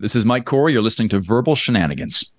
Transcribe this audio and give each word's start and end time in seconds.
This 0.00 0.14
is 0.14 0.24
Mike 0.24 0.44
Corey. 0.44 0.72
You're 0.72 0.82
listening 0.82 1.08
to 1.08 1.18
Verbal 1.18 1.56
Shenanigans. 1.56 2.32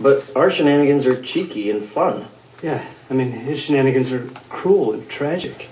But 0.00 0.28
our 0.34 0.50
shenanigans 0.50 1.06
are 1.06 1.22
cheeky 1.22 1.70
and 1.70 1.88
fun. 1.88 2.26
Yeah, 2.64 2.84
I 3.08 3.14
mean, 3.14 3.30
his 3.30 3.60
shenanigans 3.60 4.10
are 4.10 4.26
cruel 4.48 4.92
and 4.92 5.08
tragic. 5.08 5.68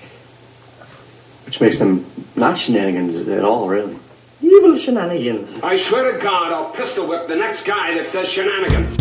Which 1.44 1.60
makes 1.60 1.78
them 1.78 2.06
not 2.36 2.56
shenanigans 2.56 3.16
at 3.28 3.44
all, 3.44 3.68
really. 3.68 3.96
Evil 4.42 4.78
shenanigans. 4.78 5.60
I 5.60 5.76
swear 5.76 6.12
to 6.12 6.18
God, 6.22 6.52
I'll 6.52 6.70
pistol 6.70 7.08
whip 7.08 7.26
the 7.26 7.34
next 7.34 7.64
guy 7.64 7.94
that 7.94 8.06
says 8.06 8.28
shenanigans. 8.28 8.96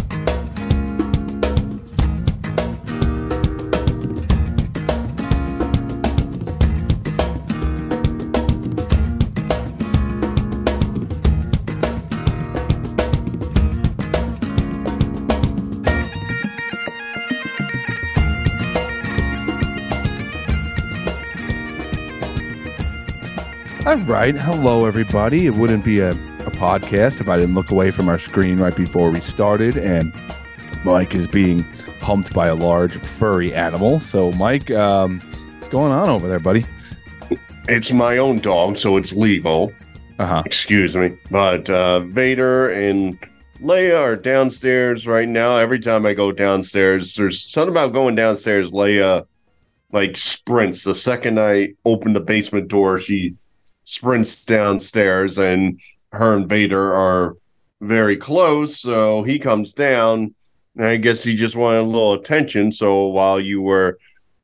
All 23.94 24.00
right. 24.00 24.34
Hello, 24.34 24.86
everybody. 24.86 25.46
It 25.46 25.54
wouldn't 25.54 25.86
be 25.86 26.00
a, 26.00 26.14
a 26.14 26.50
podcast 26.50 27.22
if 27.22 27.30
I 27.30 27.38
didn't 27.38 27.54
look 27.54 27.70
away 27.70 27.92
from 27.92 28.10
our 28.10 28.18
screen 28.18 28.58
right 28.58 28.76
before 28.76 29.12
we 29.12 29.22
started. 29.22 29.78
And 29.78 30.12
Mike 30.84 31.14
is 31.14 31.28
being 31.28 31.64
pumped 32.00 32.34
by 32.34 32.48
a 32.48 32.56
large 32.56 32.94
furry 32.94 33.54
animal. 33.54 34.00
So, 34.00 34.32
Mike, 34.32 34.72
um, 34.72 35.20
what's 35.20 35.68
going 35.68 35.92
on 35.92 36.10
over 36.10 36.28
there, 36.28 36.40
buddy? 36.40 36.66
It's 37.68 37.92
my 37.92 38.18
own 38.18 38.40
dog, 38.40 38.80
so 38.80 38.98
it's 38.98 39.14
legal. 39.14 39.72
Uh 40.18 40.26
huh. 40.26 40.44
Excuse 40.44 40.96
me. 40.96 41.16
But 41.30 41.70
uh, 41.70 42.00
Vader 42.00 42.70
and 42.70 43.20
Leia 43.62 44.00
are 44.00 44.16
downstairs 44.16 45.06
right 45.06 45.30
now. 45.30 45.58
Every 45.58 45.80
time 45.80 46.08
I 46.08 46.16
go 46.16 46.32
downstairs, 46.32 47.14
there's 47.14 47.48
something 47.48 47.70
about 47.72 47.94
going 47.94 48.16
downstairs. 48.16 48.72
Leia 48.72 49.28
like 49.92 50.18
sprints. 50.18 50.84
The 50.84 50.96
second 50.96 51.40
I 51.40 51.76
open 51.86 52.14
the 52.14 52.22
basement 52.22 52.70
door, 52.70 52.98
she 52.98 53.36
sprints 53.94 54.44
downstairs, 54.46 55.38
and 55.38 55.80
her 56.12 56.36
and 56.36 56.48
Vader 56.50 56.94
are 56.94 57.36
very 57.82 58.18
close. 58.18 58.80
So 58.80 59.24
he 59.24 59.40
comes 59.40 59.74
down. 59.74 60.34
And 60.76 60.88
I 60.88 60.98
guess 60.98 61.24
he 61.24 61.36
just 61.36 61.56
wanted 61.56 61.82
a 61.82 61.84
little 61.84 62.14
attention. 62.14 62.72
So 62.72 63.06
while 63.06 63.40
you 63.40 63.62
were 63.62 64.00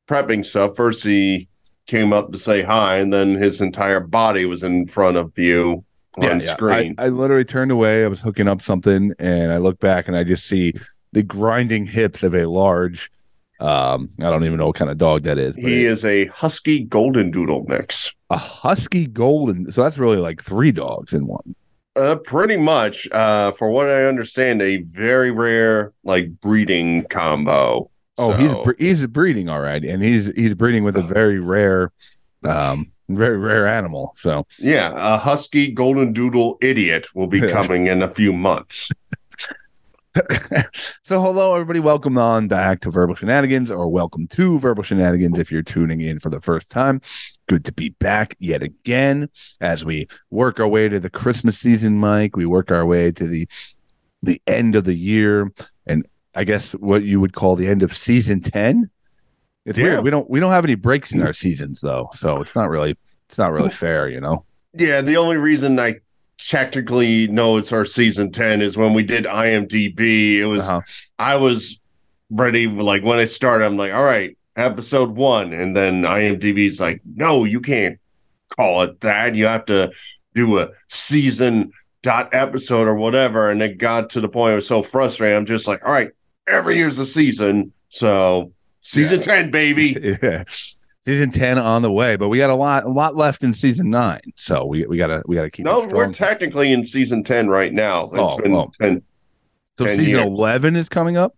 prepping 0.07 0.45
stuff, 0.45 0.75
first 0.75 1.03
he 1.03 1.47
came 1.87 2.13
up 2.13 2.31
to 2.31 2.37
say 2.37 2.61
hi, 2.61 2.97
and 2.97 3.11
then 3.11 3.33
his 3.33 3.61
entire 3.61 3.99
body 3.99 4.45
was 4.45 4.61
in 4.61 4.85
front 4.87 5.17
of 5.17 5.35
you 5.39 5.83
on 6.17 6.39
screen. 6.41 6.93
I, 6.99 7.05
I 7.05 7.09
literally 7.09 7.45
turned 7.45 7.71
away. 7.71 8.05
I 8.05 8.07
was 8.07 8.19
hooking 8.19 8.47
up 8.47 8.61
something, 8.61 9.11
and 9.17 9.51
I 9.51 9.57
look 9.57 9.79
back, 9.79 10.07
and 10.07 10.15
I 10.15 10.23
just 10.23 10.45
see 10.45 10.75
the 11.13 11.23
grinding 11.23 11.87
hips 11.87 12.21
of 12.21 12.35
a 12.35 12.45
large. 12.45 13.11
Um, 13.59 14.09
I 14.19 14.29
don't 14.29 14.45
even 14.45 14.57
know 14.57 14.67
what 14.67 14.75
kind 14.75 14.89
of 14.89 14.97
dog 14.97 15.23
that 15.23 15.37
is. 15.37 15.55
he 15.55 15.85
it- 15.85 15.91
is 15.91 16.05
a 16.05 16.27
husky 16.27 16.81
golden 16.83 17.31
doodle 17.31 17.65
mix. 17.67 18.13
a 18.29 18.37
husky 18.37 19.05
golden. 19.07 19.71
So 19.71 19.83
that's 19.83 19.97
really 19.97 20.17
like 20.17 20.41
three 20.43 20.71
dogs 20.71 21.13
in 21.13 21.27
one. 21.27 21.55
Uh, 21.95 22.15
pretty 22.15 22.55
much. 22.55 23.07
Uh, 23.11 23.51
for 23.51 23.69
what 23.71 23.89
I 23.89 24.05
understand, 24.05 24.61
a 24.61 24.77
very 24.83 25.31
rare 25.31 25.91
like 26.03 26.29
breeding 26.39 27.03
combo. 27.05 27.89
Oh, 28.17 28.31
he's 28.33 28.51
So- 28.51 28.63
bre- 28.63 28.71
he's 28.77 29.05
breeding 29.07 29.49
all 29.49 29.59
right, 29.59 29.83
and 29.83 30.01
he's 30.03 30.27
he's 30.35 30.53
breeding 30.53 30.83
with 30.83 30.95
a 30.95 31.01
very 31.01 31.39
rare, 31.39 31.91
um, 32.45 32.91
very 33.09 33.37
rare 33.37 33.67
animal. 33.67 34.11
So 34.15 34.45
yeah, 34.59 34.93
a 34.95 35.17
husky 35.17 35.71
golden 35.71 36.13
doodle 36.13 36.57
idiot 36.61 37.07
will 37.15 37.27
be 37.27 37.41
coming 37.51 37.87
in 37.87 38.01
a 38.01 38.09
few 38.09 38.31
months. 38.31 38.89
So 41.03 41.21
hello 41.21 41.53
everybody. 41.53 41.79
Welcome 41.79 42.17
on 42.17 42.47
back 42.47 42.81
to 42.81 42.91
verbal 42.91 43.15
shenanigans 43.15 43.69
or 43.69 43.87
welcome 43.87 44.27
to 44.29 44.57
verbal 44.59 44.83
shenanigans 44.83 45.37
if 45.37 45.51
you're 45.51 45.61
tuning 45.61 46.01
in 46.01 46.19
for 46.19 46.29
the 46.29 46.41
first 46.41 46.69
time. 46.71 47.01
Good 47.47 47.63
to 47.65 47.71
be 47.71 47.89
back 47.89 48.35
yet 48.39 48.63
again 48.63 49.29
as 49.61 49.85
we 49.85 50.07
work 50.31 50.59
our 50.59 50.67
way 50.67 50.89
to 50.89 50.99
the 50.99 51.09
christmas 51.09 51.59
season 51.59 51.99
mike. 51.99 52.35
We 52.35 52.45
work 52.45 52.71
our 52.71 52.85
way 52.85 53.11
to 53.11 53.27
the 53.27 53.47
the 54.23 54.41
end 54.47 54.75
of 54.75 54.83
the 54.83 54.93
year 54.95 55.49
and 55.87 56.05
i 56.35 56.43
guess 56.43 56.73
what 56.73 57.03
you 57.03 57.21
would 57.21 57.31
call 57.33 57.55
the 57.55 57.67
end 57.67 57.83
of 57.83 57.95
season 57.95 58.41
10 58.41 58.89
it's 59.65 59.77
Yeah. 59.77 59.85
weird 59.85 60.03
we 60.03 60.09
don't 60.09 60.29
we 60.29 60.41
don't 60.41 60.51
have 60.51 60.65
any 60.65 60.75
breaks 60.75 61.13
in 61.13 61.21
our 61.21 61.31
seasons 61.31 61.79
though 61.79 62.09
so 62.11 62.41
it's 62.41 62.53
not 62.53 62.69
really 62.69 62.97
it's 63.29 63.37
not 63.37 63.53
really 63.53 63.69
fair 63.69 64.09
you 64.09 64.19
know? 64.19 64.43
Yeah, 64.73 64.99
the 65.01 65.15
only 65.15 65.37
reason 65.37 65.79
I 65.79 66.01
technically 66.39 67.27
know 67.27 67.57
it's 67.57 67.71
our 67.71 67.85
season 67.85 68.31
10 68.31 68.61
is 68.61 68.77
when 68.77 68.93
we 68.93 69.03
did 69.03 69.25
IMDb. 69.25 70.37
It 70.37 70.45
was 70.45 70.61
Uh-huh. 70.61 70.81
I 71.17 71.35
was 71.35 71.79
ready 72.29 72.67
like 72.67 73.03
when 73.03 73.19
I 73.19 73.25
started, 73.25 73.65
I'm 73.65 73.77
like, 73.77 73.93
all 73.93 74.03
right, 74.03 74.37
episode 74.55 75.11
one. 75.11 75.53
And 75.53 75.75
then 75.75 76.03
IMDb's 76.03 76.79
like, 76.79 77.01
no, 77.15 77.43
you 77.43 77.59
can't 77.59 77.99
call 78.55 78.83
it 78.83 79.01
that. 79.01 79.35
You 79.35 79.45
have 79.45 79.65
to 79.65 79.91
do 80.33 80.59
a 80.59 80.69
season 80.87 81.71
dot 82.01 82.29
episode 82.33 82.87
or 82.87 82.95
whatever. 82.95 83.51
And 83.51 83.61
it 83.61 83.77
got 83.77 84.11
to 84.11 84.21
the 84.21 84.29
point 84.29 84.53
I 84.53 84.55
was 84.55 84.67
so 84.67 84.81
frustrated. 84.81 85.37
I'm 85.37 85.45
just 85.45 85.67
like, 85.67 85.85
all 85.85 85.91
right, 85.91 86.11
every 86.47 86.77
year's 86.77 86.97
a 86.99 87.05
season. 87.05 87.73
So 87.89 88.53
season 88.81 89.19
10, 89.19 89.51
baby. 89.51 90.17
yeah. 90.23 90.43
Season 91.09 91.31
10 91.31 91.57
on 91.57 91.81
the 91.81 91.91
way, 91.91 92.15
but 92.17 92.29
we 92.29 92.37
got 92.37 92.51
a 92.51 92.55
lot 92.55 92.83
a 92.83 92.89
lot 92.89 93.15
left 93.15 93.43
in 93.43 93.53
season 93.53 93.89
9. 93.89 94.19
So 94.35 94.65
we 94.65 94.85
we 94.85 94.95
got 94.97 95.07
to 95.07 95.23
we 95.25 95.35
got 95.35 95.41
to 95.43 95.49
keep 95.49 95.65
No, 95.65 95.87
we're 95.87 96.11
technically 96.13 96.71
in 96.71 96.83
season 96.85 97.23
10 97.23 97.47
right 97.49 97.73
now. 97.73 98.05
It's 98.05 98.13
Oh, 98.15 98.37
been 98.37 98.51
well. 98.51 98.71
10. 98.79 99.01
so 99.79 99.85
10 99.85 99.97
season 99.97 100.05
years. 100.19 100.25
11 100.27 100.75
is 100.75 100.87
coming 100.87 101.17
up. 101.17 101.35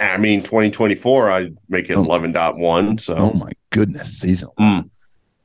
I 0.00 0.16
mean, 0.18 0.42
2024, 0.42 1.30
I'd 1.30 1.56
make 1.68 1.90
it 1.90 1.94
Oh. 1.94 2.04
11.1. 2.04 3.00
So, 3.00 3.16
Oh 3.16 3.32
my 3.32 3.50
goodness, 3.70 4.16
season. 4.18 4.50
Mm. 4.60 4.90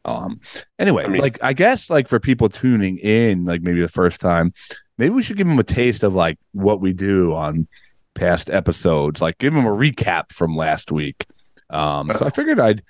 Um 0.06 0.40
anyway, 0.78 1.06
I 1.06 1.08
mean- 1.08 1.22
like 1.22 1.40
I 1.42 1.54
guess 1.54 1.90
like 1.90 2.08
for 2.08 2.20
people 2.20 2.50
tuning 2.50 2.98
in 3.00 3.46
like 3.46 3.62
maybe 3.64 3.82
the 3.82 3.88
first 3.88 4.22
time, 4.22 4.52
maybe 5.00 5.10
we 5.16 5.24
should 5.24 5.38
give 5.38 5.48
them 5.48 5.58
a 5.58 5.64
taste 5.64 6.04
of 6.04 6.14
like 6.14 6.38
what 6.52 6.82
we 6.82 6.94
do 6.94 7.34
on 7.34 7.68
past 8.14 8.50
episodes, 8.52 9.22
like 9.22 9.38
give 9.40 9.54
them 9.54 9.66
a 9.66 9.70
recap 9.72 10.32
from 10.32 10.56
last 10.56 10.92
week. 10.92 11.26
Um 11.72 12.12
so 12.14 12.26
I 12.26 12.30
figured 12.30 12.60
I'd 12.60 12.84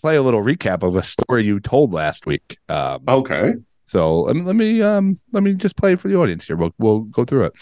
play 0.00 0.16
a 0.16 0.22
little 0.22 0.42
recap 0.42 0.82
of 0.82 0.96
a 0.96 1.02
story 1.02 1.44
you 1.44 1.60
told 1.60 1.92
last 1.92 2.24
week. 2.26 2.58
Um 2.68 3.02
okay. 3.08 3.54
so 3.86 4.22
let 4.22 4.36
me 4.36 4.42
let 4.42 4.56
me 4.56 4.82
um 4.82 5.18
let 5.32 5.42
me 5.42 5.54
just 5.54 5.76
play 5.76 5.94
for 5.96 6.08
the 6.08 6.16
audience 6.16 6.46
here. 6.46 6.56
We'll 6.56 6.74
we'll 6.78 7.00
go 7.00 7.24
through 7.24 7.46
it. 7.46 7.52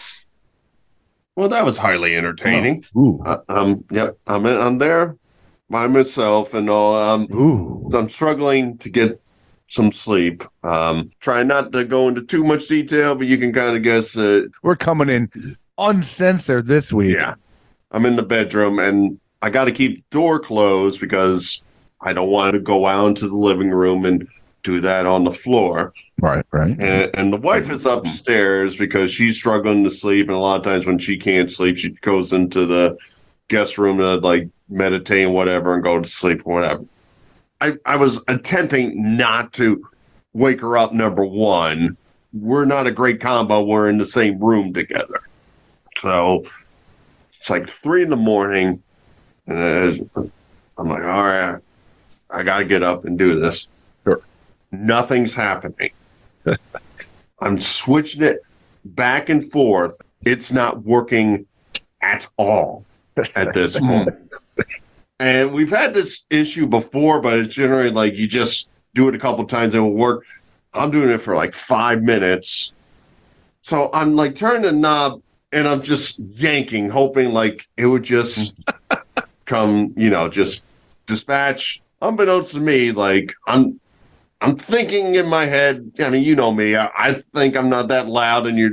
Well, 1.36 1.50
that 1.50 1.65
was 1.66 1.76
highly 1.76 2.16
entertaining. 2.16 2.84
Ooh. 2.97 3.22
Uh, 3.25 3.41
um, 3.50 3.84
yep, 3.91 4.16
I'm 4.26 4.47
in, 4.47 4.56
I'm 4.59 4.78
there 4.78 5.19
by 5.69 5.86
myself, 5.86 6.54
and 6.54 6.70
all. 6.70 6.97
Um, 6.97 7.28
Ooh. 7.31 7.91
I'm 7.92 8.09
struggling 8.09 8.78
to 8.78 8.88
get 8.88 9.20
some 9.69 9.92
sleep. 9.92 10.44
Um, 10.62 11.10
trying 11.20 11.47
not 11.48 11.72
to 11.72 11.84
go 11.84 12.09
into 12.09 12.22
too 12.22 12.42
much 12.42 12.69
detail, 12.69 13.15
but 13.15 13.26
you 13.26 13.36
can 13.36 13.53
kind 13.53 13.76
of 13.76 13.82
guess. 13.82 14.16
Uh, 14.16 14.44
We're 14.62 14.76
coming 14.76 15.10
in 15.10 15.31
uncensored 15.76 16.66
this 16.66 16.91
week. 16.91 17.16
yeah, 17.16 17.34
I'm 17.91 18.06
in 18.06 18.16
the 18.16 18.22
bedroom, 18.22 18.78
and 18.78 19.20
I 19.42 19.50
got 19.50 19.64
to 19.64 19.72
keep 19.72 19.97
the 19.97 20.04
door 20.10 20.38
closed 20.38 21.00
because 21.00 21.62
I 22.00 22.12
don't 22.12 22.30
want 22.30 22.54
to 22.54 22.60
go 22.60 22.86
out 22.86 23.06
into 23.08 23.28
the 23.28 23.36
living 23.36 23.70
room 23.70 24.04
and 24.04 24.28
do 24.62 24.80
that 24.80 25.06
on 25.06 25.24
the 25.24 25.30
floor. 25.30 25.94
Right, 26.20 26.44
right. 26.50 26.76
And, 26.80 27.10
and 27.14 27.32
the 27.32 27.36
wife 27.36 27.70
is 27.70 27.84
mm-hmm. 27.84 27.98
upstairs 27.98 28.76
because 28.76 29.10
she's 29.10 29.36
struggling 29.36 29.84
to 29.84 29.91
sleep. 29.91 30.26
And 30.26 30.36
a 30.36 30.41
lot 30.41 30.56
of 30.56 30.64
times 30.64 30.86
when 30.86 30.98
she 30.98 31.16
can't 31.16 31.50
sleep, 31.50 31.78
she 31.78 31.91
goes 31.91 32.32
into 32.32 32.66
the 32.66 32.98
guest 33.48 33.78
room 33.78 33.98
to 33.98 34.16
like 34.16 34.48
meditate 34.69 35.24
and 35.24 35.34
whatever 35.34 35.74
and 35.74 35.82
go 35.82 36.00
to 36.00 36.08
sleep 36.08 36.42
or 36.44 36.54
whatever. 36.54 36.84
I, 37.60 37.74
I 37.86 37.97
was 37.97 38.22
attempting 38.28 39.16
not 39.16 39.53
to 39.54 39.86
wake 40.32 40.60
her 40.60 40.76
up, 40.76 40.92
number 40.92 41.24
one. 41.24 41.97
We're 42.32 42.66
not 42.66 42.86
a 42.86 42.91
great 42.91 43.20
combo. 43.20 43.62
We're 43.62 43.88
in 43.88 43.98
the 43.98 44.06
same 44.06 44.39
room 44.39 44.74
together. 44.74 45.21
So 45.97 46.44
it's 47.28 47.48
like 47.48 47.68
three 47.68 48.03
in 48.03 48.10
the 48.10 48.16
morning. 48.16 48.82
And 49.47 50.10
uh, 50.16 50.22
I'm 50.78 50.89
like, 50.89 51.04
all 51.04 51.22
right, 51.22 51.60
I 52.31 52.43
got 52.43 52.59
to 52.59 52.65
get 52.65 52.83
up 52.83 53.04
and 53.04 53.19
do 53.19 53.39
this. 53.39 53.69
Sure. 54.04 54.21
Nothing's 54.72 55.34
happening. 55.34 55.91
I'm 57.41 57.60
switching 57.60 58.22
it 58.22 58.43
back 58.84 59.28
and 59.28 59.45
forth. 59.45 60.01
It's 60.25 60.53
not 60.53 60.84
working 60.84 61.47
at 62.03 62.27
all 62.37 62.84
at 63.34 63.54
this 63.54 63.81
moment. 63.81 64.33
And 65.19 65.53
we've 65.53 65.71
had 65.71 65.95
this 65.95 66.25
issue 66.31 66.66
before, 66.66 67.21
but 67.21 67.39
it's 67.39 67.54
generally 67.54 67.91
like 67.91 68.16
you 68.16 68.27
just 68.27 68.69
do 68.95 69.09
it 69.09 69.15
a 69.15 69.19
couple 69.19 69.45
times, 69.47 69.75
and 69.75 69.84
it 69.84 69.89
will 69.89 69.97
work. 69.97 70.25
I'm 70.75 70.91
doing 70.91 71.10
it 71.10 71.19
for 71.19 71.34
like 71.34 71.54
five 71.54 72.03
minutes. 72.03 72.72
So 73.63 73.91
I'm 73.92 74.15
like 74.15 74.34
turning 74.34 74.63
the 74.63 74.72
knob 74.72 75.22
and 75.53 75.66
I'm 75.66 75.83
just 75.83 76.19
yanking, 76.19 76.91
hoping 76.91 77.33
like 77.33 77.66
it 77.77 77.87
would 77.87 78.03
just 78.03 78.54
come, 79.47 79.95
you 79.97 80.10
know, 80.10 80.28
just 80.28 80.65
dispatch. 81.07 81.81
Unbeknownst 82.03 82.53
to 82.53 82.60
me, 82.60 82.93
like 82.93 83.34
I'm 83.47 83.81
I'm 84.41 84.57
thinking 84.57 85.15
in 85.15 85.28
my 85.28 85.47
head. 85.47 85.93
I 86.01 86.10
mean, 86.10 86.22
you 86.22 86.37
know 86.37 86.53
me. 86.53 86.77
I, 86.77 86.91
I 86.95 87.13
think 87.34 87.57
I'm 87.57 87.69
not 87.69 87.89
that 87.89 88.07
loud, 88.07 88.47
and 88.47 88.59
you're, 88.59 88.72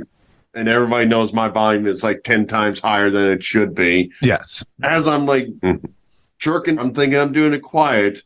and 0.52 0.68
everybody 0.68 1.06
knows 1.06 1.32
my 1.32 1.48
volume 1.48 1.86
is 1.86 2.04
like 2.04 2.22
ten 2.22 2.46
times 2.46 2.80
higher 2.80 3.10
than 3.10 3.24
it 3.30 3.42
should 3.42 3.74
be. 3.74 4.12
Yes. 4.20 4.64
As 4.82 5.08
I'm 5.08 5.26
like 5.26 5.46
mm-hmm. 5.46 5.86
jerking, 6.38 6.78
I'm 6.78 6.92
thinking 6.92 7.18
I'm 7.18 7.32
doing 7.32 7.54
it 7.54 7.62
quiet. 7.62 8.20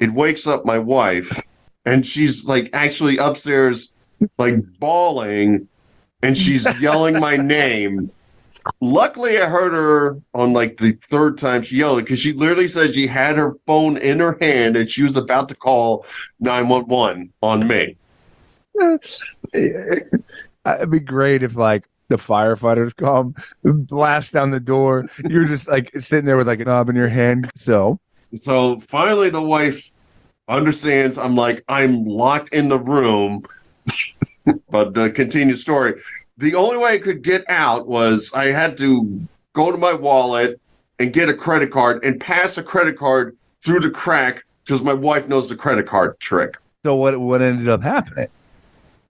It 0.00 0.12
wakes 0.12 0.46
up 0.46 0.64
my 0.64 0.78
wife, 0.78 1.42
and 1.84 2.06
she's 2.06 2.46
like 2.46 2.70
actually 2.72 3.18
upstairs, 3.18 3.92
like 4.38 4.56
bawling, 4.78 5.68
and 6.22 6.36
she's 6.38 6.66
yelling 6.80 7.20
my 7.20 7.36
name. 7.36 8.10
Luckily, 8.80 9.38
I 9.38 9.46
heard 9.46 9.72
her 9.72 10.20
on 10.34 10.52
like 10.52 10.76
the 10.76 10.92
third 10.92 11.38
time 11.38 11.62
she 11.62 11.76
yelled 11.76 11.98
because 11.98 12.20
she 12.20 12.32
literally 12.32 12.68
said 12.68 12.94
she 12.94 13.06
had 13.06 13.36
her 13.36 13.54
phone 13.66 13.96
in 13.96 14.20
her 14.20 14.38
hand 14.40 14.76
and 14.76 14.88
she 14.88 15.02
was 15.02 15.16
about 15.16 15.48
to 15.48 15.54
call 15.54 16.06
911 16.40 17.32
on 17.42 17.66
me. 17.66 17.96
It'd 19.54 20.90
be 20.90 21.00
great 21.00 21.42
if 21.42 21.56
like 21.56 21.88
the 22.08 22.16
firefighters 22.16 22.94
come, 22.94 23.34
blast 23.64 24.32
down 24.32 24.50
the 24.50 24.60
door. 24.60 25.06
You're 25.28 25.46
just 25.46 25.66
like 25.66 25.90
sitting 26.00 26.24
there 26.24 26.36
with 26.36 26.46
like 26.46 26.60
a 26.60 26.64
knob 26.64 26.88
in 26.88 26.96
your 26.96 27.08
hand. 27.08 27.50
So 27.56 27.98
So 28.40 28.80
finally, 28.80 29.30
the 29.30 29.42
wife 29.42 29.90
understands. 30.48 31.18
I'm 31.18 31.34
like, 31.34 31.64
I'm 31.68 32.04
locked 32.04 32.54
in 32.54 32.68
the 32.68 32.78
room. 32.78 33.42
but 34.70 34.96
uh, 34.96 35.10
continue 35.10 35.56
story. 35.56 36.00
The 36.42 36.56
only 36.56 36.76
way 36.76 36.94
I 36.94 36.98
could 36.98 37.22
get 37.22 37.48
out 37.48 37.86
was 37.86 38.32
I 38.34 38.46
had 38.46 38.76
to 38.78 39.28
go 39.52 39.70
to 39.70 39.78
my 39.78 39.92
wallet 39.92 40.60
and 40.98 41.12
get 41.12 41.28
a 41.28 41.34
credit 41.34 41.70
card 41.70 42.04
and 42.04 42.20
pass 42.20 42.58
a 42.58 42.64
credit 42.64 42.98
card 42.98 43.36
through 43.62 43.78
the 43.78 43.90
crack 43.90 44.44
because 44.64 44.82
my 44.82 44.92
wife 44.92 45.28
knows 45.28 45.48
the 45.48 45.54
credit 45.54 45.86
card 45.86 46.18
trick. 46.18 46.56
so 46.84 46.96
what 46.96 47.20
what 47.20 47.42
ended 47.42 47.68
up 47.68 47.80
happening? 47.80 48.26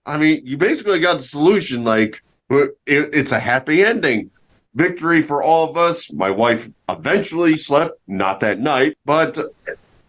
I 0.05 0.19
mean, 0.19 0.43
you 0.45 0.59
basically 0.59 1.01
got 1.01 1.17
the 1.17 1.23
solution. 1.23 1.85
Like, 1.85 2.23
it, 2.51 2.77
it's 2.87 3.33
a 3.33 3.41
happy 3.41 3.83
ending. 3.83 4.31
Victory 4.75 5.23
for 5.23 5.43
all 5.43 5.71
of 5.71 5.79
us. 5.79 6.13
My 6.13 6.31
wife 6.31 6.69
eventually 6.91 7.57
slept, 7.57 7.99
not 8.07 8.41
that 8.41 8.61
night, 8.61 8.99
but 9.07 9.39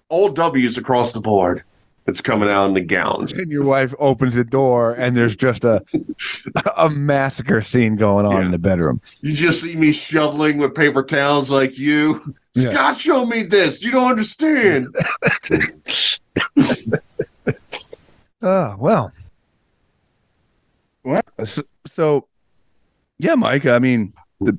all 0.09 0.27
W's 0.27 0.77
across 0.77 1.13
the 1.13 1.21
board. 1.21 1.63
It's 2.05 2.19
coming 2.19 2.49
out 2.49 2.65
in 2.67 2.73
the 2.73 2.81
gowns. 2.81 3.31
And 3.31 3.49
your 3.49 3.63
wife 3.63 3.93
opens 3.97 4.35
the 4.35 4.43
door 4.43 4.93
and 4.93 5.15
there's 5.15 5.35
just 5.37 5.63
a 5.63 5.81
a 6.75 6.89
massacre 6.89 7.61
scene 7.61 7.95
going 7.95 8.25
on 8.25 8.33
Yeah. 8.33 8.45
in 8.45 8.51
the 8.51 8.57
bedroom. 8.57 8.99
You 9.21 9.33
just 9.33 9.61
see 9.61 9.75
me 9.77 9.93
shoveling 9.93 10.57
with 10.57 10.75
paper 10.75 11.03
towels 11.03 11.49
like 11.49 11.77
you. 11.77 12.35
Yeah. 12.55 12.69
Scott 12.71 12.97
showed 12.97 13.27
me 13.27 13.43
this. 13.43 13.81
You 13.81 13.91
don't 13.91 14.11
understand. 14.11 14.93
Oh 18.41 18.75
well. 18.79 19.11
Well, 21.03 21.21
so, 21.45 21.63
so 21.87 22.27
yeah, 23.17 23.35
Mike. 23.35 23.65
I 23.65 23.79
mean, 23.79 24.13
the 24.39 24.57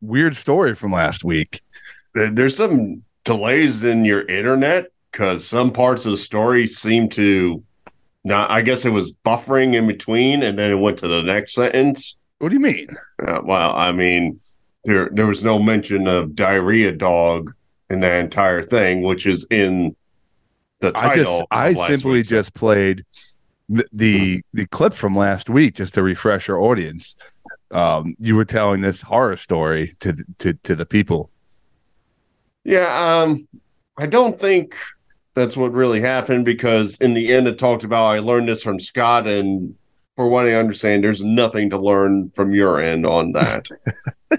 weird 0.00 0.36
story 0.36 0.74
from 0.74 0.92
last 0.92 1.24
week. 1.24 1.62
There's 2.14 2.56
some 2.56 3.02
delays 3.24 3.84
in 3.84 4.04
your 4.04 4.26
internet 4.26 4.90
because 5.18 5.44
some 5.44 5.72
parts 5.72 6.06
of 6.06 6.12
the 6.12 6.16
story 6.16 6.68
seem 6.68 7.08
to 7.08 7.60
not. 8.22 8.50
I 8.52 8.62
guess 8.62 8.84
it 8.84 8.90
was 8.90 9.12
buffering 9.26 9.74
in 9.74 9.88
between, 9.88 10.44
and 10.44 10.56
then 10.56 10.70
it 10.70 10.76
went 10.76 10.98
to 10.98 11.08
the 11.08 11.22
next 11.22 11.54
sentence. 11.54 12.16
What 12.38 12.50
do 12.50 12.54
you 12.54 12.60
mean? 12.60 12.86
Uh, 13.26 13.40
well, 13.42 13.74
I 13.74 13.90
mean, 13.90 14.38
there 14.84 15.10
there 15.12 15.26
was 15.26 15.42
no 15.42 15.58
mention 15.58 16.06
of 16.06 16.36
diarrhea 16.36 16.92
dog 16.92 17.52
in 17.90 17.98
that 18.00 18.20
entire 18.20 18.62
thing, 18.62 19.02
which 19.02 19.26
is 19.26 19.44
in 19.50 19.96
the 20.78 20.92
I 20.94 21.00
title. 21.16 21.38
just 21.38 21.46
I 21.50 21.74
simply 21.88 22.12
week. 22.12 22.28
just 22.28 22.54
played 22.54 23.04
the, 23.68 23.86
the 23.92 24.42
the 24.54 24.66
clip 24.66 24.94
from 24.94 25.16
last 25.16 25.50
week 25.50 25.74
just 25.74 25.94
to 25.94 26.02
refresh 26.04 26.48
our 26.48 26.60
audience. 26.60 27.16
Um, 27.72 28.14
you 28.20 28.36
were 28.36 28.44
telling 28.44 28.82
this 28.82 29.02
horror 29.02 29.36
story 29.36 29.96
to 29.98 30.12
the- 30.12 30.24
to 30.38 30.52
to 30.62 30.76
the 30.76 30.86
people. 30.86 31.30
Yeah, 32.62 33.22
um, 33.22 33.48
I 33.96 34.06
don't 34.06 34.38
think 34.38 34.76
that's 35.38 35.56
what 35.56 35.72
really 35.72 36.00
happened 36.00 36.44
because 36.44 36.96
in 36.96 37.14
the 37.14 37.32
end, 37.32 37.48
it 37.48 37.58
talked 37.58 37.84
about 37.84 38.06
I 38.06 38.18
learned 38.18 38.48
this 38.48 38.62
from 38.62 38.80
Scott, 38.80 39.26
and 39.26 39.74
for 40.16 40.28
what 40.28 40.46
I 40.46 40.54
understand, 40.54 41.04
there's 41.04 41.22
nothing 41.22 41.70
to 41.70 41.78
learn 41.78 42.30
from 42.34 42.52
your 42.52 42.80
end 42.80 43.06
on 43.06 43.32
that. 43.32 43.68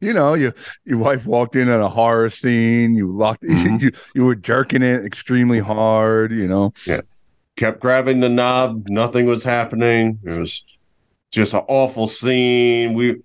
You 0.00 0.12
know, 0.12 0.34
you 0.34 0.52
your 0.84 0.98
wife 0.98 1.24
walked 1.24 1.54
in 1.54 1.68
on 1.68 1.80
a 1.80 1.88
horror 1.88 2.28
scene. 2.28 2.96
You 2.96 3.12
locked. 3.12 3.44
Mhm. 3.44 3.80
You 3.82 3.92
you 4.16 4.24
were 4.24 4.34
jerking 4.34 4.82
it 4.82 5.04
extremely 5.04 5.60
hard. 5.60 6.32
You 6.32 6.48
know. 6.48 6.72
Yeah. 6.84 7.02
Kept 7.56 7.78
grabbing 7.78 8.18
the 8.18 8.28
knob, 8.28 8.88
nothing 8.88 9.26
was 9.26 9.44
happening. 9.44 10.18
It 10.24 10.36
was 10.36 10.64
just 11.30 11.54
an 11.54 11.62
awful 11.68 12.08
scene. 12.08 12.94
We 12.94 13.18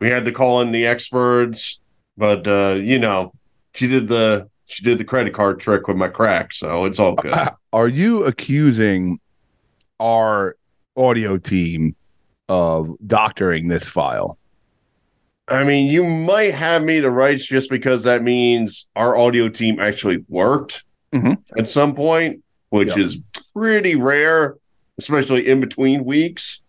we 0.00 0.08
had 0.10 0.24
to 0.24 0.32
call 0.32 0.60
in 0.62 0.72
the 0.72 0.86
experts, 0.86 1.78
but 2.18 2.48
uh, 2.48 2.74
you 2.80 2.98
know, 2.98 3.32
she 3.74 3.86
did 3.86 4.08
the 4.08 4.50
she 4.66 4.82
did 4.84 4.98
the 4.98 5.04
credit 5.04 5.32
card 5.32 5.60
trick 5.60 5.88
with 5.88 5.96
my 5.96 6.08
crack, 6.08 6.52
so 6.52 6.84
it's 6.84 6.98
all 6.98 7.14
good. 7.14 7.34
Are 7.72 7.88
you 7.88 8.24
accusing 8.24 9.20
our 10.00 10.56
audio 10.96 11.36
team 11.36 11.94
of 12.48 12.94
doctoring 13.06 13.68
this 13.68 13.84
file? 13.84 14.38
I 15.48 15.62
mean, 15.62 15.86
you 15.86 16.04
might 16.04 16.54
have 16.54 16.82
me 16.82 17.00
to 17.00 17.10
rights 17.10 17.46
just 17.46 17.70
because 17.70 18.02
that 18.04 18.22
means 18.22 18.86
our 18.96 19.16
audio 19.16 19.48
team 19.48 19.78
actually 19.78 20.24
worked 20.28 20.82
Mhm. 21.12 21.38
at 21.56 21.68
some 21.68 21.94
point, 21.94 22.42
which 22.70 22.96
Yeah. 22.96 23.04
is 23.04 23.20
pretty 23.54 23.94
rare, 23.94 24.56
especially 24.98 25.46
in 25.48 25.60
between 25.60 26.04
weeks. 26.04 26.62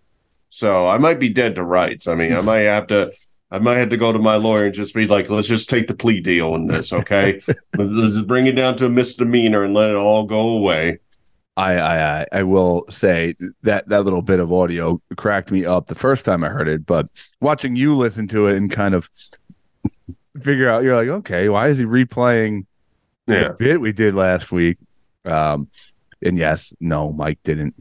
So 0.49 0.87
I 0.87 0.97
might 0.99 1.19
be 1.19 1.29
dead 1.29 1.55
to 1.55 1.63
rights. 1.63 2.07
I 2.07 2.13
mean, 2.15 2.33
I 2.33 2.41
might 2.41 2.59
have 2.61 2.87
to. 2.87 3.11
I 3.49 3.59
might 3.59 3.77
have 3.77 3.89
to 3.89 3.97
go 3.97 4.11
to 4.11 4.19
my 4.19 4.35
lawyer 4.35 4.65
and 4.65 4.73
just 4.73 4.93
be 4.93 5.07
like, 5.07 5.29
"Let's 5.29 5.47
just 5.47 5.69
take 5.69 5.87
the 5.87 5.95
plea 5.95 6.19
deal 6.19 6.53
in 6.55 6.67
this, 6.67 6.91
okay? 6.91 7.33
let's, 7.47 7.61
let's 7.77 8.15
just 8.15 8.27
bring 8.27 8.45
it 8.47 8.53
down 8.57 8.75
to 8.77 8.85
a 8.87 8.89
misdemeanor 8.89 9.63
and 9.63 9.73
let 9.73 9.89
it 9.89 9.95
all 9.95 10.25
go 10.25 10.39
away." 10.49 10.99
I, 11.55 11.73
I 11.77 12.19
I- 12.21 12.25
I 12.33 12.43
will 12.43 12.85
say 12.89 13.35
that 13.63 13.87
that 13.89 14.03
little 14.03 14.21
bit 14.21 14.39
of 14.39 14.51
audio 14.53 15.01
cracked 15.15 15.49
me 15.51 15.65
up 15.65 15.87
the 15.87 15.95
first 15.95 16.25
time 16.25 16.43
I 16.43 16.49
heard 16.49 16.67
it, 16.67 16.85
but 16.85 17.07
watching 17.41 17.75
you 17.75 17.95
listen 17.95 18.27
to 18.29 18.47
it 18.47 18.57
and 18.57 18.69
kind 18.69 18.93
of 18.93 19.09
figure 20.41 20.69
out, 20.69 20.83
you're 20.83 20.95
like, 20.95 21.07
okay, 21.07 21.49
why 21.49 21.69
is 21.69 21.77
he 21.77 21.85
replaying 21.85 22.65
Yeah, 23.27 23.49
the 23.49 23.55
bit 23.57 23.81
we 23.81 23.91
did 23.91 24.13
last 24.13 24.51
week? 24.51 24.77
Um, 25.25 25.67
and 26.21 26.37
yes, 26.37 26.73
no, 26.79 27.11
Mike 27.11 27.39
didn't 27.43 27.73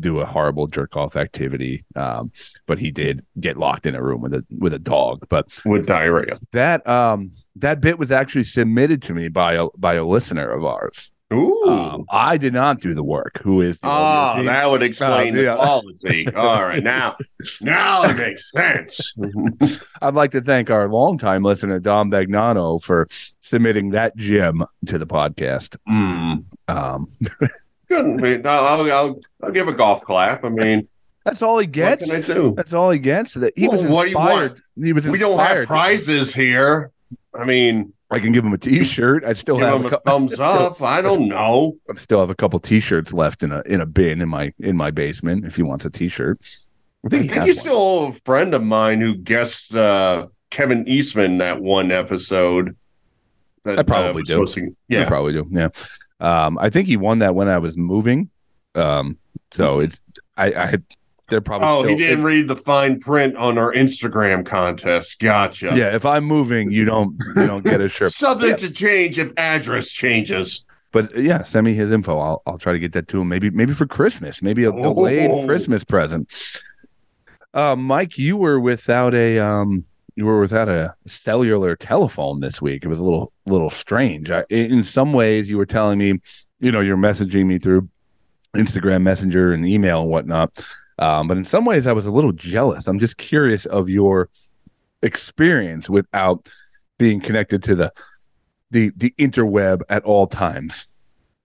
do 0.00 0.20
a 0.20 0.26
horrible 0.26 0.66
jerk 0.66 0.96
off 0.96 1.16
activity, 1.16 1.84
um, 1.96 2.30
but 2.66 2.78
he 2.78 2.90
did 2.90 3.24
get 3.40 3.56
locked 3.56 3.86
in 3.86 3.94
a 3.94 4.02
room 4.02 4.20
with 4.20 4.34
a 4.34 4.44
with 4.58 4.72
a 4.74 4.78
dog. 4.78 5.26
But 5.28 5.48
with 5.64 5.86
diarrhea. 5.86 6.38
that 6.52 6.86
um 6.88 7.32
that 7.56 7.80
bit 7.80 7.98
was 7.98 8.10
actually 8.12 8.44
submitted 8.44 9.02
to 9.02 9.14
me 9.14 9.28
by 9.28 9.54
a 9.54 9.66
by 9.76 9.94
a 9.94 10.04
listener 10.04 10.48
of 10.48 10.64
ours. 10.64 11.12
Ooh. 11.30 11.64
Um, 11.68 12.06
I 12.10 12.38
did 12.38 12.54
not 12.54 12.80
do 12.80 12.94
the 12.94 13.02
work. 13.04 13.42
Who 13.42 13.60
is 13.60 13.78
the 13.80 13.86
Oh, 13.86 14.42
that 14.44 14.70
would 14.70 14.82
explain 14.82 15.36
Uh, 15.36 15.40
yeah. 15.40 15.50
the 15.50 15.56
quality. 15.56 16.28
All 16.34 16.62
right, 16.64 16.82
now, 16.82 17.16
now 17.60 18.04
it 18.04 18.16
makes 18.16 18.50
sense. 18.50 19.14
I'd 20.00 20.14
like 20.14 20.30
to 20.30 20.40
thank 20.40 20.70
our 20.70 20.88
longtime 20.88 21.42
listener 21.42 21.80
Dom 21.80 22.10
Bagnano 22.10 22.82
for 22.82 23.08
submitting 23.42 23.90
that 23.90 24.16
gem 24.16 24.64
to 24.86 24.96
the 24.96 25.06
podcast. 25.06 25.76
Mm. 25.86 26.44
Um, 26.68 27.08
Good. 27.88 28.04
I 28.04 28.08
mean, 28.08 28.46
I'll, 28.46 28.90
I'll, 28.90 29.20
I'll 29.42 29.50
give 29.50 29.68
a 29.68 29.72
golf 29.72 30.02
clap. 30.02 30.44
I 30.44 30.48
mean, 30.50 30.88
that's 31.24 31.42
all 31.42 31.58
he 31.58 31.66
what 31.66 31.72
gets. 31.72 32.06
can 32.06 32.16
I 32.16 32.20
do? 32.24 32.54
That's 32.56 32.72
all 32.72 32.90
he 32.90 32.98
gets. 32.98 33.34
That 33.34 33.52
he 33.56 33.68
was 33.68 33.82
Well, 33.82 33.92
what 33.92 34.10
you 34.10 34.16
inspired. 34.18 34.60
He 34.76 34.92
was 34.92 35.06
We 35.08 35.18
don't 35.18 35.38
have 35.38 35.64
prizes 35.66 36.34
here. 36.34 36.90
I 37.38 37.44
mean, 37.44 37.92
I 38.10 38.18
can 38.18 38.32
give 38.32 38.44
him 38.44 38.52
a 38.54 38.58
T-shirt. 38.58 39.24
I 39.24 39.34
still 39.34 39.58
have 39.58 39.84
a 39.84 39.96
thumbs 39.98 40.34
up. 40.40 40.80
I 40.82 41.00
don't 41.02 41.28
know. 41.28 41.76
I 41.90 41.98
still 41.98 42.20
have 42.20 42.30
a 42.30 42.34
couple 42.34 42.58
T-shirts 42.58 43.12
left 43.12 43.42
in 43.42 43.52
a 43.52 43.62
in 43.66 43.80
a 43.80 43.86
bin 43.86 44.20
in 44.22 44.28
my 44.28 44.52
in 44.58 44.76
my 44.76 44.90
basement. 44.90 45.44
If 45.44 45.56
he 45.56 45.62
wants 45.62 45.84
a 45.84 45.90
T-shirt, 45.90 46.38
I 47.04 47.06
I 47.06 47.10
think 47.10 47.22
he 47.24 47.28
think 47.28 47.46
you 47.46 47.52
one. 47.52 47.60
still 47.60 47.76
owe 47.76 48.06
a 48.08 48.12
friend 48.12 48.54
of 48.54 48.62
mine 48.62 49.00
who 49.00 49.14
guessed 49.14 49.74
uh, 49.76 50.28
Kevin 50.50 50.88
Eastman 50.88 51.38
that 51.38 51.60
one 51.60 51.90
episode. 51.92 52.76
That, 53.64 53.78
I 53.78 53.82
probably 53.82 54.22
was 54.22 54.28
do. 54.28 54.46
to- 54.46 54.66
I 54.68 54.72
yeah. 54.88 55.04
probably 55.06 55.32
do. 55.34 55.46
Yeah. 55.50 55.68
Um, 56.20 56.58
I 56.58 56.70
think 56.70 56.86
he 56.88 56.96
won 56.96 57.20
that 57.20 57.34
when 57.34 57.48
I 57.48 57.58
was 57.58 57.76
moving. 57.76 58.30
Um, 58.74 59.18
so 59.52 59.80
it's 59.80 60.00
I, 60.36 60.52
I 60.52 60.66
had 60.66 60.82
they're 61.28 61.40
probably 61.40 61.68
Oh, 61.68 61.82
he 61.82 61.94
didn't 61.96 62.24
read 62.24 62.48
the 62.48 62.56
fine 62.56 63.00
print 63.00 63.36
on 63.36 63.58
our 63.58 63.72
Instagram 63.72 64.44
contest. 64.46 65.18
Gotcha. 65.20 65.72
Yeah, 65.74 65.94
if 65.94 66.06
I'm 66.06 66.24
moving, 66.24 66.70
you 66.70 66.84
don't 66.84 67.16
you 67.36 67.46
don't 67.46 67.64
get 67.64 67.80
a 67.80 67.88
shirt. 67.88 68.12
Subject 68.12 68.60
to 68.60 68.70
change 68.70 69.18
if 69.18 69.32
address 69.36 69.90
changes. 69.90 70.64
But 70.90 71.14
yeah, 71.16 71.42
send 71.42 71.66
me 71.66 71.74
his 71.74 71.92
info. 71.92 72.18
I'll 72.18 72.42
I'll 72.46 72.58
try 72.58 72.72
to 72.72 72.78
get 72.78 72.92
that 72.92 73.08
to 73.08 73.20
him. 73.20 73.28
Maybe 73.28 73.50
maybe 73.50 73.74
for 73.74 73.86
Christmas. 73.86 74.40
Maybe 74.42 74.64
a 74.64 74.72
delayed 74.72 75.30
Oh. 75.30 75.44
Christmas 75.46 75.84
present. 75.84 76.28
Uh, 77.54 77.76
Mike, 77.76 78.18
you 78.18 78.36
were 78.36 78.58
without 78.60 79.14
a 79.14 79.38
um 79.38 79.84
you 80.18 80.26
were 80.26 80.40
without 80.40 80.68
a 80.68 80.94
cellular 81.06 81.76
telephone 81.76 82.40
this 82.40 82.60
week. 82.60 82.84
It 82.84 82.88
was 82.88 82.98
a 82.98 83.04
little 83.04 83.32
little 83.46 83.70
strange. 83.70 84.30
I, 84.30 84.44
in 84.50 84.82
some 84.84 85.12
ways, 85.12 85.48
you 85.48 85.56
were 85.56 85.66
telling 85.66 85.98
me 85.98 86.20
you 86.60 86.72
know, 86.72 86.80
you're 86.80 86.96
messaging 86.96 87.46
me 87.46 87.58
through 87.58 87.88
Instagram 88.56 89.02
Messenger 89.02 89.52
and 89.52 89.66
email 89.66 90.02
and 90.02 90.10
whatnot. 90.10 90.64
Um, 90.98 91.28
but 91.28 91.36
in 91.36 91.44
some 91.44 91.64
ways, 91.64 91.86
I 91.86 91.92
was 91.92 92.06
a 92.06 92.10
little 92.10 92.32
jealous. 92.32 92.88
I'm 92.88 92.98
just 92.98 93.16
curious 93.16 93.66
of 93.66 93.88
your 93.88 94.28
experience 95.02 95.88
without 95.88 96.48
being 96.98 97.20
connected 97.20 97.62
to 97.64 97.76
the 97.76 97.92
the 98.70 98.90
the 98.96 99.14
interweb 99.18 99.82
at 99.88 100.04
all 100.04 100.26
times. 100.26 100.88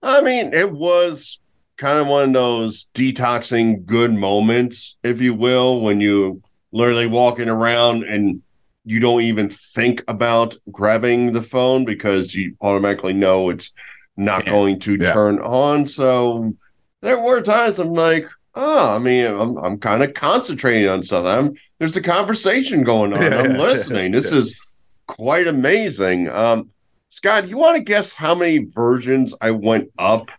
I 0.01 0.21
mean, 0.21 0.53
it 0.53 0.71
was 0.71 1.39
kind 1.77 1.99
of 1.99 2.07
one 2.07 2.29
of 2.29 2.33
those 2.33 2.87
detoxing 2.93 3.85
good 3.85 4.11
moments, 4.11 4.97
if 5.03 5.21
you 5.21 5.33
will, 5.35 5.81
when 5.81 6.01
you 6.01 6.41
literally 6.71 7.07
walking 7.07 7.47
around 7.47 8.03
and 8.03 8.41
you 8.85 8.99
don't 8.99 9.21
even 9.21 9.49
think 9.49 10.03
about 10.07 10.55
grabbing 10.71 11.31
the 11.31 11.41
phone 11.41 11.85
because 11.85 12.35
you 12.35 12.55
automatically 12.61 13.13
know 13.13 13.49
it's 13.49 13.71
not 14.17 14.45
Yeah. 14.45 14.51
going 14.51 14.79
to 14.81 14.95
Yeah. 14.95 15.13
turn 15.13 15.39
on. 15.39 15.87
So 15.87 16.53
there 17.01 17.19
were 17.19 17.41
times 17.41 17.79
I'm 17.79 17.93
like, 17.93 18.27
oh, 18.55 18.89
I 18.95 18.99
mean, 18.99 19.25
I'm 19.25 19.57
I'm 19.57 19.77
kind 19.79 20.03
of 20.03 20.13
concentrating 20.13 20.87
on 20.89 21.01
something. 21.03 21.31
I'm, 21.31 21.53
there's 21.79 21.95
a 21.97 22.01
conversation 22.01 22.83
going 22.83 23.13
on. 23.13 23.21
Yeah, 23.21 23.39
I'm 23.41 23.57
listening. 23.57 24.11
This 24.11 24.31
is 24.31 24.59
quite 25.07 25.47
amazing. 25.47 26.29
Um, 26.29 26.69
Scott, 27.09 27.47
you 27.47 27.57
want 27.57 27.77
to 27.77 27.83
guess 27.83 28.13
how 28.13 28.35
many 28.35 28.57
versions 28.59 29.33
I 29.39 29.51
went 29.51 29.89
up 29.97 30.29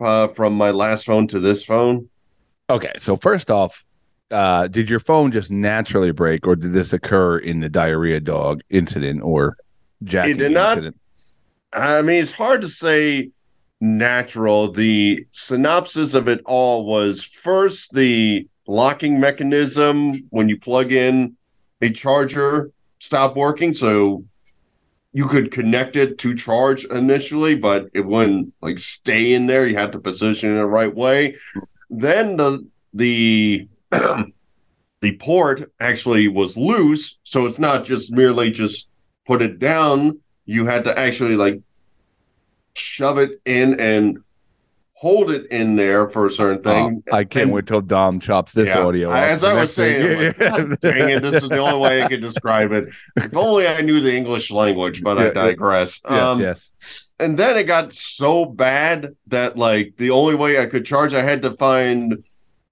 uh, 0.00 0.28
from 0.28 0.54
my 0.54 0.70
last 0.70 1.04
phone 1.06 1.26
to 1.28 1.38
this 1.40 1.64
phone? 1.64 2.08
Okay, 2.70 2.92
so 2.98 3.16
first 3.16 3.50
off, 3.50 3.84
uh, 4.30 4.68
did 4.68 4.90
your 4.90 5.00
phone 5.00 5.32
just 5.32 5.50
naturally 5.50 6.12
break, 6.12 6.46
or 6.46 6.56
did 6.56 6.72
this 6.72 6.92
occur 6.92 7.38
in 7.38 7.60
the 7.60 7.68
diarrhea 7.68 8.20
dog 8.20 8.60
incident 8.70 9.22
or 9.22 9.56
jacking 10.04 10.36
did 10.36 10.52
not. 10.52 10.78
I 11.72 12.02
mean, 12.02 12.22
it's 12.22 12.32
hard 12.32 12.62
to 12.62 12.68
say 12.68 13.30
natural. 13.80 14.72
The 14.72 15.24
synopsis 15.32 16.14
of 16.14 16.28
it 16.28 16.40
all 16.44 16.86
was 16.86 17.24
first 17.24 17.92
the 17.92 18.46
locking 18.66 19.20
mechanism 19.20 20.14
when 20.30 20.48
you 20.48 20.58
plug 20.58 20.92
in 20.92 21.36
a 21.80 21.90
charger 21.90 22.70
stopped 22.98 23.36
working. 23.36 23.74
So 23.74 24.24
you 25.12 25.26
could 25.26 25.50
connect 25.50 25.96
it 25.96 26.18
to 26.18 26.34
charge 26.34 26.84
initially, 26.86 27.54
but 27.54 27.88
it 27.94 28.04
wouldn't 28.04 28.52
like 28.60 28.78
stay 28.78 29.32
in 29.32 29.46
there. 29.46 29.66
You 29.66 29.76
had 29.76 29.92
to 29.92 29.98
position 29.98 30.52
it 30.52 30.56
the 30.56 30.66
right 30.66 30.94
way. 30.94 31.36
Then 31.90 32.36
the 32.36 32.66
the 32.92 33.68
the 35.00 35.16
port 35.18 35.70
actually 35.80 36.28
was 36.28 36.56
loose, 36.56 37.18
so 37.22 37.46
it's 37.46 37.58
not 37.58 37.84
just 37.84 38.12
merely 38.12 38.50
just 38.50 38.88
put 39.26 39.42
it 39.42 39.58
down. 39.58 40.18
You 40.44 40.66
had 40.66 40.84
to 40.84 40.98
actually 40.98 41.36
like 41.36 41.60
shove 42.74 43.18
it 43.18 43.40
in 43.44 43.78
and 43.80 44.18
hold 44.94 45.30
it 45.30 45.46
in 45.52 45.76
there 45.76 46.08
for 46.08 46.26
a 46.26 46.30
certain 46.30 46.60
thing. 46.60 47.02
Oh, 47.12 47.16
I 47.16 47.22
can't 47.22 47.44
And- 47.44 47.52
wait 47.52 47.66
till 47.66 47.80
Dom 47.80 48.18
chops 48.18 48.52
this 48.52 48.66
Yeah. 48.66 48.80
audio. 48.84 49.10
As 49.12 49.44
I 49.44 49.52
was 49.52 49.72
thing- 49.72 50.02
saying, 50.02 50.34
I'm 50.40 50.70
like, 50.70 50.80
dang 50.80 51.08
it, 51.10 51.22
this 51.22 51.40
is 51.42 51.48
the 51.48 51.58
only 51.58 51.78
way 51.78 52.02
I 52.02 52.08
could 52.08 52.20
describe 52.20 52.72
it. 52.72 52.88
If 53.16 53.36
only 53.36 53.68
I 53.68 53.80
knew 53.82 54.00
the 54.00 54.12
English 54.12 54.50
language, 54.50 55.02
but 55.04 55.18
Yeah, 55.18 55.26
I 55.26 55.30
digress. 55.50 56.00
yes, 56.04 56.12
Um, 56.20 56.40
yes. 56.40 56.70
and 57.20 57.38
then 57.38 57.56
it 57.56 57.64
got 57.64 57.92
so 57.92 58.44
bad 58.44 59.14
that 59.28 59.56
like 59.56 59.94
the 59.98 60.10
only 60.10 60.34
way 60.34 60.60
I 60.60 60.66
could 60.66 60.84
charge, 60.84 61.14
I 61.14 61.22
had 61.22 61.42
to 61.42 61.52
find 61.52 62.16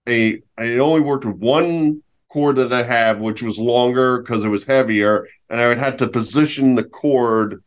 a. 0.08 0.42
It 0.58 0.78
only 0.78 1.00
worked 1.00 1.24
with 1.24 1.36
one 1.36 2.02
cord 2.28 2.56
that 2.56 2.72
I 2.72 2.82
have, 2.82 3.18
which 3.20 3.42
was 3.42 3.58
longer 3.58 4.20
because 4.20 4.44
it 4.44 4.48
was 4.48 4.64
heavier, 4.64 5.26
and 5.50 5.60
I 5.60 5.68
would 5.68 5.78
have 5.78 5.96
to 5.98 6.08
position 6.08 6.74
the 6.74 6.84
cord 6.84 7.62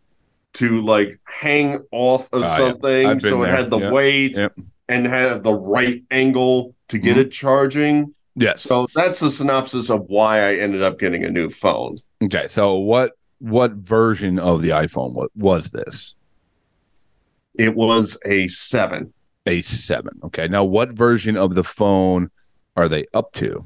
to 0.53 0.81
like 0.81 1.19
hang 1.25 1.79
off 1.91 2.27
of 2.33 2.41
yeah. 2.41 2.57
something, 2.57 3.07
been 3.07 3.19
so 3.21 3.43
it 3.43 3.47
there. 3.47 3.55
had 3.55 3.69
the 3.69 3.77
weight 3.91 4.37
and 4.87 5.05
had 5.05 5.43
the 5.43 5.53
right 5.53 6.03
angle 6.09 6.75
to 6.87 6.97
get 6.97 7.17
Mhm. 7.17 7.21
it 7.21 7.31
charging. 7.31 8.15
Yes. 8.35 8.61
So 8.61 8.87
that's 8.95 9.19
the 9.19 9.29
synopsis 9.29 9.89
of 9.89 10.05
why 10.07 10.39
I 10.49 10.55
ended 10.55 10.81
up 10.81 10.97
getting 10.97 11.23
a 11.23 11.29
new 11.29 11.49
phone. 11.49 11.97
okay. 12.23 12.47
So 12.47 12.75
what 12.77 13.11
what 13.39 13.71
version 13.73 14.37
of 14.39 14.61
the 14.61 14.69
iPhone 14.69 15.13
was, 15.13 15.29
was 15.35 15.71
this? 15.71 16.15
It 17.55 17.75
was 17.75 18.17
a 18.25 18.47
seven. 18.47 19.13
A 19.45 19.61
seven. 19.61 20.19
Okay. 20.25 20.47
Now, 20.47 20.63
what 20.63 20.91
version 20.91 21.37
of 21.37 21.55
the 21.55 21.63
phone 21.63 22.29
are 22.75 22.87
they 22.89 23.05
up 23.13 23.31
to? 23.33 23.63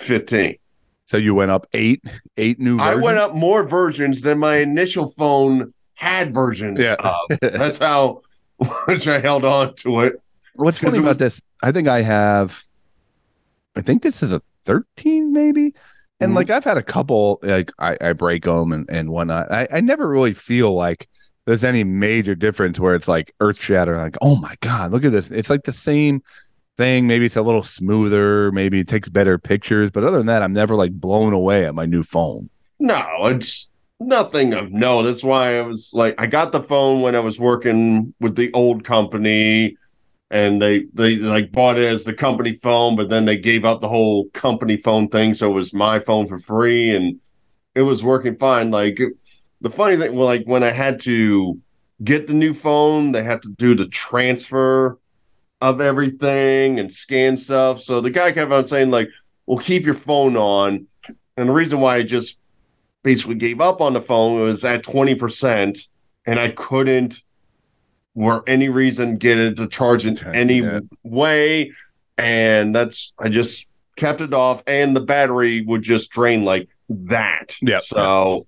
15. 0.00 0.56
So 1.04 1.16
you 1.16 1.34
went 1.34 1.50
up 1.50 1.66
eight, 1.72 2.02
eight 2.36 2.60
new. 2.60 2.78
I 2.78 2.94
went 2.94 3.18
up 3.18 3.34
more 3.34 3.64
versions 3.66 4.22
than 4.22 4.38
my 4.38 4.56
initial 4.58 5.06
phone 5.08 5.74
had 5.94 6.32
versions 6.32 6.78
Yeah. 6.78 6.94
of. 7.00 7.38
That's 7.40 7.78
how 7.78 8.22
much 8.86 9.08
I 9.08 9.18
held 9.18 9.44
on 9.44 9.74
to 9.76 10.00
it. 10.00 10.22
What's 10.54 10.78
funny 10.78 10.98
it 10.98 11.00
about 11.00 11.18
this? 11.18 11.40
I 11.62 11.72
think 11.72 11.88
I 11.88 12.02
have. 12.02 12.62
I 13.76 13.82
think 13.82 14.02
this 14.02 14.22
is 14.22 14.32
a 14.32 14.40
thirteen, 14.64 15.32
maybe. 15.32 15.74
And 16.20 16.32
Mhm. 16.32 16.36
like 16.36 16.50
I've 16.50 16.64
had 16.64 16.76
a 16.76 16.82
couple, 16.82 17.40
like 17.42 17.72
I, 17.78 17.96
I 18.00 18.12
break 18.12 18.44
them 18.44 18.72
and 18.72 18.88
and 18.88 19.10
whatnot. 19.10 19.50
I, 19.50 19.66
I 19.72 19.80
never 19.80 20.08
really 20.08 20.32
feel 20.32 20.74
like 20.74 21.08
there's 21.46 21.64
any 21.64 21.84
major 21.84 22.34
difference 22.34 22.78
where 22.78 22.94
it's 22.94 23.08
like 23.08 23.34
earth 23.40 23.60
shattering. 23.60 24.00
Like, 24.00 24.18
oh 24.20 24.36
my 24.36 24.56
god, 24.60 24.92
look 24.92 25.04
at 25.04 25.12
this! 25.12 25.30
It's 25.30 25.50
like 25.50 25.64
the 25.64 25.72
same 25.72 26.22
thing. 26.76 27.06
Maybe 27.06 27.26
it's 27.26 27.36
a 27.36 27.42
little 27.42 27.62
smoother. 27.62 28.52
Maybe 28.52 28.80
it 28.80 28.88
takes 28.88 29.08
better 29.08 29.38
pictures. 29.38 29.90
But 29.90 30.04
other 30.04 30.18
than 30.18 30.26
that, 30.26 30.42
I'm 30.42 30.52
never 30.52 30.74
like 30.74 30.92
blown 30.92 31.32
away 31.32 31.66
at 31.66 31.74
my 31.74 31.86
new 31.86 32.02
phone. 32.02 32.50
No, 32.78 33.04
it's 33.26 33.70
nothing 34.00 34.54
of 34.54 34.72
note. 34.72 35.02
That's 35.02 35.22
why 35.22 35.58
I 35.58 35.62
was 35.62 35.90
like, 35.92 36.14
I 36.18 36.26
got 36.26 36.52
the 36.52 36.62
phone 36.62 37.02
when 37.02 37.14
I 37.14 37.20
was 37.20 37.38
working 37.38 38.14
with 38.20 38.34
the 38.36 38.52
old 38.52 38.84
company, 38.84 39.76
and 40.30 40.60
they 40.60 40.86
they 40.94 41.16
like 41.16 41.52
bought 41.52 41.78
it 41.78 41.84
as 41.84 42.04
the 42.04 42.14
company 42.14 42.54
phone, 42.54 42.96
but 42.96 43.10
then 43.10 43.24
they 43.24 43.36
gave 43.36 43.64
out 43.64 43.80
the 43.80 43.88
whole 43.88 44.28
company 44.30 44.76
phone 44.76 45.08
thing, 45.08 45.34
so 45.34 45.50
it 45.50 45.54
was 45.54 45.74
my 45.74 45.98
phone 45.98 46.26
for 46.26 46.38
free, 46.38 46.94
and 46.94 47.20
it 47.74 47.82
was 47.82 48.02
working 48.02 48.36
fine. 48.36 48.70
Like 48.70 49.00
the 49.60 49.70
funny 49.70 49.96
thing, 49.96 50.14
well, 50.14 50.26
like 50.26 50.44
when 50.46 50.62
I 50.62 50.70
had 50.70 51.00
to 51.00 51.58
get 52.02 52.26
the 52.26 52.34
new 52.34 52.54
phone, 52.54 53.12
they 53.12 53.22
had 53.22 53.42
to 53.42 53.50
do 53.50 53.74
the 53.74 53.86
transfer 53.86 54.98
of 55.60 55.80
everything 55.80 56.78
and 56.78 56.90
scan 56.90 57.36
stuff. 57.36 57.82
So 57.82 58.00
the 58.00 58.10
guy 58.10 58.32
kept 58.32 58.50
on 58.50 58.66
saying 58.66 58.90
like, 58.90 59.10
"Well, 59.46 59.58
keep 59.58 59.84
your 59.84 59.94
phone 59.94 60.36
on," 60.36 60.86
and 61.36 61.48
the 61.48 61.52
reason 61.52 61.80
why 61.80 61.96
I 61.96 62.02
just 62.02 62.38
basically 63.02 63.34
gave 63.34 63.60
up 63.60 63.80
on 63.80 63.92
the 63.92 64.00
phone 64.00 64.40
was 64.40 64.64
at 64.64 64.82
20% 64.82 65.88
and 66.26 66.38
I 66.38 66.50
couldn't 66.50 67.22
for 68.14 68.44
any 68.46 68.68
reason 68.68 69.16
get 69.16 69.38
it 69.38 69.56
to 69.56 69.66
charge 69.66 70.04
in 70.04 70.22
any 70.34 70.58
yeah. 70.58 70.80
way 71.02 71.72
and 72.18 72.74
that's 72.74 73.14
I 73.18 73.28
just 73.28 73.66
kept 73.96 74.20
it 74.20 74.34
off 74.34 74.62
and 74.66 74.94
the 74.94 75.00
battery 75.00 75.62
would 75.62 75.82
just 75.82 76.10
drain 76.10 76.44
like 76.44 76.68
that. 76.88 77.56
Yeah. 77.62 77.80
So 77.80 78.46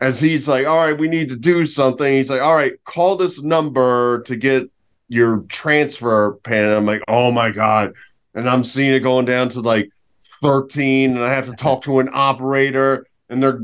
as 0.00 0.20
he's 0.20 0.48
like, 0.48 0.66
"All 0.66 0.76
right, 0.76 0.98
we 0.98 1.08
need 1.08 1.28
to 1.30 1.36
do 1.36 1.66
something." 1.66 2.12
He's 2.12 2.30
like, 2.30 2.40
"All 2.40 2.54
right, 2.54 2.72
call 2.84 3.16
this 3.16 3.42
number 3.42 4.22
to 4.22 4.36
get 4.36 4.70
your 5.08 5.38
transfer 5.48 6.32
pin." 6.42 6.70
I'm 6.70 6.86
like, 6.86 7.02
"Oh 7.08 7.30
my 7.30 7.50
god." 7.50 7.94
And 8.34 8.48
I'm 8.48 8.64
seeing 8.64 8.94
it 8.94 9.00
going 9.00 9.24
down 9.24 9.48
to 9.50 9.60
like 9.60 9.90
13 10.40 11.16
and 11.16 11.24
I 11.24 11.32
have 11.32 11.46
to 11.46 11.54
talk 11.54 11.82
to 11.82 11.98
an 11.98 12.10
operator 12.12 13.06
and 13.28 13.42
they're 13.42 13.60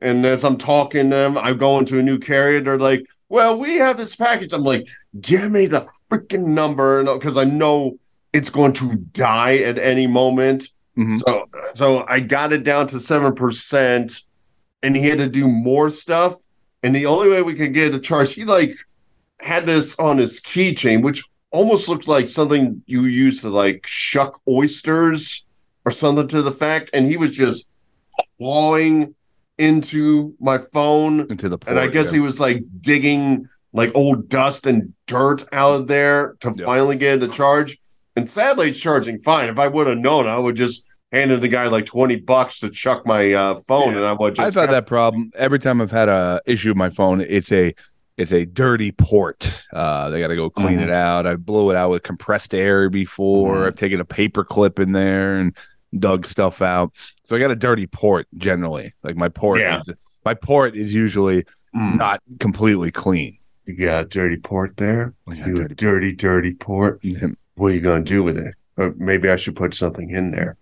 and 0.00 0.24
as 0.26 0.44
I'm 0.44 0.58
talking 0.58 1.08
to 1.08 1.16
them, 1.16 1.38
I'm 1.38 1.56
going 1.56 1.86
to 1.86 1.98
a 1.98 2.02
new 2.02 2.18
carrier. 2.18 2.60
They're 2.60 2.78
like, 2.78 3.06
"Well, 3.30 3.58
we 3.58 3.76
have 3.76 3.96
this 3.96 4.14
package." 4.14 4.52
I'm 4.52 4.62
like, 4.62 4.86
"Give 5.20 5.50
me 5.50 5.64
the 5.66 5.86
freaking 6.10 6.48
number," 6.48 7.02
because 7.04 7.38
I 7.38 7.44
know 7.44 7.98
it's 8.34 8.50
going 8.50 8.74
to 8.74 8.96
die 8.96 9.58
at 9.58 9.78
any 9.78 10.06
moment. 10.06 10.68
Mhm. 10.98 11.20
So, 11.26 11.48
so 11.74 12.04
I 12.06 12.20
got 12.20 12.52
it 12.52 12.64
down 12.64 12.86
to 12.88 13.00
seven 13.00 13.34
percent, 13.34 14.20
and 14.84 14.94
he 14.94 15.08
had 15.08 15.18
to 15.18 15.28
do 15.28 15.48
more 15.48 15.90
stuff. 15.90 16.36
And 16.82 16.94
the 16.94 17.06
only 17.06 17.28
way 17.30 17.42
we 17.42 17.54
could 17.54 17.72
get 17.72 17.88
it 17.88 17.92
to 17.92 18.00
charge, 18.00 18.34
he 18.34 18.44
like 18.44 18.76
had 19.40 19.66
this 19.66 19.96
on 19.98 20.18
his 20.18 20.40
keychain, 20.40 21.02
which 21.02 21.22
almost 21.50 21.88
looked 21.88 22.06
like 22.06 22.28
something 22.28 22.82
you 22.86 23.04
use 23.04 23.40
to 23.40 23.48
like 23.48 23.86
shuck 23.86 24.40
oysters 24.48 25.46
or 25.86 25.92
something 25.92 26.28
to 26.28 26.42
the 26.42 26.52
fact. 26.52 26.90
And 26.92 27.06
he 27.06 27.16
was 27.16 27.30
just 27.30 27.68
clawing 28.38 29.14
into 29.58 30.34
my 30.40 30.58
phone. 30.58 31.20
Into 31.30 31.48
the 31.48 31.58
And 31.66 31.78
I 31.78 31.86
guess 31.86 32.06
yeah. 32.06 32.14
he 32.14 32.20
was 32.20 32.38
like 32.40 32.62
digging 32.80 33.48
like 33.72 33.90
old 33.94 34.28
dust 34.28 34.66
and 34.66 34.92
dirt 35.06 35.44
out 35.52 35.74
of 35.74 35.86
there 35.86 36.36
to 36.40 36.52
Yeah. 36.56 36.66
finally 36.66 36.96
get 36.96 37.14
it 37.22 37.26
to 37.26 37.28
charge. 37.28 37.78
And 38.16 38.28
sadly, 38.30 38.70
it's 38.70 38.78
charging 38.78 39.18
fine. 39.18 39.48
If 39.48 39.58
I 39.58 39.68
would 39.68 39.86
have 39.86 39.98
known, 39.98 40.28
I 40.28 40.38
would 40.38 40.54
just 40.54 40.84
handed 41.14 41.40
the 41.40 41.48
guy 41.48 41.68
like 41.68 41.86
20 41.86 42.16
bucks 42.16 42.58
to 42.60 42.70
chuck 42.70 43.06
my 43.06 43.32
uh, 43.32 43.54
phone 43.68 43.92
Yeah. 43.92 43.96
and 43.98 44.04
I 44.06 44.12
would 44.12 44.34
just 44.34 44.46
I've 44.46 44.54
had 44.60 44.70
that 44.70 44.86
problem 44.86 45.30
every 45.36 45.58
time 45.60 45.80
I've 45.80 45.90
had 45.92 46.08
a 46.08 46.40
issue 46.46 46.70
with 46.70 46.76
my 46.76 46.90
phone. 46.90 47.20
It's 47.20 47.52
a 47.52 47.74
it's 48.16 48.32
a 48.32 48.44
dirty 48.46 48.92
port. 48.92 49.50
Uh, 49.72 50.08
they 50.10 50.20
got 50.20 50.28
to 50.28 50.36
go 50.36 50.48
clean 50.48 50.78
Mhm. 50.78 50.82
it 50.84 50.90
out. 50.90 51.26
I 51.26 51.34
blew 51.34 51.70
it 51.70 51.76
out 51.76 51.90
with 51.90 52.04
compressed 52.04 52.54
air 52.54 52.88
before. 52.88 53.56
Mhm. 53.56 53.66
I've 53.66 53.76
taken 53.76 53.98
a 54.00 54.04
paper 54.04 54.44
clip 54.44 54.78
in 54.78 54.92
there 54.92 55.34
and 55.38 55.56
dug 55.98 56.24
stuff 56.26 56.62
out. 56.62 56.92
So 57.24 57.34
I 57.34 57.40
got 57.40 57.50
a 57.50 57.56
dirty 57.56 57.86
port 57.88 58.26
generally. 58.36 58.92
Like 59.02 59.16
my 59.16 59.28
port, 59.28 59.58
Yeah. 59.60 59.80
is, 59.80 59.90
my 60.24 60.34
port 60.34 60.76
is 60.76 60.94
usually 60.94 61.44
Mm. 61.74 61.96
not 61.96 62.20
completely 62.38 62.92
clean. 62.92 63.36
You 63.66 63.74
got 63.86 64.04
a 64.04 64.06
dirty 64.08 64.36
port 64.36 64.76
there? 64.76 65.14
You 65.26 65.34
a 65.54 65.56
dirty- 65.56 65.74
dirty, 65.74 66.12
dirty 66.12 66.54
port? 66.54 67.00
What 67.56 67.66
are 67.66 67.70
you 67.74 67.80
going 67.80 68.04
to 68.04 68.08
do 68.08 68.22
with 68.22 68.36
it? 68.38 68.54
Or 68.76 68.94
maybe 68.96 69.28
I 69.28 69.34
should 69.36 69.56
put 69.56 69.74
something 69.74 70.10
in 70.10 70.30
there. 70.30 70.56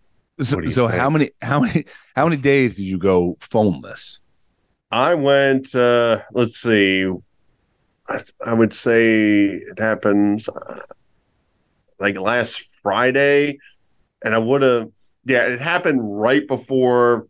So, 0.44 0.61
so 0.68 0.88
how 0.88 1.11
many 1.11 1.30
how 1.40 1.61
many 1.61 1.84
how 2.16 2.25
many 2.26 2.40
days 2.40 2.76
did 2.76 2.82
you 2.82 2.99
go 2.99 3.37
phoneless? 3.40 4.20
I 4.90 5.14
went, 5.14 5.75
uh, 5.75 6.20
let's 6.32 6.61
see, 6.61 7.11
I, 8.08 8.20
I 8.44 8.52
would 8.52 8.75
say 8.75 9.49
it 9.49 9.78
happens 9.78 10.49
uh, 10.49 10.80
like 11.99 12.18
last 12.18 12.61
Friday. 12.82 13.58
And 14.22 14.34
I 14.34 14.38
would 14.38 14.62
have, 14.62 14.90
yeah, 15.25 15.46
it 15.46 15.61
happened 15.61 16.00
right 16.20 16.46
before 16.46 17.26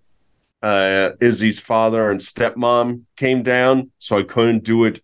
uh, 0.62 1.10
Izzy's 1.20 1.60
father 1.60 2.10
and 2.10 2.20
stepmom 2.20 3.02
came 3.16 3.42
down. 3.42 3.92
So 3.98 4.18
I 4.18 4.24
couldn't 4.24 4.64
do 4.64 4.84
it 4.84 5.00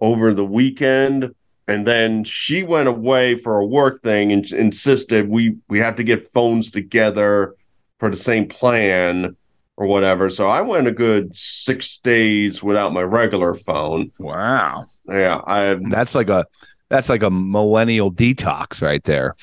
over 0.00 0.34
the 0.34 0.44
weekend. 0.44 1.34
And 1.72 1.86
then 1.86 2.24
she 2.24 2.62
went 2.62 2.88
away 2.88 3.36
for 3.36 3.58
a 3.58 3.66
work 3.66 4.02
thing 4.02 4.32
and 4.32 4.44
insisted 4.52 5.28
we 5.28 5.56
we 5.68 5.78
have 5.80 5.96
to 5.96 6.04
get 6.04 6.22
phones 6.22 6.70
together 6.70 7.54
for 7.98 8.10
the 8.10 8.16
same 8.16 8.48
plan 8.48 9.36
or 9.76 9.86
whatever. 9.86 10.30
So 10.30 10.48
I 10.48 10.60
went 10.60 10.86
a 10.86 10.92
good 10.92 11.34
six 11.36 11.98
days 11.98 12.62
without 12.62 12.92
my 12.92 13.02
regular 13.02 13.54
phone. 13.54 14.10
Wow, 14.18 14.86
Yeah, 15.08 15.40
I 15.46 15.76
that's 15.90 16.14
like 16.14 16.28
a 16.28 16.46
that's 16.88 17.08
like 17.08 17.22
a 17.22 17.30
millennial 17.30 18.12
detox 18.12 18.82
right 18.82 19.02
there. 19.04 19.36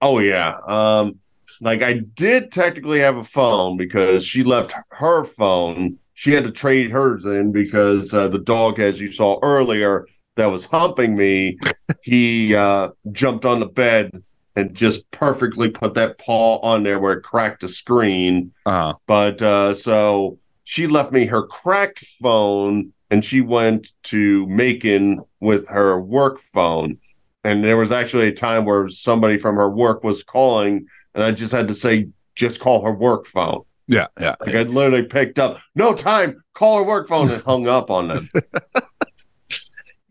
oh 0.00 0.18
yeah. 0.18 0.56
Um, 0.66 1.20
like 1.60 1.82
I 1.82 1.94
did 2.14 2.52
technically 2.52 3.00
have 3.00 3.16
a 3.16 3.24
phone 3.24 3.76
because 3.76 4.24
she 4.24 4.42
left 4.44 4.74
her 4.90 5.24
phone. 5.24 5.98
She 6.14 6.32
had 6.32 6.44
to 6.44 6.50
trade 6.50 6.90
hers 6.90 7.24
in 7.24 7.52
because 7.52 8.12
uh, 8.12 8.28
the 8.28 8.38
dog, 8.38 8.78
as 8.80 9.00
you 9.00 9.10
saw 9.12 9.38
earlier, 9.42 10.06
that 10.36 10.46
was 10.46 10.64
humping 10.66 11.14
me, 11.16 11.58
he 12.02 12.54
uh, 12.54 12.90
jumped 13.12 13.44
on 13.44 13.60
the 13.60 13.66
bed 13.66 14.22
and 14.54 14.74
just 14.74 15.10
perfectly 15.10 15.68
put 15.70 15.94
that 15.94 16.16
paw 16.18 16.58
on 16.60 16.82
there 16.82 16.98
where 16.98 17.14
it 17.14 17.22
cracked 17.22 17.60
the 17.60 17.68
screen. 17.68 18.52
Uh, 18.64 18.94
But 19.06 19.42
uh, 19.42 19.74
so 19.74 20.38
she 20.64 20.86
left 20.86 21.12
me 21.12 21.26
her 21.26 21.46
cracked 21.46 22.00
phone 22.22 22.92
and 23.10 23.24
she 23.24 23.40
went 23.40 23.92
to 24.04 24.46
Macon 24.46 25.22
with 25.40 25.68
her 25.68 26.00
work 26.00 26.40
phone. 26.40 26.98
And 27.44 27.62
there 27.62 27.76
was 27.76 27.92
actually 27.92 28.28
a 28.28 28.32
time 28.32 28.64
where 28.64 28.88
somebody 28.88 29.36
from 29.36 29.54
her 29.56 29.70
work 29.70 30.02
was 30.02 30.24
calling, 30.24 30.86
and 31.14 31.22
I 31.22 31.30
just 31.30 31.52
had 31.52 31.68
to 31.68 31.74
say, 31.74 32.08
just 32.34 32.58
call 32.58 32.84
her 32.84 32.92
work 32.92 33.26
phone. 33.26 33.62
yeah, 33.86 34.08
yeah. 34.20 34.34
Like 34.40 34.56
I 34.56 34.62
literally 34.62 35.04
picked 35.04 35.38
up, 35.38 35.60
no 35.76 35.94
time, 35.94 36.42
call 36.54 36.78
her 36.78 36.82
work 36.82 37.06
phone, 37.06 37.30
and 37.30 37.40
hung 37.44 37.68
up 37.68 37.88
on 37.88 38.08
them. 38.08 38.28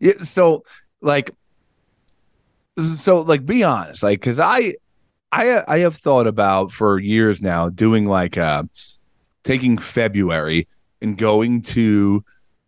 Yeah, 0.06 0.22
so 0.22 0.64
like 1.00 1.30
so 3.02 3.22
like 3.22 3.44
be 3.44 3.62
honest 3.64 4.02
like 4.02 4.20
because 4.20 4.38
i 4.38 4.74
i 5.32 5.62
i 5.66 5.78
have 5.78 5.96
thought 5.96 6.26
about 6.26 6.70
for 6.70 6.98
years 6.98 7.40
now 7.40 7.68
doing 7.70 8.06
like 8.06 8.36
uh 8.36 8.62
taking 9.44 9.78
february 9.78 10.68
and 11.00 11.16
going 11.16 11.62
to 11.62 12.22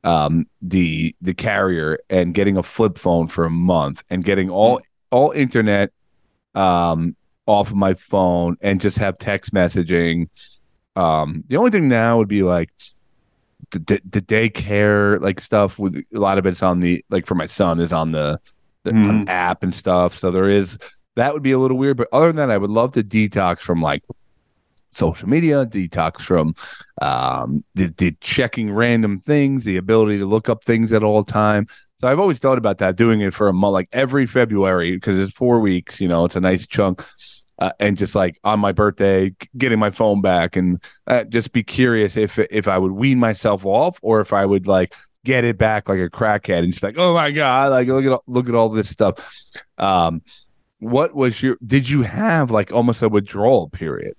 um 0.05 0.47
the 0.63 1.15
the 1.21 1.35
carrier 1.35 1.99
and 2.09 2.35
getting 2.35 2.57
a 2.57 2.63
flip 2.63 2.97
phone 2.97 3.29
for 3.29 3.45
a 3.45 3.51
month 3.51 4.03
and 4.11 4.25
getting 4.25 4.49
all 4.49 4.81
all 5.11 5.31
internet 5.33 5.93
um 6.55 7.15
off 7.47 7.71
of 7.71 7.77
my 7.77 7.95
phone 7.95 8.57
and 8.61 8.81
just 8.81 8.99
have 8.99 9.17
text 9.19 9.53
messaging. 9.55 10.29
Um 10.97 11.45
the 11.49 11.57
only 11.57 11.71
thing 11.71 11.89
now 11.89 12.19
would 12.19 12.29
be 12.29 12.43
like 12.43 12.71
the, 13.73 14.01
the, 14.09 14.23
daycare 14.23 15.21
like 15.21 15.41
stuff 15.41 15.79
with 15.79 15.97
a 16.15 16.19
lot 16.19 16.39
of 16.39 16.47
it's 16.47 16.63
on 16.63 16.81
the 16.81 17.05
like 17.11 17.27
for 17.27 17.35
my 17.35 17.47
son 17.47 17.81
is 17.81 17.93
on 17.93 18.13
the, 18.13 18.41
the 18.85 18.91
on 18.91 19.27
Mhm. 19.27 19.29
app 19.29 19.63
and 19.63 19.75
stuff. 19.75 20.17
So 20.17 20.31
there 20.31 20.49
is 20.49 20.79
that 21.17 21.35
would 21.35 21.43
be 21.43 21.51
a 21.53 21.59
little 21.59 21.77
weird 21.77 21.97
but 21.97 22.07
other 22.13 22.29
than 22.29 22.37
that 22.37 22.49
i 22.51 22.57
would 22.57 22.71
love 22.71 22.93
to 22.93 23.03
detox 23.03 23.59
from 23.59 23.83
like 23.83 24.05
social 24.93 25.29
media 25.29 25.67
detox 25.67 26.21
from 26.21 26.55
um 27.03 27.65
the, 27.75 27.93
the 27.99 28.13
checking 28.21 28.73
random 28.73 29.21
things 29.21 29.65
the 29.65 29.77
ability 29.77 30.19
to 30.21 30.27
look 30.27 30.49
up 30.49 30.63
things 30.65 30.93
at 30.93 31.03
all 31.03 31.25
time. 31.25 31.67
So 32.01 32.07
i've 32.07 32.21
always 32.21 32.39
thought 32.39 32.57
about 32.57 32.79
that 32.79 32.95
doing 32.95 33.21
it 33.21 33.35
for 33.35 33.49
a 33.49 33.53
month 33.53 33.73
like 33.73 33.89
every 33.93 34.27
february 34.27 34.95
because 34.97 35.19
it's 35.19 35.33
four 35.33 35.59
weeks 35.61 36.01
you 36.01 36.07
know 36.07 36.25
it's 36.25 36.37
a 36.37 36.41
nice 36.41 36.67
chunk 36.67 37.05
uh, 37.59 37.73
and 37.81 37.97
just 37.97 38.15
like 38.15 38.39
on 38.45 38.61
my 38.61 38.73
birthday 38.73 39.35
getting 39.57 39.79
my 39.79 39.91
phone 39.91 40.21
back 40.21 40.57
and 40.57 40.83
uh, 41.07 41.25
just 41.25 41.53
be 41.53 41.63
curious 41.63 42.17
if 42.17 42.39
if 42.39 42.69
I 42.69 42.79
would 42.79 42.93
wean 42.93 43.19
myself 43.19 43.65
off 43.67 43.99
or 44.03 44.21
if 44.21 44.33
I 44.33 44.45
would 44.45 44.67
like 44.67 44.95
get 45.25 45.45
it 45.45 45.59
back 45.59 45.89
like 45.89 45.99
a 45.99 46.09
crackhead 46.09 46.61
and 46.61 46.73
just 46.73 46.83
like 46.83 46.97
oh 46.97 47.13
my 47.13 47.31
god 47.31 47.73
like 47.73 47.89
look 47.89 48.05
at 48.05 48.21
look 48.27 48.49
at 48.49 48.55
all 48.55 48.69
this 48.69 48.89
stuff. 48.89 49.19
Um, 49.77 50.23
what 50.81 51.15
was 51.15 51.43
your? 51.43 51.59
Did 51.65 51.89
you 51.89 52.03
have 52.03 52.51
like 52.51 52.73
almost 52.73 53.03
a 53.03 53.09
withdrawal 53.09 53.69
period? 53.69 54.15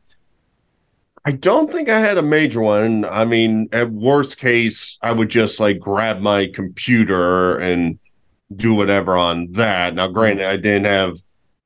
I 1.26 1.32
don't 1.32 1.72
think 1.72 1.90
I 1.90 2.00
had 2.00 2.18
a 2.18 2.22
major 2.22 2.62
one. 2.62 3.06
I 3.06 3.26
mean, 3.26 3.70
at 3.72 3.92
worst 3.92 4.38
case, 4.38 4.98
I 5.02 5.12
would 5.12 5.30
just 5.30 5.60
like 5.60 5.80
grab 5.80 6.20
my 6.20 6.48
computer 6.54 7.58
and 7.58 8.00
do 8.56 8.74
whatever 8.74 9.18
on 9.18 9.52
that. 9.54 9.96
Now, 9.96 10.08
granted, 10.08 10.48
I 10.48 10.58
didn't 10.58 10.86
have 10.86 11.18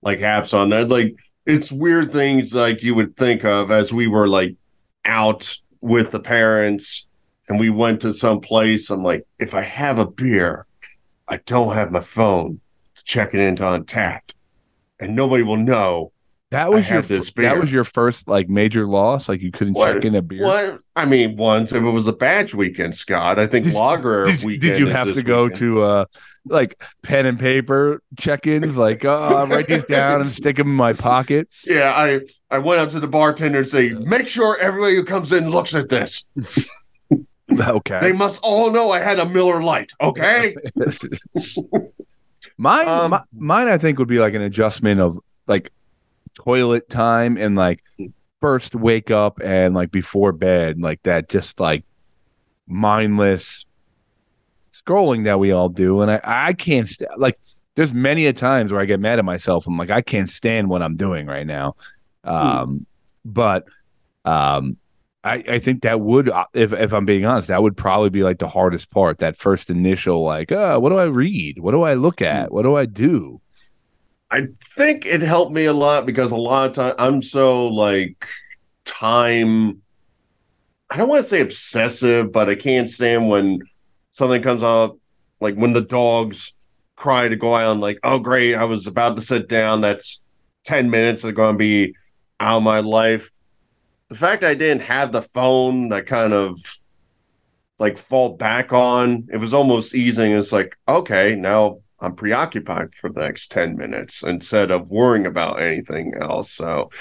like 0.01 0.19
apps 0.19 0.53
on 0.53 0.69
that. 0.69 0.89
Like, 0.89 1.15
it's 1.45 1.71
weird 1.71 2.11
things 2.11 2.53
like 2.53 2.83
you 2.83 2.95
would 2.95 3.15
think 3.17 3.43
of 3.43 3.71
as 3.71 3.93
we 3.93 4.07
were 4.07 4.27
like 4.27 4.55
out 5.05 5.57
with 5.81 6.11
the 6.11 6.19
parents 6.19 7.05
and 7.49 7.59
we 7.59 7.69
went 7.69 8.01
to 8.01 8.13
some 8.13 8.39
place. 8.39 8.89
I'm 8.89 9.03
like, 9.03 9.25
if 9.39 9.53
I 9.53 9.61
have 9.61 9.99
a 9.99 10.05
beer, 10.05 10.65
I 11.27 11.37
don't 11.45 11.73
have 11.73 11.91
my 11.91 11.99
phone 11.99 12.61
to 12.95 13.03
check 13.03 13.33
it 13.33 13.39
into 13.39 13.63
Untappd, 13.63 14.31
and 14.99 15.15
nobody 15.15 15.43
will 15.43 15.57
know 15.57 16.11
That 16.51 16.71
was 16.71 16.89
I 16.89 16.93
your 16.95 17.01
this 17.01 17.31
that 17.33 17.59
was 17.59 17.71
your 17.71 17.83
first 17.83 18.27
like 18.27 18.47
major 18.47 18.85
loss. 18.87 19.27
Like 19.27 19.41
you 19.41 19.51
couldn't 19.51 19.73
What? 19.73 19.93
check 19.95 20.05
in 20.05 20.15
a 20.15 20.21
beer. 20.21 20.43
What? 20.45 20.79
I 20.95 21.05
mean, 21.05 21.35
once 21.35 21.73
if 21.73 21.83
it 21.83 21.89
was 21.89 22.07
a 22.07 22.13
badge 22.13 22.53
weekend, 22.53 22.95
Scott. 22.95 23.39
I 23.39 23.47
think 23.47 23.65
Did- 23.65 23.73
lager 23.73 24.25
Did, 24.25 24.43
weekend. 24.43 24.61
did 24.61 24.79
you 24.79 24.87
have 24.87 25.11
to 25.13 25.23
go 25.23 25.43
weekend. 25.45 25.59
to 25.59 25.81
uh 25.83 26.05
like 26.45 26.81
pen 27.01 27.25
and 27.25 27.39
paper 27.39 28.01
check-ins? 28.19 28.77
Like, 28.77 29.05
oh, 29.05 29.11
I'll 29.11 29.47
write 29.55 29.67
these 29.67 29.83
down 29.85 30.21
and 30.21 30.31
stick 30.31 30.57
them 30.57 30.67
in 30.69 30.75
my 30.75 30.93
pocket. 30.93 31.47
Yeah, 31.65 31.93
I 31.95 32.21
I 32.49 32.59
went 32.59 32.81
up 32.81 32.89
to 32.89 32.99
the 32.99 33.07
bartender 33.07 33.59
and 33.59 33.67
say, 33.67 33.89
make 33.91 34.27
sure 34.27 34.57
everybody 34.59 34.95
who 34.95 35.03
comes 35.05 35.31
in 35.31 35.49
looks 35.49 35.73
at 35.75 35.89
this. 35.89 36.25
Okay. 37.59 37.99
They 37.99 38.13
must 38.13 38.39
all 38.41 38.71
know 38.71 38.89
I 38.91 38.99
had 38.99 39.19
a 39.19 39.29
Miller 39.29 39.61
Lite. 39.61 39.91
Okay. 40.01 40.55
Mine, 42.57 42.87
Um, 42.87 43.11
mi- 43.11 43.17
mine, 43.33 43.67
I 43.67 43.77
think 43.77 43.99
would 43.99 44.07
be 44.07 44.17
like 44.19 44.33
an 44.33 44.41
adjustment 44.41 44.99
of 44.99 45.19
like 45.45 45.71
toilet 46.35 46.89
time 46.89 47.37
and 47.37 47.55
like 47.55 47.83
first 48.41 48.73
wake 48.75 49.11
up 49.11 49.39
and 49.43 49.75
like 49.75 49.91
before 49.91 50.31
bed, 50.31 50.79
like 50.79 51.03
that, 51.03 51.29
just 51.29 51.59
like 51.59 51.83
mindless 52.67 53.65
scrolling 54.85 55.23
that 55.25 55.39
we 55.39 55.51
all 55.51 55.69
do. 55.69 56.01
And 56.01 56.11
I, 56.11 56.19
I 56.23 56.53
can't 56.53 56.89
st- 56.89 57.17
like. 57.17 57.37
There's 57.75 57.91
many 57.91 58.27
a 58.27 58.33
times 58.33 58.71
where 58.71 58.79
I 58.79 58.85
get 58.85 58.99
mad 58.99 59.17
at 59.17 59.25
myself. 59.25 59.65
I'm 59.65 59.75
like, 59.77 59.89
I 59.89 60.03
can't 60.03 60.29
stand 60.29 60.69
what 60.69 60.83
I'm 60.83 60.95
doing 60.95 61.25
right 61.25 61.47
now. 61.47 61.75
Um, 62.23 62.85
but 63.25 63.65
um, 64.25 64.77
I, 65.23 65.43
I 65.49 65.57
think 65.57 65.81
that 65.81 65.99
would, 65.99 66.29
uh, 66.29 66.45
if 66.53 66.71
if 66.71 66.93
I'm 66.93 67.05
being 67.05 67.25
honest, 67.25 67.47
that 67.47 67.63
would 67.63 67.75
probably 67.75 68.11
be 68.11 68.21
like 68.21 68.37
the 68.37 68.47
hardest 68.47 68.91
part. 68.91 69.17
That 69.17 69.37
first 69.37 69.71
initial, 69.71 70.23
like, 70.23 70.51
uh, 70.51 70.77
what 70.77 70.89
do 70.89 70.99
I 70.99 71.05
read? 71.05 71.57
What 71.57 71.71
do 71.71 71.81
I 71.81 71.95
look 71.95 72.21
at? 72.21 72.51
What 72.53 72.61
do 72.61 72.75
I 72.75 72.85
do? 72.85 73.41
I 74.29 74.49
think 74.75 75.07
it 75.07 75.21
helped 75.21 75.51
me 75.51 75.65
a 75.65 75.73
lot 75.73 76.05
because 76.05 76.29
a 76.29 76.35
lot 76.35 76.69
of 76.69 76.75
time 76.75 76.93
I'm 76.99 77.23
so 77.23 77.69
like 77.69 78.23
time. 78.85 79.81
I 80.91 80.97
don't 80.97 81.09
want 81.09 81.23
to 81.23 81.27
say 81.27 81.41
obsessive, 81.41 82.31
but 82.31 82.49
I 82.49 82.53
can't 82.55 82.87
stand 82.87 83.29
when 83.29 83.61
something 84.13 84.41
comes 84.41 84.63
up, 84.63 84.97
like 85.41 85.55
when 85.55 85.73
the 85.73 85.81
dogs 85.81 86.53
cry 86.95 87.27
to 87.27 87.35
go 87.35 87.53
out. 87.53 87.69
I'm 87.69 87.81
like, 87.81 87.99
oh 88.03 88.19
great, 88.19 88.55
I 88.55 88.63
was 88.63 88.87
about 88.87 89.17
to 89.17 89.21
sit 89.21 89.49
down. 89.49 89.81
That's 89.81 90.21
ten 90.63 90.89
minutes. 90.89 91.21
They're 91.21 91.33
going 91.33 91.55
to 91.55 91.59
be 91.59 91.95
out 92.39 92.57
of 92.57 92.63
my 92.63 92.79
life. 92.79 93.29
The 94.07 94.15
fact 94.15 94.43
I 94.43 94.53
didn't 94.53 94.83
have 94.83 95.11
the 95.11 95.21
phone 95.21 95.89
that 95.89 96.05
kind 96.05 96.33
of 96.33 96.57
like 97.79 97.97
fall 97.97 98.37
back 98.37 98.71
on, 98.71 99.27
it 99.33 99.37
was 99.37 99.53
almost 99.53 99.95
easing. 99.95 100.31
It's 100.31 100.51
like, 100.51 100.77
okay, 100.87 101.35
now 101.35 101.79
I'm 101.99 102.15
preoccupied 102.15 102.93
for 102.93 103.09
the 103.09 103.21
next 103.21 103.51
10 103.51 103.75
minutes 103.75 104.23
instead 104.23 104.71
of 104.71 104.91
worrying 104.91 105.25
about 105.25 105.59
anything 105.59 106.13
else. 106.19 106.51
So 106.51 106.91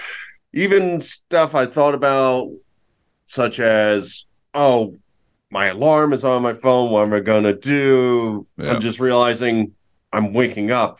even 0.55 1.01
stuff 1.01 1.55
I 1.55 1.67
thought 1.67 1.95
about, 1.95 2.49
such 3.27 3.61
as, 3.61 4.27
oh, 4.55 4.97
my 5.53 5.67
alarm 5.67 6.15
is 6.15 6.25
on 6.25 6.43
my 6.43 6.55
phone. 6.55 6.91
What 6.91 7.07
am 7.07 7.13
I 7.13 7.21
going 7.21 7.45
to 7.45 7.53
do? 7.53 8.47
Yeah. 8.57 8.73
I'm 8.73 8.81
just 8.81 8.99
realizing 8.99 9.75
I'm 10.11 10.33
waking 10.33 10.71
up 10.71 10.99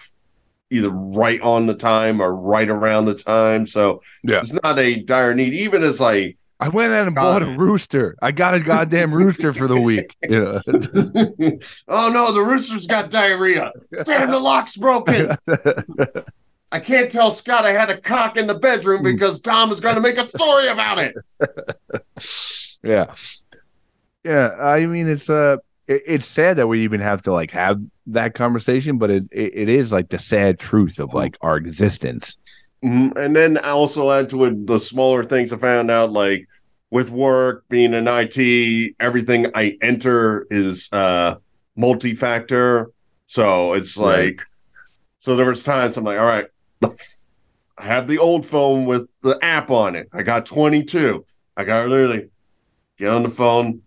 either 0.71 0.91
right 0.91 1.41
on 1.41 1.67
the 1.67 1.75
time 1.75 2.21
or 2.21 2.35
right 2.35 2.69
around 2.69 3.07
the 3.07 3.15
time. 3.15 3.67
So 3.67 4.03
Yeah. 4.23 4.41
it's 4.41 4.53
not 4.63 4.79
a 4.79 4.97
dire 5.01 5.35
need. 5.35 5.55
Even 5.55 5.83
as 5.83 6.03
I, 6.03 6.35
I 6.61 6.69
went 6.69 6.93
out 6.93 7.07
and 7.07 7.15
bought 7.15 7.43
a 7.43 7.47
uh, 7.47 7.57
rooster. 7.57 8.15
I 8.21 8.31
got 8.31 8.53
a 8.55 8.61
goddamn 8.61 9.15
rooster 9.15 9.55
for 9.55 9.67
the 9.67 9.81
week. 9.81 10.15
Yeah. 10.23 10.61
oh 11.89 12.11
no, 12.11 12.33
the 12.33 12.43
rooster's 12.43 12.87
got 12.87 13.11
diarrhea. 13.11 13.73
Damn, 14.05 14.31
the 14.31 14.39
lock's 14.39 14.77
broken. 14.77 15.37
I 16.73 16.79
can't 16.79 17.11
tell 17.11 17.31
Scott 17.31 17.65
I 17.65 17.73
had 17.73 17.91
a 17.91 17.99
cock 17.99 18.37
in 18.37 18.47
the 18.47 18.55
bedroom 18.55 18.99
hmm. 18.99 19.05
because 19.05 19.41
Tom 19.41 19.73
is 19.73 19.81
going 19.81 19.95
to 19.95 20.01
make 20.03 20.19
a 20.19 20.29
story 20.29 20.69
about 20.69 20.99
it. 20.99 21.15
yeah. 22.83 23.15
Yeah. 24.25 24.51
I 24.61 24.87
mean, 24.87 25.09
it's 25.09 25.29
uh, 25.29 25.57
it, 25.89 26.03
it's 26.07 26.27
sad 26.27 26.57
that 26.57 26.67
we 26.69 26.83
even 26.83 27.01
have 27.01 27.23
to 27.23 27.33
like 27.33 27.51
have 27.53 27.81
that 28.07 28.35
conversation, 28.35 28.99
but 28.99 29.11
it, 29.11 29.25
it, 29.31 29.53
it 29.55 29.69
is 29.69 29.93
like 29.93 30.09
the 30.11 30.19
sad 30.19 30.59
truth 30.59 30.99
of 30.99 31.15
like 31.15 31.37
our 31.41 31.57
existence. 31.57 32.39
Mhm. 32.85 33.17
And 33.17 33.37
then 33.37 33.59
I 33.59 33.71
also 33.71 34.11
add 34.11 34.29
to 34.31 34.45
it 34.47 34.67
the 34.67 34.79
smaller 34.81 35.23
things 35.23 35.53
I 35.53 35.57
found 35.57 35.91
out, 35.91 36.13
like 36.13 36.47
with 36.91 37.11
work, 37.11 37.65
being 37.69 37.95
in 37.95 38.07
IT, 38.09 38.95
everything 39.01 39.47
I 39.55 39.77
enter 39.81 40.47
is 40.51 40.89
uh 40.93 41.37
multi-factor. 41.77 42.91
So 43.27 43.73
it's 43.75 43.97
Right. 43.97 44.25
like 44.37 44.43
so 45.21 45.37
there 45.37 45.47
was 45.47 45.63
times 45.63 45.97
I'm 45.97 46.05
like, 46.05 46.19
all 46.19 46.27
right, 46.27 46.47
I 47.79 47.85
have 47.85 48.07
the 48.09 48.19
old 48.19 48.45
phone 48.45 48.85
with 48.87 49.11
the 49.23 49.39
app 49.43 49.71
on 49.71 49.97
it. 49.97 50.09
I 50.13 50.23
got 50.23 50.47
22. 50.47 51.25
I 51.57 51.65
got 51.65 51.89
literally 51.89 52.29
get 52.99 53.11
on 53.11 53.23
the 53.23 53.29
phone. 53.31 53.83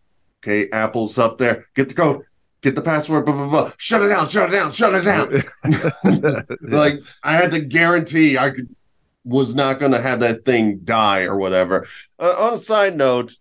Okay, 0.46 0.70
Apple's 0.70 1.18
up 1.18 1.40
there. 1.40 1.66
Get 1.74 1.90
the 1.90 1.96
code. 1.96 2.22
Get 2.62 2.76
the 2.76 2.82
password. 2.82 3.26
Blah 3.26 3.34
blah 3.34 3.48
blah. 3.48 3.72
Shut 3.78 4.04
it 4.04 4.10
down. 4.10 4.28
Shut 4.28 4.50
it 4.50 4.56
down. 4.56 4.72
Shut 4.72 4.94
it 4.94 5.02
down. 5.02 6.46
like 6.62 7.00
I 7.24 7.36
had 7.36 7.50
to 7.52 7.62
guarantee 7.62 8.38
I 8.38 8.52
could 8.52 8.76
was 9.24 9.56
not 9.56 9.80
going 9.80 9.92
to 9.92 10.02
have 10.02 10.20
that 10.20 10.46
thing 10.46 10.82
die 10.84 11.24
or 11.24 11.36
whatever. 11.36 11.88
Uh, 12.20 12.36
on 12.38 12.54
a 12.54 12.60
side 12.60 12.96
note, 12.96 13.34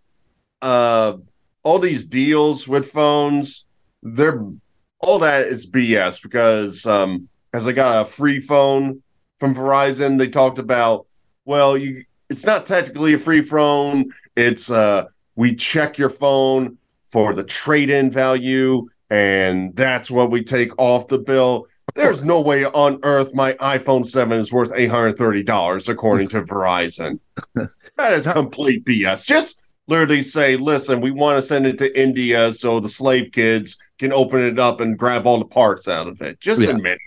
uh, 0.63 1.13
all 1.61 1.77
these 1.77 2.05
deals 2.05 2.67
with 2.67 2.89
phones, 2.89 3.67
they're 4.01 4.43
all 4.99 5.19
that 5.19 5.45
is 5.45 5.69
BS 5.69 6.23
because 6.23 6.87
um, 6.87 7.29
as 7.53 7.67
I 7.67 7.71
got 7.71 8.01
a 8.01 8.05
free 8.05 8.39
phone 8.39 9.03
from 9.39 9.53
Verizon, 9.53 10.17
they 10.17 10.27
talked 10.27 10.57
about 10.57 11.05
well, 11.45 11.77
you 11.77 12.03
it's 12.31 12.47
not 12.47 12.65
technically 12.65 13.13
a 13.13 13.19
free 13.19 13.43
phone. 13.43 14.05
It's 14.35 14.71
uh, 14.71 15.05
we 15.35 15.53
check 15.53 15.99
your 15.99 16.09
phone 16.09 16.79
for 17.05 17.33
the 17.33 17.43
trade-in 17.43 18.11
value, 18.11 18.87
and 19.09 19.75
that's 19.75 20.09
what 20.11 20.31
we 20.31 20.43
take 20.43 20.71
off 20.77 21.07
the 21.07 21.19
bill. 21.19 21.67
There's 21.93 22.23
no 22.23 22.41
way 22.41 22.65
on 22.65 22.99
earth 23.03 23.33
my 23.33 23.53
iPhone 23.53 24.05
7 24.05 24.37
is 24.37 24.51
worth 24.51 24.71
$830, 24.71 25.87
according 25.89 26.29
to 26.29 26.41
Verizon. 26.43 27.19
That 27.97 28.11
is 28.11 28.27
complete 28.27 28.83
BS. 28.83 29.25
Just 29.25 29.61
literally 29.87 30.21
say, 30.21 30.57
listen, 30.57 30.99
we 30.99 31.11
want 31.11 31.37
to 31.37 31.41
send 31.41 31.65
it 31.65 31.77
to 31.77 31.97
India 31.97 32.51
so 32.51 32.81
the 32.81 32.89
slave 32.89 33.31
kids 33.31 33.77
can 33.99 34.11
open 34.11 34.41
it 34.41 34.59
up 34.59 34.81
and 34.81 34.97
grab 34.97 35.25
all 35.25 35.39
the 35.39 35.45
parts 35.45 35.87
out 35.87 36.09
of 36.09 36.21
it. 36.21 36.41
Just 36.41 36.61
Yeah. 36.61 36.71
admit. 36.71 36.97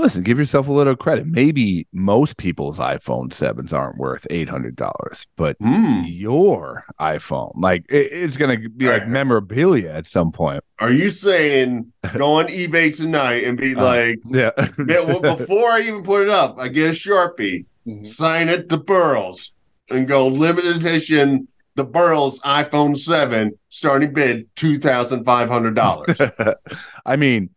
Listen, 0.00 0.22
give 0.22 0.38
yourself 0.38 0.66
a 0.66 0.72
little 0.72 0.96
credit. 0.96 1.26
Maybe 1.26 1.86
most 1.92 2.36
people's 2.38 2.78
iPhone 2.78 3.28
7s 3.30 3.72
aren't 3.72 3.98
worth 3.98 4.26
$800, 4.30 5.26
but 5.36 5.56
Hmm. 5.60 6.02
your 6.06 6.84
iPhone, 7.00 7.52
like 7.54 7.84
it, 7.90 8.08
it's 8.10 8.36
going 8.38 8.62
to 8.62 8.68
be 8.70 8.86
like 8.88 9.06
memorabilia 9.06 9.90
at 9.92 10.06
some 10.06 10.32
point. 10.32 10.64
Are 10.78 10.90
you 10.90 11.10
saying 11.10 11.92
go 12.14 12.34
on 12.38 12.46
eBay 12.48 12.96
tonight 12.96 13.44
and 13.44 13.58
be 13.58 13.74
Uh, 13.76 13.84
like, 13.84 14.20
Yeah. 14.24 14.50
Yeah, 14.88 15.00
well, 15.00 15.20
before 15.36 15.70
I 15.70 15.80
even 15.82 16.02
put 16.02 16.22
it 16.22 16.28
up, 16.30 16.56
I 16.58 16.68
get 16.68 16.88
a 16.88 16.92
Sharpie, 16.92 17.66
sign 18.04 18.48
it 18.48 18.68
to 18.70 18.78
Burls, 18.78 19.52
and 19.90 20.08
go 20.08 20.28
limited 20.28 20.76
edition, 20.76 21.46
the 21.74 21.84
Burls 21.84 22.40
iPhone 22.40 22.96
7, 22.96 23.52
starting 23.68 24.12
bid 24.12 24.48
$2,500. 24.56 26.54
I 27.06 27.16
mean, 27.16 27.50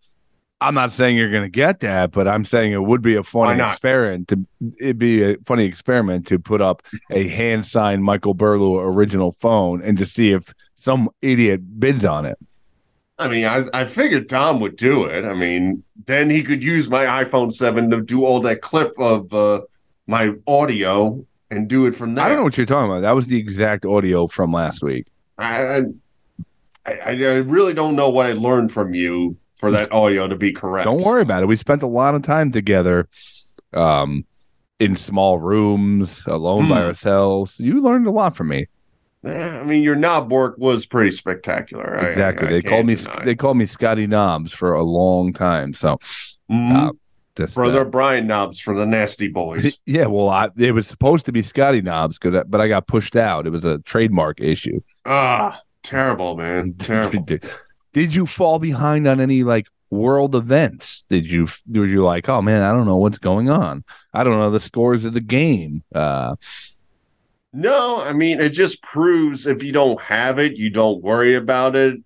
I'm 0.64 0.74
not 0.74 0.94
saying 0.94 1.18
you're 1.18 1.30
going 1.30 1.44
to 1.44 1.50
get 1.50 1.82
that, 1.82 2.12
but 2.12 2.26
I'm 2.26 2.46
saying 2.46 2.72
it 2.72 2.84
would 2.84 3.02
be 3.02 3.16
a 3.16 3.24
funny 3.24 3.62
experiment 3.62 4.30
to 4.30 4.46
it'd 4.80 4.98
be 4.98 5.22
a 5.22 5.38
funny 5.46 5.66
experiment 5.66 6.26
to 6.28 6.40
put 6.40 6.62
up 6.62 6.84
a 7.12 7.28
hand 7.28 7.66
signed 7.66 8.04
Michael 8.04 8.34
Burlew 8.34 8.80
original 8.80 9.34
phone 9.40 9.82
and 9.84 9.98
to 9.98 10.06
see 10.06 10.32
if 10.32 10.54
some 10.76 11.10
idiot 11.22 11.80
bids 11.80 12.06
on 12.06 12.26
it. 12.26 12.38
I 13.20 13.28
mean, 13.28 13.46
I, 13.46 13.66
I 13.74 13.86
figured 13.86 14.30
Tom 14.30 14.62
would 14.62 14.78
do 14.78 15.06
it. 15.06 15.26
I 15.26 15.34
mean, 15.34 15.84
then 16.08 16.30
he 16.30 16.42
could 16.44 16.64
use 16.64 16.90
my 16.90 17.06
iPhone 17.24 17.52
7 17.52 17.90
to 17.92 18.02
do 18.02 18.24
all 18.24 18.40
that 18.42 18.62
clip 18.62 18.94
of 18.98 19.34
uh, 19.34 19.62
my 20.08 20.34
audio 20.48 21.26
and 21.52 21.68
do 21.68 21.86
it 21.86 21.94
from 21.94 22.16
there. 22.16 22.26
I 22.26 22.30
don't 22.30 22.38
know 22.38 22.44
what 22.44 22.58
you're 22.58 22.66
talking 22.66 22.90
about. 22.90 23.02
That 23.02 23.16
was 23.16 23.28
the 23.28 23.38
exact 23.38 23.86
audio 23.86 24.28
from 24.28 24.54
last 24.54 24.82
week. 24.82 25.08
I, 25.38 25.76
I, 25.76 25.82
I 26.86 26.92
I 27.02 27.12
really 27.12 27.74
don't 27.74 27.96
know 27.96 28.10
what 28.10 28.26
I 28.26 28.34
learned 28.34 28.72
from 28.72 28.94
you 28.94 29.38
for 29.58 29.72
that 29.72 29.92
audio 29.92 30.28
to 30.28 30.36
be 30.36 30.52
correct. 30.52 30.86
Don't 30.86 31.02
worry 31.02 31.22
about 31.22 31.44
it. 31.44 31.46
We 31.48 31.56
spent 31.56 31.84
a 31.84 31.88
lot 31.88 32.16
of 32.16 32.22
time 32.24 32.52
together 32.52 33.08
um 33.74 34.26
in 34.80 34.96
small 34.96 35.38
rooms, 35.40 36.24
alone 36.28 36.68
by 36.68 36.80
Hmm. 36.82 36.88
ourselves. 36.88 37.60
You 37.60 37.82
learned 37.82 38.08
a 38.08 38.12
lot 38.12 38.36
from 38.36 38.50
me. 38.50 38.68
Eh, 39.26 39.32
I 39.60 39.64
mean, 39.64 39.84
your 39.84 39.96
knob 39.96 40.32
work 40.32 40.56
was 40.58 40.86
pretty 40.86 41.12
spectacular. 41.12 41.98
I- 41.98 42.08
exactly. 42.08 42.48
I 42.48 42.52
they 42.52 42.62
called 42.62 42.86
me 42.88 42.96
deny. 42.96 43.24
they 43.24 43.36
called 43.36 43.56
me 43.58 43.66
Scotty 43.66 44.08
Knobs 44.08 44.52
for 44.52 44.74
a 44.74 44.84
long 44.84 45.32
time. 45.32 45.74
So 45.74 45.98
Mhm. 46.52 46.90
uh, 46.90 46.92
just, 47.38 47.56
Brother 47.56 47.82
uh, 47.82 47.86
Brian 47.86 48.28
Knobbs 48.28 48.60
for 48.60 48.76
the 48.78 48.86
Nasty 48.86 49.28
Boys. 49.30 49.78
yeah, 49.86 50.06
well, 50.08 50.28
I, 50.30 50.50
it 50.58 50.74
was 50.74 50.86
supposed 50.88 51.26
to 51.28 51.32
be 51.32 51.42
Scotty 51.42 51.82
Knobs, 51.82 52.18
'cause 52.20 52.36
I- 52.36 52.44
but 52.44 52.60
I 52.60 52.68
got 52.68 52.86
pushed 52.86 53.16
out. 53.16 53.48
It 53.48 53.52
was 53.52 53.64
a 53.64 53.78
trademark 53.80 54.42
issue. 54.42 54.82
ah, 55.06 55.62
terrible, 55.84 56.36
man. 56.36 56.74
Terrible. 56.78 57.26
Did, 57.94 58.14
you 58.16 58.26
fall 58.26 58.60
behind 58.60 59.08
on 59.08 59.22
any 59.22 59.44
like 59.44 59.68
world 59.90 60.36
events? 60.36 61.06
Did 61.10 61.30
you 61.30 61.48
were 61.72 61.86
you 61.86 62.04
like, 62.04 62.28
oh 62.28 62.42
man, 62.42 62.62
I 62.62 62.72
don't 62.72 62.86
know 62.86 62.98
what's 62.98 63.20
going 63.20 63.50
on. 63.50 63.84
I 64.14 64.24
don't 64.24 64.38
know 64.40 64.50
the 64.52 64.60
scores 64.60 65.06
of 65.06 65.14
the 65.14 65.22
game. 65.22 65.84
Uh, 65.94 66.36
No, 67.52 68.02
I 68.02 68.14
mean, 68.14 68.40
it 68.42 68.50
just 68.50 68.82
proves 68.82 69.46
if 69.46 69.62
you 69.62 69.72
don't 69.72 70.02
have 70.02 70.40
it, 70.40 70.58
you 70.58 70.70
don't 70.72 71.04
worry 71.04 71.36
about 71.36 71.76
it. 71.76 72.00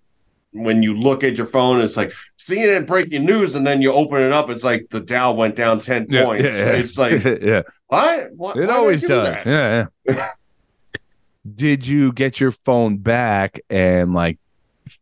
When 0.52 0.82
you 0.82 0.94
look 0.96 1.24
at 1.24 1.36
your 1.36 1.46
phone, 1.46 1.80
it's 1.80 1.96
like 1.96 2.12
CNN 2.38 2.86
breaking 2.86 3.24
news, 3.24 3.54
and 3.54 3.66
then 3.66 3.82
you 3.82 3.92
open 3.92 4.20
it 4.22 4.32
up, 4.32 4.50
it's 4.50 4.64
like 4.64 4.86
the 4.90 5.00
Dow 5.00 5.32
went 5.32 5.56
down 5.56 5.80
10 5.80 6.06
yeah, 6.10 6.22
points. 6.24 6.44
yeah, 6.44 6.56
yeah. 6.56 6.72
It's 6.72 6.98
like, 6.98 7.22
yeah, 7.42 7.62
what? 7.86 8.32
what 8.34 8.56
it 8.58 8.68
why 8.68 8.74
always 8.74 9.04
do 9.04 9.08
does. 9.08 9.26
that? 9.26 9.46
Yeah, 9.46 9.86
yeah. 10.06 10.28
Did 11.54 11.86
you 11.86 12.12
get 12.12 12.40
your 12.40 12.50
phone 12.52 12.98
back 12.98 13.60
and 13.70 14.12
like 14.12 14.38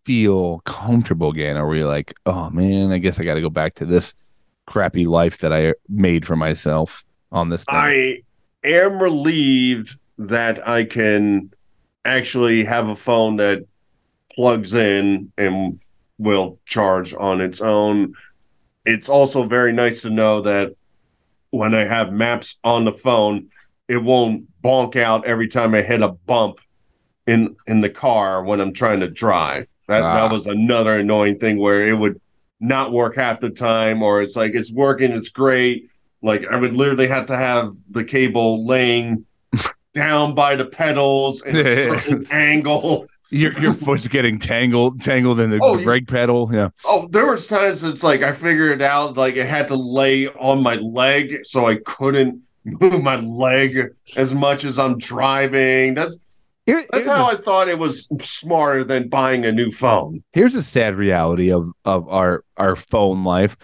feel 0.05 0.61
comfortable 0.61 1.31
again, 1.31 1.57
or 1.57 1.66
were 1.66 1.77
you 1.77 1.87
like, 1.87 2.14
oh 2.27 2.51
man, 2.51 2.92
I 2.92 2.99
guess 2.99 3.18
I 3.18 3.25
got 3.25 3.35
to 3.35 3.40
go 3.40 3.51
back 3.51 3.75
to 3.77 3.87
this 3.87 4.14
crappy 4.66 5.07
life 5.07 5.38
that 5.38 5.53
I 5.53 5.75
made 5.88 6.27
for 6.27 6.37
myself 6.37 7.05
on 7.33 7.49
this? 7.49 7.64
thing? 7.64 7.75
I 7.75 8.22
am 8.64 9.01
relieved 9.01 9.99
that 10.18 10.66
I 10.66 10.85
can 10.85 11.53
actually 12.05 12.64
have 12.64 12.88
a 12.88 12.96
phone 12.96 13.37
that 13.37 13.64
plugs 14.33 14.75
in 14.75 15.33
and 15.37 15.81
will 16.18 16.59
charge 16.66 17.14
on 17.14 17.40
its 17.40 17.61
own. 17.61 18.14
It's 18.85 19.09
also 19.09 19.44
very 19.44 19.72
nice 19.72 20.03
to 20.03 20.11
know 20.11 20.40
that 20.42 20.75
when 21.51 21.75
I 21.75 21.85
have 21.85 22.12
maps 22.12 22.59
on 22.62 22.85
the 22.85 22.92
phone, 22.92 23.49
it 23.88 24.03
won't 24.03 24.46
bonk 24.62 24.96
out 24.96 25.27
every 25.27 25.49
time 25.49 25.75
I 25.75 25.83
hit 25.83 26.03
a 26.03 26.09
bump 26.09 26.61
in 27.27 27.57
in 27.66 27.81
the 27.81 27.90
car 27.90 28.42
when 28.42 28.61
I'm 28.61 28.72
trying 28.72 29.01
to 29.01 29.09
drive. 29.09 29.66
That 29.88 30.03
Ah. 30.03 30.14
that 30.29 30.33
was 30.33 30.46
another 30.46 30.96
annoying 30.96 31.38
thing 31.38 31.59
where 31.59 31.87
it 31.87 31.94
would 31.94 32.20
not 32.61 32.92
work 32.92 33.16
half 33.16 33.40
the 33.40 33.51
time, 33.51 34.03
or 34.03 34.22
it's 34.22 34.35
like 34.37 34.55
it's 34.55 34.72
working, 34.72 35.12
it's 35.12 35.29
great. 35.29 35.88
Like 36.22 36.44
I 36.51 36.57
would 36.57 36.72
literally 36.72 37.07
have 37.09 37.27
to 37.27 37.37
have 37.37 37.75
the 37.90 38.03
cable 38.05 38.66
laying 38.66 39.25
down 39.94 40.35
by 40.35 40.57
the 40.57 40.64
pedals 40.64 41.42
in 41.42 41.57
a 41.57 41.64
certain 41.85 42.27
angle. 42.31 43.07
your 43.31 43.53
your 43.61 43.75
foot's 43.75 44.09
getting 44.09 44.38
tangled 44.38 45.01
tangled 45.01 45.38
in 45.40 45.51
the 45.51 45.59
Oh, 45.62 45.83
brake 45.83 46.09
pedal. 46.09 46.51
Yeah. 46.53 46.70
Oh, 46.85 47.07
there 47.11 47.27
were 47.27 47.37
times 47.37 47.85
it's 47.85 48.03
like 48.03 48.22
I 48.22 48.33
figured 48.33 48.72
it 48.81 48.83
out, 48.83 49.16
like 49.16 49.37
it 49.37 49.46
had 49.46 49.68
to 49.68 49.77
lay 49.77 50.29
on 50.29 50.62
my 50.62 50.77
leg, 50.77 51.35
so 51.44 51.66
I 51.66 51.77
couldn't 51.85 52.40
move 52.64 53.03
my 53.03 53.16
leg 53.16 53.79
as 54.16 54.35
much 54.35 54.64
as 54.64 54.79
I'm 54.79 54.99
driving. 54.99 55.94
That's 55.94 56.16
Here- 56.66 56.85
that's 56.92 57.07
how 57.07 57.29
a- 57.29 57.33
I 57.33 57.37
thought 57.37 57.68
it 57.68 57.79
was 57.79 58.09
smarter 58.20 58.83
than 58.85 59.09
buying 59.09 59.44
a 59.46 59.52
new 59.52 59.70
phone. 59.70 60.22
here's 60.33 60.55
a 60.55 60.62
sad 60.62 60.96
reality 60.96 61.50
of 61.52 61.70
of 61.85 62.09
our 62.09 62.44
our 62.57 62.76
phone 62.76 63.24
life. 63.24 63.57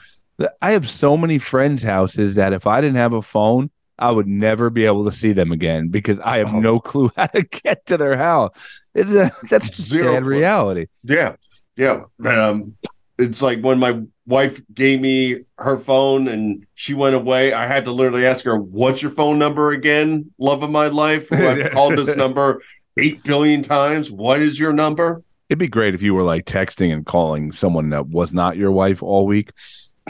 I 0.61 0.73
have 0.73 0.89
so 0.89 1.17
many 1.17 1.39
friends' 1.39 1.83
houses 1.83 2.35
that 2.37 2.53
if 2.53 2.67
I 2.67 2.81
didn't 2.81 2.97
have 2.97 3.13
a 3.13 3.23
phone, 3.23 3.71
I 3.99 4.11
would 4.11 4.27
never 4.27 4.71
be 4.71 4.85
able 4.87 5.05
to 5.05 5.13
see 5.13 5.33
them 5.33 5.53
again 5.53 5.89
because 5.89 6.19
I 6.21 6.39
have 6.39 6.55
Oh. 6.55 6.59
no 6.61 6.81
clue 6.81 7.11
how 7.17 7.27
to 7.27 7.43
get 7.43 7.87
to 7.87 7.97
their 7.97 8.17
house. 8.17 8.51
It's 8.95 9.11
a, 9.11 9.31
that's 9.51 9.79
a 9.79 9.83
Zero 9.83 10.15
sad 10.15 10.23
clue. 10.23 10.31
reality. 10.31 10.87
Yeah, 11.05 11.37
yeah. 11.77 12.05
Um, 12.25 12.75
it's 13.19 13.41
like 13.43 13.61
when 13.61 13.79
my 13.79 14.01
wife 14.27 14.61
gave 14.75 15.01
me 15.01 15.41
her 15.59 15.77
phone 15.79 16.27
and 16.29 16.65
she 16.75 16.95
went 16.95 17.15
away. 17.15 17.53
I 17.53 17.67
had 17.67 17.85
to 17.85 17.93
literally 17.93 18.27
ask 18.27 18.45
her, 18.45 18.57
"What's 18.59 19.03
your 19.03 19.11
phone 19.13 19.39
number 19.39 19.71
again, 19.73 20.31
love 20.39 20.63
of 20.63 20.71
my 20.71 20.87
life?" 20.89 21.29
I 21.33 21.69
called 21.69 21.97
this 21.97 22.17
number 22.17 22.63
eight 22.97 23.23
billion 23.23 23.63
times, 23.63 24.11
what 24.11 24.41
is 24.41 24.59
your 24.59 24.73
number? 24.73 25.23
It'd 25.49 25.59
be 25.59 25.69
great 25.69 25.95
if 25.95 26.03
you 26.03 26.15
were 26.15 26.23
like 26.23 26.47
texting 26.47 26.93
and 26.93 27.05
calling 27.05 27.53
someone 27.53 27.91
that 27.91 28.09
was 28.09 28.33
not 28.33 28.57
your 28.57 28.73
wife 28.73 29.03
all 29.03 29.27
week. 29.27 29.53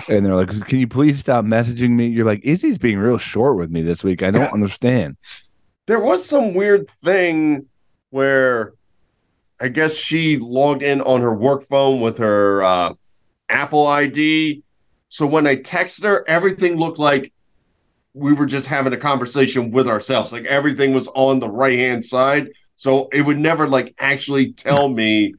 And 0.09 0.25
they're 0.25 0.37
like, 0.37 0.66
Can 0.66 0.79
you 0.79 0.88
please 0.88 1.18
stop 1.18 1.45
messaging 1.45 1.90
me? 1.90 2.07
You're 2.07 2.27
like, 2.27 2.40
Izzy's 2.45 2.79
being 2.79 2.99
real 2.99 3.18
short 3.18 3.57
with 3.57 3.71
me 3.71 3.83
this 3.83 4.03
week. 4.03 4.23
I 4.23 4.31
don't 4.31 4.53
understand. 4.53 5.16
There 5.88 5.99
was 5.99 6.25
some 6.25 6.55
weird 6.55 6.88
thing 6.88 7.66
where 8.11 8.75
I 9.61 9.66
guess 9.66 9.95
she 9.95 10.38
logged 10.38 10.85
in 10.85 11.01
on 11.01 11.21
her 11.23 11.35
work 11.35 11.66
phone 11.66 12.01
with 12.01 12.18
her 12.18 12.62
uh, 12.62 12.95
Apple 13.49 13.87
ID. 13.87 14.62
So 15.09 15.27
when 15.27 15.47
I 15.47 15.57
texted 15.57 16.05
her, 16.05 16.25
everything 16.29 16.77
looked 16.77 17.01
like 17.01 17.33
we 18.14 18.33
were 18.33 18.47
just 18.47 18.66
having 18.66 18.92
a 18.92 18.97
conversation 18.97 19.71
with 19.71 19.88
ourselves. 19.88 20.33
Like 20.33 20.45
everything 20.45 20.95
was 20.95 21.09
on 21.09 21.40
the 21.40 21.51
right 21.51 21.79
hand 21.79 22.05
side. 22.05 22.51
So 22.83 23.07
it 23.12 23.23
would 23.23 23.38
never 23.38 23.68
like 23.68 23.95
actually 24.01 24.55
tell 24.55 24.88
me 24.88 25.37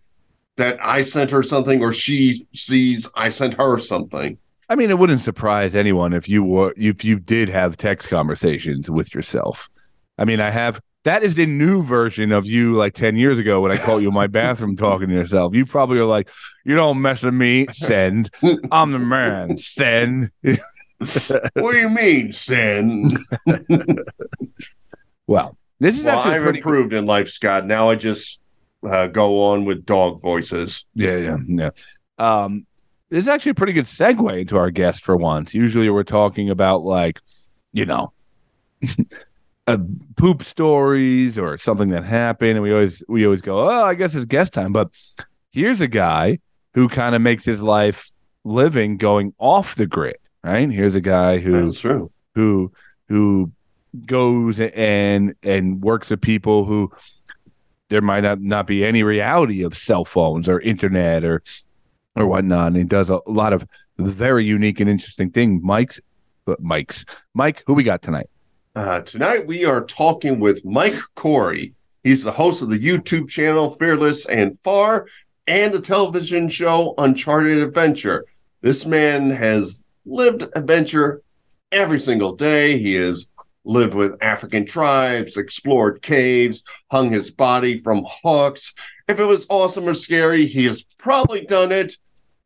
that 0.55 0.79
I 0.81 1.01
sent 1.01 1.29
her 1.31 1.43
something 1.43 1.83
or 1.83 1.91
she 1.91 2.47
sees 2.53 3.09
I 3.15 3.27
sent 3.27 3.55
her 3.55 3.79
something. 3.79 4.37
I 4.69 4.75
mean, 4.75 4.89
it 4.89 4.97
wouldn't 4.97 5.19
surprise 5.19 5.75
anyone 5.75 6.13
if 6.13 6.29
you 6.29 6.41
were 6.41 6.73
if 6.77 7.03
you 7.03 7.19
did 7.19 7.49
have 7.49 7.75
text 7.75 8.07
conversations 8.07 8.89
with 8.89 9.13
yourself. 9.13 9.69
I 10.17 10.23
mean, 10.23 10.39
I 10.39 10.51
have 10.51 10.79
that 11.03 11.21
is 11.21 11.35
the 11.35 11.45
new 11.45 11.83
version 11.83 12.31
of 12.31 12.45
you 12.45 12.75
like 12.75 12.93
10 12.93 13.17
years 13.17 13.37
ago 13.37 13.59
when 13.59 13.73
I 13.73 13.77
caught 13.77 14.01
you 14.01 14.07
in 14.07 14.13
my 14.13 14.27
bathroom 14.27 14.77
talking 14.77 15.09
to 15.09 15.13
yourself. 15.13 15.53
You 15.53 15.65
probably 15.65 15.99
are 15.99 16.05
like, 16.05 16.29
you 16.63 16.77
don't 16.77 17.01
mess 17.01 17.23
with 17.23 17.33
me, 17.33 17.67
send. 17.73 18.29
I'm 18.71 18.93
the 18.93 18.99
man, 18.99 19.57
send. 19.57 20.31
what 20.43 21.73
do 21.73 21.77
you 21.77 21.89
mean, 21.89 22.31
send? 22.31 23.17
well, 25.27 25.57
this 25.79 25.97
is 25.97 26.05
well, 26.05 26.19
actually 26.19 26.35
I've 26.35 26.55
improved 26.55 26.93
in 26.93 27.05
life, 27.05 27.27
Scott. 27.27 27.65
Now 27.65 27.89
I 27.89 27.95
just 27.95 28.41
uh, 28.87 29.07
go 29.07 29.41
on 29.45 29.65
with 29.65 29.85
dog 29.85 30.21
voices. 30.21 30.85
Yeah, 30.93 31.17
yeah, 31.17 31.37
yeah. 31.47 31.69
Um, 32.17 32.65
this 33.09 33.19
is 33.19 33.27
actually 33.27 33.51
a 33.51 33.55
pretty 33.55 33.73
good 33.73 33.85
segue 33.85 34.41
into 34.41 34.57
our 34.57 34.71
guest 34.71 35.03
for 35.03 35.15
once. 35.15 35.53
Usually 35.53 35.89
we're 35.89 36.03
talking 36.03 36.49
about 36.49 36.83
like, 36.83 37.19
you 37.71 37.85
know, 37.85 38.11
uh, 39.67 39.77
poop 40.15 40.43
stories 40.43 41.37
or 41.37 41.57
something 41.57 41.89
that 41.89 42.03
happened, 42.03 42.51
and 42.51 42.63
we 42.63 42.71
always 42.71 43.03
we 43.07 43.25
always 43.25 43.41
go, 43.41 43.69
oh, 43.69 43.85
I 43.85 43.95
guess 43.95 44.15
it's 44.15 44.25
guest 44.25 44.53
time. 44.53 44.73
But 44.73 44.89
here's 45.51 45.81
a 45.81 45.87
guy 45.87 46.39
who 46.73 46.89
kind 46.89 47.15
of 47.15 47.21
makes 47.21 47.45
his 47.45 47.61
life 47.61 48.09
living 48.43 48.97
going 48.97 49.33
off 49.37 49.75
the 49.75 49.85
grid. 49.85 50.17
Right? 50.43 50.69
Here's 50.69 50.95
a 50.95 51.01
guy 51.01 51.39
who 51.39 51.67
That's 51.67 51.79
true. 51.79 52.11
who 52.35 52.73
who 53.07 53.51
goes 54.05 54.59
and 54.59 55.35
and 55.43 55.81
works 55.81 56.09
with 56.09 56.21
people 56.21 56.65
who 56.65 56.91
there 57.89 58.01
might 58.01 58.21
not, 58.21 58.41
not 58.41 58.65
be 58.65 58.83
any 58.83 59.03
reality 59.03 59.63
of 59.63 59.77
cell 59.77 60.05
phones 60.05 60.49
or 60.49 60.59
internet 60.59 61.23
or 61.23 61.43
or 62.15 62.25
whatnot. 62.25 62.67
And 62.67 62.77
he 62.77 62.83
does 62.83 63.09
a 63.09 63.19
lot 63.27 63.53
of 63.53 63.67
very 63.97 64.45
unique 64.45 64.79
and 64.79 64.89
interesting 64.89 65.29
things. 65.29 65.61
Mike's 65.63 65.99
but 66.45 66.61
Mike's 66.61 67.05
Mike, 67.33 67.63
who 67.67 67.73
we 67.73 67.83
got 67.83 68.01
tonight? 68.01 68.29
Uh, 68.75 69.01
tonight 69.01 69.45
we 69.45 69.65
are 69.65 69.85
talking 69.85 70.39
with 70.39 70.65
Mike 70.65 70.99
Corey. 71.15 71.73
He's 72.03 72.23
the 72.23 72.31
host 72.31 72.61
of 72.61 72.69
the 72.69 72.79
YouTube 72.79 73.29
channel 73.29 73.69
Fearless 73.69 74.25
and 74.25 74.57
Far 74.63 75.07
and 75.47 75.73
the 75.73 75.81
television 75.81 76.49
show 76.49 76.95
Uncharted 76.97 77.59
Adventure. 77.59 78.25
This 78.61 78.85
man 78.85 79.29
has 79.29 79.83
lived 80.05 80.43
adventure 80.55 81.21
every 81.71 81.99
single 81.99 82.35
day. 82.35 82.77
He 82.77 82.95
has 82.95 83.27
lived 83.65 83.93
with 83.93 84.21
African 84.21 84.65
tribes, 84.65 85.37
explored 85.37 86.01
caves, 86.01 86.63
hung 86.91 87.11
his 87.11 87.31
body 87.31 87.79
from 87.79 88.05
hooks. 88.23 88.73
If 89.07 89.19
it 89.19 89.25
was 89.25 89.45
awesome 89.49 89.87
or 89.87 89.93
scary, 89.93 90.45
he 90.45 90.65
has 90.65 90.83
probably 90.97 91.45
done 91.45 91.71
it. 91.71 91.93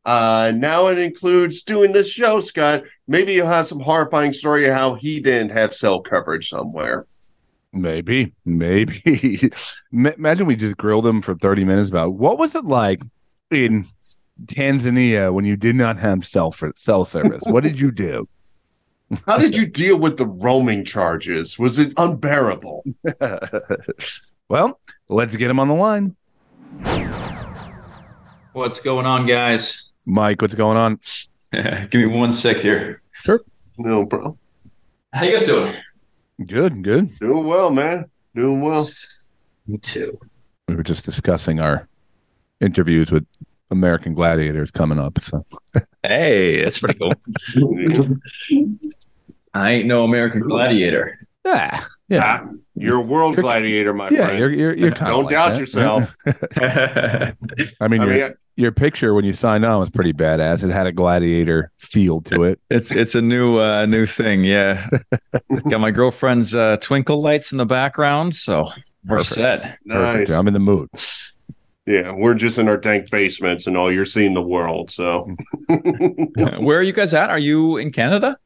Uh, 0.06 0.54
now 0.56 0.88
it 0.88 0.98
includes 0.98 1.64
doing 1.64 1.92
this 1.92 2.10
show, 2.10 2.40
Scott. 2.40 2.84
Maybe 3.08 3.34
you'll 3.34 3.48
have 3.48 3.68
some 3.68 3.80
horrifying 3.80 4.32
story 4.32 4.66
of 4.66 4.74
how 4.74 4.94
he 4.96 5.20
didn't 5.20 5.52
have 5.52 5.74
cell 5.74 6.02
coverage 6.02 6.50
somewhere. 6.50 7.06
Maybe, 7.74 8.34
maybe. 8.46 9.52
Ma- 9.92 10.12
Imagine 10.18 10.46
we 10.46 10.56
just 10.56 10.78
grilled 10.78 11.06
him 11.06 11.22
for 11.22 11.36
30 11.36 11.66
minutes 11.66 11.90
about 11.90 12.14
what 12.14 12.38
was 12.40 12.56
it 12.56 12.64
like 12.66 13.02
in 13.52 13.86
Tanzania 14.46 15.34
when 15.34 15.46
you 15.46 15.58
did 15.58 15.76
not 15.76 15.98
have 15.98 16.26
cell 16.26 16.52
for 16.52 16.72
cell 16.78 17.04
service? 17.04 17.42
what 17.46 17.64
did 17.64 17.80
you 17.80 17.92
do? 17.92 18.28
How 19.26 19.38
did 19.38 19.56
you 19.56 19.66
deal 19.66 19.98
with 19.98 20.18
the 20.18 20.26
roaming 20.26 20.84
charges? 20.84 21.58
Was 21.58 21.80
it 21.80 21.94
unbearable? 21.98 22.84
well, 24.50 24.80
let's 25.08 25.36
get 25.36 25.50
him 25.50 25.60
on 25.60 25.68
the 25.70 25.74
line. 25.74 26.16
What's 28.54 28.82
going 28.82 29.06
on, 29.06 29.26
guys? 29.26 29.92
Mike, 30.06 30.42
what's 30.42 30.56
going 30.56 30.78
on? 30.78 31.00
Give 31.90 32.02
me 32.02 32.08
one 32.08 32.32
sec 32.32 32.58
here. 32.58 33.02
Sure. 33.14 33.40
No, 33.78 34.06
bro. 34.06 34.38
How 35.14 35.24
you 35.24 35.38
guys 35.38 35.46
doing? 35.46 35.74
Good, 36.46 36.84
good. 36.84 37.18
Doing 37.20 37.46
well, 37.46 37.70
man. 37.70 38.10
Doing 38.36 38.62
well. 38.62 38.86
Me 39.68 39.78
too. 39.78 40.20
We 40.68 40.76
were 40.76 40.84
just 40.84 41.06
discussing 41.06 41.60
our 41.60 41.88
interviews 42.60 43.12
with 43.12 43.26
American 43.70 44.14
Gladiators 44.14 44.72
coming 44.72 45.00
up. 45.00 45.20
So 45.24 45.46
Hey, 46.04 46.64
that's 46.64 46.80
pretty 46.80 47.00
cool. 47.00 47.14
I 49.54 49.72
ain't 49.72 49.88
no 49.88 50.04
American 50.04 50.42
gladiator. 50.42 51.20
yeah, 51.46 51.84
yeah, 52.10 52.40
Ah, 52.44 52.50
you're 52.76 52.98
a 52.98 53.02
world 53.02 53.34
You're- 53.34 53.42
gladiator, 53.44 53.94
my 53.94 54.10
yeah. 54.10 54.26
friend. 54.26 54.40
You're 54.40 54.52
you're, 54.52 54.78
you're 54.78 54.90
Don't 54.92 55.30
doubt 55.30 55.58
yourself. 55.58 56.16
I 56.62 57.34
mean, 57.90 58.02
I 58.02 58.06
your, 58.06 58.08
mean, 58.08 58.34
your 58.56 58.72
picture 58.72 59.14
when 59.14 59.26
you 59.26 59.34
signed 59.34 59.66
on 59.66 59.80
was 59.80 59.90
pretty 59.90 60.14
badass. 60.14 60.64
It 60.64 60.72
had 60.72 60.86
a 60.88 60.92
gladiator 60.92 61.72
feel 61.80 62.22
to 62.22 62.44
it. 62.44 62.60
it's 62.70 62.92
it's 62.92 63.16
a 63.16 63.22
new 63.22 63.58
uh 63.58 63.86
new 63.88 64.06
thing, 64.06 64.44
yeah. 64.44 64.88
Got 65.70 65.82
my 65.82 65.92
girlfriend's 65.92 66.54
uh 66.54 66.78
twinkle 66.78 67.22
lights 67.22 67.52
in 67.52 67.58
the 67.58 67.66
background, 67.66 68.36
so 68.36 68.70
we're 69.06 69.18
Perfect. 69.18 69.34
set. 69.36 69.78
Perfect. 69.88 70.30
I'm 70.32 70.48
in 70.48 70.54
the 70.54 70.60
mood. 70.60 70.90
Yeah, 71.88 72.12
we're 72.12 72.34
just 72.34 72.58
in 72.60 72.68
our 72.68 72.76
dank 72.76 73.10
basements 73.10 73.66
and 73.66 73.78
all. 73.78 73.90
You're 73.92 74.04
seeing 74.06 74.34
the 74.34 74.42
world. 74.42 74.92
So, 74.92 75.34
Where 76.60 76.78
are 76.80 76.84
you 76.84 76.92
guys 76.92 77.14
at? 77.14 77.30
Are 77.30 77.40
you 77.40 77.78
in 77.78 77.92
Canada? 77.92 78.38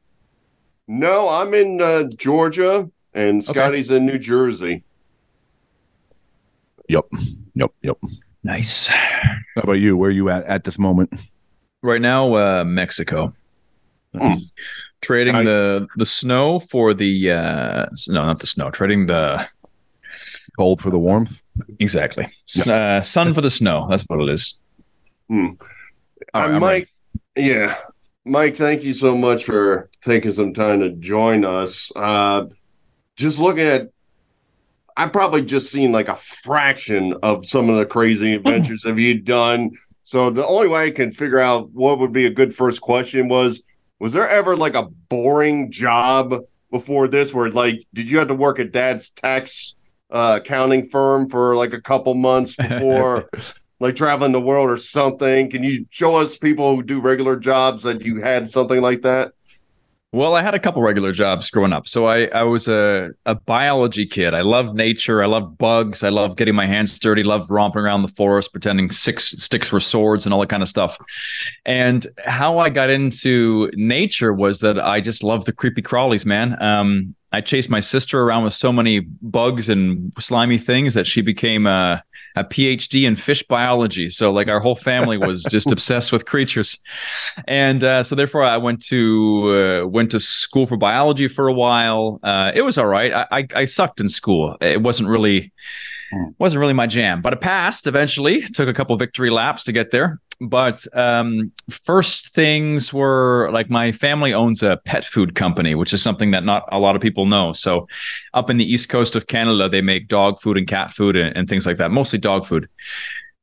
no, 0.88 1.28
I'm 1.28 1.52
in 1.54 1.80
uh, 1.80 2.04
Georgia 2.16 2.88
and 3.14 3.42
Scotty's 3.42 3.90
in 3.90 4.06
New 4.06 4.18
Jersey. 4.18 4.84
Yep, 6.88 7.06
yep, 7.54 7.70
yep. 7.82 7.98
Nice. 8.44 8.86
How 8.88 9.62
about 9.62 9.72
you? 9.74 9.96
Where 9.96 10.08
are 10.08 10.12
you 10.12 10.28
at 10.30 10.44
at 10.44 10.64
this 10.64 10.78
moment? 10.78 11.12
Right 11.82 12.00
now, 12.00 12.34
uh 12.34 12.64
Mexico. 12.64 13.34
Trading 15.00 15.34
I- 15.34 15.42
the 15.44 15.86
the 15.96 16.06
snow 16.06 16.58
for 16.60 16.94
the 16.94 17.30
uh 17.32 17.86
no, 18.08 18.24
not 18.26 18.40
the 18.40 18.46
snow, 18.46 18.70
trading 18.70 19.06
the 19.06 19.48
Cold 20.58 20.80
for 20.82 20.90
the 20.90 20.98
warmth. 20.98 21.42
exactly. 21.78 22.28
S- 22.48 22.66
Uh, 22.66 23.02
sun 23.02 23.32
for 23.34 23.40
the 23.40 23.50
snow. 23.50 23.86
That's 23.88 24.02
what 24.04 24.20
it 24.20 24.28
is. 24.28 24.60
All 25.30 25.38
right, 26.34 26.50
I'm 26.50 26.60
Mike, 26.60 26.88
yeah, 27.36 27.76
Mike, 28.24 28.56
thank 28.56 28.82
you 28.82 28.92
so 28.94 29.16
much 29.16 29.44
for 29.44 29.88
taking 30.04 30.32
some 30.32 30.52
time 30.52 30.80
to 30.80 30.90
join 30.90 31.44
us. 31.44 31.90
Uh, 31.96 32.46
just 33.16 33.38
looking 33.38 33.64
at, 33.66 33.88
I've 34.96 35.12
probably 35.12 35.42
just 35.42 35.72
seen 35.72 35.90
like 35.90 36.08
a 36.08 36.14
fraction 36.14 37.14
of 37.22 37.46
some 37.46 37.70
of 37.70 37.76
the 37.78 37.86
crazy 37.86 38.34
adventures 38.34 38.82
that 38.82 38.96
you've 38.98 39.24
done. 39.24 39.70
So 40.04 40.28
the 40.30 40.46
only 40.46 40.68
way 40.68 40.86
I 40.86 40.90
can 40.90 41.12
figure 41.12 41.40
out 41.40 41.70
what 41.70 41.98
would 41.98 42.12
be 42.12 42.26
a 42.26 42.30
good 42.30 42.54
first 42.54 42.82
question 42.82 43.28
was, 43.28 43.62
was 43.98 44.12
there 44.12 44.28
ever 44.28 44.54
like 44.56 44.74
a 44.74 44.82
boring 45.08 45.70
job 45.72 46.42
before 46.70 47.08
this 47.08 47.32
where 47.32 47.48
like, 47.48 47.82
did 47.94 48.10
you 48.10 48.18
have 48.18 48.28
to 48.28 48.34
work 48.34 48.58
at 48.58 48.72
dad's 48.72 49.10
tax 49.10 49.74
uh, 50.12 50.38
accounting 50.40 50.86
firm 50.86 51.28
for 51.28 51.56
like 51.56 51.72
a 51.72 51.80
couple 51.80 52.14
months 52.14 52.54
before 52.54 53.28
like 53.80 53.96
traveling 53.96 54.32
the 54.32 54.40
world 54.40 54.70
or 54.70 54.76
something? 54.76 55.50
Can 55.50 55.64
you 55.64 55.86
show 55.90 56.16
us 56.16 56.36
people 56.36 56.76
who 56.76 56.82
do 56.82 57.00
regular 57.00 57.36
jobs 57.36 57.82
that 57.82 58.04
you 58.04 58.20
had 58.20 58.48
something 58.48 58.80
like 58.80 59.02
that? 59.02 59.32
Well, 60.14 60.34
I 60.34 60.42
had 60.42 60.54
a 60.54 60.58
couple 60.58 60.82
regular 60.82 61.12
jobs 61.12 61.48
growing 61.48 61.72
up. 61.72 61.88
So 61.88 62.04
I, 62.04 62.26
I 62.26 62.42
was 62.42 62.68
a, 62.68 63.12
a 63.24 63.34
biology 63.34 64.04
kid. 64.04 64.34
I 64.34 64.42
love 64.42 64.74
nature. 64.74 65.22
I 65.22 65.26
love 65.26 65.56
bugs. 65.56 66.02
I 66.04 66.10
love 66.10 66.36
getting 66.36 66.54
my 66.54 66.66
hands 66.66 66.98
dirty. 66.98 67.22
Love 67.22 67.50
romping 67.50 67.80
around 67.80 68.02
the 68.02 68.08
forest, 68.08 68.52
pretending 68.52 68.90
six 68.90 69.30
sticks 69.38 69.72
were 69.72 69.80
swords 69.80 70.26
and 70.26 70.34
all 70.34 70.40
that 70.40 70.50
kind 70.50 70.62
of 70.62 70.68
stuff. 70.68 70.98
And 71.64 72.06
how 72.26 72.58
I 72.58 72.68
got 72.68 72.90
into 72.90 73.70
nature 73.72 74.34
was 74.34 74.60
that 74.60 74.78
I 74.78 75.00
just 75.00 75.22
love 75.22 75.46
the 75.46 75.52
creepy 75.52 75.80
crawlies, 75.80 76.26
man. 76.26 76.62
Um, 76.62 77.14
I 77.32 77.40
chased 77.40 77.70
my 77.70 77.80
sister 77.80 78.22
around 78.22 78.44
with 78.44 78.52
so 78.52 78.70
many 78.70 79.00
bugs 79.00 79.70
and 79.70 80.12
slimy 80.18 80.58
things 80.58 80.92
that 80.92 81.06
she 81.06 81.22
became 81.22 81.66
a, 81.66 82.04
a 82.36 82.44
PhD 82.44 83.06
in 83.06 83.16
fish 83.16 83.42
biology. 83.42 84.08
So 84.10 84.32
like 84.32 84.48
our 84.48 84.60
whole 84.60 84.76
family 84.76 85.18
was 85.18 85.44
just 85.44 85.70
obsessed 85.72 86.12
with 86.12 86.26
creatures, 86.26 86.82
and 87.46 87.82
uh, 87.82 88.04
so 88.04 88.14
therefore 88.14 88.42
I 88.42 88.56
went 88.56 88.82
to 88.86 89.82
uh, 89.84 89.88
went 89.88 90.10
to 90.12 90.20
school 90.20 90.66
for 90.66 90.76
biology 90.76 91.28
for 91.28 91.48
a 91.48 91.52
while. 91.52 92.20
Uh, 92.22 92.52
it 92.54 92.62
was 92.62 92.78
all 92.78 92.86
right. 92.86 93.12
I, 93.12 93.26
I 93.30 93.46
I 93.54 93.64
sucked 93.64 94.00
in 94.00 94.08
school. 94.08 94.56
It 94.60 94.82
wasn't 94.82 95.08
really 95.08 95.52
wasn't 96.38 96.60
really 96.60 96.74
my 96.74 96.86
jam, 96.86 97.22
but 97.22 97.32
it 97.32 97.40
passed 97.40 97.86
eventually. 97.86 98.42
Took 98.50 98.68
a 98.68 98.74
couple 98.74 98.96
victory 98.96 99.30
laps 99.30 99.64
to 99.64 99.72
get 99.72 99.90
there. 99.90 100.20
But 100.40 100.84
um, 100.96 101.52
first 101.70 102.34
things 102.34 102.92
were 102.92 103.48
like 103.52 103.70
my 103.70 103.92
family 103.92 104.32
owns 104.34 104.62
a 104.62 104.78
pet 104.84 105.04
food 105.04 105.34
company, 105.34 105.74
which 105.74 105.92
is 105.92 106.02
something 106.02 106.32
that 106.32 106.44
not 106.44 106.64
a 106.72 106.78
lot 106.78 106.96
of 106.96 107.02
people 107.02 107.26
know. 107.26 107.52
So, 107.52 107.86
up 108.34 108.50
in 108.50 108.56
the 108.56 108.64
east 108.64 108.88
coast 108.88 109.14
of 109.14 109.26
Canada, 109.28 109.68
they 109.68 109.80
make 109.82 110.08
dog 110.08 110.40
food 110.40 110.56
and 110.56 110.66
cat 110.66 110.90
food 110.90 111.16
and, 111.16 111.36
and 111.36 111.48
things 111.48 111.66
like 111.66 111.76
that, 111.76 111.90
mostly 111.90 112.18
dog 112.18 112.46
food. 112.46 112.68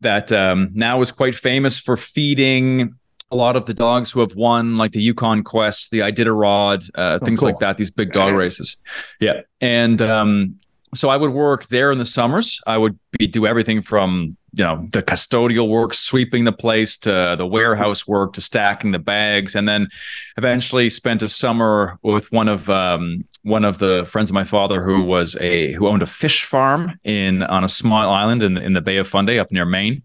That 0.02 0.32
um, 0.32 0.70
now 0.74 1.00
is 1.02 1.12
quite 1.12 1.36
famous 1.36 1.78
for 1.78 1.96
feeding 1.98 2.96
a 3.32 3.36
lot 3.36 3.56
of 3.56 3.66
the 3.66 3.74
dogs 3.74 4.10
who 4.12 4.22
have 4.22 4.34
won, 4.36 4.78
like 4.78 4.92
the 4.92 5.02
Yukon 5.02 5.44
Quest, 5.44 5.92
the 5.92 6.00
Iditarod, 6.00 6.90
uh, 6.96 7.20
Oh, 7.22 7.26
things 7.26 7.40
cool. 7.42 7.50
like 7.50 7.60
that. 7.60 7.78
These 7.78 7.92
big 7.92 8.12
dog 8.12 8.34
races. 8.34 8.78
Yeah, 9.20 9.42
and 9.62 10.02
um, 10.02 10.56
so 10.96 11.10
I 11.10 11.18
would 11.18 11.32
work 11.32 11.68
there 11.68 11.92
in 11.92 12.00
the 12.00 12.06
summers. 12.06 12.60
I 12.66 12.78
would 12.78 12.98
be 13.18 13.28
do 13.28 13.46
everything 13.46 13.82
from 13.82 14.36
you 14.54 14.64
know 14.64 14.88
the 14.92 15.04
custodial 15.04 15.70
work, 15.70 15.94
sweeping 15.94 16.46
the 16.46 16.52
place, 16.52 16.98
to 16.98 17.36
the 17.38 17.46
warehouse 17.46 18.08
work, 18.08 18.34
to 18.34 18.42
stacking 18.42 18.92
the 18.92 19.00
bags, 19.00 19.56
and 19.56 19.68
then 19.68 19.88
eventually 20.38 20.90
spent 20.90 21.22
a 21.22 21.30
summer 21.30 21.98
with 22.02 22.32
one 22.32 22.48
of 22.48 22.70
um, 22.70 23.26
one 23.44 23.66
of 23.66 23.80
the 23.80 24.06
friends 24.10 24.30
of 24.30 24.34
my 24.34 24.44
father 24.44 24.84
who 24.84 25.04
was 25.04 25.36
a 25.40 25.74
who 25.74 25.88
owned 25.88 26.02
a 26.02 26.08
fish 26.08 26.46
farm 26.46 27.00
in 27.04 27.44
on 27.44 27.64
a 27.64 27.70
small 27.70 28.10
island 28.10 28.44
in 28.44 28.58
in 28.58 28.74
the 28.74 28.82
Bay 28.82 28.98
of 28.98 29.08
Fundy 29.08 29.40
up 29.40 29.52
near 29.52 29.66
Maine. 29.66 30.02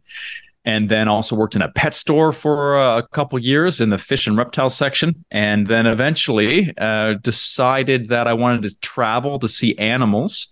And 0.66 0.88
then 0.88 1.08
also 1.08 1.36
worked 1.36 1.56
in 1.56 1.60
a 1.60 1.68
pet 1.68 1.92
store 1.92 2.32
for 2.32 2.78
uh, 2.78 2.96
a 2.96 3.06
couple 3.08 3.38
years 3.38 3.82
in 3.82 3.90
the 3.90 3.98
fish 3.98 4.26
and 4.26 4.34
reptile 4.34 4.70
section. 4.70 5.22
And 5.30 5.66
then 5.66 5.84
eventually 5.84 6.72
uh, 6.78 7.14
decided 7.20 8.08
that 8.08 8.26
I 8.26 8.32
wanted 8.32 8.62
to 8.62 8.80
travel 8.80 9.38
to 9.40 9.48
see 9.48 9.76
animals 9.76 10.48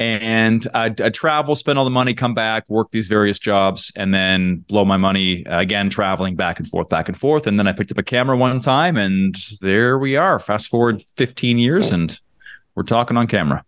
and 0.00 0.66
I'd, 0.72 0.98
I'd 0.98 1.12
travel, 1.12 1.54
spend 1.54 1.78
all 1.78 1.84
the 1.84 1.90
money, 1.90 2.14
come 2.14 2.32
back, 2.32 2.66
work 2.70 2.90
these 2.90 3.06
various 3.06 3.38
jobs, 3.38 3.92
and 3.96 4.14
then 4.14 4.64
blow 4.66 4.86
my 4.86 4.96
money 4.96 5.44
uh, 5.46 5.60
again, 5.60 5.90
traveling 5.90 6.36
back 6.36 6.58
and 6.58 6.66
forth, 6.66 6.88
back 6.88 7.08
and 7.08 7.18
forth. 7.18 7.46
And 7.46 7.58
then 7.58 7.68
I 7.68 7.72
picked 7.72 7.92
up 7.92 7.98
a 7.98 8.02
camera 8.02 8.34
one 8.34 8.58
time, 8.60 8.96
and 8.96 9.36
there 9.60 9.98
we 9.98 10.16
are. 10.16 10.38
Fast 10.38 10.68
forward 10.68 11.04
15 11.18 11.58
years, 11.58 11.90
and 11.90 12.18
we're 12.74 12.82
talking 12.82 13.18
on 13.18 13.26
camera. 13.26 13.62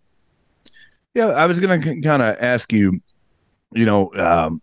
Yeah, 1.15 1.27
I 1.27 1.45
was 1.45 1.61
gonna 1.61 1.79
kind 1.79 2.23
of 2.23 2.37
ask 2.41 2.73
you. 2.73 3.01
You 3.75 3.87
know, 3.87 4.13
um, 4.17 4.61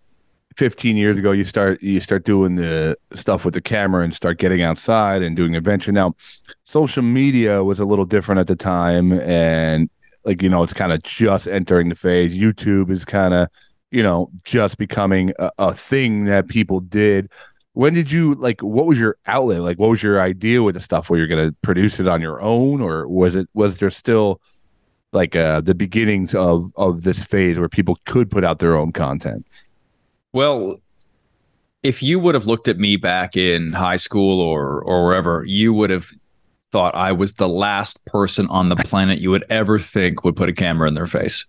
15 0.58 0.98
years 0.98 1.18
ago, 1.18 1.32
you 1.32 1.44
start 1.44 1.82
you 1.82 2.02
start 2.02 2.26
doing 2.26 2.56
the 2.56 2.98
stuff 3.14 3.46
with 3.46 3.54
the 3.54 3.62
camera 3.62 4.04
and 4.04 4.14
start 4.14 4.40
getting 4.40 4.62
outside 4.62 5.22
and 5.22 5.36
doing 5.36 5.56
adventure. 5.56 5.92
Now, 5.92 6.16
social 6.64 7.04
media 7.04 7.64
was 7.64 7.80
a 7.80 7.86
little 7.86 8.06
different 8.06 8.40
at 8.40 8.48
the 8.48 8.56
time, 8.56 9.14
and 9.14 9.90
like 10.30 10.44
you 10.44 10.50
know, 10.50 10.62
it's 10.64 10.74
kind 10.74 10.94
of 10.94 11.02
just 11.04 11.48
entering 11.48 11.90
the 11.90 11.96
phase. 11.96 12.36
YouTube 12.36 12.92
is 12.92 13.04
kind 13.04 13.34
of 13.34 13.50
you 13.92 14.04
know 14.04 14.30
just 14.44 14.78
becoming 14.78 15.34
a, 15.40 15.52
a 15.58 15.74
thing 15.74 16.26
that 16.26 16.48
people 16.48 16.80
did. 16.82 17.32
When 17.74 17.96
did 17.96 18.12
you 18.12 18.36
like? 18.36 18.62
What 18.62 18.86
was 18.86 19.00
your 19.00 19.18
outlet? 19.26 19.62
Like, 19.62 19.80
what 19.80 19.90
was 19.90 20.04
your 20.04 20.22
idea 20.22 20.62
with 20.62 20.76
the 20.76 20.82
stuff? 20.82 21.10
Where 21.10 21.18
you're 21.18 21.28
gonna 21.28 21.54
produce 21.64 22.00
it 22.00 22.08
on 22.08 22.22
your 22.22 22.40
own, 22.42 22.80
or 22.82 23.08
was 23.08 23.36
it 23.36 23.50
was 23.56 23.80
there 23.80 23.90
still 23.90 24.40
like 25.12 25.36
uh 25.36 25.62
the 25.62 25.74
beginnings 25.74 26.36
of 26.36 26.72
of 26.76 27.04
this 27.04 27.24
phase 27.24 27.58
where 27.58 27.70
people 27.70 27.98
could 28.06 28.30
put 28.30 28.44
out 28.44 28.60
their 28.60 28.76
own 28.76 28.92
content 28.92 29.46
Well, 30.34 30.78
if 31.84 32.04
you 32.04 32.20
would 32.20 32.36
have 32.36 32.46
looked 32.46 32.68
at 32.68 32.78
me 32.78 32.98
back 32.98 33.36
in 33.38 33.74
high 33.74 33.96
school 33.96 34.42
or 34.42 34.82
or 34.84 35.06
wherever, 35.06 35.44
you 35.46 35.74
would 35.74 35.90
have 35.90 36.12
thought 36.72 36.96
I 36.96 37.12
was 37.12 37.34
the 37.34 37.50
last 37.50 38.06
person 38.06 38.48
on 38.48 38.70
the 38.70 38.76
planet 38.76 39.20
you 39.20 39.32
would 39.32 39.46
ever 39.50 39.80
think 39.80 40.24
would 40.24 40.36
put 40.36 40.50
a 40.50 40.54
camera 40.54 40.88
in 40.88 40.94
their 40.94 41.08
face. 41.08 41.46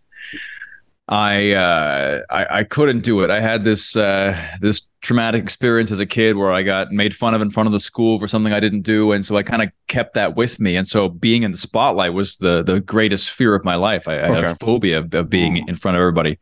I 1.11 1.55
uh, 1.55 2.21
I, 2.31 2.59
I 2.59 2.65
couldn't 2.65 3.01
do 3.01 3.21
it. 3.23 3.31
I 3.31 3.41
had 3.41 3.65
this 3.65 3.97
uh, 3.97 4.41
this 4.61 4.89
traumatic 5.01 5.43
experience 5.43 5.91
as 5.91 5.99
a 5.99 6.07
kid 6.07 6.37
where 6.37 6.53
I 6.53 6.63
got 6.63 6.93
made 6.93 7.17
fun 7.17 7.35
of 7.35 7.43
in 7.43 7.51
front 7.51 7.67
of 7.67 7.73
the 7.73 7.81
school 7.81 8.21
for 8.21 8.29
something 8.29 8.53
I 8.53 8.61
didn't 8.61 8.83
do, 8.83 9.11
and 9.11 9.27
so 9.27 9.37
I 9.37 9.43
kind 9.43 9.61
of 9.61 9.71
kept 9.89 10.15
that 10.15 10.37
with 10.37 10.61
me. 10.61 10.77
And 10.77 10.87
so 10.87 11.09
being 11.09 11.43
in 11.43 11.51
the 11.51 11.59
spotlight 11.59 12.15
was 12.15 12.37
the 12.37 12.63
the 12.63 12.79
greatest 12.79 13.31
fear 13.31 13.57
of 13.57 13.65
my 13.65 13.75
life. 13.75 14.07
I, 14.07 14.21
I 14.21 14.29
had 14.29 14.45
a 14.45 14.55
phobia 14.55 14.99
of, 15.01 15.13
of 15.13 15.29
being 15.29 15.67
in 15.67 15.75
front 15.75 15.97
of 15.97 16.01
everybody, 16.01 16.39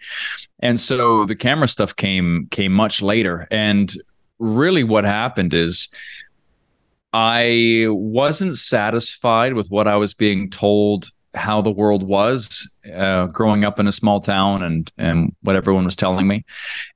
and 0.61 0.79
so 0.79 1.25
the 1.25 1.37
camera 1.37 1.67
stuff 1.67 1.97
came 1.97 2.47
came 2.51 2.73
much 2.73 3.01
later. 3.01 3.49
And 3.51 3.91
really, 4.39 4.85
what 4.85 5.05
happened 5.05 5.55
is. 5.55 5.89
I 7.13 7.87
wasn't 7.89 8.57
satisfied 8.57 9.55
with 9.55 9.69
what 9.71 9.89
I 9.89 9.97
was 9.97 10.15
being 10.15 10.51
told 10.51 11.09
how 11.35 11.61
the 11.61 11.71
world 11.71 12.03
was 12.03 12.71
uh, 12.95 13.27
growing 13.27 13.65
up 13.65 13.79
in 13.79 13.87
a 13.87 13.93
small 13.93 14.21
town 14.21 14.63
and 14.63 14.91
and 14.99 15.35
what 15.43 15.57
everyone 15.57 15.85
was 15.85 15.97
telling 15.97 16.27
me, 16.27 16.45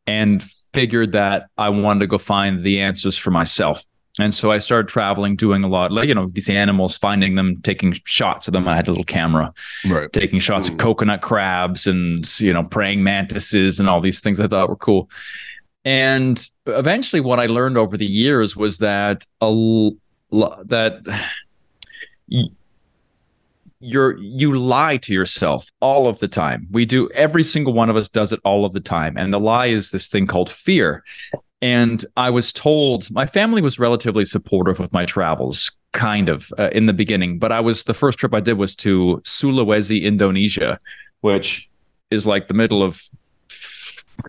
and 0.06 0.42
figured 0.72 1.12
that 1.12 1.48
I 1.58 1.68
wanted 1.68 2.00
to 2.00 2.06
go 2.06 2.18
find 2.18 2.62
the 2.62 2.80
answers 2.80 3.16
for 3.16 3.30
myself. 3.30 3.84
And 4.18 4.34
so 4.34 4.52
I 4.52 4.58
started 4.58 4.88
traveling, 4.88 5.36
doing 5.36 5.64
a 5.64 5.68
lot, 5.68 5.90
like 5.90 6.06
you 6.06 6.14
know, 6.14 6.28
these 6.28 6.50
animals, 6.50 6.98
finding 6.98 7.34
them, 7.34 7.62
taking 7.62 7.94
shots 8.04 8.46
of 8.46 8.52
them. 8.52 8.68
I 8.68 8.76
had 8.76 8.86
a 8.86 8.90
little 8.90 9.04
camera, 9.04 9.52
right 9.88 10.12
taking 10.12 10.38
shots 10.38 10.68
of 10.68 10.76
coconut 10.76 11.22
crabs 11.22 11.86
and 11.86 12.28
you 12.38 12.52
know 12.52 12.64
praying 12.64 13.02
mantises 13.02 13.80
and 13.80 13.88
all 13.88 14.00
these 14.00 14.20
things 14.20 14.38
I 14.38 14.48
thought 14.48 14.68
were 14.68 14.76
cool. 14.76 15.08
And 15.84 16.46
eventually, 16.66 17.20
what 17.20 17.40
I 17.40 17.46
learned 17.46 17.78
over 17.78 17.96
the 17.96 18.06
years 18.06 18.54
was 18.54 18.78
that 18.78 19.26
a 19.40 19.50
that 20.32 21.02
you're 23.80 24.16
you 24.18 24.56
lie 24.58 24.96
to 24.96 25.12
yourself 25.12 25.70
all 25.80 26.06
of 26.08 26.18
the 26.20 26.28
time. 26.28 26.66
We 26.70 26.84
do 26.86 27.10
every 27.10 27.42
single 27.42 27.72
one 27.72 27.90
of 27.90 27.96
us 27.96 28.08
does 28.08 28.32
it 28.32 28.40
all 28.44 28.64
of 28.64 28.72
the 28.72 28.80
time, 28.80 29.16
and 29.16 29.32
the 29.32 29.40
lie 29.40 29.66
is 29.66 29.90
this 29.90 30.08
thing 30.08 30.26
called 30.26 30.50
fear. 30.50 31.04
And 31.60 32.04
I 32.16 32.30
was 32.30 32.52
told 32.52 33.10
my 33.10 33.26
family 33.26 33.62
was 33.62 33.78
relatively 33.78 34.24
supportive 34.24 34.80
of 34.80 34.92
my 34.92 35.04
travels, 35.04 35.70
kind 35.92 36.28
of 36.28 36.52
uh, 36.58 36.70
in 36.72 36.86
the 36.86 36.92
beginning. 36.92 37.38
But 37.38 37.52
I 37.52 37.60
was 37.60 37.84
the 37.84 37.94
first 37.94 38.18
trip 38.18 38.34
I 38.34 38.40
did 38.40 38.54
was 38.54 38.74
to 38.76 39.20
Sulawesi, 39.24 40.02
Indonesia, 40.02 40.78
which 41.20 41.68
is 42.10 42.26
like 42.26 42.48
the 42.48 42.54
middle 42.54 42.82
of 42.82 43.02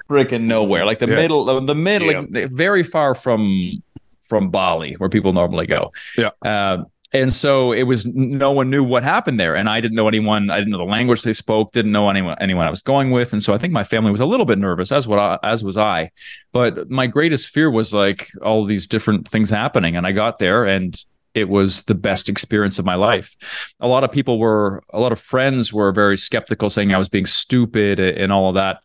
freaking 0.09 0.43
nowhere, 0.43 0.85
like 0.85 0.99
the 0.99 1.07
Yeah. 1.07 1.15
middle 1.15 1.49
of 1.49 1.65
the 1.67 1.75
middle, 1.75 2.07
like, 2.07 2.51
very 2.51 2.83
far 2.83 3.15
from 3.15 3.81
from 4.23 4.49
Bali, 4.49 4.93
where 4.93 5.09
people 5.09 5.33
normally 5.33 5.67
go. 5.67 5.91
Yeah. 6.17 6.31
Uh, 6.41 6.83
and 7.13 7.31
so 7.31 7.71
it 7.71 7.83
was 7.83 8.07
no 8.07 8.51
one 8.51 8.71
knew 8.71 8.83
what 8.83 9.03
happened 9.03 9.39
there, 9.39 9.55
and 9.55 9.69
I 9.69 9.79
didn't 9.79 9.95
know 9.95 10.07
anyone. 10.07 10.49
I 10.49 10.57
didn't 10.57 10.71
know 10.71 10.79
the 10.79 10.83
language 10.83 11.21
they 11.21 11.33
spoke. 11.33 11.71
Didn't 11.71 11.91
know 11.91 12.09
anyone 12.09 12.35
anyone 12.41 12.65
I 12.65 12.71
was 12.71 12.81
going 12.81 13.11
with, 13.11 13.33
and 13.33 13.43
so 13.43 13.53
I 13.53 13.59
think 13.59 13.71
my 13.71 13.83
family 13.83 14.11
was 14.11 14.19
a 14.19 14.25
little 14.25 14.47
bit 14.47 14.57
nervous, 14.57 14.91
as 14.91 15.07
what 15.07 15.19
I, 15.19 15.37
as 15.43 15.63
was 15.63 15.77
I. 15.77 16.09
But 16.53 16.89
my 16.89 17.05
greatest 17.05 17.49
fear 17.49 17.69
was 17.69 17.93
like 17.93 18.29
all 18.41 18.63
these 18.65 18.87
different 18.87 19.27
things 19.27 19.51
happening, 19.51 19.95
and 19.95 20.07
I 20.07 20.11
got 20.11 20.39
there, 20.39 20.65
and 20.65 20.97
it 21.35 21.49
was 21.49 21.83
the 21.83 21.95
best 21.95 22.29
experience 22.29 22.79
of 22.79 22.85
my 22.85 22.95
life. 22.95 23.35
A 23.79 23.87
lot 23.87 24.03
of 24.03 24.11
people 24.11 24.39
were, 24.39 24.83
a 24.91 24.99
lot 24.99 25.11
of 25.11 25.19
friends 25.19 25.73
were 25.73 25.91
very 25.91 26.17
skeptical, 26.17 26.69
saying 26.69 26.93
I 26.93 26.99
was 26.99 27.09
being 27.09 27.25
stupid 27.25 27.99
and 27.99 28.31
all 28.31 28.49
of 28.49 28.55
that. 28.55 28.79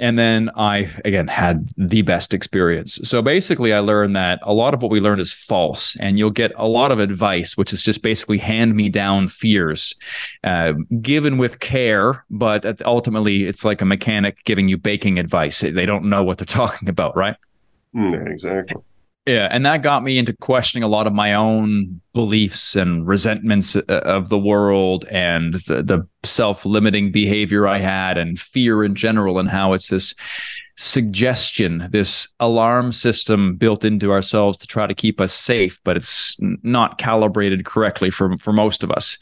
And 0.00 0.18
then 0.18 0.50
I, 0.56 0.88
again, 1.04 1.28
had 1.28 1.68
the 1.76 2.02
best 2.02 2.32
experience. 2.34 2.98
So 3.04 3.20
basically, 3.20 3.72
I 3.72 3.80
learned 3.80 4.16
that 4.16 4.40
a 4.42 4.54
lot 4.54 4.72
of 4.72 4.82
what 4.82 4.90
we 4.90 4.98
learned 4.98 5.20
is 5.20 5.30
false. 5.30 5.94
And 5.96 6.18
you'll 6.18 6.30
get 6.30 6.52
a 6.56 6.66
lot 6.66 6.90
of 6.90 6.98
advice, 6.98 7.56
which 7.56 7.72
is 7.72 7.82
just 7.82 8.02
basically 8.02 8.38
hand 8.38 8.74
me 8.74 8.88
down 8.88 9.28
fears, 9.28 9.94
uh, 10.42 10.72
given 11.02 11.36
with 11.36 11.60
care. 11.60 12.24
But 12.30 12.80
ultimately, 12.86 13.44
it's 13.44 13.64
like 13.64 13.82
a 13.82 13.84
mechanic 13.84 14.42
giving 14.44 14.68
you 14.68 14.78
baking 14.78 15.18
advice. 15.18 15.60
They 15.60 15.86
don't 15.86 16.06
know 16.06 16.24
what 16.24 16.38
they're 16.38 16.46
talking 16.60 16.88
about, 16.88 17.14
right? 17.14 17.36
Yeah, 17.92 18.24
exactly. 18.26 18.82
Yeah, 19.30 19.46
and 19.52 19.64
that 19.64 19.84
got 19.84 20.02
me 20.02 20.18
into 20.18 20.32
questioning 20.32 20.82
a 20.82 20.88
lot 20.88 21.06
of 21.06 21.12
my 21.12 21.34
own 21.34 22.00
beliefs 22.14 22.74
and 22.74 23.06
resentments 23.06 23.76
uh, 23.76 23.82
of 23.86 24.28
the 24.28 24.38
world 24.38 25.04
and 25.08 25.54
the, 25.54 25.84
the 25.84 26.08
self-limiting 26.24 27.12
behavior 27.12 27.68
I 27.68 27.78
had 27.78 28.18
and 28.18 28.40
fear 28.40 28.82
in 28.82 28.96
general 28.96 29.38
and 29.38 29.48
how 29.48 29.72
it's 29.72 29.88
this 29.88 30.16
suggestion, 30.76 31.86
this 31.92 32.26
alarm 32.40 32.90
system 32.90 33.54
built 33.54 33.84
into 33.84 34.10
ourselves 34.10 34.58
to 34.58 34.66
try 34.66 34.88
to 34.88 34.94
keep 34.94 35.20
us 35.20 35.32
safe, 35.32 35.78
but 35.84 35.96
it's 35.96 36.36
not 36.40 36.98
calibrated 36.98 37.64
correctly 37.64 38.10
for 38.10 38.36
for 38.38 38.52
most 38.52 38.82
of 38.82 38.90
us. 38.90 39.16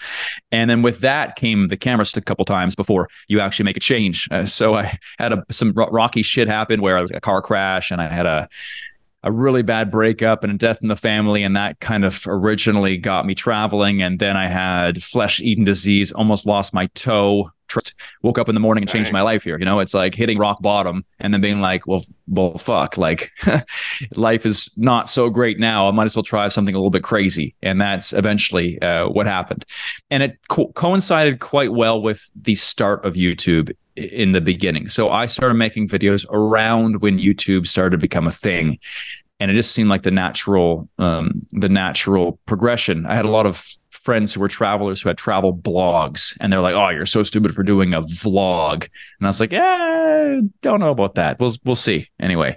And 0.52 0.70
then 0.70 0.80
with 0.80 1.00
that 1.00 1.36
came 1.36 1.68
the 1.68 1.76
camera 1.76 2.06
stick 2.06 2.22
a 2.22 2.24
couple 2.24 2.46
times 2.46 2.74
before 2.74 3.10
you 3.26 3.40
actually 3.40 3.64
make 3.64 3.76
a 3.76 3.80
change. 3.80 4.26
Uh, 4.30 4.46
so 4.46 4.74
I 4.74 4.96
had 5.18 5.34
a, 5.34 5.44
some 5.50 5.72
rocky 5.72 6.22
shit 6.22 6.48
happen 6.48 6.80
where 6.80 6.96
I 6.96 7.02
was 7.02 7.10
a 7.10 7.20
car 7.20 7.42
crash 7.42 7.90
and 7.90 8.00
I 8.00 8.06
had 8.06 8.24
a 8.24 8.48
a 9.22 9.32
really 9.32 9.62
bad 9.62 9.90
breakup 9.90 10.44
and 10.44 10.52
a 10.52 10.56
death 10.56 10.78
in 10.82 10.88
the 10.88 10.96
family 10.96 11.42
and 11.42 11.56
that 11.56 11.80
kind 11.80 12.04
of 12.04 12.22
originally 12.26 12.96
got 12.96 13.26
me 13.26 13.34
traveling 13.34 14.02
and 14.02 14.18
then 14.18 14.36
i 14.36 14.46
had 14.46 15.02
flesh 15.02 15.40
eating 15.40 15.64
disease 15.64 16.12
almost 16.12 16.46
lost 16.46 16.72
my 16.72 16.86
toe 16.94 17.50
woke 18.22 18.38
up 18.38 18.48
in 18.48 18.54
the 18.54 18.60
morning 18.60 18.82
and 18.82 18.90
changed 18.90 19.12
my 19.12 19.20
life 19.20 19.44
here 19.44 19.58
you 19.58 19.64
know? 19.64 19.80
It's 19.80 19.94
like 19.94 20.14
hitting 20.14 20.38
rock 20.38 20.62
bottom 20.62 21.04
and 21.18 21.34
then 21.34 21.40
being 21.40 21.60
like 21.60 21.86
well 21.86 22.04
well 22.28 22.56
fuck 22.58 22.96
like 22.96 23.32
life 24.14 24.46
is 24.46 24.70
not 24.76 25.08
so 25.08 25.30
great 25.30 25.58
now. 25.58 25.88
I 25.88 25.90
might 25.90 26.04
as 26.04 26.16
well 26.16 26.22
try 26.22 26.48
something 26.48 26.74
a 26.74 26.78
little 26.78 26.90
bit 26.90 27.02
crazy. 27.02 27.54
And 27.62 27.80
that's 27.80 28.12
eventually 28.12 28.80
uh, 28.80 29.08
what 29.08 29.26
happened. 29.26 29.64
And 30.10 30.22
it 30.22 30.38
co- 30.48 30.72
coincided 30.72 31.40
quite 31.40 31.72
well 31.72 32.00
with 32.00 32.30
the 32.40 32.54
start 32.54 33.04
of 33.04 33.14
youtube 33.14 33.74
in 33.98 34.32
the 34.32 34.40
beginning. 34.40 34.88
So 34.88 35.10
I 35.10 35.26
started 35.26 35.54
making 35.54 35.88
videos 35.88 36.26
around 36.30 37.02
when 37.02 37.18
YouTube 37.18 37.66
started 37.66 37.90
to 37.90 37.98
become 37.98 38.26
a 38.26 38.32
thing. 38.32 38.78
And 39.40 39.50
it 39.50 39.54
just 39.54 39.72
seemed 39.72 39.88
like 39.88 40.02
the 40.02 40.10
natural, 40.10 40.88
um, 40.98 41.42
the 41.52 41.68
natural 41.68 42.40
progression. 42.46 43.06
I 43.06 43.14
had 43.14 43.24
a 43.24 43.30
lot 43.30 43.46
of 43.46 43.64
friends 43.90 44.32
who 44.32 44.40
were 44.40 44.48
travelers 44.48 45.00
who 45.00 45.08
had 45.08 45.18
travel 45.18 45.54
blogs, 45.54 46.36
and 46.40 46.52
they're 46.52 46.60
like, 46.60 46.74
"Oh, 46.74 46.88
you're 46.88 47.06
so 47.06 47.22
stupid 47.22 47.54
for 47.54 47.62
doing 47.62 47.94
a 47.94 48.00
vlog." 48.00 48.88
And 49.18 49.26
I 49.26 49.26
was 49.26 49.38
like, 49.38 49.52
"Yeah, 49.52 50.40
don't 50.62 50.80
know 50.80 50.90
about 50.90 51.14
that. 51.16 51.38
We'll 51.38 51.54
we'll 51.64 51.76
see." 51.76 52.08
Anyway, 52.18 52.56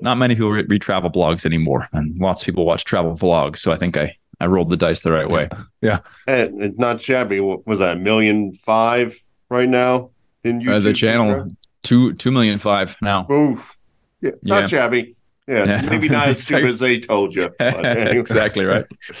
not 0.00 0.16
many 0.16 0.34
people 0.34 0.50
read, 0.50 0.70
read 0.70 0.82
travel 0.82 1.10
blogs 1.10 1.46
anymore, 1.46 1.86
and 1.92 2.18
lots 2.18 2.42
of 2.42 2.46
people 2.46 2.64
watch 2.64 2.84
travel 2.84 3.12
vlogs. 3.12 3.58
So 3.58 3.72
I 3.72 3.76
think 3.76 3.96
I 3.96 4.16
I 4.40 4.46
rolled 4.46 4.70
the 4.70 4.76
dice 4.76 5.02
the 5.02 5.12
right 5.12 5.28
way. 5.28 5.48
Yeah. 5.82 6.00
And 6.26 6.76
not 6.78 7.00
shabby. 7.00 7.40
What 7.40 7.66
was 7.66 7.78
that? 7.80 7.92
A 7.92 7.96
million 7.96 8.54
five 8.54 9.16
right 9.50 9.68
now 9.68 10.10
in 10.44 10.60
YouTube? 10.60 10.74
Uh, 10.74 10.80
the 10.80 10.92
channel 10.92 11.48
two 11.82 12.14
two 12.14 12.30
million 12.30 12.58
five 12.58 12.96
now. 13.02 13.26
Oof. 13.30 13.76
Yeah, 14.20 14.30
not 14.42 14.60
Yeah. 14.62 14.66
shabby. 14.66 15.14
Yeah, 15.48 15.64
Yeah. 15.64 15.82
maybe 15.90 16.08
not 16.08 16.28
as 16.28 16.42
stupid 16.42 16.66
as 16.68 16.78
they 16.78 17.00
told 17.00 17.34
you. 17.34 17.50
Anyway. 17.60 18.18
exactly 18.18 18.64
right. 18.64 18.84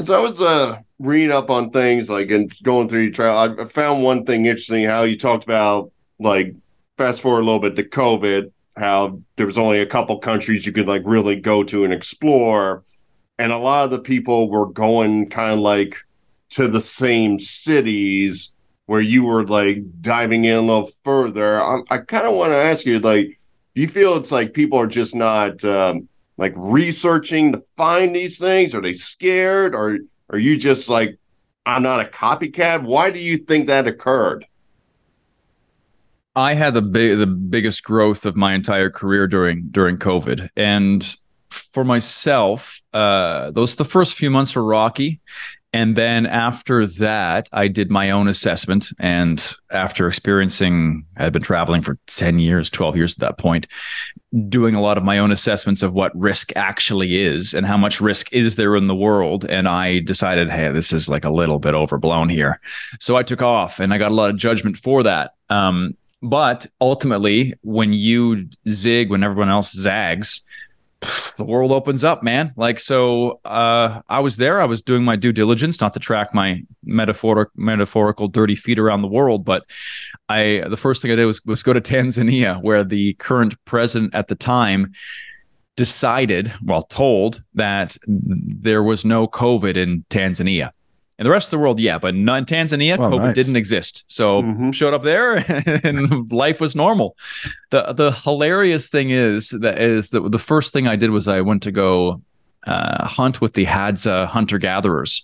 So 0.00 0.18
I 0.18 0.20
was 0.20 0.40
uh, 0.40 0.78
reading 0.98 1.30
up 1.32 1.50
on 1.50 1.70
things 1.70 2.10
like 2.10 2.30
and 2.30 2.52
going 2.62 2.88
through 2.88 3.02
your 3.02 3.12
trial. 3.12 3.36
I- 3.58 3.62
I 3.62 3.64
found 3.66 4.02
one 4.02 4.24
thing 4.24 4.46
interesting 4.46 4.84
how 4.84 5.04
you 5.04 5.16
talked 5.18 5.44
about 5.44 5.90
like 6.18 6.54
fast 6.96 7.20
forward 7.20 7.40
a 7.40 7.44
little 7.44 7.60
bit 7.60 7.76
to 7.76 7.84
COVID, 7.84 8.50
how 8.76 9.20
there 9.36 9.46
was 9.46 9.58
only 9.58 9.80
a 9.80 9.86
couple 9.86 10.18
countries 10.18 10.66
you 10.66 10.72
could 10.72 10.88
like 10.88 11.02
really 11.04 11.36
go 11.36 11.62
to 11.64 11.84
and 11.84 11.92
explore, 11.92 12.84
and 13.38 13.50
a 13.52 13.58
lot 13.58 13.84
of 13.84 13.90
the 13.90 13.98
people 14.00 14.48
were 14.50 14.66
going 14.66 15.28
kind 15.30 15.52
of 15.54 15.58
like 15.60 15.96
to 16.50 16.68
the 16.68 16.80
same 16.80 17.38
cities 17.38 18.52
where 18.86 19.00
you 19.00 19.24
were 19.24 19.46
like 19.46 19.82
diving 20.00 20.44
in 20.44 20.54
a 20.54 20.60
little 20.60 20.90
further. 21.04 21.62
I, 21.62 21.80
I 21.90 21.98
kind 21.98 22.26
of 22.26 22.34
want 22.34 22.52
to 22.52 22.56
ask 22.56 22.84
you 22.84 22.98
like, 23.00 23.38
do 23.74 23.80
you 23.80 23.88
feel 23.88 24.16
it's 24.16 24.30
like 24.30 24.54
people 24.54 24.78
are 24.78 24.86
just 24.86 25.14
not 25.14 25.64
um, 25.64 26.08
like 26.36 26.54
researching 26.56 27.52
to 27.52 27.62
find 27.76 28.14
these 28.14 28.38
things? 28.38 28.74
Are 28.74 28.82
they 28.82 28.94
scared? 28.94 29.74
Or 29.74 29.98
are 30.30 30.38
you 30.38 30.56
just 30.56 30.88
like, 30.88 31.18
I'm 31.66 31.82
not 31.82 32.00
a 32.00 32.04
copycat? 32.04 32.82
Why 32.82 33.10
do 33.10 33.18
you 33.18 33.38
think 33.38 33.66
that 33.68 33.86
occurred? 33.86 34.46
I 36.36 36.54
had 36.54 36.74
the 36.74 36.80
the 36.80 37.26
biggest 37.26 37.84
growth 37.84 38.26
of 38.26 38.34
my 38.34 38.54
entire 38.54 38.90
career 38.90 39.28
during 39.28 39.68
during 39.68 39.98
COVID, 39.98 40.50
and 40.56 41.16
for 41.48 41.84
myself, 41.84 42.82
uh, 42.92 43.52
those 43.52 43.76
the 43.76 43.84
first 43.84 44.14
few 44.14 44.30
months 44.30 44.56
were 44.56 44.64
rocky, 44.64 45.20
and 45.74 45.96
then 45.96 46.24
after 46.24 46.86
that, 46.86 47.48
I 47.52 47.66
did 47.66 47.90
my 47.90 48.12
own 48.12 48.28
assessment, 48.28 48.90
and 49.00 49.54
after 49.72 50.06
experiencing, 50.06 51.04
I 51.16 51.24
had 51.24 51.32
been 51.32 51.42
traveling 51.42 51.82
for 51.82 51.98
ten 52.06 52.38
years, 52.38 52.70
twelve 52.70 52.96
years 52.96 53.14
at 53.14 53.18
that 53.18 53.38
point, 53.38 53.66
doing 54.48 54.76
a 54.76 54.80
lot 54.80 54.96
of 54.96 55.02
my 55.02 55.18
own 55.18 55.32
assessments 55.32 55.82
of 55.82 55.92
what 55.92 56.16
risk 56.16 56.52
actually 56.54 57.24
is 57.24 57.54
and 57.54 57.66
how 57.66 57.76
much 57.76 58.00
risk 58.00 58.32
is 58.32 58.54
there 58.54 58.76
in 58.76 58.86
the 58.86 58.94
world, 58.94 59.44
and 59.46 59.66
I 59.66 59.98
decided, 59.98 60.48
hey, 60.48 60.70
this 60.70 60.92
is 60.92 61.08
like 61.08 61.24
a 61.24 61.30
little 61.30 61.58
bit 61.58 61.74
overblown 61.74 62.28
here, 62.28 62.60
so 63.00 63.16
I 63.16 63.24
took 63.24 63.42
off, 63.42 63.80
and 63.80 63.92
I 63.92 63.98
got 63.98 64.12
a 64.12 64.14
lot 64.14 64.30
of 64.30 64.36
judgment 64.36 64.76
for 64.76 65.02
that. 65.02 65.34
Um, 65.50 65.96
but 66.22 66.68
ultimately, 66.80 67.52
when 67.62 67.92
you 67.92 68.48
zig 68.68 69.10
when 69.10 69.24
everyone 69.24 69.50
else 69.50 69.72
zags, 69.72 70.40
the 71.36 71.44
world 71.44 71.72
opens 71.72 72.04
up, 72.04 72.22
man. 72.22 72.52
Like 72.56 72.78
so, 72.78 73.40
uh, 73.44 74.02
I 74.08 74.20
was 74.20 74.36
there. 74.36 74.60
I 74.60 74.64
was 74.64 74.82
doing 74.82 75.04
my 75.04 75.16
due 75.16 75.32
diligence, 75.32 75.80
not 75.80 75.92
to 75.94 76.00
track 76.00 76.34
my 76.34 76.62
metaphoric, 76.84 77.50
metaphorical 77.56 78.28
dirty 78.28 78.54
feet 78.54 78.78
around 78.78 79.02
the 79.02 79.08
world, 79.08 79.44
but 79.44 79.64
I 80.28 80.64
the 80.68 80.76
first 80.76 81.02
thing 81.02 81.10
I 81.10 81.16
did 81.16 81.26
was 81.26 81.44
was 81.44 81.62
go 81.62 81.72
to 81.72 81.80
Tanzania, 81.80 82.62
where 82.62 82.84
the 82.84 83.14
current 83.14 83.56
president 83.64 84.14
at 84.14 84.28
the 84.28 84.34
time 84.34 84.92
decided, 85.76 86.52
well, 86.62 86.82
told 86.82 87.42
that 87.54 87.96
there 88.06 88.82
was 88.82 89.04
no 89.04 89.26
COVID 89.26 89.76
in 89.76 90.04
Tanzania. 90.10 90.70
In 91.18 91.24
the 91.24 91.30
rest 91.30 91.46
of 91.46 91.50
the 91.52 91.58
world, 91.58 91.78
yeah, 91.78 91.96
but 91.98 92.14
not 92.14 92.38
in 92.38 92.44
Tanzania, 92.44 92.98
Oh, 92.98 93.02
COVID 93.08 93.18
nice. 93.26 93.34
didn't 93.36 93.54
exist. 93.56 94.04
So 94.08 94.42
Mhm. 94.42 94.74
showed 94.74 94.94
up 94.94 95.04
there, 95.04 95.36
and 95.84 96.30
life 96.32 96.60
was 96.60 96.74
normal. 96.74 97.16
the 97.70 97.92
The 97.92 98.10
hilarious 98.12 98.88
thing 98.88 99.10
is 99.10 99.50
that 99.50 99.78
is 99.80 100.10
that 100.10 100.32
the 100.32 100.38
first 100.40 100.72
thing 100.72 100.88
I 100.88 100.96
did 100.96 101.10
was 101.10 101.28
I 101.28 101.40
went 101.40 101.62
to 101.64 101.70
go 101.72 102.20
uh, 102.66 103.06
hunt 103.06 103.40
with 103.42 103.52
the 103.52 103.66
Hadza 103.66 104.26
hunter 104.26 104.58
gatherers, 104.58 105.22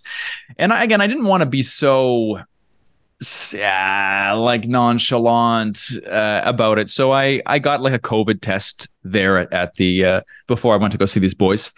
and 0.59 0.73
I, 0.75 0.85
again, 0.85 1.01
I 1.01 1.07
didn't 1.07 1.25
want 1.25 1.41
to 1.41 1.47
be 1.47 1.63
so 1.63 2.37
s- 2.37 2.45
uh, 3.23 4.35
like 4.39 4.67
nonchalant 4.67 5.79
uh, 6.11 6.41
about 6.45 6.79
it. 6.79 6.89
So 6.89 7.13
I 7.13 7.43
I 7.47 7.59
got 7.59 7.83
like 7.83 7.93
a 7.93 7.99
COVID 7.99 8.41
test 8.41 8.89
there 9.03 9.39
at, 9.39 9.53
at 9.53 9.75
the 9.75 10.05
uh, 10.05 10.21
before 10.47 10.73
I 10.73 10.79
went 10.79 10.93
to 10.93 10.99
go 10.99 11.05
see 11.05 11.21
these 11.21 11.35
boys. 11.35 11.71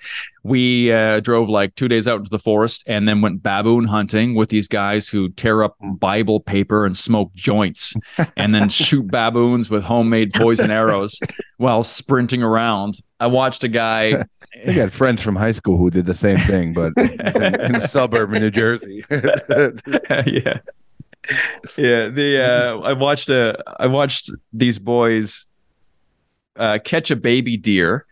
We 0.44 0.92
uh, 0.92 1.20
drove 1.20 1.48
like 1.48 1.74
two 1.74 1.88
days 1.88 2.06
out 2.06 2.18
into 2.18 2.30
the 2.30 2.38
forest 2.38 2.84
and 2.86 3.08
then 3.08 3.22
went 3.22 3.42
baboon 3.42 3.84
hunting 3.84 4.34
with 4.34 4.50
these 4.50 4.68
guys 4.68 5.08
who 5.08 5.30
tear 5.30 5.62
up 5.64 5.76
Bible 5.98 6.40
paper 6.40 6.86
and 6.86 6.96
smoke 6.96 7.32
joints 7.34 7.94
and 8.36 8.54
then 8.54 8.68
shoot 8.70 9.08
baboons 9.08 9.68
with 9.68 9.82
homemade 9.82 10.30
poison 10.34 10.70
arrows 10.70 11.18
while 11.58 11.82
sprinting 11.82 12.42
around. 12.42 13.00
I 13.18 13.26
watched 13.26 13.62
a 13.64 13.68
guy. 13.68 14.24
I 14.66 14.70
had 14.70 14.92
friends 14.92 15.22
from 15.22 15.36
high 15.36 15.52
school 15.52 15.76
who 15.76 15.90
did 15.90 16.06
the 16.06 16.14
same 16.14 16.38
thing, 16.38 16.72
but 16.72 16.92
in, 16.96 17.60
in 17.60 17.74
a 17.76 17.88
suburb 17.88 18.32
in 18.32 18.42
New 18.42 18.50
Jersey. 18.50 19.04
yeah. 19.10 20.58
Yeah, 21.78 22.08
the 22.08 22.42
uh 22.42 22.80
I 22.80 22.92
watched 22.92 23.28
a 23.28 23.62
I 23.78 23.86
watched 23.86 24.30
these 24.52 24.78
boys 24.78 25.46
uh 26.56 26.78
catch 26.84 27.10
a 27.10 27.16
baby 27.16 27.56
deer, 27.56 28.06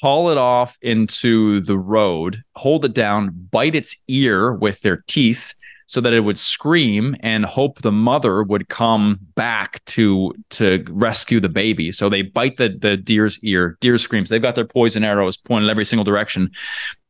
haul 0.00 0.30
it 0.30 0.38
off 0.38 0.78
into 0.82 1.60
the 1.60 1.78
road, 1.78 2.42
hold 2.54 2.84
it 2.84 2.92
down, 2.92 3.30
bite 3.50 3.74
its 3.74 3.96
ear 4.08 4.52
with 4.52 4.80
their 4.82 5.02
teeth 5.06 5.54
so 5.86 6.00
that 6.00 6.12
it 6.12 6.20
would 6.20 6.38
scream 6.38 7.14
and 7.20 7.44
hope 7.44 7.82
the 7.82 7.92
mother 7.92 8.42
would 8.42 8.68
come 8.68 9.18
back 9.34 9.84
to 9.86 10.34
to 10.50 10.84
rescue 10.90 11.40
the 11.40 11.48
baby. 11.48 11.92
So 11.92 12.08
they 12.08 12.22
bite 12.22 12.56
the 12.56 12.76
the 12.78 12.96
deer's 12.96 13.38
ear, 13.42 13.76
deer 13.80 13.98
screams. 13.98 14.28
They've 14.28 14.42
got 14.42 14.54
their 14.54 14.64
poison 14.64 15.04
arrows 15.04 15.36
pointed 15.36 15.70
every 15.70 15.84
single 15.84 16.04
direction. 16.04 16.50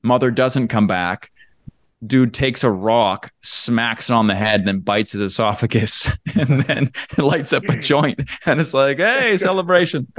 Mother 0.02 0.30
doesn't 0.30 0.68
come 0.68 0.86
back 0.86 1.30
dude 2.06 2.34
takes 2.34 2.64
a 2.64 2.70
rock, 2.70 3.32
smacks 3.40 4.10
it 4.10 4.12
on 4.12 4.26
the 4.26 4.34
head, 4.34 4.60
and 4.60 4.68
then 4.68 4.80
bites 4.80 5.12
his 5.12 5.20
esophagus, 5.20 6.06
and 6.34 6.62
then 6.62 6.92
lights 7.18 7.52
up 7.52 7.64
a 7.64 7.76
joint, 7.76 8.22
and 8.46 8.60
it's 8.60 8.74
like, 8.74 8.98
hey, 8.98 9.36
celebration. 9.36 10.10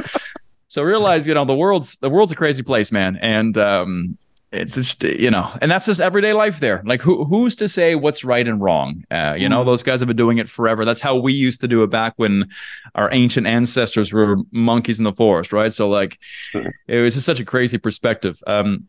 So 0.67 0.83
realize, 0.83 1.27
you 1.27 1.33
know, 1.33 1.45
the 1.45 1.55
world's 1.55 1.95
the 1.97 2.09
world's 2.09 2.31
a 2.31 2.35
crazy 2.35 2.63
place, 2.63 2.91
man, 2.91 3.17
and 3.21 3.57
um, 3.57 4.17
it's 4.51 4.75
just 4.75 5.03
you 5.03 5.29
know, 5.29 5.55
and 5.61 5.69
that's 5.69 5.85
just 5.85 5.99
everyday 5.99 6.33
life 6.33 6.59
there. 6.59 6.81
Like, 6.85 7.01
who 7.01 7.25
who's 7.25 7.55
to 7.57 7.67
say 7.67 7.95
what's 7.95 8.23
right 8.23 8.47
and 8.47 8.61
wrong? 8.61 9.03
Uh, 9.11 9.35
you 9.37 9.47
know, 9.47 9.63
those 9.63 9.83
guys 9.83 9.99
have 9.99 10.07
been 10.07 10.17
doing 10.17 10.37
it 10.37 10.49
forever. 10.49 10.85
That's 10.85 11.01
how 11.01 11.15
we 11.15 11.33
used 11.33 11.61
to 11.61 11.67
do 11.67 11.83
it 11.83 11.89
back 11.89 12.13
when 12.17 12.49
our 12.95 13.09
ancient 13.11 13.47
ancestors 13.47 14.11
were 14.11 14.37
monkeys 14.51 14.97
in 14.97 15.03
the 15.03 15.13
forest, 15.13 15.53
right? 15.53 15.71
So 15.71 15.89
like, 15.89 16.19
it 16.87 17.01
was 17.01 17.13
just 17.13 17.25
such 17.25 17.39
a 17.39 17.45
crazy 17.45 17.77
perspective. 17.77 18.41
Um, 18.47 18.87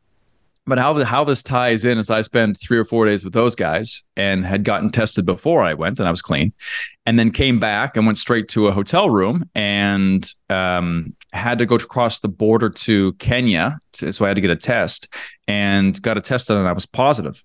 but 0.66 0.78
how 0.78 1.02
how 1.04 1.24
this 1.24 1.42
ties 1.42 1.84
in 1.84 1.98
is 1.98 2.10
I 2.10 2.22
spent 2.22 2.58
three 2.58 2.78
or 2.78 2.84
four 2.84 3.06
days 3.06 3.24
with 3.24 3.32
those 3.32 3.54
guys 3.54 4.02
and 4.16 4.44
had 4.44 4.64
gotten 4.64 4.90
tested 4.90 5.24
before 5.24 5.62
I 5.62 5.74
went 5.74 5.98
and 5.98 6.08
I 6.08 6.10
was 6.10 6.22
clean, 6.22 6.52
and 7.04 7.18
then 7.18 7.30
came 7.30 7.60
back 7.60 7.96
and 7.96 8.06
went 8.06 8.18
straight 8.18 8.48
to 8.48 8.66
a 8.66 8.72
hotel 8.72 9.10
room 9.10 9.48
and 9.54 10.28
um, 10.50 11.14
had 11.32 11.58
to 11.58 11.66
go 11.66 11.76
across 11.76 12.20
the 12.20 12.28
border 12.28 12.70
to 12.70 13.12
Kenya, 13.14 13.78
so 13.92 14.24
I 14.24 14.28
had 14.28 14.34
to 14.34 14.40
get 14.40 14.50
a 14.50 14.56
test 14.56 15.08
and 15.48 16.00
got 16.02 16.18
a 16.18 16.20
test 16.20 16.50
and 16.50 16.66
I 16.66 16.72
was 16.72 16.86
positive. 16.86 17.44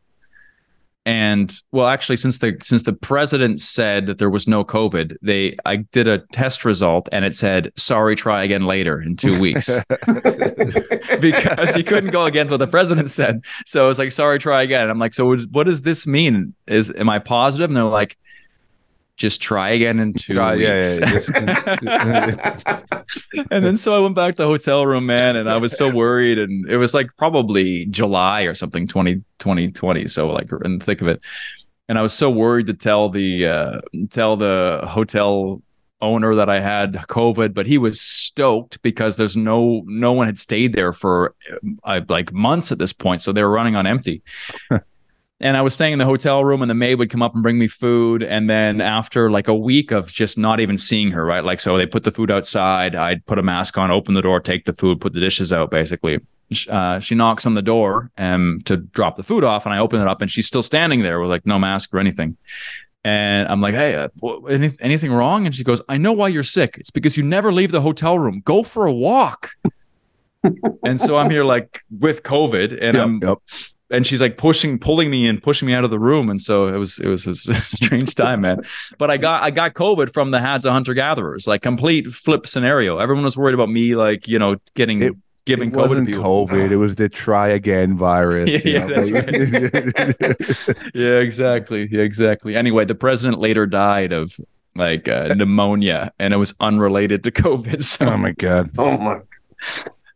And 1.06 1.52
well, 1.72 1.88
actually, 1.88 2.18
since 2.18 2.38
the 2.38 2.56
since 2.62 2.84
the 2.84 2.94
president 2.94 3.60
said 3.60 4.06
that 4.06 4.20
there 4.20 4.30
was 4.30 4.48
no 4.48 4.64
COVID, 4.64 5.18
they 5.24 5.58
I 5.66 5.78
did 5.78 6.08
a 6.08 6.20
test 6.32 6.64
result 6.64 7.10
and 7.12 7.26
it 7.26 7.36
said 7.36 7.72
sorry, 7.76 8.16
try 8.16 8.44
again 8.44 8.66
later 8.66 9.02
in 9.02 9.16
two 9.16 9.40
weeks 9.40 9.68
because 11.20 11.74
he 11.74 11.82
couldn't 11.82 12.12
go 12.12 12.26
against 12.26 12.52
what 12.52 12.58
the 12.58 12.68
president 12.68 13.10
said. 13.10 13.44
So 13.66 13.90
it's 13.90 13.98
like, 13.98 14.12
sorry, 14.12 14.38
try 14.38 14.62
again. 14.62 14.82
And 14.82 14.92
I'm 14.92 15.00
like, 15.00 15.16
so 15.16 15.38
what 15.38 15.64
does 15.64 15.82
this 15.82 16.06
mean? 16.06 16.54
Is 16.68 16.94
am 16.96 17.10
I 17.10 17.18
positive? 17.18 17.72
And 17.72 17.78
they're 17.78 17.84
like, 17.86 18.16
just 19.22 19.42
try 19.42 19.70
again 19.70 20.00
in 20.00 20.14
two 20.14 20.40
Uh, 20.42 20.54
yeah, 20.54 20.76
weeks. 20.98 21.30
yeah, 21.32 21.78
yeah. 21.84 22.82
and 23.52 23.64
then 23.64 23.78
so 23.78 23.96
I 23.96 24.00
went 24.00 24.16
back 24.16 24.36
to 24.36 24.42
the 24.42 24.48
hotel 24.48 24.86
room, 24.86 25.06
man, 25.06 25.36
and 25.36 25.50
I 25.50 25.58
was 25.58 25.78
so 25.78 25.90
worried. 25.90 26.40
And 26.40 26.68
it 26.70 26.78
was 26.78 26.94
like 26.94 27.10
probably 27.18 27.86
July 27.86 28.42
or 28.44 28.56
something, 28.56 28.88
20, 28.88 29.16
2020. 29.40 30.08
So 30.08 30.30
like 30.30 30.50
in 30.66 30.80
the 30.80 30.86
thick 30.86 31.02
of 31.02 31.08
it. 31.08 31.22
And 31.88 31.98
I 32.00 32.02
was 32.02 32.14
so 32.14 32.30
worried 32.30 32.68
to 32.68 32.74
tell 32.74 33.10
the 33.10 33.46
uh, 33.46 33.82
tell 34.10 34.38
the 34.38 34.82
hotel 34.88 35.62
owner 36.02 36.34
that 36.36 36.50
I 36.50 36.60
had 36.60 36.94
COVID, 36.94 37.54
but 37.54 37.68
he 37.68 37.78
was 37.78 38.02
stoked 38.02 38.82
because 38.82 39.18
there's 39.18 39.38
no 39.38 39.84
no 39.86 40.14
one 40.14 40.26
had 40.26 40.40
stayed 40.40 40.74
there 40.74 40.94
for 40.94 41.36
uh, 41.84 42.02
like 42.10 42.34
months 42.34 42.72
at 42.72 42.78
this 42.80 42.94
point, 42.94 43.22
so 43.22 43.32
they 43.32 43.44
were 43.44 43.52
running 43.52 43.76
on 43.76 43.86
empty. 43.86 44.24
and 45.42 45.58
I 45.58 45.62
was 45.62 45.74
staying 45.74 45.94
in 45.94 46.00
the 46.00 46.06
hotel 46.06 46.46
room, 46.46 46.62
and 46.62 46.70
the 46.70 46.76
maid 46.76 46.96
would 46.96 47.10
come 47.10 47.22
up 47.22 47.34
and 47.34 47.42
bring 47.42 47.58
me 47.58 47.68
food. 47.68 48.22
And 48.22 48.50
then 48.50 48.80
after 48.80 49.32
like 49.32 49.48
a 49.48 49.56
week 49.56 49.92
of 49.92 50.12
just 50.12 50.38
not 50.38 50.60
even 50.60 50.78
seeing 50.78 51.12
her, 51.12 51.26
right? 51.26 51.44
Like, 51.44 51.60
so 51.60 51.78
they 51.78 51.86
put 51.88 52.04
the 52.04 52.12
food 52.12 52.30
outside. 52.30 52.96
I'd 52.96 53.26
put 53.26 53.40
a 53.40 53.44
mask 53.44 53.78
on, 53.78 53.90
open 53.90 54.14
the 54.14 54.22
door, 54.22 54.40
take 54.40 54.66
the 54.66 54.74
food, 54.74 55.02
put 55.02 55.14
the 55.14 55.20
dishes 55.20 55.52
out, 55.52 55.72
basically. 55.72 56.20
Uh, 56.70 57.00
she 57.00 57.16
knocks 57.16 57.46
on 57.46 57.56
the 57.56 57.62
door 57.62 58.12
um, 58.18 58.62
to 58.66 58.78
drop 58.78 59.18
the 59.18 59.24
food 59.24 59.44
off, 59.44 59.66
and 59.66 59.74
I 59.74 59.80
open 59.80 60.00
it 60.00 60.08
up, 60.08 60.22
and 60.22 60.30
she's 60.30 60.48
still 60.48 60.64
standing 60.64 61.02
there 61.02 61.20
with 61.20 61.30
like 61.30 61.46
no 61.46 61.58
mask 61.58 61.94
or 61.94 62.00
anything. 62.00 62.38
And 63.04 63.48
I'm 63.48 63.62
like, 63.62 63.74
hey, 63.74 63.96
uh, 63.96 64.10
any, 64.48 64.70
anything 64.80 65.12
wrong? 65.12 65.48
And 65.48 65.56
she 65.56 65.64
goes, 65.64 65.82
I 65.90 65.98
know 65.98 66.12
why 66.12 66.28
you're 66.28 66.44
sick. 66.44 66.78
It's 66.78 66.92
because 66.92 67.18
you 67.18 67.24
never 67.24 67.52
leave 67.52 67.72
the 67.72 67.82
hotel 67.82 68.20
room. 68.20 68.42
Go 68.46 68.62
for 68.62 68.86
a 68.86 68.94
walk. 68.94 69.52
and 70.86 71.02
so 71.02 71.18
I'm 71.18 71.32
here 71.32 71.44
like 71.44 71.82
with 72.00 72.22
COVID, 72.22 72.74
and 72.74 72.96
Yep, 72.96 73.04
I'm 73.04 73.20
yep. 73.24 73.38
And 73.92 74.08
she's 74.08 74.22
like 74.22 74.38
pushing 74.38 74.80
pulling 74.80 75.10
me 75.10 75.28
and 75.28 75.42
pushing 75.44 75.66
me 75.68 75.74
out 75.74 75.84
of 75.84 75.92
the 75.92 76.00
room 76.00 76.30
and 76.30 76.42
so 76.42 76.68
it 76.68 76.78
was 76.78 76.98
it 77.00 77.08
was 77.08 77.28
a 77.28 77.36
strange 77.62 78.16
time 78.16 78.42
man 78.42 78.60
but 78.98 79.12
i 79.12 79.18
got 79.18 79.44
i 79.44 79.52
got 79.52 79.74
covid 79.74 80.12
from 80.14 80.32
the 80.32 80.38
hadza 80.40 80.72
hunter 80.72 80.94
gatherers 80.94 81.46
like 81.48 81.62
complete 81.62 82.08
flip 82.08 82.48
scenario 82.48 82.98
everyone 82.98 83.24
was 83.24 83.36
worried 83.38 83.54
about 83.54 83.70
me 83.70 83.96
like 83.96 84.28
you 84.28 84.40
know 84.40 84.56
getting 84.76 85.02
It- 85.04 85.14
giving 85.46 85.70
it 85.70 85.74
covid 85.74 85.82
to 85.84 85.90
wasn't 85.90 86.08
people. 86.08 86.48
COVID. 86.48 86.70
It 86.72 86.78
was 86.78 86.96
the 86.98 87.10
try 87.10 87.48
again 87.48 87.98
virus. 87.98 88.48
Yeah, 88.50 88.58
you 88.64 88.74
yeah, 88.74 88.86
know, 88.86 88.94
that's 88.94 90.68
like- 90.70 90.92
yeah 90.94 91.18
exactly 91.20 91.88
yeah 91.92 92.02
exactly 92.02 92.56
anyway 92.56 92.86
the 92.86 92.94
president 92.96 93.40
later 93.40 93.66
died 93.66 94.14
of 94.14 94.40
like 94.76 95.08
uh, 95.08 95.34
pneumonia 95.34 96.12
and 96.20 96.34
it 96.34 96.38
was 96.38 96.54
unrelated 96.60 97.24
to 97.24 97.32
covid 97.32 97.84
so 97.84 98.06
oh 98.06 98.18
my 98.18 98.32
god. 98.34 98.70
Oh 98.78 98.98
my! 98.98 99.20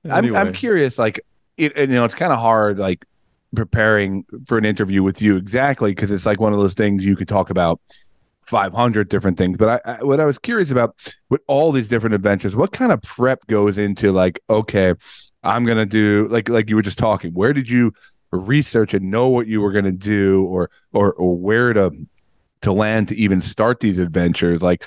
I'm. 0.09 0.35
I'm 0.35 0.53
curious. 0.53 0.97
Like, 0.97 1.19
it, 1.57 1.75
and, 1.75 1.91
you 1.91 1.97
know, 1.97 2.05
it's 2.05 2.15
kind 2.15 2.31
of 2.31 2.39
hard. 2.39 2.77
Like 2.77 3.05
preparing 3.53 4.25
for 4.47 4.57
an 4.57 4.65
interview 4.65 5.03
with 5.03 5.21
you 5.21 5.35
exactly 5.37 5.91
because 5.91 6.11
it's 6.11 6.25
like 6.25 6.39
one 6.39 6.53
of 6.53 6.59
those 6.59 6.73
things 6.73 7.05
you 7.05 7.15
could 7.15 7.27
talk 7.27 7.49
about 7.49 7.79
500 8.45 9.09
different 9.09 9.37
things. 9.37 9.57
But 9.57 9.81
I, 9.85 9.97
I 9.97 10.03
what 10.03 10.19
I 10.19 10.25
was 10.25 10.37
curious 10.37 10.71
about 10.71 10.95
with 11.29 11.41
all 11.47 11.71
these 11.71 11.89
different 11.89 12.15
adventures, 12.15 12.55
what 12.55 12.71
kind 12.71 12.91
of 12.91 13.01
prep 13.01 13.45
goes 13.47 13.77
into 13.77 14.11
like, 14.11 14.39
okay, 14.49 14.93
I'm 15.43 15.65
gonna 15.65 15.85
do 15.85 16.27
like 16.29 16.49
like 16.49 16.69
you 16.69 16.75
were 16.75 16.81
just 16.81 16.99
talking. 16.99 17.33
Where 17.33 17.53
did 17.53 17.69
you 17.69 17.93
research 18.31 18.93
and 18.93 19.11
know 19.11 19.29
what 19.29 19.47
you 19.47 19.61
were 19.61 19.71
gonna 19.71 19.91
do, 19.91 20.45
or 20.45 20.69
or 20.93 21.13
or 21.13 21.37
where 21.37 21.73
to 21.73 21.91
to 22.61 22.71
land 22.71 23.09
to 23.09 23.15
even 23.15 23.41
start 23.41 23.79
these 23.79 23.99
adventures? 23.99 24.61
Like. 24.61 24.85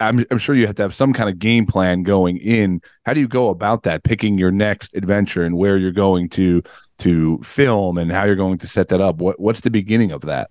I'm, 0.00 0.24
I'm 0.30 0.38
sure 0.38 0.54
you 0.54 0.66
have 0.66 0.76
to 0.76 0.82
have 0.82 0.94
some 0.94 1.12
kind 1.12 1.28
of 1.28 1.38
game 1.38 1.66
plan 1.66 2.04
going 2.04 2.38
in. 2.38 2.80
How 3.04 3.12
do 3.12 3.20
you 3.20 3.28
go 3.28 3.50
about 3.50 3.82
that? 3.82 4.02
Picking 4.02 4.38
your 4.38 4.50
next 4.50 4.94
adventure 4.94 5.44
and 5.44 5.58
where 5.58 5.76
you're 5.76 5.92
going 5.92 6.30
to 6.30 6.62
to 7.02 7.38
film 7.42 7.98
and 7.98 8.10
how 8.10 8.24
you're 8.24 8.36
going 8.36 8.58
to 8.58 8.66
set 8.66 8.88
that 8.88 9.00
up. 9.00 9.16
What 9.16 9.38
what's 9.40 9.60
the 9.60 9.70
beginning 9.70 10.12
of 10.12 10.22
that? 10.22 10.50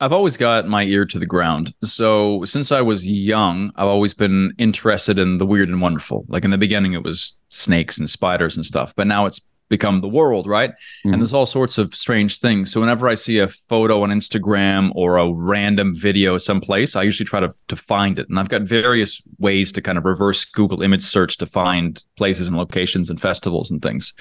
I've 0.00 0.12
always 0.12 0.36
got 0.36 0.66
my 0.66 0.82
ear 0.82 1.04
to 1.06 1.18
the 1.18 1.26
ground. 1.26 1.72
So 1.84 2.44
since 2.44 2.72
I 2.72 2.82
was 2.82 3.06
young, 3.06 3.70
I've 3.76 3.86
always 3.86 4.14
been 4.14 4.52
interested 4.58 5.16
in 5.18 5.38
the 5.38 5.46
weird 5.46 5.68
and 5.68 5.80
wonderful. 5.80 6.24
Like 6.28 6.44
in 6.44 6.50
the 6.50 6.58
beginning, 6.58 6.94
it 6.94 7.04
was 7.04 7.40
snakes 7.50 7.96
and 7.96 8.10
spiders 8.10 8.56
and 8.56 8.66
stuff, 8.66 8.92
but 8.96 9.06
now 9.06 9.26
it's 9.26 9.40
become 9.68 10.00
the 10.00 10.08
world, 10.08 10.46
right? 10.46 10.70
Mhm. 11.04 11.12
And 11.12 11.22
there's 11.22 11.32
all 11.32 11.46
sorts 11.46 11.76
of 11.78 11.94
strange 11.94 12.38
things. 12.38 12.72
So 12.72 12.80
whenever 12.80 13.08
I 13.08 13.14
see 13.14 13.38
a 13.38 13.48
photo 13.48 14.02
on 14.02 14.10
Instagram 14.10 14.90
or 14.94 15.18
a 15.18 15.32
random 15.32 15.94
video 15.94 16.38
someplace, 16.38 16.94
I 16.96 17.02
usually 17.02 17.26
try 17.26 17.40
to 17.40 17.52
to 17.68 17.76
find 17.76 18.18
it. 18.18 18.28
And 18.28 18.38
I've 18.38 18.48
got 18.48 18.62
various 18.62 19.20
ways 19.38 19.72
to 19.72 19.82
kind 19.82 19.98
of 19.98 20.04
reverse 20.04 20.44
Google 20.44 20.82
image 20.82 21.02
search 21.02 21.36
to 21.38 21.46
find 21.46 22.02
places 22.16 22.46
and 22.46 22.56
locations 22.56 23.10
and 23.10 23.20
festivals 23.20 23.70
and 23.70 23.82
things. 23.82 24.14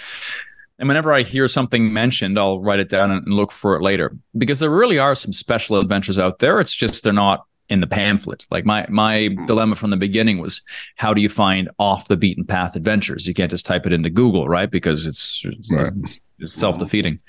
And 0.77 0.87
whenever 0.87 1.13
I 1.13 1.21
hear 1.21 1.47
something 1.47 1.93
mentioned, 1.93 2.37
I'll 2.37 2.59
write 2.59 2.79
it 2.79 2.89
down 2.89 3.11
and 3.11 3.25
look 3.33 3.51
for 3.51 3.75
it 3.75 3.81
later 3.81 4.15
because 4.37 4.59
there 4.59 4.69
really 4.69 4.99
are 4.99 5.15
some 5.15 5.31
special 5.31 5.79
adventures 5.79 6.19
out 6.19 6.39
there. 6.39 6.59
It's 6.59 6.73
just 6.73 7.03
they're 7.03 7.13
not 7.13 7.45
in 7.69 7.81
the 7.81 7.87
pamphlet. 7.87 8.45
Like 8.51 8.65
my 8.65 8.85
my 8.89 9.27
hmm. 9.27 9.45
dilemma 9.45 9.75
from 9.75 9.89
the 9.89 9.97
beginning 9.97 10.39
was 10.39 10.61
how 10.97 11.13
do 11.13 11.21
you 11.21 11.29
find 11.29 11.69
off 11.79 12.07
the 12.07 12.17
beaten 12.17 12.45
path 12.45 12.75
adventures? 12.75 13.25
You 13.25 13.33
can't 13.33 13.49
just 13.49 13.65
type 13.65 13.85
it 13.85 13.93
into 13.93 14.09
Google, 14.09 14.47
right? 14.47 14.69
Because 14.69 15.05
it's, 15.05 15.41
it's, 15.45 15.71
Right. 15.71 15.91
it's 16.39 16.53
self 16.53 16.77
defeating. 16.77 17.19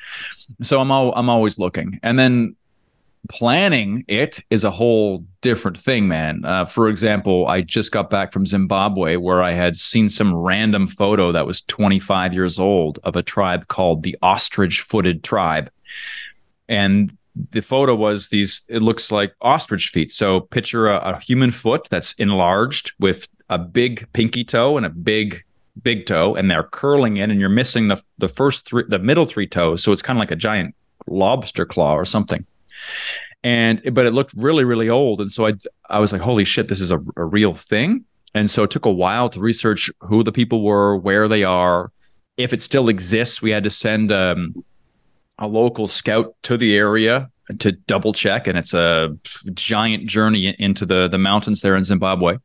Hmm. 0.59 0.65
So 0.65 0.81
I'm 0.81 0.91
al- 0.91 1.15
I'm 1.15 1.31
always 1.31 1.59
looking, 1.59 2.01
and 2.03 2.19
then 2.19 2.57
planning 3.29 4.05
it 4.09 4.41
is 4.51 4.65
a 4.65 4.71
whole 4.71 5.25
different 5.41 5.79
thing, 5.79 6.09
man. 6.09 6.45
Uh, 6.45 6.65
for 6.65 6.89
example, 6.89 7.47
I 7.47 7.61
just 7.61 7.93
got 7.93 8.11
back 8.11 8.33
from 8.33 8.47
Zimbabwe 8.47 9.17
where 9.17 9.43
I 9.43 9.53
had 9.53 9.79
seen 9.79 10.09
some 10.09 10.35
random 10.35 10.87
photo 10.87 11.33
that 11.33 11.47
was 11.47 11.61
25 11.63 12.35
years 12.35 12.59
old 12.59 12.99
of 13.05 13.17
a 13.17 13.23
tribe 13.23 13.69
called 13.69 14.03
the 14.03 14.17
ostrich 14.23 14.81
footed 14.81 15.23
tribe. 15.23 15.71
And 16.69 17.17
the 17.51 17.63
photo 17.63 17.95
was 17.95 18.29
these, 18.29 18.67
it 18.69 18.83
looks 18.83 19.13
like 19.13 19.35
ostrich 19.41 19.89
feet. 19.89 20.11
So 20.11 20.41
picture 20.41 20.89
a, 20.89 20.97
a 20.99 21.21
human 21.21 21.51
foot 21.51 21.87
that's 21.91 22.15
enlarged 22.15 22.93
with 22.99 23.29
a 23.49 23.59
big 23.59 24.07
pinky 24.13 24.45
toe 24.45 24.77
and 24.77 24.87
a 24.87 24.91
big 24.91 25.43
big 25.83 26.07
toe 26.07 26.35
and 26.35 26.51
they're 26.51 26.63
curling 26.65 27.19
in 27.19 27.31
and 27.31 27.39
you're 27.39 27.51
missing 27.51 27.89
the 27.89 28.03
the 28.17 28.29
first 28.29 28.67
three 28.67 28.85
the 28.89 28.99
middle 28.99 29.27
three 29.27 29.47
toes 29.47 29.83
so 29.83 29.93
it's 29.93 30.01
kind 30.01 30.17
of 30.17 30.21
like 30.21 30.31
a 30.31 30.37
giant 30.37 30.75
lobster 31.07 31.67
claw 31.67 31.95
or 31.95 32.05
something 32.05 32.47
and 33.43 33.81
but 33.95 34.07
it 34.07 34.13
looked 34.13 34.35
really 34.37 34.65
really 34.65 34.89
old. 34.89 35.21
And 35.21 35.33
so 35.33 35.47
i 35.47 35.53
i 35.89 35.99
was 35.99 36.13
like 36.13 36.21
holy 36.21 36.45
shit 36.45 36.69
this 36.69 36.81
is 36.81 36.91
a, 36.91 36.99
a 37.17 37.25
real 37.25 37.55
thing. 37.55 38.05
And 38.35 38.51
so 38.51 38.65
it 38.65 38.71
took 38.71 38.85
a 38.85 38.93
while 38.93 39.31
to 39.31 39.41
research 39.41 39.91
who 40.01 40.23
the 40.23 40.33
people 40.33 40.63
were 40.63 40.97
where 40.97 41.27
they 41.29 41.45
are. 41.45 41.91
If 42.37 42.53
it 42.53 42.63
still 42.63 42.89
exists 42.89 43.41
we 43.41 43.51
had 43.51 43.65
to 43.65 43.71
send 43.71 44.13
um, 44.13 44.65
a 45.39 45.47
local 45.47 45.87
scout 45.87 46.35
to 46.43 46.57
the 46.57 46.77
area 46.77 47.31
to 47.59 47.73
double 47.73 48.13
check. 48.13 48.47
And 48.47 48.59
it's 48.59 48.75
a 48.75 49.17
giant 49.55 50.07
journey 50.07 50.55
into 50.59 50.85
the 50.85 51.09
the 51.09 51.19
mountains 51.19 51.61
there 51.61 51.77
in 51.77 51.85
zimbabwe. 51.85 52.39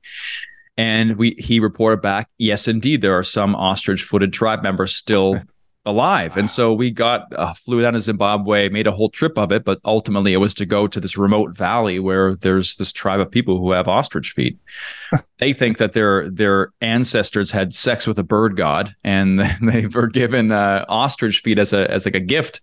And 0.77 1.17
we 1.17 1.31
he 1.31 1.59
reported 1.59 2.01
back 2.01 2.29
yes 2.37 2.67
indeed 2.67 3.01
there 3.01 3.17
are 3.17 3.23
some 3.23 3.55
ostrich 3.55 4.03
footed 4.03 4.33
tribe 4.33 4.63
members 4.63 4.95
still 4.95 5.41
alive. 5.85 6.37
And 6.37 6.49
so 6.49 6.73
we 6.73 6.91
got 6.91 7.25
uh, 7.35 7.53
flew 7.53 7.81
down 7.81 7.93
to 7.93 7.99
zimbabwe 8.01 8.69
made 8.69 8.85
a 8.85 8.91
whole 8.91 9.09
trip 9.09 9.37
of 9.37 9.51
it 9.51 9.63
but 9.65 9.79
ultimately 9.83 10.31
it 10.33 10.37
was 10.37 10.53
to 10.53 10.65
go 10.65 10.85
to 10.87 10.99
this 10.99 11.17
remote 11.17 11.55
valley 11.57 11.97
where 11.99 12.35
there's 12.35 12.75
this 12.75 12.93
tribe 12.93 13.19
of 13.19 13.31
people 13.31 13.57
who 13.57 13.71
have 13.71 13.87
ostrich 13.87 14.31
feet. 14.31 14.57
They 15.39 15.53
think 15.53 15.79
that 15.79 15.93
their 15.93 16.29
their 16.29 16.71
ancestors 16.81 17.49
had 17.49 17.73
sex 17.73 18.05
with 18.05 18.19
a 18.19 18.23
bird 18.23 18.55
god 18.55 18.95
and 19.03 19.39
they 19.61 19.87
were 19.87 20.05
given 20.07 20.51
uh, 20.51 20.85
ostrich 20.87 21.39
feet 21.39 21.57
as 21.57 21.73
a 21.73 21.89
as 21.89 22.05
like 22.05 22.13
a 22.15 22.19
gift 22.19 22.61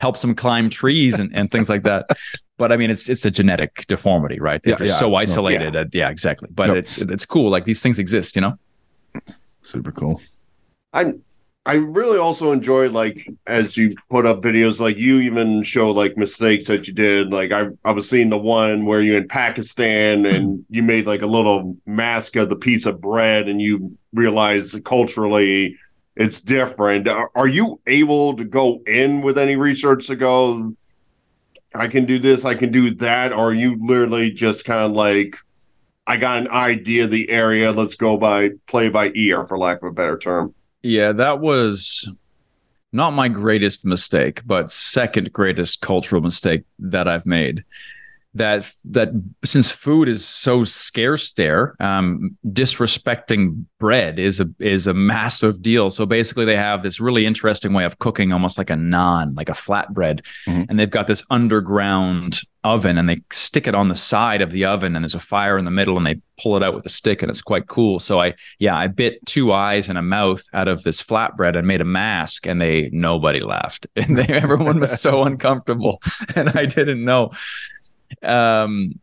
helps 0.00 0.22
them 0.22 0.34
climb 0.34 0.70
trees 0.70 1.18
and, 1.18 1.30
and 1.36 1.50
things 1.50 1.68
like 1.68 1.82
that. 1.84 2.06
But 2.56 2.70
i 2.72 2.76
mean 2.76 2.88
it's 2.90 3.08
it's 3.08 3.24
a 3.24 3.30
genetic 3.32 3.84
deformity 3.88 4.38
right? 4.40 4.62
They're 4.62 4.72
Yeah, 4.74 4.78
just 4.78 4.92
yeah. 4.92 4.98
so 5.00 5.08
No, 5.10 5.16
isolated 5.16 5.74
yeah, 5.74 5.84
yeah 5.92 6.08
exactly. 6.08 6.48
But 6.52 6.68
Yep. 6.68 6.76
it's 6.76 6.98
it's 6.98 7.26
cool. 7.26 7.50
Like 7.50 7.64
these 7.64 7.82
things 7.82 7.98
exist 7.98 8.36
you 8.36 8.42
know? 8.42 8.56
Super 9.62 9.92
cool. 9.92 10.22
I 10.92 11.14
I 11.66 11.74
really 11.74 12.18
also 12.18 12.52
enjoy 12.52 12.90
like 12.90 13.26
as 13.46 13.76
you 13.76 13.94
put 14.10 14.26
up 14.26 14.42
videos 14.42 14.80
like 14.80 14.98
you 14.98 15.20
even 15.20 15.62
show 15.62 15.90
like 15.90 16.16
mistakes 16.16 16.66
that 16.66 16.86
you 16.86 16.92
did. 16.92 17.32
Like 17.32 17.52
I 17.52 17.68
I 17.84 17.92
was 17.92 18.08
seeing 18.08 18.28
the 18.28 18.38
one 18.38 18.84
where 18.84 19.00
you're 19.00 19.16
in 19.16 19.28
Pakistan 19.28 20.20
hmm. 20.20 20.26
and 20.26 20.64
you 20.68 20.82
made 20.82 21.06
like 21.06 21.22
a 21.22 21.26
little 21.26 21.76
mask 21.86 22.36
of 22.36 22.50
the 22.50 22.56
piece 22.56 22.84
of 22.84 23.00
bread 23.00 23.48
and 23.48 23.62
you 23.62 23.96
realize 24.12 24.76
culturally 24.84 25.78
it's 26.16 26.40
different. 26.40 27.08
Are, 27.08 27.30
are 27.34 27.48
you 27.48 27.80
able 27.86 28.36
to 28.36 28.44
go 28.44 28.80
in 28.86 29.22
with 29.22 29.38
any 29.38 29.56
research 29.56 30.06
to 30.08 30.16
go 30.16 30.74
I 31.74 31.88
can 31.88 32.04
do 32.04 32.20
this, 32.20 32.44
I 32.44 32.54
can 32.54 32.70
do 32.70 32.94
that, 32.96 33.32
or 33.32 33.48
are 33.48 33.54
you 33.54 33.76
literally 33.84 34.30
just 34.30 34.64
kind 34.64 34.80
of 34.80 34.92
like 34.92 35.36
I 36.06 36.18
got 36.18 36.38
an 36.38 36.48
idea 36.48 37.04
of 37.04 37.10
the 37.10 37.28
area, 37.30 37.72
let's 37.72 37.96
go 37.96 38.16
by 38.16 38.50
play 38.66 38.90
by 38.90 39.10
ear 39.14 39.44
for 39.44 39.58
lack 39.58 39.78
of 39.78 39.88
a 39.88 39.92
better 39.92 40.18
term. 40.18 40.54
Yeah, 40.84 41.12
that 41.12 41.40
was 41.40 42.14
not 42.92 43.14
my 43.14 43.28
greatest 43.28 43.86
mistake, 43.86 44.42
but 44.44 44.70
second 44.70 45.32
greatest 45.32 45.80
cultural 45.80 46.20
mistake 46.20 46.64
that 46.78 47.08
I've 47.08 47.24
made. 47.24 47.64
That 48.36 48.68
that 48.86 49.10
since 49.44 49.70
food 49.70 50.08
is 50.08 50.26
so 50.26 50.64
scarce 50.64 51.30
there, 51.32 51.76
um, 51.78 52.36
disrespecting 52.48 53.64
bread 53.78 54.18
is 54.18 54.40
a 54.40 54.48
is 54.58 54.86
a 54.86 54.94
massive 54.94 55.62
deal. 55.62 55.90
So 55.90 56.04
basically, 56.04 56.44
they 56.44 56.56
have 56.56 56.82
this 56.82 56.98
really 57.00 57.26
interesting 57.26 57.72
way 57.72 57.84
of 57.84 57.98
cooking, 58.00 58.32
almost 58.32 58.58
like 58.58 58.70
a 58.70 58.74
naan, 58.74 59.36
like 59.36 59.48
a 59.48 59.52
flatbread, 59.52 60.20
Mhm. 60.48 60.66
and 60.68 60.78
they've 60.80 60.90
got 60.90 61.06
this 61.06 61.22
underground 61.30 62.40
oven, 62.64 62.96
and 62.98 63.08
they 63.08 63.20
stick 63.30 63.66
it 63.68 63.74
on 63.74 63.88
the 63.88 63.94
side 63.94 64.40
of 64.40 64.50
the 64.50 64.64
oven, 64.64 64.96
and 64.96 65.04
there's 65.04 65.14
a 65.14 65.20
fire 65.20 65.58
in 65.58 65.64
the 65.66 65.70
middle, 65.70 65.96
and 65.98 66.06
they 66.06 66.18
pull 66.42 66.56
it 66.56 66.62
out 66.64 66.74
with 66.74 66.86
a 66.86 66.88
stick, 66.88 67.22
and 67.22 67.30
it's 67.30 67.42
quite 67.42 67.68
cool. 67.68 67.98
So 68.00 68.20
I 68.20 68.34
yeah, 68.58 68.76
I 68.76 68.88
bit 68.88 69.24
two 69.26 69.52
eyes 69.52 69.88
and 69.88 69.96
a 69.98 70.02
mouth 70.02 70.42
out 70.54 70.66
of 70.66 70.82
this 70.82 71.00
flatbread 71.02 71.56
and 71.56 71.66
made 71.68 71.80
a 71.82 71.84
mask, 71.84 72.46
and 72.46 72.60
they 72.60 72.88
nobody 72.92 73.40
laughed, 73.40 73.86
and 73.96 74.18
they, 74.18 74.26
everyone 74.26 74.80
was 74.80 75.00
so 75.00 75.22
uncomfortable, 75.24 76.00
and 76.34 76.50
I 76.50 76.66
didn't 76.66 77.04
know. 77.04 77.30
Um, 78.22 78.98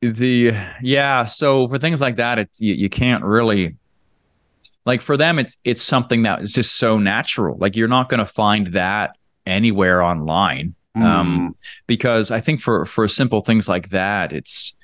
the 0.00 0.52
yeah, 0.82 1.24
so 1.24 1.68
for 1.68 1.78
things 1.78 2.00
like 2.00 2.16
that, 2.16 2.38
it's 2.38 2.60
you, 2.60 2.74
you 2.74 2.88
can't 2.88 3.24
really 3.24 3.76
like 4.84 5.00
for 5.00 5.16
them, 5.16 5.38
it's 5.38 5.56
it's 5.64 5.82
something 5.82 6.22
that 6.22 6.42
is 6.42 6.52
just 6.52 6.76
so 6.76 6.98
natural. 6.98 7.56
Like 7.58 7.76
you're 7.76 7.88
not 7.88 8.08
going 8.08 8.18
to 8.18 8.26
find 8.26 8.68
that 8.68 9.16
anywhere 9.46 10.02
online. 10.02 10.74
um, 10.94 11.56
because 11.86 12.30
I 12.30 12.40
think 12.40 12.60
for 12.60 12.84
for 12.84 13.08
simple 13.08 13.40
things 13.40 13.68
like 13.68 13.90
that, 13.90 14.32
it's 14.32 14.76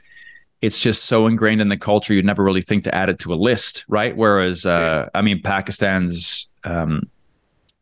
it's 0.62 0.80
just 0.80 1.04
so 1.04 1.26
ingrained 1.26 1.60
in 1.60 1.68
the 1.68 1.76
culture 1.76 2.14
you'd 2.14 2.24
never 2.24 2.42
really 2.42 2.62
think 2.62 2.84
to 2.84 2.94
add 2.94 3.08
it 3.08 3.18
to 3.20 3.32
a 3.32 3.36
list, 3.36 3.84
right? 3.88 4.16
Whereas, 4.16 4.66
uh, 4.66 5.08
I 5.14 5.22
mean, 5.22 5.40
Pakistan's 5.42 6.50
um, 6.64 7.08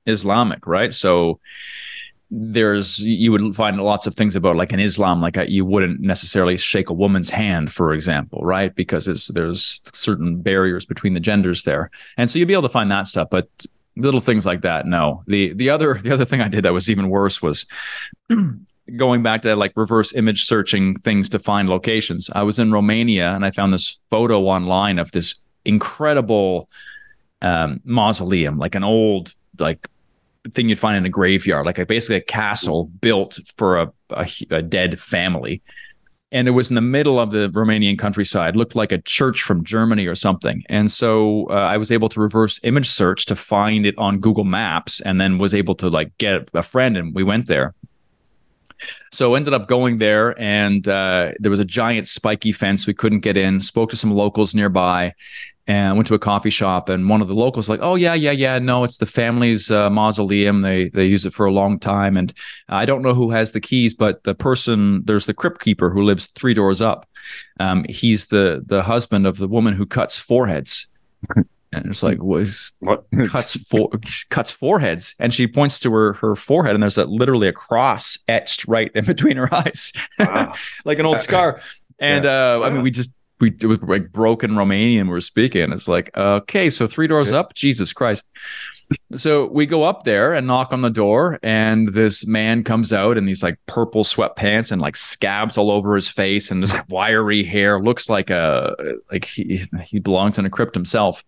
Islamic, 0.07 0.67
right? 0.67 0.93
So 0.93 1.41
there's 2.31 2.99
you 2.99 3.31
would 3.31 3.55
find 3.55 3.81
lots 3.81 4.07
of 4.07 4.15
things 4.15 4.35
about 4.35 4.57
like 4.57 4.73
in 4.73 4.81
Islam, 4.81 5.21
like 5.21 5.37
uh, 5.39 5.45
you 5.47 5.65
wouldn't 5.65 6.01
necessarily 6.01 6.57
shake 6.57 6.89
a 6.89 6.93
woman's 6.93 7.31
hand, 7.31 7.73
for 7.73 7.93
example, 7.93 8.41
right? 8.43 8.75
Because 8.75 9.07
it's, 9.07 9.29
there's 9.29 9.81
certain 9.93 10.43
barriers 10.43 10.85
between 10.85 11.15
the 11.15 11.21
genders 11.21 11.63
there, 11.63 11.91
and 12.17 12.31
so 12.31 12.39
you'd 12.39 12.49
be 12.49 12.55
able 12.55 12.63
to 12.63 12.69
find 12.69 12.91
that 12.91 13.07
stuff, 13.07 13.29
but 13.31 13.49
little 13.97 14.21
things 14.21 14.45
like 14.45 14.61
that 14.63 14.87
no. 14.87 15.23
The 15.27 15.53
the 15.55 15.71
other 15.71 15.95
the 15.95 16.13
other 16.13 16.25
thing 16.25 16.41
i 16.41 16.49
did 16.49 16.65
that 16.65 16.73
was 16.73 16.91
even 16.91 17.09
worse 17.09 17.41
was 17.41 17.67
going 18.97 19.23
back 19.23 19.43
to 19.43 19.57
like 19.57 19.73
reverse 19.75 20.15
image 20.15 20.45
searching 20.45 20.97
things 20.97 21.29
to 21.31 21.39
find 21.39 21.69
locations. 21.69 22.31
I 22.35 22.43
was 22.43 22.59
in 22.59 22.73
romania 22.73 23.33
and 23.35 23.45
i 23.45 23.51
found 23.51 23.73
this 23.73 23.99
photo 24.11 24.43
online 24.43 24.99
of 24.99 25.13
this 25.13 25.41
incredible 25.65 26.69
um, 27.43 27.81
mausoleum 27.85 28.59
like 28.59 28.75
an 28.75 28.85
old 28.85 29.35
like 29.59 29.89
thing 30.53 30.69
you'd 30.69 30.79
find 30.79 30.97
in 30.97 31.05
a 31.07 31.11
graveyard 31.11 31.67
like 31.67 31.79
a, 31.79 31.87
basically 31.87 32.17
a 32.17 32.21
castle 32.21 32.85
built 33.01 33.39
for 33.57 33.79
a, 33.79 33.93
a, 34.11 34.29
a 34.51 34.63
dead 34.63 35.01
family 35.01 35.63
and 36.33 36.49
it 36.49 36.53
was 36.53 36.71
in 36.71 36.75
the 36.75 36.81
middle 36.81 37.21
of 37.21 37.31
the 37.31 37.49
Romanian 37.51 37.99
countryside. 37.99 38.57
looked 38.57 38.75
like 38.75 38.93
a 38.93 38.99
church 39.03 39.43
from 39.43 39.65
Germany 39.65 40.07
or 40.07 40.15
something. 40.15 40.63
And 40.69 40.91
so 40.91 41.47
uh, 41.51 41.55
I 41.55 41.77
was 41.77 41.93
able 41.93 42.09
to 42.11 42.21
reverse 42.21 42.59
image 42.63 42.89
search 42.89 43.27
to 43.27 43.37
find 43.37 43.87
it 43.87 43.95
on 43.97 44.19
Google 44.19 44.45
Maps, 44.45 45.01
and 45.01 45.21
then 45.21 45.39
was 45.39 45.55
able 45.55 45.75
to 45.77 45.89
like 45.89 46.17
get 46.19 46.49
a 46.53 46.63
friend, 46.63 46.97
and 46.97 47.15
we 47.15 47.23
went 47.23 47.47
there. 47.47 47.75
So 49.13 49.35
ended 49.35 49.55
up 49.55 49.69
going 49.69 49.99
there, 49.99 50.39
and 50.39 50.87
uh, 50.87 51.33
there 51.39 51.51
was 51.51 51.61
a 51.61 51.65
giant 51.65 52.09
spiky 52.09 52.53
fence. 52.53 52.87
We 52.87 52.95
couldn't 52.95 53.21
get 53.21 53.37
in. 53.37 53.61
Spoke 53.61 53.91
to 53.91 53.97
some 53.97 54.11
locals 54.11 54.55
nearby, 54.55 55.15
and 55.67 55.97
went 55.97 56.07
to 56.07 56.15
a 56.15 56.19
coffee 56.19 56.51
shop 56.51 56.89
and 56.89 57.09
one 57.09 57.21
of 57.21 57.29
the 57.29 57.35
locals 57.35 57.69
like 57.69 57.81
oh 57.83 57.95
yeah 57.97 58.15
yeah 58.15 58.31
yeah 58.31 58.59
no 58.59 58.85
it's 58.85 58.99
the 58.99 59.07
family's 59.07 59.71
uh, 59.71 59.91
mausoleum. 59.91 60.63
They 60.63 60.89
they 60.91 61.07
use 61.07 61.27
it 61.27 61.33
for 61.33 61.47
a 61.47 61.53
long 61.53 61.79
time 61.79 62.17
and 62.17 62.33
i 62.69 62.85
don't 62.85 63.03
know 63.03 63.15
who 63.15 63.31
has 63.31 63.53
the 63.53 63.61
keys 63.61 63.95
but 63.95 64.23
the 64.25 64.35
person 64.35 65.03
there's 65.05 65.27
the 65.27 65.35
crypt 65.35 65.61
keeper 65.61 65.91
who 65.91 66.03
lives 66.03 66.27
three 66.29 66.55
doors 66.55 66.81
up. 66.81 67.09
Um, 67.61 67.85
he's 67.89 68.27
the 68.27 68.63
the 68.65 68.83
husband 68.83 69.27
of 69.27 69.39
the 69.39 69.49
woman 69.49 69.75
who 69.75 69.87
cuts 69.87 70.19
foreheads. 70.19 70.91
And 71.73 71.87
it's 71.87 72.03
like 72.03 72.23
was 72.23 72.73
what? 72.79 73.05
cuts 73.29 73.57
for 73.65 73.91
cuts 74.31 74.51
foreheads? 74.53 75.15
And 75.19 75.35
she 75.35 75.47
points 75.47 75.79
to 75.81 75.93
her 75.93 76.13
her 76.15 76.35
forehead 76.37 76.75
and 76.75 76.83
there's 76.83 76.97
a 76.97 77.05
literally 77.05 77.49
a 77.49 77.53
cross 77.53 78.17
etched 78.29 78.67
right 78.67 78.91
in 78.95 79.05
between 79.05 79.37
her 79.37 79.53
eyes. 79.55 79.93
Wow. 80.19 80.55
like 80.87 81.01
an 81.01 81.07
old 81.07 81.21
scar. 81.21 81.61
And 81.99 82.25
yeah. 82.25 82.55
uh, 82.55 82.61
I 82.65 82.71
mean, 82.71 82.83
we 82.83 82.91
just 82.93 83.11
we 83.41 83.51
it 83.51 83.65
was 83.65 83.81
like 83.83 84.11
broken 84.13 84.53
Romanian 84.53 85.03
we 85.03 85.09
were 85.11 85.21
speaking. 85.21 85.73
It's 85.73 85.89
like, 85.89 86.17
okay, 86.17 86.71
so 86.71 86.87
three 86.87 87.07
doors 87.07 87.33
up, 87.33 87.55
Jesus 87.55 87.93
Christ. 87.93 88.29
So 89.17 89.47
we 89.47 89.67
go 89.67 89.83
up 89.83 90.05
there 90.05 90.33
and 90.33 90.47
knock 90.47 90.73
on 90.73 90.83
the 90.83 90.91
door, 90.91 91.41
and 91.43 91.89
this 91.89 92.27
man 92.27 92.63
comes 92.63 92.93
out 92.93 93.19
in 93.19 93.27
these 93.27 93.43
like 93.43 93.59
purple 93.67 94.05
sweatpants 94.05 94.71
and 94.71 94.81
like 94.81 94.97
scabs 94.97 95.59
all 95.59 95.71
over 95.73 95.95
his 95.95 96.09
face 96.09 96.51
and 96.51 96.63
this 96.63 96.75
wiry 96.89 97.43
hair. 97.43 97.81
Looks 97.81 98.09
like 98.09 98.31
a 98.31 98.77
like 99.11 99.25
he 99.25 99.63
he 99.85 99.99
belongs 99.99 100.39
in 100.39 100.47
a 100.47 100.51
crypt 100.51 100.75
himself. 100.75 101.25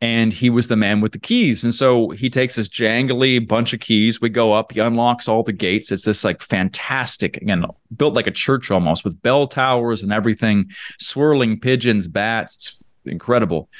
And 0.00 0.32
he 0.32 0.50
was 0.50 0.68
the 0.68 0.76
man 0.76 1.00
with 1.00 1.12
the 1.12 1.18
keys. 1.18 1.64
And 1.64 1.74
so 1.74 2.10
he 2.10 2.28
takes 2.28 2.56
this 2.56 2.68
jangly 2.68 3.46
bunch 3.46 3.72
of 3.72 3.80
keys. 3.80 4.20
We 4.20 4.28
go 4.28 4.52
up, 4.52 4.72
he 4.72 4.80
unlocks 4.80 5.28
all 5.28 5.42
the 5.42 5.52
gates. 5.52 5.90
It's 5.90 6.04
this 6.04 6.24
like 6.24 6.42
fantastic, 6.42 7.38
again, 7.38 7.64
built 7.96 8.12
like 8.12 8.26
a 8.26 8.30
church 8.30 8.70
almost 8.70 9.04
with 9.04 9.22
bell 9.22 9.46
towers 9.46 10.02
and 10.02 10.12
everything, 10.12 10.66
swirling 10.98 11.58
pigeons, 11.58 12.06
bats. 12.06 12.56
It's 12.56 12.84
incredible 13.06 13.70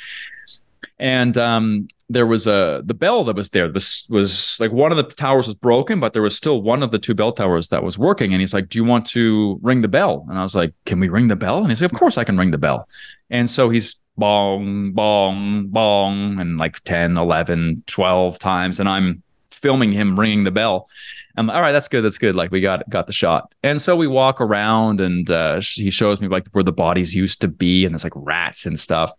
and 0.98 1.36
um, 1.36 1.88
there 2.08 2.26
was 2.26 2.46
a 2.46 2.82
the 2.84 2.94
bell 2.94 3.24
that 3.24 3.36
was 3.36 3.50
there 3.50 3.70
this 3.70 4.06
was 4.08 4.58
like 4.60 4.72
one 4.72 4.90
of 4.90 4.96
the 4.96 5.02
towers 5.02 5.46
was 5.46 5.56
broken 5.56 6.00
but 6.00 6.12
there 6.12 6.22
was 6.22 6.36
still 6.36 6.62
one 6.62 6.82
of 6.82 6.90
the 6.90 6.98
two 6.98 7.14
bell 7.14 7.32
towers 7.32 7.68
that 7.68 7.82
was 7.82 7.98
working 7.98 8.32
and 8.32 8.40
he's 8.40 8.52
like 8.52 8.68
do 8.68 8.78
you 8.78 8.84
want 8.84 9.06
to 9.06 9.58
ring 9.62 9.80
the 9.80 9.88
bell 9.88 10.24
and 10.28 10.38
i 10.38 10.42
was 10.42 10.54
like 10.54 10.72
can 10.84 11.00
we 11.00 11.08
ring 11.08 11.28
the 11.28 11.36
bell 11.36 11.58
and 11.58 11.68
he's 11.68 11.80
like 11.80 11.92
of 11.92 11.98
course 11.98 12.18
i 12.18 12.24
can 12.24 12.36
ring 12.36 12.50
the 12.50 12.58
bell 12.58 12.86
and 13.30 13.48
so 13.48 13.70
he's 13.70 13.96
bong 14.16 14.92
bong 14.92 15.66
bong 15.68 16.38
and 16.38 16.58
like 16.58 16.82
10 16.84 17.16
11 17.16 17.82
12 17.86 18.38
times 18.38 18.80
and 18.80 18.88
i'm 18.88 19.22
filming 19.50 19.90
him 19.90 20.18
ringing 20.18 20.44
the 20.44 20.50
bell 20.50 20.88
I'm 21.36 21.50
all 21.50 21.60
right. 21.60 21.72
That's 21.72 21.88
good. 21.88 22.02
That's 22.02 22.18
good. 22.18 22.36
Like 22.36 22.52
we 22.52 22.60
got 22.60 22.88
got 22.88 23.08
the 23.08 23.12
shot. 23.12 23.52
And 23.64 23.82
so 23.82 23.96
we 23.96 24.06
walk 24.06 24.40
around, 24.40 25.00
and 25.00 25.28
uh, 25.28 25.60
he 25.60 25.90
shows 25.90 26.20
me 26.20 26.28
like 26.28 26.46
where 26.52 26.62
the 26.62 26.70
bodies 26.70 27.12
used 27.12 27.40
to 27.40 27.48
be, 27.48 27.84
and 27.84 27.92
there's 27.92 28.04
like 28.04 28.12
rats 28.14 28.66
and 28.66 28.78
stuff 28.78 29.10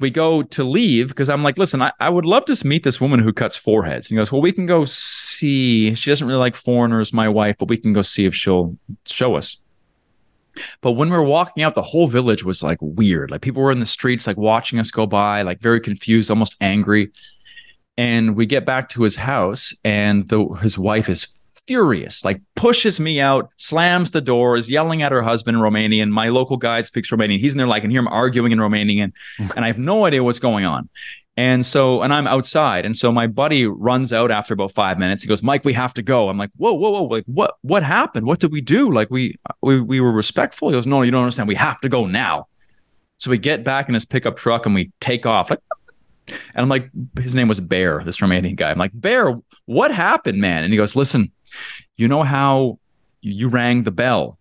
we 0.00 0.10
go 0.10 0.42
to 0.42 0.64
leave 0.64 1.08
because 1.08 1.28
I'm 1.28 1.42
like, 1.42 1.58
listen, 1.58 1.82
I, 1.82 1.92
I 2.00 2.08
would 2.08 2.24
love 2.24 2.46
to 2.46 2.66
meet 2.66 2.82
this 2.82 3.00
woman 3.00 3.20
who 3.20 3.32
cuts 3.32 3.56
foreheads. 3.56 4.10
And 4.10 4.16
he 4.16 4.20
goes, 4.20 4.32
well, 4.32 4.40
we 4.40 4.52
can 4.52 4.66
go 4.66 4.84
see. 4.84 5.94
She 5.94 6.10
doesn't 6.10 6.26
really 6.26 6.38
like 6.38 6.54
foreigners, 6.54 7.12
my 7.12 7.28
wife, 7.28 7.56
but 7.58 7.68
we 7.68 7.76
can 7.76 7.92
go 7.92 8.02
see 8.02 8.24
if 8.24 8.34
she'll 8.34 8.76
show 9.06 9.36
us. 9.36 9.58
But 10.80 10.92
when 10.92 11.10
we 11.10 11.16
were 11.16 11.22
walking 11.22 11.62
out, 11.62 11.74
the 11.74 11.82
whole 11.82 12.06
village 12.06 12.44
was 12.44 12.62
like 12.62 12.78
weird. 12.80 13.30
Like 13.30 13.42
people 13.42 13.62
were 13.62 13.70
in 13.70 13.80
the 13.80 13.86
streets, 13.86 14.26
like 14.26 14.36
watching 14.36 14.78
us 14.78 14.90
go 14.90 15.06
by, 15.06 15.42
like 15.42 15.60
very 15.60 15.80
confused, 15.80 16.30
almost 16.30 16.56
angry. 16.60 17.10
And 17.96 18.34
we 18.34 18.46
get 18.46 18.64
back 18.64 18.88
to 18.90 19.02
his 19.02 19.16
house, 19.16 19.74
and 19.84 20.28
the 20.28 20.44
his 20.62 20.78
wife 20.78 21.08
is 21.08 21.39
furious, 21.70 22.24
like 22.24 22.42
pushes 22.56 22.98
me 22.98 23.20
out, 23.20 23.48
slams 23.56 24.10
the 24.10 24.20
door, 24.20 24.56
is 24.56 24.68
yelling 24.68 25.02
at 25.02 25.12
her 25.12 25.22
husband 25.22 25.56
in 25.56 25.62
Romanian. 25.62 26.10
My 26.10 26.28
local 26.28 26.56
guide 26.56 26.84
speaks 26.84 27.12
Romanian. 27.12 27.38
He's 27.38 27.52
in 27.52 27.58
there, 27.58 27.68
like, 27.68 27.82
can 27.82 27.92
hear 27.92 28.00
him 28.00 28.08
arguing 28.08 28.50
in 28.50 28.58
Romanian, 28.58 29.12
and 29.38 29.64
I 29.64 29.68
have 29.68 29.78
no 29.78 30.04
idea 30.04 30.24
what's 30.24 30.40
going 30.40 30.64
on. 30.64 30.88
And 31.36 31.64
so, 31.64 32.02
and 32.02 32.12
I'm 32.12 32.26
outside. 32.26 32.84
And 32.84 32.96
so 32.96 33.12
my 33.12 33.28
buddy 33.28 33.66
runs 33.66 34.12
out 34.12 34.32
after 34.32 34.52
about 34.52 34.72
five 34.72 34.98
minutes. 34.98 35.22
He 35.22 35.28
goes, 35.28 35.44
Mike, 35.44 35.64
we 35.64 35.72
have 35.74 35.94
to 35.94 36.02
go. 36.02 36.28
I'm 36.28 36.36
like, 36.36 36.50
whoa, 36.56 36.72
whoa, 36.72 36.90
whoa. 36.90 37.04
Like, 37.04 37.24
what, 37.26 37.54
what 37.62 37.84
happened? 37.84 38.26
What 38.26 38.40
did 38.40 38.50
we 38.50 38.60
do? 38.60 38.90
Like, 38.90 39.08
we, 39.12 39.36
we, 39.62 39.80
we 39.80 40.00
were 40.00 40.12
respectful. 40.12 40.70
He 40.70 40.74
goes, 40.74 40.88
no, 40.88 41.02
you 41.02 41.12
don't 41.12 41.22
understand. 41.22 41.46
We 41.46 41.54
have 41.54 41.80
to 41.82 41.88
go 41.88 42.04
now. 42.04 42.48
So 43.18 43.30
we 43.30 43.38
get 43.38 43.62
back 43.62 43.86
in 43.88 43.94
his 43.94 44.04
pickup 44.04 44.36
truck 44.36 44.66
and 44.66 44.74
we 44.74 44.90
take 45.00 45.24
off. 45.24 45.50
Like, 45.50 45.60
and 46.28 46.62
I'm 46.62 46.68
like, 46.68 46.90
his 47.20 47.34
name 47.34 47.48
was 47.48 47.60
Bear, 47.60 48.02
this 48.04 48.18
Romanian 48.18 48.56
guy. 48.56 48.70
I'm 48.70 48.78
like, 48.78 48.92
Bear, 48.92 49.38
what 49.66 49.92
happened, 49.92 50.40
man? 50.40 50.64
And 50.64 50.72
he 50.72 50.76
goes, 50.76 50.96
listen, 50.96 51.30
you 51.96 52.08
know 52.08 52.22
how 52.22 52.78
you 53.20 53.48
rang 53.48 53.82
the 53.84 53.90
bell? 53.90 54.38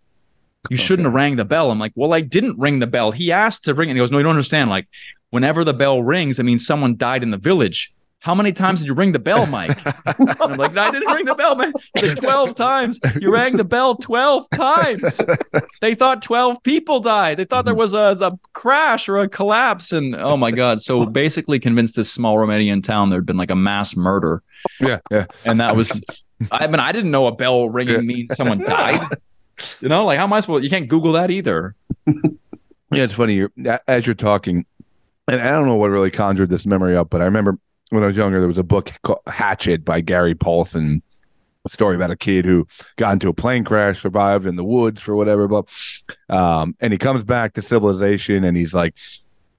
You 0.70 0.76
okay. 0.76 0.84
shouldn't 0.84 1.06
have 1.06 1.14
rang 1.14 1.38
the 1.38 1.46
bell. 1.46 1.72
I'm 1.72 1.80
like, 1.80 1.94
well, 1.96 2.14
I 2.14 2.22
didn't 2.22 2.60
ring 2.60 2.80
the 2.80 2.88
bell. 2.88 3.12
He 3.12 3.32
asked 3.32 3.66
to 3.66 3.74
ring, 3.74 3.90
and 3.90 3.98
he 3.98 4.02
goes, 4.02 4.12
no, 4.12 4.18
you 4.18 4.24
don't 4.24 4.32
understand. 4.32 4.70
Like, 4.70 4.88
whenever 5.30 5.64
the 5.64 5.74
bell 5.74 6.04
rings, 6.04 6.40
I 6.40 6.44
mean, 6.44 6.60
someone 6.60 6.98
died 6.98 7.24
in 7.24 7.30
the 7.30 7.38
village. 7.38 7.94
How 8.22 8.36
many 8.36 8.52
times 8.52 8.82
did 8.82 8.90
you 8.90 8.94
ring 8.94 9.14
the 9.14 9.20
bell, 9.20 9.46
Mike? 9.46 9.80
I'm 10.42 10.58
like, 10.58 10.74
no, 10.74 10.82
I 10.82 10.92
didn't 10.92 11.14
ring 11.14 11.26
the 11.26 11.36
bell, 11.36 11.56
man. 11.56 11.72
Like, 11.96 12.18
12 12.18 12.54
times. 12.54 13.00
You 13.22 13.32
rang 13.32 13.56
the 13.56 13.64
bell 13.64 13.96
12 13.96 14.50
times. 14.50 15.22
They 15.80 15.96
thought 15.96 16.22
12 16.22 16.62
people 16.64 17.00
died. 17.00 17.38
They 17.38 17.46
thought 17.46 17.64
there 17.64 17.74
mm-hmm. 17.74 17.80
was 17.80 18.22
a, 18.22 18.26
a 18.26 18.38
crash 18.52 19.08
or 19.08 19.20
a 19.20 19.30
collapse. 19.30 19.94
And 19.94 20.16
oh 20.16 20.36
my 20.36 20.52
God. 20.52 20.82
So 20.82 21.06
basically 21.06 21.60
convinced 21.60 21.96
this 21.96 22.12
small 22.12 22.36
Romanian 22.36 22.84
town 22.84 23.10
there'd 23.10 23.26
been 23.26 23.38
like 23.38 23.52
a 23.52 23.56
mass 23.56 23.96
murder. 23.96 24.44
Yeah. 24.82 25.00
Yeah. 25.10 25.28
And 25.46 25.62
that 25.62 25.78
was 25.78 26.02
I 26.52 26.68
mean, 26.68 26.80
I 26.80 26.92
didn't 26.92 27.12
know 27.12 27.28
a 27.28 27.32
bell 27.32 27.70
ringing 27.70 28.06
means 28.06 28.36
someone 28.36 28.60
died. 28.66 29.08
You 29.82 29.90
know, 29.90 30.06
like 30.06 30.18
how 30.18 30.24
am 30.24 30.34
I 30.34 30.40
supposed? 30.40 30.64
You 30.64 30.70
can't 30.70 30.88
Google 30.88 31.14
that 31.14 31.32
either. 31.32 31.76
yeah, 32.08 32.14
it's 32.92 33.14
funny. 33.14 33.36
You're, 33.36 33.52
as 33.88 34.06
you're 34.06 34.16
talking, 34.16 34.66
and 35.28 35.42
I 35.42 35.52
don't 35.52 35.68
know 35.68 35.76
what 35.76 35.90
really 35.90 36.12
conjured 36.12 36.50
this 36.50 36.66
memory 36.66 36.96
up, 36.96 37.10
but 37.10 37.22
I 37.22 37.26
remember 37.26 37.58
when 37.90 38.04
I 38.04 38.08
was 38.08 38.16
younger, 38.16 38.40
there 38.40 38.48
was 38.48 38.58
a 38.58 38.64
book 38.64 38.92
called 39.04 39.20
Hatchet 39.28 39.84
by 39.84 40.02
Gary 40.02 40.36
Paulsen. 40.36 41.02
A 41.66 41.70
story 41.70 41.98
about 41.98 42.10
a 42.10 42.16
kid 42.16 42.46
who 42.46 42.66
got 42.96 43.12
into 43.12 43.28
a 43.28 43.34
plane 43.34 43.66
crash, 43.66 44.02
survived 44.02 44.46
in 44.46 44.56
the 44.56 44.64
woods 44.64 45.02
for 45.02 45.14
whatever, 45.14 45.46
but 45.46 45.68
um, 46.30 46.74
and 46.80 46.94
he 46.94 46.98
comes 46.98 47.26
back 47.26 47.54
to 47.56 47.62
civilization, 47.62 48.46
and 48.46 48.56
he's 48.56 48.74
like, 48.74 48.96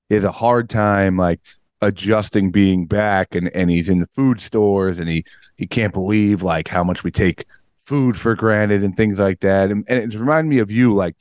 he 0.08 0.14
has 0.14 0.24
a 0.24 0.32
hard 0.32 0.70
time 0.70 1.18
like 1.18 1.40
adjusting 1.82 2.50
being 2.50 2.86
back, 2.86 3.34
and 3.34 3.48
and 3.54 3.70
he's 3.70 3.88
in 3.88 3.98
the 3.98 4.08
food 4.14 4.40
stores, 4.40 4.98
and 4.98 5.08
he 5.08 5.24
he 5.56 5.66
can't 5.66 5.92
believe 5.92 6.42
like 6.42 6.68
how 6.68 6.84
much 6.84 7.04
we 7.04 7.10
take 7.10 7.46
food 7.82 8.18
for 8.18 8.34
granted 8.34 8.84
and 8.84 8.96
things 8.96 9.18
like 9.18 9.40
that. 9.40 9.70
And, 9.70 9.84
and 9.88 10.12
it 10.12 10.18
reminded 10.18 10.48
me 10.48 10.58
of 10.58 10.70
you, 10.70 10.94
like 10.94 11.16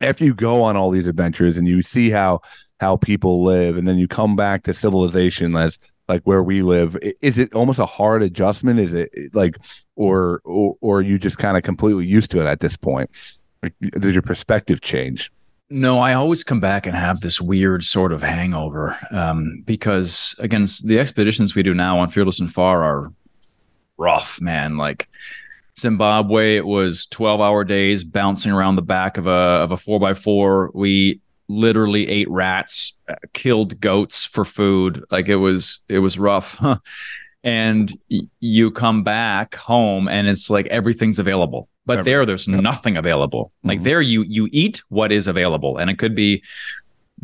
after 0.00 0.24
you 0.24 0.34
go 0.34 0.62
on 0.62 0.76
all 0.76 0.90
these 0.90 1.06
adventures 1.06 1.56
and 1.56 1.68
you 1.68 1.82
see 1.82 2.10
how 2.10 2.40
how 2.80 2.96
people 2.96 3.44
live, 3.44 3.76
and 3.76 3.86
then 3.86 3.98
you 3.98 4.08
come 4.08 4.34
back 4.36 4.64
to 4.64 4.74
civilization 4.74 5.54
as 5.56 5.78
like 6.08 6.22
where 6.24 6.42
we 6.42 6.62
live. 6.62 6.96
Is 7.20 7.38
it 7.38 7.54
almost 7.54 7.78
a 7.78 7.86
hard 7.86 8.22
adjustment? 8.22 8.80
Is 8.80 8.92
it 8.92 9.10
like, 9.34 9.56
or 9.96 10.40
or, 10.44 10.76
or 10.80 11.02
you 11.02 11.18
just 11.18 11.38
kind 11.38 11.56
of 11.56 11.62
completely 11.62 12.06
used 12.06 12.30
to 12.32 12.40
it 12.40 12.46
at 12.46 12.60
this 12.60 12.76
point? 12.76 13.10
Like, 13.62 13.74
does 13.80 14.14
your 14.14 14.22
perspective 14.22 14.80
change? 14.80 15.30
No, 15.72 16.00
I 16.00 16.12
always 16.12 16.44
come 16.44 16.60
back 16.60 16.86
and 16.86 16.94
have 16.94 17.20
this 17.20 17.40
weird 17.40 17.82
sort 17.82 18.12
of 18.12 18.22
hangover 18.22 18.94
um, 19.10 19.62
because, 19.64 20.34
again, 20.38 20.66
the 20.84 20.98
expeditions 20.98 21.54
we 21.54 21.62
do 21.62 21.72
now 21.72 21.98
on 21.98 22.10
Fearless 22.10 22.40
and 22.40 22.52
Far 22.52 22.82
are 22.82 23.12
rough, 23.96 24.38
man. 24.38 24.76
Like 24.76 25.08
Zimbabwe, 25.78 26.56
it 26.56 26.66
was 26.66 27.06
12 27.06 27.40
hour 27.40 27.64
days 27.64 28.04
bouncing 28.04 28.52
around 28.52 28.76
the 28.76 28.82
back 28.82 29.16
of 29.16 29.26
a 29.26 29.30
of 29.30 29.72
a 29.72 29.78
four 29.78 29.98
by 29.98 30.12
four. 30.12 30.70
We 30.74 31.20
literally 31.48 32.06
ate 32.06 32.28
rats, 32.28 32.94
uh, 33.08 33.14
killed 33.32 33.80
goats 33.80 34.26
for 34.26 34.44
food. 34.44 35.02
Like 35.10 35.30
it 35.30 35.36
was 35.36 35.80
it 35.88 36.00
was 36.00 36.18
rough. 36.18 36.62
and 37.44 37.98
you 38.40 38.70
come 38.70 39.04
back 39.04 39.54
home 39.54 40.06
and 40.06 40.28
it's 40.28 40.50
like 40.50 40.66
everything's 40.66 41.18
available. 41.18 41.70
But 41.84 41.98
Every- 42.00 42.12
there 42.12 42.26
there's 42.26 42.46
nothing 42.46 42.96
available. 42.96 43.52
Like 43.64 43.80
Mhm. 43.80 43.84
there 43.84 44.00
you 44.00 44.22
you 44.22 44.48
eat 44.52 44.82
what 44.88 45.10
is 45.10 45.26
available 45.26 45.78
and 45.78 45.90
it 45.90 45.98
could 45.98 46.14
be 46.14 46.42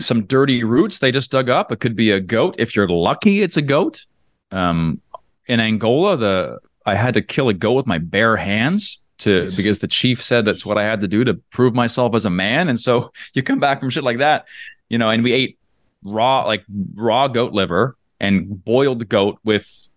some 0.01 0.25
dirty 0.25 0.63
roots 0.65 0.99
they 0.99 1.11
just 1.13 1.31
dug 1.31 1.49
up. 1.49 1.73
It 1.73 1.81
could 1.81 1.97
be 1.97 2.11
a 2.11 2.21
goat. 2.21 2.55
If 2.59 2.75
you're 2.77 2.89
lucky, 2.89 3.43
it's 3.43 3.57
a 3.57 3.63
goat. 3.63 4.05
Um, 4.53 5.01
in 5.47 5.61
Angola, 5.61 6.17
the 6.17 6.59
I 6.87 6.95
had 6.95 7.15
to 7.15 7.23
kill 7.23 7.49
a 7.49 7.55
goat 7.55 7.75
with 7.75 7.87
my 7.87 7.99
bare 7.99 8.37
hands 8.37 9.03
to 9.19 9.51
because 9.57 9.81
the 9.81 9.89
chief 9.89 10.23
said 10.23 10.45
that's 10.45 10.65
what 10.65 10.79
I 10.79 10.85
had 10.85 11.01
to 11.01 11.09
do 11.09 11.25
to 11.25 11.35
prove 11.53 11.75
myself 11.75 12.15
as 12.15 12.25
a 12.25 12.31
man. 12.31 12.69
And 12.69 12.79
so 12.81 13.13
you 13.35 13.43
come 13.43 13.59
back 13.61 13.81
from 13.81 13.91
shit 13.91 14.05
like 14.05 14.19
that, 14.19 14.47
you 14.89 14.99
know, 14.99 15.11
and 15.11 15.23
we 15.23 15.33
ate 15.33 15.59
raw 16.03 16.45
like 16.45 16.65
raw 16.95 17.27
goat 17.29 17.53
liver 17.53 17.97
and 18.21 18.65
boiled 18.65 19.09
goat 19.09 19.39
with 19.45 19.89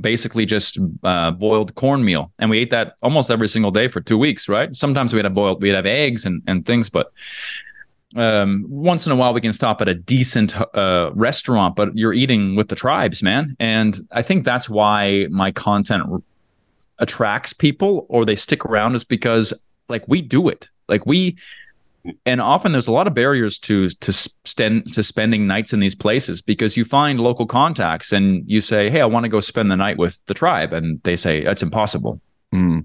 basically 0.00 0.46
just 0.46 0.78
uh, 1.02 1.30
boiled 1.30 1.74
cornmeal, 1.74 2.32
and 2.38 2.50
we 2.50 2.58
ate 2.58 2.70
that 2.70 2.96
almost 3.02 3.30
every 3.30 3.48
single 3.48 3.70
day 3.70 3.88
for 3.88 4.00
two 4.00 4.18
weeks. 4.18 4.48
Right? 4.48 4.74
Sometimes 4.74 5.12
we'd 5.12 5.24
have 5.24 5.34
boiled, 5.34 5.62
we'd 5.62 5.74
have 5.74 5.86
eggs 5.86 6.24
and 6.24 6.42
and 6.46 6.64
things, 6.66 6.90
but 6.90 7.12
um, 8.16 8.64
once 8.68 9.06
in 9.06 9.12
a 9.12 9.16
while 9.16 9.32
we 9.32 9.40
can 9.40 9.52
stop 9.52 9.80
at 9.80 9.88
a 9.88 9.94
decent 9.94 10.54
uh, 10.74 11.10
restaurant, 11.14 11.76
but 11.76 11.96
you're 11.96 12.12
eating 12.12 12.56
with 12.56 12.68
the 12.68 12.74
tribes, 12.74 13.22
man. 13.22 13.56
And 13.60 13.98
I 14.12 14.22
think 14.22 14.44
that's 14.44 14.68
why 14.68 15.28
my 15.30 15.52
content 15.52 16.04
r- 16.10 16.22
attracts 16.98 17.52
people 17.52 18.06
or 18.08 18.24
they 18.24 18.36
stick 18.36 18.64
around 18.64 18.94
is 18.94 19.04
because 19.04 19.54
like 19.88 20.06
we 20.08 20.22
do 20.22 20.48
it. 20.48 20.68
Like 20.88 21.06
we 21.06 21.36
and 22.26 22.40
often 22.40 22.72
there's 22.72 22.86
a 22.86 22.92
lot 22.92 23.06
of 23.06 23.14
barriers 23.14 23.58
to 23.60 23.88
to 23.90 24.12
spend 24.12 24.92
to 24.94 25.02
spending 25.02 25.46
nights 25.46 25.72
in 25.72 25.80
these 25.80 25.94
places 25.94 26.40
because 26.42 26.76
you 26.76 26.84
find 26.84 27.20
local 27.20 27.46
contacts 27.46 28.12
and 28.12 28.42
you 28.50 28.60
say, 28.60 28.88
"Hey, 28.90 29.00
I 29.00 29.06
want 29.06 29.24
to 29.24 29.28
go 29.28 29.40
spend 29.40 29.70
the 29.70 29.76
night 29.76 29.98
with 29.98 30.20
the 30.26 30.34
tribe," 30.34 30.72
and 30.72 31.00
they 31.02 31.16
say 31.16 31.42
that's 31.44 31.62
impossible. 31.62 32.20
Mm. 32.52 32.84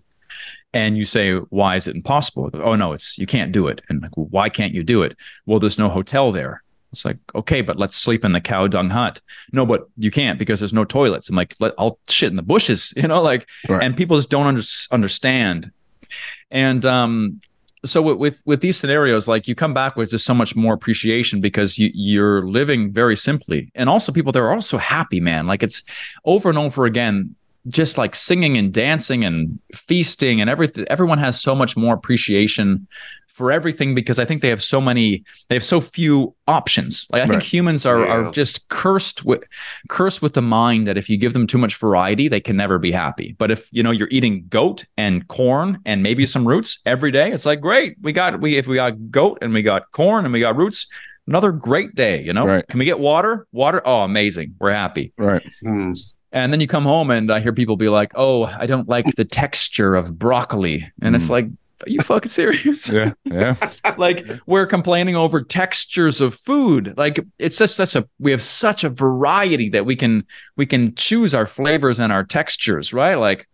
and 0.73 0.95
you 0.97 1.05
say 1.05 1.33
why 1.49 1.75
is 1.75 1.87
it 1.87 1.95
impossible? 1.95 2.49
Oh 2.53 2.75
no 2.75 2.93
it's 2.93 3.17
you 3.17 3.25
can't 3.25 3.51
do 3.51 3.67
it. 3.67 3.81
And 3.89 4.01
like 4.01 4.15
well, 4.15 4.27
why 4.29 4.49
can't 4.49 4.73
you 4.73 4.83
do 4.83 5.01
it? 5.01 5.17
Well 5.47 5.59
there's 5.59 5.79
no 5.79 5.89
hotel 5.89 6.31
there. 6.31 6.61
It's 6.91 7.03
like 7.05 7.17
okay 7.33 7.61
but 7.61 7.77
let's 7.79 7.95
sleep 7.97 8.23
in 8.25 8.33
the 8.33 8.41
cow 8.41 8.67
dung 8.67 8.89
hut. 8.91 9.21
No 9.53 9.65
but 9.65 9.87
you 9.97 10.11
can't 10.11 10.37
because 10.37 10.59
there's 10.59 10.73
no 10.73 10.85
toilets. 10.85 11.29
I'm 11.29 11.35
like 11.35 11.55
Let, 11.59 11.73
i'll 11.79 11.97
shit 12.09 12.29
in 12.29 12.35
the 12.35 12.43
bushes 12.43 12.93
you 12.97 13.07
know 13.07 13.21
like 13.23 13.47
Right. 13.67 13.81
and 13.83 13.97
people 13.97 14.17
just 14.17 14.29
don't 14.29 14.45
under, 14.45 14.61
understand. 14.91 15.71
And 16.51 16.85
um 16.85 17.41
so 17.85 18.01
with, 18.01 18.41
with 18.45 18.61
these 18.61 18.77
scenarios 18.77 19.27
like 19.27 19.47
you 19.47 19.55
come 19.55 19.73
back 19.73 19.95
with 19.95 20.09
just 20.09 20.25
so 20.25 20.33
much 20.33 20.55
more 20.55 20.73
appreciation 20.73 21.41
because 21.41 21.77
you 21.77 21.91
you're 21.93 22.45
living 22.47 22.91
very 22.91 23.15
simply. 23.15 23.71
And 23.75 23.89
also 23.89 24.11
people 24.11 24.31
they're 24.31 24.51
also 24.51 24.77
happy 24.77 25.19
man. 25.19 25.47
Like 25.47 25.63
it's 25.63 25.83
over 26.25 26.49
and 26.49 26.57
over 26.57 26.85
again 26.85 27.35
just 27.67 27.97
like 27.97 28.13
singing 28.13 28.57
and 28.57 28.73
dancing 28.73 29.23
and 29.23 29.59
feasting 29.73 30.39
and 30.39 30.49
everything 30.49 30.85
everyone 30.89 31.17
has 31.17 31.41
so 31.41 31.55
much 31.55 31.75
more 31.75 31.95
appreciation 31.95 32.87
for 33.35 33.51
everything 33.51 33.93
because 33.93 34.17
i 34.17 34.23
think 34.25 34.41
they 34.41 34.47
have 34.55 34.63
so 34.63 34.79
many 34.79 35.21
they 35.49 35.55
have 35.55 35.63
so 35.63 35.81
few 35.81 36.33
options 36.47 37.05
like 37.11 37.21
i 37.21 37.27
think 37.27 37.43
humans 37.43 37.85
are 37.85 37.99
Yeah. 37.99 38.11
are 38.13 38.31
just 38.31 38.67
cursed 38.69 39.25
with 39.25 39.43
cursed 39.89 40.21
with 40.21 40.33
the 40.33 40.41
mind 40.41 40.87
that 40.87 40.97
if 40.97 41.09
you 41.09 41.17
give 41.17 41.33
them 41.33 41.45
too 41.45 41.57
much 41.57 41.75
variety 41.75 42.29
they 42.29 42.39
can 42.39 42.55
never 42.55 42.77
be 42.79 42.91
happy 42.93 43.35
but 43.37 43.51
if 43.51 43.67
you 43.71 43.83
know 43.83 43.91
you're 43.91 44.07
eating 44.17 44.45
goat 44.49 44.85
and 44.97 45.27
corn 45.27 45.77
and 45.85 46.01
maybe 46.01 46.25
some 46.25 46.47
roots 46.47 46.79
every 46.85 47.11
day 47.11 47.27
it's 47.31 47.45
like 47.45 47.59
great 47.59 47.97
we 48.01 48.13
got 48.13 48.39
we 48.39 48.55
if 48.57 48.67
we 48.67 48.75
got 48.75 48.93
goat 49.11 49.37
and 49.41 49.53
we 49.53 49.61
got 49.61 49.91
corn 49.91 50.23
and 50.25 50.31
we 50.33 50.39
got 50.39 50.55
roots 50.55 50.87
another 51.27 51.51
great 51.51 51.93
day 51.95 52.23
you 52.23 52.31
know 52.31 52.45
Right. 52.45 52.65
can 52.69 52.79
we 52.79 52.85
get 52.85 52.99
water 52.99 53.47
water 53.51 53.81
oh 53.85 54.01
amazing 54.03 54.55
we're 54.61 54.71
happy 54.71 55.11
Right. 55.17 55.43
Hmm. 55.61 55.91
and 56.31 56.53
then 56.53 56.61
you 56.61 56.67
come 56.67 56.85
home 56.85 57.09
and 57.11 57.31
I 57.31 57.39
hear 57.39 57.53
people 57.53 57.77
be 57.77 57.87
like, 57.89 58.11
"Oh, 58.15 58.43
I 58.45 58.65
don't 58.65 58.89
like 58.89 59.05
the 59.15 59.23
texture 59.23 59.95
of 59.95 60.19
broccoli," 60.19 60.77
and 61.01 61.15
it's 61.15 61.27
Mm. 61.27 61.35
like, 61.37 61.47
"Are 61.85 61.89
you 61.89 61.99
fucking 61.99 62.29
serious?" 62.29 62.89
Yeah. 62.95 63.13
Yeah. 63.25 63.55
like 63.97 64.25
we're 64.45 64.65
complaining 64.65 65.15
over 65.15 65.43
textures 65.43 66.21
of 66.21 66.33
food. 66.35 66.95
Like 66.97 67.19
it's 67.39 67.57
just 67.57 67.75
such 67.75 67.95
a 67.95 68.07
we 68.19 68.31
have 68.31 68.41
such 68.41 68.83
a 68.83 68.89
variety 68.89 69.69
that 69.69 69.85
we 69.85 69.95
can 69.95 70.25
we 70.55 70.65
can 70.65 70.95
choose 70.95 71.33
our 71.33 71.45
flavors 71.45 71.99
and 71.99 72.11
our 72.11 72.23
textures, 72.23 72.93
right? 72.93 73.15
Like 73.15 73.47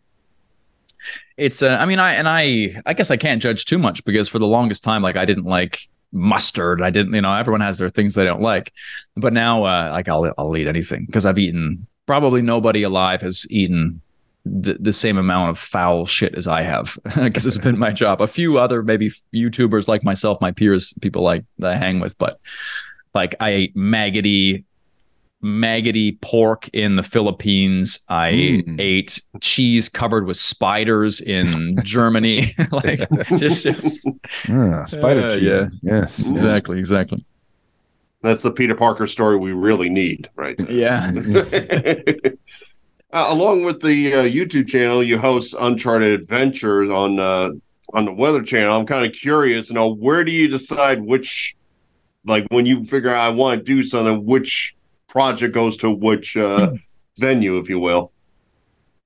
it's 1.38 1.62
uh, 1.62 1.78
I 1.80 1.86
mean 1.86 2.00
I 2.00 2.14
and 2.14 2.28
I 2.28 2.82
I 2.86 2.94
guess 2.94 3.12
I 3.12 3.18
can't 3.18 3.42
judge 3.42 3.66
too 3.66 3.80
much 3.80 4.04
because 4.06 4.30
for 4.30 4.40
the 4.40 4.48
longest 4.48 4.84
time 4.84 5.02
like 5.02 5.16
I 5.16 5.26
didn't 5.26 5.46
like 5.46 5.80
mustard. 6.14 6.82
I 6.82 6.90
didn't, 6.90 7.14
you 7.14 7.22
know, 7.22 7.34
everyone 7.34 7.62
has 7.62 7.78
their 7.78 7.90
things 7.90 8.16
they 8.16 8.26
don't 8.26 8.42
like. 8.42 8.74
But 9.16 9.34
now 9.34 9.64
uh 9.64 9.90
like 9.92 10.08
I'll 10.08 10.32
I'll 10.38 10.56
eat 10.56 10.68
anything 10.68 11.06
because 11.06 11.26
I've 11.26 11.40
eaten 11.40 11.88
probably 12.06 12.42
nobody 12.42 12.84
alive 12.84 13.22
has 13.22 13.46
eaten 13.50 14.02
the, 14.46 14.74
the 14.80 14.94
same 14.94 15.18
amount 15.18 15.50
of 15.52 15.60
foul 15.60 16.06
shit 16.06 16.34
as 16.36 16.48
I 16.48 16.62
have 16.64 16.98
because 17.16 17.46
it's 17.46 17.58
been 17.58 17.78
my 17.78 17.92
job. 17.92 18.22
A 18.22 18.28
few 18.28 18.58
other 18.58 18.82
maybe 18.84 19.12
YouTubers 19.34 19.88
like 19.88 20.04
myself, 20.04 20.40
my 20.42 20.52
peers, 20.52 20.94
people 21.02 21.22
like 21.22 21.46
that 21.60 21.74
I 21.74 21.76
hang 21.78 22.00
with, 22.00 22.18
but 22.18 22.40
like 23.14 23.36
I 23.40 23.50
ate 23.52 23.76
maggoty, 23.76 24.66
maggoty 25.44 26.14
pork 26.22 26.70
in 26.74 26.96
the 26.96 27.04
Philippines. 27.04 28.00
I 28.10 28.32
Mm. 28.32 28.80
ate 28.80 29.22
cheese 29.42 29.90
covered 29.90 30.26
with 30.26 30.38
spiders 30.38 31.20
in 31.22 31.78
Germany. 31.84 32.56
like 32.72 33.00
just 33.38 33.66
Ah, 34.50 34.86
spider 34.86 35.22
Uh, 35.28 35.36
cheese. 35.36 35.44
yeah. 35.44 35.70
Yes. 35.84 36.20
exactly, 36.28 36.80
exactly. 36.80 37.24
That's 38.24 38.44
the 38.44 38.52
Peter 38.52 38.76
Parker 38.76 39.08
story 39.08 39.38
we 39.38 39.52
really 39.52 39.90
need, 39.90 40.30
right? 40.36 40.56
there. 40.58 40.72
Yeah. 40.72 41.12
Uh, 43.14 43.26
along 43.28 43.64
with 43.64 43.82
the 43.82 44.14
uh, 44.14 44.24
YouTube 44.24 44.70
channel, 44.70 45.04
you 45.04 45.20
host 45.20 45.54
Uncharted 45.60 46.14
Adventures 46.22 46.90
on 46.90 47.20
uh, 47.20 47.50
on 47.94 48.06
the 48.06 48.14
Weather 48.14 48.42
Channel. 48.42 48.80
I'm 48.80 48.86
kind 48.86 49.06
of 49.06 49.12
curious, 49.14 49.70
you 49.70 49.76
know, 49.76 49.94
where 49.94 50.24
do 50.24 50.32
you 50.32 50.48
decide 50.48 51.02
which, 51.02 51.56
like, 52.26 52.46
when 52.50 52.66
you 52.66 52.86
figure 52.86 53.10
out 53.10 53.26
I 53.26 53.30
want 53.30 53.60
to 53.60 53.64
do 53.64 53.84
something, 53.84 54.26
which 54.26 54.76
project 55.10 55.54
goes 55.54 55.76
to 55.78 55.92
which 55.92 56.38
uh, 56.38 56.72
venue, 57.18 57.58
if 57.58 57.68
you 57.68 57.80
will? 57.80 58.14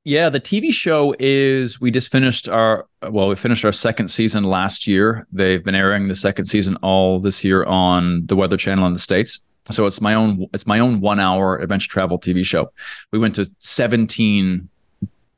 Yeah, 0.03 0.29
the 0.29 0.39
TV 0.39 0.71
show 0.71 1.15
is 1.17 1.81
we 1.81 1.89
just 1.89 2.11
finished 2.11 2.47
our 2.47 2.85
well, 3.09 3.27
we 3.27 3.35
finished 3.35 3.65
our 3.65 3.71
second 3.71 4.09
season 4.09 4.43
last 4.43 4.85
year. 4.85 5.25
They've 5.31 5.63
been 5.63 5.73
airing 5.73 6.09
the 6.09 6.15
second 6.15 6.45
season 6.45 6.75
all 6.83 7.19
this 7.19 7.43
year 7.43 7.63
on 7.63 8.27
the 8.27 8.35
Weather 8.35 8.57
Channel 8.57 8.85
in 8.85 8.93
the 8.93 8.99
States. 8.99 9.39
So 9.71 9.85
it's 9.85 9.99
my 9.99 10.13
own 10.13 10.47
it's 10.53 10.67
my 10.67 10.79
own 10.79 11.01
1-hour 11.01 11.57
adventure 11.57 11.89
travel 11.89 12.19
TV 12.19 12.45
show. 12.45 12.71
We 13.11 13.19
went 13.19 13.35
to 13.35 13.49
17 13.59 14.69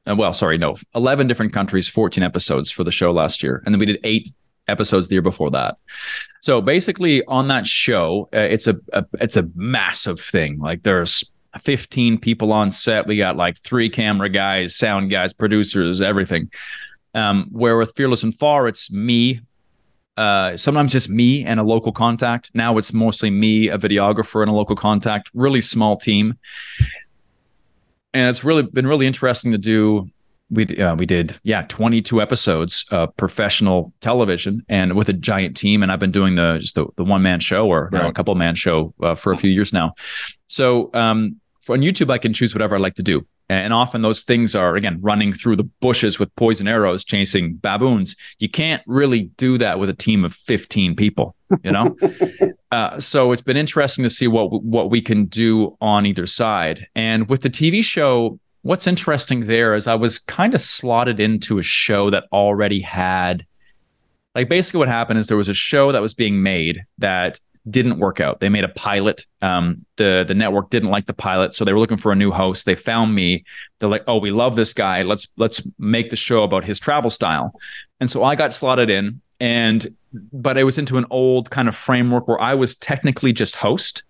uh, 0.09 0.15
well, 0.15 0.33
sorry, 0.33 0.57
no, 0.57 0.75
11 0.95 1.27
different 1.27 1.51
countries, 1.53 1.87
14 1.87 2.23
episodes 2.23 2.71
for 2.71 2.83
the 2.83 2.91
show 2.91 3.11
last 3.11 3.43
year. 3.43 3.61
And 3.65 3.73
then 3.73 3.79
we 3.79 3.85
did 3.85 3.99
8 4.03 4.31
episodes 4.67 5.09
the 5.09 5.15
year 5.15 5.21
before 5.21 5.51
that. 5.51 5.77
So 6.41 6.61
basically 6.61 7.23
on 7.25 7.47
that 7.49 7.67
show, 7.67 8.29
uh, 8.33 8.39
it's 8.39 8.67
a, 8.67 8.77
a 8.93 9.05
it's 9.19 9.37
a 9.37 9.49
massive 9.55 10.19
thing. 10.19 10.59
Like 10.59 10.83
there's 10.83 11.33
15 11.61 12.19
people 12.19 12.51
on 12.53 12.71
set. 12.71 13.07
We 13.07 13.17
got 13.17 13.35
like 13.35 13.57
three 13.57 13.89
camera 13.89 14.29
guys, 14.29 14.75
sound 14.75 15.09
guys, 15.09 15.33
producers, 15.33 16.01
everything. 16.01 16.51
Um, 17.13 17.47
where 17.51 17.77
with 17.77 17.93
Fearless 17.95 18.23
and 18.23 18.37
Far, 18.37 18.67
it's 18.67 18.91
me. 18.91 19.41
Uh, 20.17 20.57
sometimes 20.57 20.91
just 20.91 21.09
me 21.09 21.45
and 21.45 21.59
a 21.59 21.63
local 21.63 21.91
contact. 21.91 22.49
Now 22.53 22.77
it's 22.77 22.91
mostly 22.91 23.29
me, 23.29 23.69
a 23.69 23.77
videographer, 23.77 24.41
and 24.41 24.49
a 24.49 24.53
local 24.53 24.75
contact. 24.75 25.29
Really 25.33 25.61
small 25.61 25.95
team, 25.95 26.33
and 28.13 28.29
it's 28.29 28.43
really 28.43 28.63
been 28.63 28.87
really 28.87 29.07
interesting 29.07 29.51
to 29.51 29.57
do. 29.57 30.09
We 30.49 30.65
uh, 30.77 30.95
we 30.95 31.05
did 31.05 31.37
yeah 31.43 31.63
22 31.63 32.21
episodes 32.21 32.85
of 32.89 33.15
professional 33.17 33.93
television 33.99 34.65
and 34.69 34.93
with 34.93 35.09
a 35.09 35.13
giant 35.13 35.57
team, 35.57 35.83
and 35.83 35.91
I've 35.91 35.99
been 35.99 36.11
doing 36.11 36.35
the 36.35 36.57
just 36.59 36.75
the, 36.75 36.87
the 36.95 37.03
one 37.03 37.21
man 37.21 37.39
show 37.39 37.67
or 37.67 37.89
you 37.91 37.99
know, 37.99 38.07
a 38.07 38.13
couple 38.13 38.33
man 38.35 38.55
show 38.55 38.93
uh, 39.03 39.13
for 39.13 39.33
a 39.33 39.37
few 39.37 39.51
years 39.51 39.73
now. 39.73 39.93
So 40.47 40.89
um, 40.93 41.39
for 41.61 41.75
on 41.75 41.81
YouTube, 41.81 42.09
I 42.09 42.17
can 42.17 42.33
choose 42.33 42.55
whatever 42.55 42.75
I 42.75 42.79
like 42.79 42.95
to 42.95 43.03
do. 43.03 43.27
And 43.49 43.73
often 43.73 44.01
those 44.01 44.23
things 44.23 44.55
are, 44.55 44.75
again, 44.75 44.99
running 45.01 45.31
through 45.31 45.55
the 45.55 45.63
bushes 45.63 46.19
with 46.19 46.35
poison 46.35 46.67
arrows, 46.67 47.03
chasing 47.03 47.53
baboons. 47.55 48.15
You 48.39 48.49
can't 48.49 48.83
really 48.87 49.31
do 49.37 49.57
that 49.57 49.79
with 49.79 49.89
a 49.89 49.93
team 49.93 50.25
of 50.25 50.33
15 50.33 50.95
people, 50.95 51.35
you 51.63 51.71
know? 51.71 51.95
uh, 52.71 52.99
so 52.99 53.31
it's 53.31 53.41
been 53.41 53.55
interesting 53.55 54.03
to 54.03 54.09
see 54.09 54.27
what, 54.27 54.63
what 54.63 54.89
we 54.89 55.01
can 55.01 55.25
do 55.25 55.77
on 55.79 56.05
either 56.05 56.25
side. 56.25 56.87
And 56.93 57.29
with 57.29 57.41
the 57.41 57.49
TV 57.49 57.81
show, 57.83 58.37
what's 58.63 58.85
interesting 58.85 59.45
there 59.45 59.75
is 59.75 59.87
I 59.87 59.95
was 59.95 60.19
kind 60.19 60.53
of 60.53 60.59
slotted 60.59 61.21
into 61.21 61.57
a 61.57 61.63
show 61.63 62.09
that 62.09 62.25
already 62.33 62.81
had, 62.81 63.45
like, 64.35 64.49
basically 64.49 64.79
what 64.79 64.89
happened 64.89 65.19
is 65.19 65.27
there 65.27 65.37
was 65.37 65.47
a 65.47 65.53
show 65.53 65.93
that 65.93 66.01
was 66.01 66.13
being 66.13 66.43
made 66.43 66.81
that 66.97 67.39
didn't 67.69 67.99
work 67.99 68.19
out. 68.19 68.39
They 68.39 68.49
made 68.49 68.63
a 68.63 68.69
pilot. 68.69 69.25
Um, 69.41 69.85
the 69.97 70.23
the 70.27 70.33
network 70.33 70.69
didn't 70.69 70.89
like 70.89 71.05
the 71.05 71.13
pilot, 71.13 71.53
so 71.53 71.65
they 71.65 71.73
were 71.73 71.79
looking 71.79 71.97
for 71.97 72.11
a 72.11 72.15
new 72.15 72.31
host. 72.31 72.65
They 72.65 72.75
found 72.75 73.13
me. 73.13 73.43
They're 73.79 73.89
like, 73.89 74.03
"Oh, 74.07 74.17
we 74.17 74.31
love 74.31 74.55
this 74.55 74.73
guy. 74.73 75.03
Let's 75.03 75.27
let's 75.37 75.67
make 75.77 76.09
the 76.09 76.15
show 76.15 76.43
about 76.43 76.63
his 76.63 76.79
travel 76.79 77.09
style." 77.09 77.53
And 77.99 78.09
so 78.09 78.23
I 78.23 78.35
got 78.35 78.53
slotted 78.53 78.89
in, 78.89 79.21
and 79.39 79.85
but 80.13 80.57
I 80.57 80.63
was 80.63 80.77
into 80.77 80.97
an 80.97 81.05
old 81.09 81.49
kind 81.49 81.67
of 81.67 81.75
framework 81.75 82.27
where 82.27 82.39
I 82.39 82.53
was 82.53 82.75
technically 82.75 83.33
just 83.33 83.55
host 83.55 84.03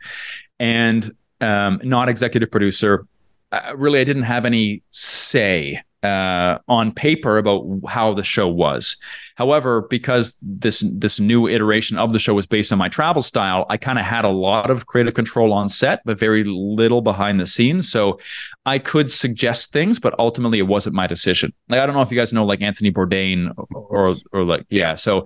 and 0.60 1.12
um, 1.42 1.80
not 1.84 2.10
executive 2.10 2.52
producer. 2.52 3.08
Uh, 3.52 3.74
really, 3.76 4.00
I 4.00 4.04
didn't 4.04 4.24
have 4.24 4.46
any 4.46 4.84
say 4.92 5.82
uh, 6.04 6.60
on 6.68 6.92
paper 6.92 7.38
about 7.38 7.66
how 7.88 8.14
the 8.14 8.24
show 8.24 8.48
was. 8.48 8.98
However, 9.36 9.82
because 9.82 10.38
this 10.42 10.84
this 10.96 11.20
new 11.20 11.48
iteration 11.48 11.98
of 11.98 12.14
the 12.14 12.20
show 12.20 12.34
was 12.34 12.46
based 12.46 12.72
on 12.72 12.78
my 12.78 12.90
travel 12.90 13.22
style, 13.22 13.66
I 13.70 13.78
kind 13.78 14.00
of 14.00 14.06
had 14.06 14.26
a 14.26 14.30
lot 14.30 14.70
of 14.70 14.88
creative 14.88 15.14
control 15.14 15.54
on 15.54 15.70
set, 15.70 16.02
but 16.06 16.20
very 16.20 16.44
little 16.44 17.02
behind 17.02 17.40
the 17.40 17.48
scenes. 17.48 17.90
So 17.92 18.20
I 18.66 18.80
could 18.80 19.12
suggest 19.12 19.72
things, 19.72 20.00
but 20.00 20.18
ultimately 20.20 20.60
it 20.60 20.68
wasn't 20.68 20.96
my 20.96 21.08
decision. 21.08 21.54
Like 21.70 21.80
I 21.80 21.86
don't 21.86 21.96
know 21.96 22.02
if 22.02 22.12
you 22.12 22.18
guys 22.18 22.34
know 22.34 22.46
like 22.46 22.62
Anthony 22.62 22.92
Bourdain 22.92 23.54
or 23.72 24.16
or 24.32 24.44
like 24.44 24.66
yeah. 24.70 24.96
So 24.96 25.26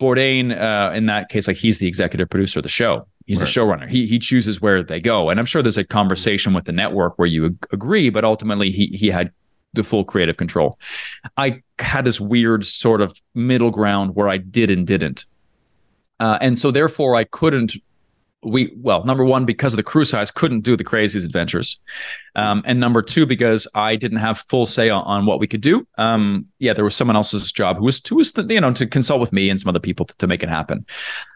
Bourdain, 0.00 0.58
uh, 0.58 0.92
in 0.94 1.06
that 1.06 1.28
case, 1.28 1.46
like 1.46 1.56
he's 1.56 1.78
the 1.78 1.86
executive 1.86 2.28
producer 2.28 2.58
of 2.58 2.64
the 2.64 2.68
show. 2.68 3.06
He's 3.26 3.40
right. 3.40 3.48
a 3.48 3.60
showrunner. 3.60 3.88
He 3.88 4.06
he 4.06 4.18
chooses 4.18 4.60
where 4.60 4.82
they 4.82 5.00
go, 5.00 5.30
and 5.30 5.40
I'm 5.40 5.46
sure 5.46 5.62
there's 5.62 5.78
a 5.78 5.84
conversation 5.84 6.52
with 6.52 6.64
the 6.64 6.72
network 6.72 7.18
where 7.18 7.26
you 7.26 7.46
ag- 7.46 7.66
agree, 7.72 8.10
but 8.10 8.24
ultimately 8.24 8.70
he 8.70 8.86
he 8.88 9.08
had 9.08 9.32
the 9.74 9.84
full 9.84 10.04
creative 10.04 10.36
control. 10.36 10.78
I 11.36 11.62
had 11.78 12.04
this 12.04 12.20
weird 12.20 12.64
sort 12.64 13.00
of 13.00 13.20
middle 13.34 13.70
ground 13.70 14.14
where 14.14 14.28
I 14.28 14.38
did 14.38 14.70
and 14.70 14.86
didn't, 14.86 15.26
uh, 16.20 16.38
and 16.40 16.58
so 16.58 16.70
therefore 16.70 17.16
I 17.16 17.24
couldn't. 17.24 17.74
We 18.44 18.72
well, 18.76 19.04
number 19.04 19.24
one, 19.24 19.44
because 19.44 19.72
of 19.72 19.76
the 19.76 19.82
crew 19.82 20.04
size, 20.04 20.30
couldn't 20.30 20.60
do 20.60 20.76
the 20.76 20.84
craziest 20.84 21.24
adventures, 21.24 21.80
um, 22.34 22.62
and 22.66 22.78
number 22.78 23.02
two, 23.02 23.26
because 23.26 23.66
I 23.74 23.96
didn't 23.96 24.18
have 24.18 24.38
full 24.38 24.66
say 24.66 24.90
on, 24.90 25.04
on 25.04 25.26
what 25.26 25.40
we 25.40 25.46
could 25.46 25.60
do. 25.60 25.86
Um, 25.98 26.46
yeah, 26.58 26.72
there 26.72 26.84
was 26.84 26.94
someone 26.94 27.16
else's 27.16 27.50
job 27.52 27.78
who 27.78 27.84
was 27.84 28.06
who 28.06 28.16
was 28.16 28.32
you 28.48 28.60
know 28.60 28.72
to 28.72 28.86
consult 28.86 29.20
with 29.20 29.32
me 29.32 29.50
and 29.50 29.60
some 29.60 29.68
other 29.68 29.80
people 29.80 30.06
to, 30.06 30.16
to 30.18 30.26
make 30.26 30.42
it 30.42 30.48
happen. 30.48 30.84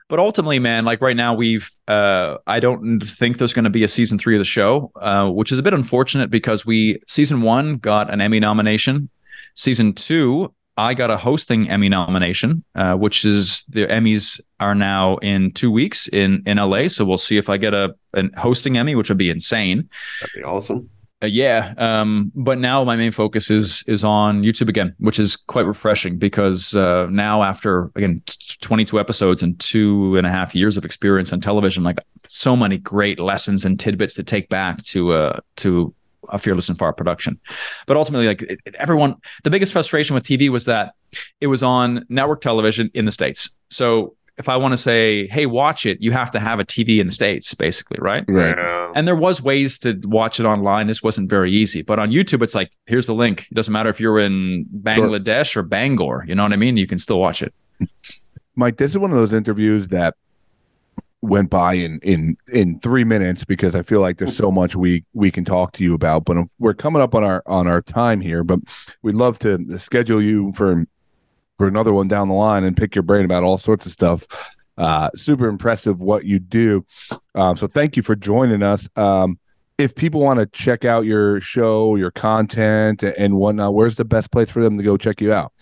But 0.08 0.18
ultimately, 0.18 0.58
man, 0.58 0.84
like 0.84 1.02
right 1.02 1.16
now, 1.16 1.34
we've 1.34 1.70
uh, 1.86 2.38
I 2.46 2.60
don't 2.60 3.00
think 3.00 3.38
there's 3.38 3.52
going 3.52 3.64
to 3.64 3.70
be 3.70 3.84
a 3.84 3.88
season 3.88 4.18
three 4.18 4.34
of 4.34 4.40
the 4.40 4.44
show, 4.44 4.90
uh, 4.96 5.28
which 5.28 5.52
is 5.52 5.58
a 5.58 5.62
bit 5.62 5.74
unfortunate 5.74 6.30
because 6.30 6.64
we 6.64 7.00
season 7.06 7.42
one 7.42 7.76
got 7.76 8.10
an 8.10 8.20
Emmy 8.20 8.40
nomination, 8.40 9.10
season 9.54 9.92
two 9.92 10.52
I 10.78 10.94
got 10.94 11.10
a 11.10 11.16
hosting 11.16 11.68
Emmy 11.68 11.88
nomination, 11.88 12.62
uh, 12.76 12.94
which 12.94 13.24
is 13.24 13.64
the 13.68 13.86
Emmys 13.86 14.40
are 14.60 14.76
now 14.76 15.16
in 15.16 15.50
two 15.50 15.70
weeks 15.70 16.08
in 16.08 16.42
in 16.46 16.56
LA. 16.56 16.86
So 16.88 17.04
we'll 17.04 17.18
see 17.18 17.36
if 17.36 17.48
I 17.48 17.56
get 17.56 17.74
a 17.74 17.94
an 18.14 18.30
hosting 18.38 18.78
Emmy, 18.78 18.94
which 18.94 19.08
would 19.08 19.18
be 19.18 19.28
insane. 19.28 19.88
That'd 20.20 20.34
be 20.36 20.44
awesome. 20.44 20.88
Uh, 21.20 21.26
yeah, 21.26 21.74
um, 21.78 22.30
but 22.36 22.58
now 22.58 22.84
my 22.84 22.94
main 22.94 23.10
focus 23.10 23.50
is 23.50 23.82
is 23.88 24.04
on 24.04 24.42
YouTube 24.42 24.68
again, 24.68 24.94
which 24.98 25.18
is 25.18 25.34
quite 25.34 25.66
refreshing 25.66 26.16
because 26.16 26.76
uh, 26.76 27.08
now 27.10 27.42
after 27.42 27.90
again 27.96 28.22
t- 28.24 28.56
22 28.60 29.00
episodes 29.00 29.42
and 29.42 29.58
two 29.58 30.16
and 30.16 30.28
a 30.28 30.30
half 30.30 30.54
years 30.54 30.76
of 30.76 30.84
experience 30.84 31.32
on 31.32 31.40
television, 31.40 31.82
like 31.82 31.98
so 32.28 32.54
many 32.54 32.78
great 32.78 33.18
lessons 33.18 33.64
and 33.64 33.80
tidbits 33.80 34.14
to 34.14 34.22
take 34.22 34.48
back 34.48 34.80
to 34.84 35.12
uh, 35.12 35.40
to 35.56 35.92
a 36.30 36.38
fearless 36.38 36.68
and 36.68 36.78
far 36.78 36.92
production. 36.92 37.38
But 37.86 37.96
ultimately, 37.96 38.26
like 38.26 38.42
it, 38.42 38.60
it, 38.64 38.74
everyone, 38.76 39.16
the 39.44 39.50
biggest 39.50 39.72
frustration 39.72 40.14
with 40.14 40.24
TV 40.24 40.48
was 40.48 40.64
that 40.66 40.94
it 41.40 41.46
was 41.46 41.62
on 41.62 42.04
network 42.08 42.40
television 42.40 42.90
in 42.94 43.04
the 43.04 43.12
states. 43.12 43.56
So 43.70 44.14
if 44.38 44.48
I 44.48 44.56
want 44.56 44.72
to 44.72 44.78
say, 44.78 45.26
hey, 45.26 45.46
watch 45.46 45.84
it, 45.84 46.00
you 46.00 46.12
have 46.12 46.30
to 46.30 46.40
have 46.40 46.60
a 46.60 46.64
TV 46.64 47.00
in 47.00 47.08
the 47.08 47.12
States, 47.12 47.54
basically, 47.54 47.98
right? 48.00 48.24
Right. 48.28 48.56
Yeah. 48.56 48.92
And 48.94 49.06
there 49.06 49.16
was 49.16 49.42
ways 49.42 49.80
to 49.80 50.00
watch 50.04 50.38
it 50.38 50.46
online. 50.46 50.86
This 50.86 51.02
wasn't 51.02 51.28
very 51.28 51.50
easy. 51.50 51.82
But 51.82 51.98
on 51.98 52.10
YouTube, 52.10 52.42
it's 52.42 52.54
like, 52.54 52.72
here's 52.86 53.06
the 53.06 53.14
link. 53.14 53.48
It 53.50 53.54
doesn't 53.54 53.72
matter 53.72 53.90
if 53.90 54.00
you're 54.00 54.18
in 54.20 54.64
Bangladesh 54.66 55.56
or 55.56 55.64
Bangor. 55.64 56.24
You 56.28 56.36
know 56.36 56.44
what 56.44 56.52
I 56.52 56.56
mean? 56.56 56.76
You 56.76 56.86
can 56.86 57.00
still 57.00 57.18
watch 57.18 57.42
it. 57.42 57.52
Mike, 58.54 58.76
this 58.76 58.92
is 58.92 58.98
one 58.98 59.10
of 59.10 59.16
those 59.16 59.32
interviews 59.32 59.88
that 59.88 60.14
went 61.20 61.50
by 61.50 61.74
in 61.74 61.98
in 62.02 62.36
in 62.52 62.78
three 62.80 63.04
minutes 63.04 63.44
because 63.44 63.74
I 63.74 63.82
feel 63.82 64.00
like 64.00 64.18
there's 64.18 64.36
so 64.36 64.52
much 64.52 64.76
we 64.76 65.04
we 65.14 65.30
can 65.30 65.44
talk 65.44 65.72
to 65.72 65.84
you 65.84 65.94
about. 65.94 66.24
But 66.24 66.38
we're 66.58 66.74
coming 66.74 67.02
up 67.02 67.14
on 67.14 67.24
our 67.24 67.42
on 67.46 67.66
our 67.66 67.82
time 67.82 68.20
here. 68.20 68.44
But 68.44 68.60
we'd 69.02 69.14
love 69.14 69.38
to 69.40 69.78
schedule 69.78 70.22
you 70.22 70.52
for 70.54 70.86
for 71.56 71.66
another 71.66 71.92
one 71.92 72.08
down 72.08 72.28
the 72.28 72.34
line 72.34 72.64
and 72.64 72.76
pick 72.76 72.94
your 72.94 73.02
brain 73.02 73.24
about 73.24 73.42
all 73.42 73.58
sorts 73.58 73.84
of 73.84 73.92
stuff. 73.92 74.26
Uh, 74.76 75.10
super 75.16 75.48
impressive 75.48 76.00
what 76.00 76.24
you 76.24 76.38
do. 76.38 76.86
Um, 77.34 77.56
so 77.56 77.66
thank 77.66 77.96
you 77.96 78.02
for 78.02 78.14
joining 78.14 78.62
us. 78.62 78.88
Um, 78.94 79.40
if 79.76 79.94
people 79.94 80.20
want 80.20 80.38
to 80.38 80.46
check 80.46 80.84
out 80.84 81.04
your 81.04 81.40
show, 81.40 81.96
your 81.96 82.12
content, 82.12 83.02
and 83.02 83.34
whatnot, 83.34 83.74
where's 83.74 83.96
the 83.96 84.04
best 84.04 84.30
place 84.30 84.50
for 84.50 84.62
them 84.62 84.76
to 84.76 84.84
go 84.84 84.96
check 84.96 85.20
you 85.20 85.32
out? 85.32 85.52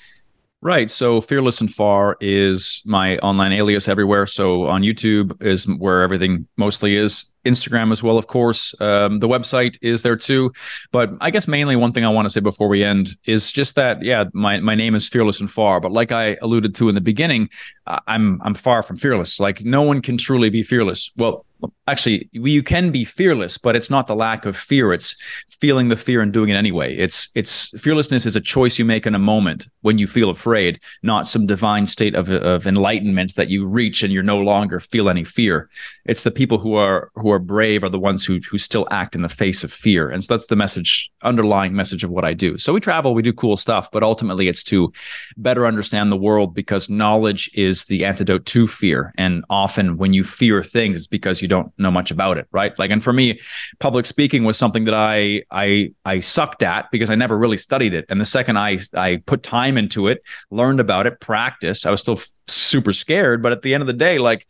Right. 0.66 0.90
So 0.90 1.20
Fearless 1.20 1.60
and 1.60 1.72
Far 1.72 2.16
is 2.20 2.82
my 2.84 3.18
online 3.18 3.52
alias 3.52 3.86
everywhere. 3.86 4.26
So 4.26 4.66
on 4.66 4.82
YouTube 4.82 5.40
is 5.40 5.68
where 5.68 6.02
everything 6.02 6.48
mostly 6.56 6.96
is. 6.96 7.32
Instagram 7.46 7.92
as 7.92 8.02
well, 8.02 8.18
of 8.18 8.26
course. 8.26 8.74
Um, 8.80 9.20
the 9.20 9.28
website 9.28 9.78
is 9.80 10.02
there 10.02 10.16
too. 10.16 10.52
But 10.92 11.10
I 11.20 11.30
guess 11.30 11.48
mainly 11.48 11.76
one 11.76 11.92
thing 11.92 12.04
I 12.04 12.08
want 12.08 12.26
to 12.26 12.30
say 12.30 12.40
before 12.40 12.68
we 12.68 12.84
end 12.84 13.16
is 13.24 13.52
just 13.52 13.74
that, 13.76 14.02
yeah, 14.02 14.24
my, 14.32 14.60
my 14.60 14.74
name 14.74 14.94
is 14.94 15.08
Fearless 15.08 15.40
and 15.40 15.50
Far. 15.50 15.80
But 15.80 15.92
like 15.92 16.12
I 16.12 16.36
alluded 16.42 16.74
to 16.76 16.88
in 16.88 16.94
the 16.94 17.00
beginning, 17.00 17.48
I'm 17.86 18.40
I'm 18.42 18.54
far 18.54 18.82
from 18.82 18.96
fearless. 18.96 19.38
Like 19.38 19.64
no 19.64 19.82
one 19.82 20.02
can 20.02 20.16
truly 20.18 20.50
be 20.50 20.62
fearless. 20.62 21.12
Well, 21.16 21.46
actually 21.88 22.28
you 22.32 22.62
can 22.62 22.90
be 22.90 23.04
fearless 23.04 23.56
but 23.56 23.74
it's 23.74 23.88
not 23.88 24.06
the 24.06 24.14
lack 24.14 24.44
of 24.44 24.56
fear 24.56 24.92
it's 24.92 25.16
feeling 25.48 25.88
the 25.88 25.96
fear 25.96 26.20
and 26.20 26.32
doing 26.32 26.50
it 26.50 26.54
anyway 26.54 26.94
it's 26.94 27.30
it's 27.34 27.70
fearlessness 27.80 28.26
is 28.26 28.36
a 28.36 28.40
choice 28.40 28.78
you 28.78 28.84
make 28.84 29.06
in 29.06 29.14
a 29.14 29.18
moment 29.18 29.66
when 29.80 29.96
you 29.96 30.06
feel 30.06 30.28
afraid 30.28 30.78
not 31.02 31.26
some 31.26 31.46
divine 31.46 31.86
state 31.86 32.14
of, 32.14 32.28
of 32.28 32.66
enlightenment 32.66 33.34
that 33.36 33.48
you 33.48 33.66
reach 33.66 34.02
and 34.02 34.12
you're 34.12 34.22
no 34.22 34.38
longer 34.38 34.80
feel 34.80 35.08
any 35.08 35.24
fear 35.24 35.68
it's 36.04 36.24
the 36.24 36.30
people 36.30 36.58
who 36.58 36.74
are 36.74 37.10
who 37.14 37.30
are 37.30 37.35
brave 37.38 37.82
are 37.82 37.88
the 37.88 37.98
ones 37.98 38.24
who 38.24 38.40
who 38.50 38.58
still 38.58 38.86
act 38.90 39.14
in 39.14 39.22
the 39.22 39.28
face 39.28 39.64
of 39.64 39.72
fear. 39.72 40.10
And 40.10 40.22
so 40.22 40.34
that's 40.34 40.46
the 40.46 40.56
message 40.56 41.10
underlying 41.22 41.74
message 41.74 42.04
of 42.04 42.10
what 42.10 42.24
i 42.24 42.32
do. 42.32 42.58
So 42.58 42.72
we 42.72 42.80
travel 42.80 43.14
we 43.14 43.22
do 43.22 43.32
cool 43.32 43.56
stuff 43.56 43.90
but 43.90 44.02
ultimately 44.02 44.48
it's 44.48 44.62
to 44.64 44.92
better 45.36 45.66
understand 45.66 46.10
the 46.10 46.16
world 46.16 46.54
because 46.54 46.88
knowledge 46.88 47.50
is 47.54 47.84
the 47.86 48.04
antidote 48.04 48.46
to 48.46 48.66
fear. 48.66 49.12
And 49.18 49.44
often 49.50 49.96
when 49.96 50.12
you 50.12 50.24
fear 50.24 50.62
things 50.62 50.96
it's 50.96 51.06
because 51.06 51.42
you 51.42 51.48
don't 51.48 51.72
know 51.78 51.90
much 51.90 52.10
about 52.10 52.38
it 52.38 52.46
right? 52.52 52.78
Like 52.78 52.90
and 52.90 53.02
for 53.02 53.12
me 53.12 53.40
public 53.78 54.06
speaking 54.06 54.44
was 54.44 54.56
something 54.56 54.84
that 54.84 54.94
i 54.94 55.42
i 55.50 55.92
i 56.04 56.20
sucked 56.20 56.62
at 56.62 56.90
because 56.90 57.10
i 57.10 57.14
never 57.14 57.36
really 57.36 57.58
studied 57.58 57.94
it. 57.94 58.04
And 58.08 58.20
the 58.20 58.26
second 58.26 58.58
i 58.58 58.78
i 58.94 59.22
put 59.26 59.42
time 59.42 59.76
into 59.78 60.08
it 60.08 60.22
learned 60.50 60.80
about 60.80 61.06
it 61.06 61.20
practice 61.20 61.86
i 61.86 61.90
was 61.90 62.00
still 62.00 62.20
super 62.48 62.92
scared. 62.92 63.42
But 63.42 63.52
at 63.52 63.62
the 63.62 63.74
end 63.74 63.82
of 63.82 63.86
the 63.86 63.92
day 63.92 64.18
like 64.18 64.46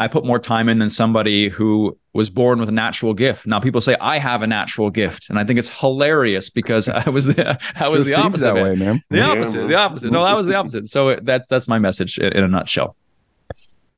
I 0.00 0.06
put 0.08 0.24
more 0.24 0.38
time 0.38 0.68
in 0.68 0.78
than 0.78 0.90
somebody 0.90 1.48
who 1.48 1.98
was 2.14 2.30
born 2.30 2.60
with 2.60 2.68
a 2.68 2.72
natural 2.72 3.14
gift. 3.14 3.46
Now 3.46 3.58
people 3.58 3.80
say 3.80 3.96
I 4.00 4.18
have 4.18 4.42
a 4.42 4.46
natural 4.46 4.90
gift, 4.90 5.28
and 5.28 5.38
I 5.38 5.44
think 5.44 5.58
it's 5.58 5.68
hilarious 5.80 6.50
because 6.50 6.88
I 7.06 7.08
was 7.10 7.26
the 7.26 7.58
I 7.76 7.88
was 7.88 8.00
Sure 8.00 8.04
the 8.04 8.14
opposite. 8.14 8.44
that 8.44 8.54
way, 8.54 8.74
man. 8.76 9.02
The 9.10 9.18
Yeah, 9.18 9.30
opposite. 9.32 9.66
The 9.68 9.74
opposite. 9.76 10.10
No, 10.12 10.24
that 10.24 10.36
was 10.36 10.46
the 10.46 10.54
opposite. 10.54 10.88
So 10.88 11.16
that 11.22 11.48
that's 11.48 11.66
my 11.68 11.78
message 11.78 12.18
in, 12.18 12.32
in 12.32 12.44
a 12.44 12.48
nutshell. 12.48 12.96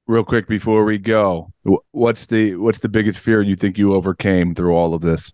Real 0.07 0.25
quick 0.25 0.49
before 0.49 0.85
we 0.85 0.99
go, 0.99 1.53
what's 1.93 2.27
the 2.27 2.57
what's 2.57 2.81
the 2.81 2.89
biggest 2.89 3.19
fear 3.19 3.43
you 3.43 3.55
think 3.55 3.79
you 3.79 3.95
overcame 3.95 4.55
through 4.55 4.75
all 4.75 4.93
of 4.95 5.03
this? 5.03 5.33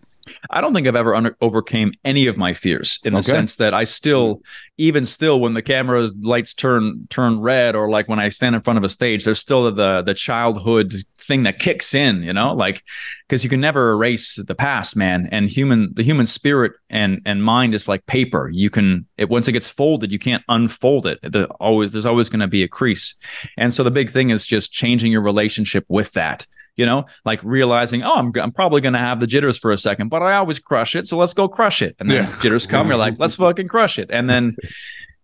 I 0.51 0.61
don't 0.61 0.75
think 0.75 0.87
I've 0.87 0.97
ever 0.97 1.15
under, 1.15 1.37
overcame 1.41 1.93
any 2.05 2.27
of 2.27 2.37
my 2.37 2.53
fears 2.53 2.99
in 3.05 3.13
the 3.13 3.19
Okay. 3.21 3.31
sense 3.33 3.57
that 3.57 3.75
I 3.75 3.85
still, 3.85 4.43
even 4.79 5.07
still, 5.07 5.41
when 5.41 5.55
the 5.55 5.63
camera 5.63 6.09
lights 6.21 6.55
turn 6.55 7.07
turn 7.11 7.41
red, 7.41 7.75
or 7.75 7.89
like 7.91 8.09
when 8.09 8.19
I 8.19 8.29
stand 8.29 8.55
in 8.55 8.63
front 8.63 8.77
of 8.79 8.85
a 8.85 8.89
stage, 8.89 9.25
there's 9.25 9.39
still 9.39 9.71
the 9.73 10.03
the 10.03 10.15
childhood 10.15 10.95
thing 11.17 11.45
that 11.45 11.59
kicks 11.59 11.95
in, 11.95 12.23
you 12.23 12.33
know, 12.33 12.55
like 12.55 12.83
because 13.29 13.43
you 13.45 13.51
can 13.51 13.61
never 13.61 13.93
erase 13.93 14.37
the 14.37 14.55
past, 14.55 14.97
man. 14.97 15.29
And 15.33 15.49
human, 15.49 15.91
the 15.95 16.03
human 16.03 16.27
spirit 16.27 16.73
and 16.91 17.21
and 17.25 17.43
mind 17.43 17.75
is 17.75 17.89
like 17.89 18.05
paper. 18.07 18.51
You 18.53 18.71
can 18.71 19.07
it 19.17 19.29
once 19.29 19.49
it 19.49 19.53
gets 19.53 19.69
folded, 19.69 20.13
you 20.13 20.19
can't 20.19 20.43
unfold 20.49 21.07
it. 21.07 21.19
The, 21.23 21.47
always 21.61 21.93
there's 21.93 22.07
always 22.07 22.29
going 22.29 22.41
to 22.41 22.47
be 22.49 22.63
a 22.63 22.69
crease, 22.69 23.15
and 23.57 23.73
so 23.73 23.83
the 23.83 23.91
big 23.91 24.11
thing 24.11 24.31
is 24.31 24.47
just 24.47 24.73
changing 24.73 25.13
your 25.13 25.23
relationship 25.23 25.85
with 25.89 26.13
that 26.13 26.47
you 26.77 26.87
know, 26.87 27.07
like 27.25 27.43
realizing, 27.43 28.03
oh, 28.03 28.15
I'm, 28.15 28.33
I'm 28.37 28.53
probably 28.53 28.81
going 28.81 28.93
to 28.93 28.99
have 28.99 29.19
the 29.21 29.27
jitters 29.27 29.59
for 29.59 29.71
a 29.71 29.79
second, 29.79 30.09
but 30.09 30.23
I 30.23 30.37
always 30.37 30.59
crush 30.59 30.95
it. 30.95 31.07
So 31.09 31.17
let's 31.17 31.33
go 31.33 31.49
crush 31.49 31.83
it. 31.83 31.97
And 31.99 32.11
then 32.11 32.25
Yeah. 32.25 32.39
jitters 32.41 32.67
come, 32.67 32.89
you're 32.89 32.97
like, 32.99 33.15
let's 33.19 33.35
fucking 33.47 33.69
crush 33.69 33.99
it. 33.99 34.11
And 34.11 34.29
then 34.31 34.57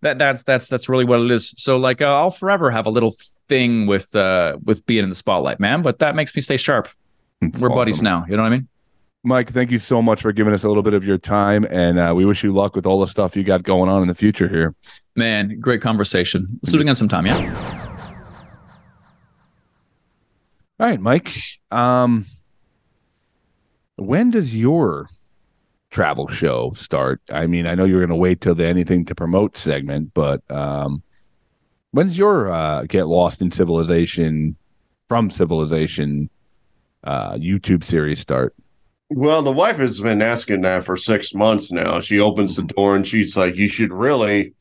that 0.01 0.17
that's, 0.17 0.43
that's, 0.43 0.67
that's 0.67 0.89
really 0.89 1.05
what 1.05 1.21
it 1.21 1.31
is. 1.31 1.53
So 1.57 1.77
like, 1.77 2.01
uh, 2.01 2.05
I'll 2.05 2.31
forever 2.31 2.71
have 2.71 2.85
a 2.85 2.89
little 2.89 3.15
thing 3.47 3.85
with, 3.87 4.15
uh, 4.15 4.57
with 4.63 4.85
being 4.85 5.03
in 5.03 5.09
the 5.09 5.15
spotlight, 5.15 5.59
man, 5.59 5.81
but 5.83 5.99
that 5.99 6.15
makes 6.15 6.35
me 6.35 6.41
stay 6.41 6.57
sharp. 6.57 6.89
It's 7.41 7.59
We're 7.61 7.69
buddies 7.69 8.01
now. 8.01 8.25
You 8.27 8.35
know 8.35 8.43
what 8.43 8.51
I 8.51 8.55
mean? 8.57 8.67
Mike, 9.25 9.51
thank 9.51 9.71
you 9.71 9.79
so 9.79 10.01
much 10.01 10.21
for 10.21 10.33
giving 10.33 10.53
us 10.53 10.65
a 10.65 10.67
little 10.67 10.83
bit 10.83 10.93
of 10.93 11.05
your 11.05 11.17
time, 11.17 11.65
and 11.69 11.97
uh, 11.97 12.11
we 12.13 12.25
wish 12.25 12.43
you 12.43 12.51
luck 12.51 12.75
with 12.75 12.85
all 12.85 12.99
the 12.99 13.07
stuff 13.07 13.37
you 13.37 13.43
got 13.43 13.63
going 13.63 13.89
on 13.89 14.01
in 14.01 14.09
the 14.09 14.15
future 14.15 14.49
here. 14.49 14.75
Man, 15.15 15.59
great 15.61 15.81
conversation. 15.81 16.59
Let's 16.61 16.73
do 16.73 16.79
it 16.79 16.81
again 16.81 16.95
sometime. 16.97 17.25
Yeah. 17.25 17.92
All 20.83 20.89
right, 20.89 20.99
Mike. 20.99 21.33
Um, 21.71 22.25
when 23.95 24.31
does 24.31 24.53
your 24.53 25.07
travel 25.91 26.27
show 26.27 26.73
start? 26.75 27.21
I 27.31 27.47
mean, 27.47 27.67
I 27.67 27.73
know 27.73 27.85
you're 27.85 28.01
going 28.01 28.09
to 28.09 28.17
wait 28.17 28.41
till 28.41 28.53
the 28.53 28.67
anything 28.67 29.05
to 29.05 29.15
promote 29.15 29.55
segment, 29.55 30.13
but 30.13 30.41
um, 30.51 31.01
when's 31.91 32.17
your 32.17 32.51
uh, 32.51 32.83
get 32.83 33.07
lost 33.07 33.41
in 33.41 33.49
civilization 33.49 34.57
from 35.07 35.29
civilization 35.29 36.29
uh, 37.05 37.35
YouTube 37.35 37.85
series 37.85 38.19
start? 38.19 38.53
Well, 39.09 39.41
the 39.41 39.53
wife 39.53 39.77
has 39.77 40.01
been 40.01 40.21
asking 40.21 40.63
that 40.63 40.83
for 40.83 40.97
six 40.97 41.33
months 41.33 41.71
now. 41.71 42.01
She 42.01 42.19
opens 42.19 42.57
the 42.57 42.63
door 42.63 42.97
and 42.97 43.07
she's 43.07 43.37
like, 43.37 43.55
"You 43.55 43.69
should 43.69 43.93
really 43.93 44.53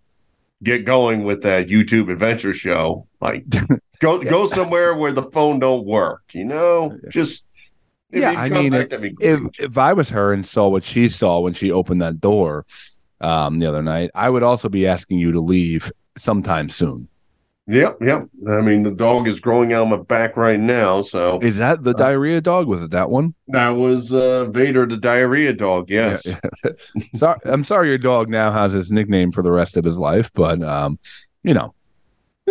get 0.63 0.85
going 0.85 1.25
with 1.25 1.43
that 1.43 1.67
YouTube 1.67 2.13
adventure 2.13 2.53
show. 2.53 3.09
Like, 3.21 3.45
go 4.03 4.19
go 4.19 4.47
somewhere 4.47 4.95
where 4.95 5.13
the 5.13 5.23
phone 5.23 5.59
don't 5.59 5.87
work. 5.87 6.23
You 6.33 6.45
know, 6.45 6.99
just 7.09 7.45
Yeah, 8.11 8.33
I 8.37 8.49
mean, 8.49 8.75
if, 8.75 8.93
if 8.93 9.41
if 9.59 9.79
I 9.79 9.93
was 9.93 10.11
her 10.11 10.33
and 10.33 10.47
saw 10.47 10.69
what 10.69 10.85
she 10.85 11.09
saw 11.09 11.41
when 11.41 11.55
she 11.55 11.71
opened 11.71 12.03
that 12.03 12.21
door 12.21 12.67
um, 13.21 13.61
the 13.61 13.67
other 13.67 13.83
night, 13.83 14.11
I 14.15 14.29
would 14.29 14.43
also 14.43 14.69
be 14.69 14.87
asking 14.87 15.19
you 15.19 15.33
to 15.33 15.41
leave 15.41 15.91
sometime 16.19 16.69
soon. 16.69 17.09
Yep, 17.69 17.99
yep. 18.03 18.27
I 18.49 18.61
mean, 18.61 18.83
the 18.83 18.91
dog 18.91 19.29
is 19.29 19.39
growing 19.39 19.73
out 19.73 19.85
of 19.85 19.89
my 19.89 19.97
back 19.97 20.37
right 20.37 20.59
now. 20.59 21.01
So 21.01 21.39
Is 21.41 21.59
that 21.59 21.85
the 21.85 21.95
diarrhea 21.95 22.41
dog? 22.41 22.67
Was 22.67 22.83
it 22.83 22.91
that 22.91 23.09
one? 23.09 23.35
that 23.49 23.71
was 23.71 24.13
uh, 24.13 24.47
Vader, 24.51 24.85
the 24.85 24.97
diarrhea 24.97 25.53
dog. 25.53 25.89
Yes. 25.89 26.27
Yeah, 26.27 26.41
yeah. 26.65 27.03
sorry, 27.15 27.39
I'm 27.45 27.63
sorry 27.63 27.89
your 27.89 27.99
dog 27.99 28.29
now 28.29 28.51
has 28.51 28.73
his 28.73 28.91
nickname 28.91 29.31
for 29.31 29.43
the 29.43 29.53
rest 29.53 29.77
of 29.77 29.85
his 29.85 29.97
life, 29.97 30.31
but 30.35 30.61
um, 30.63 30.99
you 31.45 31.55
know, 31.55 31.73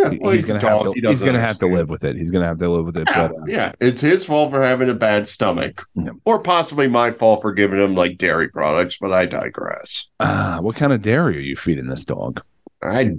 Yeah, 0.01 0.17
well, 0.19 0.31
he's 0.33 0.41
he's 0.41 0.47
gonna 0.53 0.67
have 0.69 0.83
to 0.83 0.91
He 0.93 1.01
he's 1.07 1.21
gonna 1.21 1.39
have 1.39 1.59
to 1.59 1.67
live 1.67 1.89
with 1.89 2.03
it. 2.03 2.15
He's 2.15 2.31
gonna 2.31 2.45
have 2.45 2.59
to 2.59 2.69
live 2.69 2.85
with 2.85 2.97
it. 2.97 3.07
Yeah, 3.09 3.27
But 3.27 3.35
uh, 3.37 3.45
yeah, 3.47 3.71
it's 3.79 4.01
his 4.01 4.25
fault 4.25 4.51
for 4.51 4.63
having 4.63 4.89
a 4.89 4.93
bad 4.93 5.27
stomach, 5.27 5.85
Yeah. 5.95 6.11
or 6.25 6.39
possibly 6.39 6.87
my 6.87 7.11
fault 7.11 7.41
for 7.41 7.53
giving 7.53 7.79
him 7.79 7.95
like 7.95 8.17
dairy 8.17 8.49
products. 8.49 8.97
But 8.99 9.11
I 9.13 9.25
digress. 9.25 10.07
uh, 10.19 10.59
what 10.59 10.75
kind 10.75 10.91
of 10.93 11.01
dairy 11.01 11.37
are 11.37 11.41
you 11.41 11.55
feeding 11.55 11.87
this 11.87 12.05
dog? 12.05 12.41
I, 12.81 13.15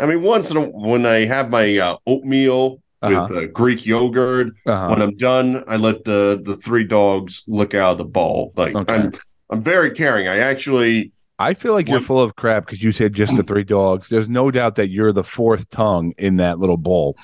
I 0.00 0.06
mean, 0.06 0.22
once 0.22 0.50
in 0.50 0.56
a, 0.56 0.62
when 0.62 1.06
I 1.06 1.24
have 1.26 1.50
my 1.50 1.78
uh, 1.78 1.96
oatmeal 2.06 2.82
Uh-huh. 3.00 3.26
with 3.30 3.38
uh, 3.44 3.46
Greek 3.52 3.86
yogurt, 3.86 4.48
Uh-huh. 4.66 4.88
when 4.88 5.00
I'm 5.02 5.16
done, 5.16 5.62
I 5.68 5.76
let 5.76 6.02
the 6.04 6.40
the 6.44 6.56
three 6.56 6.84
dogs 6.84 7.44
look 7.46 7.74
out 7.74 7.92
of 7.92 7.98
the 7.98 8.04
bowl. 8.04 8.52
Like 8.56 8.74
Okay. 8.74 8.92
I'm, 8.94 9.12
I'm 9.50 9.62
very 9.62 9.90
caring. 9.92 10.26
I 10.28 10.38
actually, 10.38 11.12
I 11.38 11.54
feel 11.54 11.72
like 11.72 11.88
you're 11.88 12.00
full 12.00 12.20
of 12.20 12.34
crap 12.36 12.66
because 12.66 12.82
you 12.82 12.90
said 12.92 13.12
just 13.12 13.36
the 13.36 13.42
three 13.42 13.64
dogs. 13.78 14.08
There's 14.08 14.28
no 14.28 14.50
doubt 14.50 14.74
that 14.76 14.88
you're 14.88 15.12
the 15.12 15.22
fourth 15.24 15.70
tongue 15.70 16.12
in 16.18 16.36
that 16.36 16.58
little 16.58 16.76
bowl. 16.76 17.16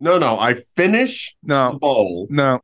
no, 0.00 0.18
no, 0.18 0.38
I 0.38 0.54
finish 0.76 1.34
the 1.42 1.54
No, 1.70 1.78
bowl. 1.78 2.26
no, 2.30 2.60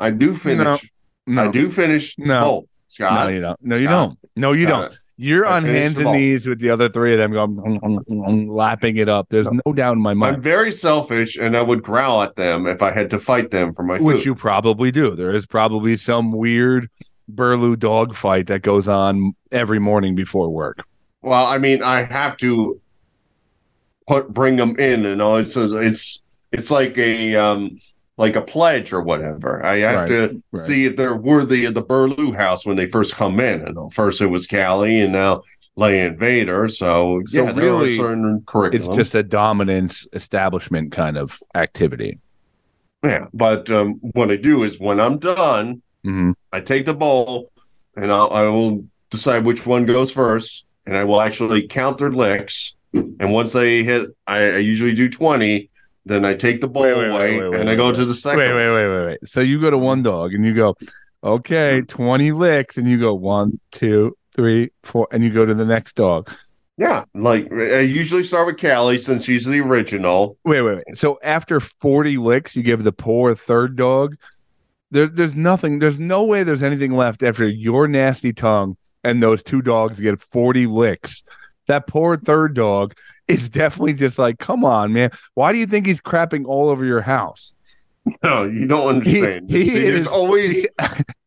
I 0.00 0.10
do 0.10 0.34
finish. 0.34 0.90
no, 1.26 1.44
I 1.44 1.48
do 1.48 1.70
finish 1.70 2.16
No. 2.18 2.26
the 2.26 2.40
bowl. 2.40 2.68
no, 3.00 3.28
you 3.28 3.40
don't. 3.40 3.58
No, 3.62 3.76
you 3.76 3.86
Scott. 3.86 4.08
don't. 4.08 4.18
No, 4.36 4.52
you 4.52 4.66
Scott. 4.66 4.90
don't. 4.90 4.98
You're 5.16 5.44
I 5.46 5.56
on 5.58 5.64
hands 5.64 5.98
and 5.98 6.12
knees 6.12 6.46
with 6.46 6.60
the 6.60 6.70
other 6.70 6.88
three 6.88 7.12
of 7.12 7.18
them 7.18 7.32
going 7.32 7.54
"Mm, 7.56 7.78
mm, 7.80 7.98
mm, 8.08 8.26
mm," 8.26 8.50
lapping 8.50 8.96
it 8.96 9.06
up. 9.08 9.26
There's 9.28 9.48
no 9.66 9.72
doubt 9.74 9.92
in 9.92 10.00
my 10.02 10.14
mind. 10.14 10.36
I'm 10.36 10.42
very 10.42 10.72
selfish, 10.72 11.36
and 11.36 11.54
I 11.54 11.60
would 11.60 11.82
growl 11.82 12.22
at 12.22 12.36
them 12.36 12.66
if 12.66 12.80
I 12.80 12.90
had 12.90 13.10
to 13.10 13.18
fight 13.18 13.50
them 13.50 13.74
for 13.74 13.82
my 13.82 13.98
food. 13.98 14.04
Which 14.06 14.24
you 14.24 14.34
probably 14.34 14.90
do. 14.90 15.14
There 15.14 15.34
is 15.34 15.44
probably 15.44 15.96
some 15.96 16.32
weird 16.32 16.88
Burloo 17.34 17.76
dog 17.78 18.14
fight 18.14 18.46
that 18.48 18.62
goes 18.62 18.88
on 18.88 19.34
every 19.52 19.78
morning 19.78 20.14
before 20.14 20.50
work. 20.50 20.84
Well, 21.22 21.46
I 21.46 21.58
mean, 21.58 21.82
I 21.82 22.02
have 22.02 22.36
to 22.38 22.80
put 24.06 24.32
bring 24.32 24.56
them 24.56 24.78
in, 24.78 25.06
and 25.06 25.20
all. 25.22 25.36
It's 25.36 25.56
it's 25.56 26.22
it's 26.52 26.70
like 26.70 26.96
a 26.98 27.34
um 27.36 27.78
like 28.16 28.36
a 28.36 28.42
pledge 28.42 28.92
or 28.92 29.02
whatever. 29.02 29.64
I 29.64 29.78
have 29.78 29.94
Right, 29.94 30.08
to 30.08 30.42
right. 30.52 30.66
see 30.66 30.84
if 30.86 30.96
they're 30.96 31.16
worthy 31.16 31.64
of 31.64 31.74
the 31.74 31.82
Burloo 31.82 32.36
house 32.36 32.66
when 32.66 32.76
they 32.76 32.86
first 32.86 33.14
come 33.14 33.40
in. 33.40 33.62
And 33.62 33.92
first 33.94 34.20
it 34.20 34.26
was 34.26 34.46
Callie, 34.46 35.00
and 35.00 35.12
now 35.12 35.42
Leia 35.78 36.08
and 36.08 36.18
Vader. 36.18 36.68
So, 36.68 37.22
So 37.26 37.46
yeah, 37.46 37.52
there 37.52 37.74
are 37.74 37.78
really, 37.80 37.96
certain 37.96 38.44
It's 38.72 38.88
just 38.88 39.14
a 39.14 39.22
dominance 39.22 40.06
establishment 40.12 40.92
kind 40.92 41.16
of 41.16 41.38
activity. 41.54 42.18
yeah. 43.02 43.26
But 43.32 43.70
um, 43.70 43.94
what 44.14 44.30
I 44.30 44.36
do 44.36 44.64
is 44.64 44.78
when 44.78 45.00
I'm 45.00 45.18
done, 45.18 45.82
hmm 46.04 46.32
I 46.52 46.60
take 46.60 46.86
the 46.86 46.94
bowl, 46.94 47.50
and 47.96 48.12
I'll, 48.12 48.30
I 48.30 48.42
will 48.42 48.84
decide 49.10 49.44
which 49.44 49.66
one 49.66 49.86
goes 49.86 50.10
first, 50.10 50.64
and 50.86 50.96
I 50.96 51.04
will 51.04 51.20
actually 51.20 51.66
count 51.66 51.98
their 51.98 52.10
licks. 52.10 52.74
And 52.92 53.32
once 53.32 53.52
they 53.52 53.84
hit, 53.84 54.10
I, 54.26 54.38
I 54.38 54.56
usually 54.58 54.94
do 54.94 55.08
twenty. 55.08 55.70
Then 56.06 56.24
I 56.24 56.34
take 56.34 56.60
the 56.60 56.68
bowl 56.68 56.82
Wait, 56.82 56.96
wait, 56.96 57.08
away, 57.08 57.48
wait, 57.48 57.60
and 57.60 57.68
I 57.68 57.76
go 57.76 57.92
to 57.92 58.04
the 58.04 58.14
second. 58.14 58.38
Wait, 58.40 58.54
wait, 58.54 58.70
wait, 58.70 58.88
wait, 58.88 59.06
wait. 59.06 59.18
So 59.26 59.40
you 59.40 59.60
go 59.60 59.70
to 59.70 59.78
one 59.78 60.02
dog 60.02 60.32
and 60.32 60.44
you 60.44 60.54
go, 60.54 60.74
okay, 61.22 61.82
20 61.82 62.32
licks, 62.32 62.78
and 62.78 62.88
you 62.88 62.98
go 62.98 63.14
one, 63.14 63.60
two, 63.70 64.16
three, 64.34 64.70
four, 64.82 65.06
and 65.12 65.22
you 65.22 65.30
go 65.30 65.44
to 65.44 65.54
the 65.54 65.64
next 65.64 65.94
dog. 65.94 66.30
Yeah, 66.76 67.04
like 67.14 67.52
I 67.52 67.80
usually 67.80 68.24
start 68.24 68.46
with 68.46 68.58
Callie 68.58 68.96
since 68.96 69.24
she's 69.24 69.44
the 69.44 69.60
original. 69.60 70.38
Wait, 70.44 70.62
wait, 70.62 70.76
wait. 70.76 70.96
So 70.96 71.18
after 71.22 71.60
40 71.60 72.16
licks, 72.16 72.56
you 72.56 72.62
give 72.62 72.82
the 72.82 72.92
poor 72.92 73.34
third 73.34 73.76
dog. 73.76 74.16
There, 74.90 75.06
there's 75.06 75.36
nothing, 75.36 75.78
there's 75.78 75.98
no 75.98 76.24
way 76.24 76.42
there's 76.42 76.62
anything 76.62 76.96
left 76.96 77.22
after 77.22 77.46
your 77.46 77.86
nasty 77.86 78.32
tongue 78.32 78.76
and 79.04 79.22
those 79.22 79.42
two 79.42 79.62
dogs 79.62 80.00
get 80.00 80.20
40 80.20 80.66
licks. 80.66 81.22
That 81.68 81.86
poor 81.86 82.16
third 82.16 82.54
dog 82.54 82.94
is 83.28 83.48
definitely 83.48 83.94
just 83.94 84.18
like, 84.18 84.38
come 84.38 84.64
on, 84.64 84.92
man. 84.92 85.10
Why 85.34 85.52
do 85.52 85.58
you 85.58 85.66
think 85.66 85.86
he's 85.86 86.00
crapping 86.00 86.46
all 86.46 86.68
over 86.68 86.84
your 86.84 87.02
house? 87.02 87.54
No, 88.22 88.44
you 88.44 88.66
don't 88.66 88.88
understand. 88.88 89.50
he 89.50 89.70
there's 89.70 90.00
is 90.00 90.06
always 90.06 90.62
he, 90.62 90.68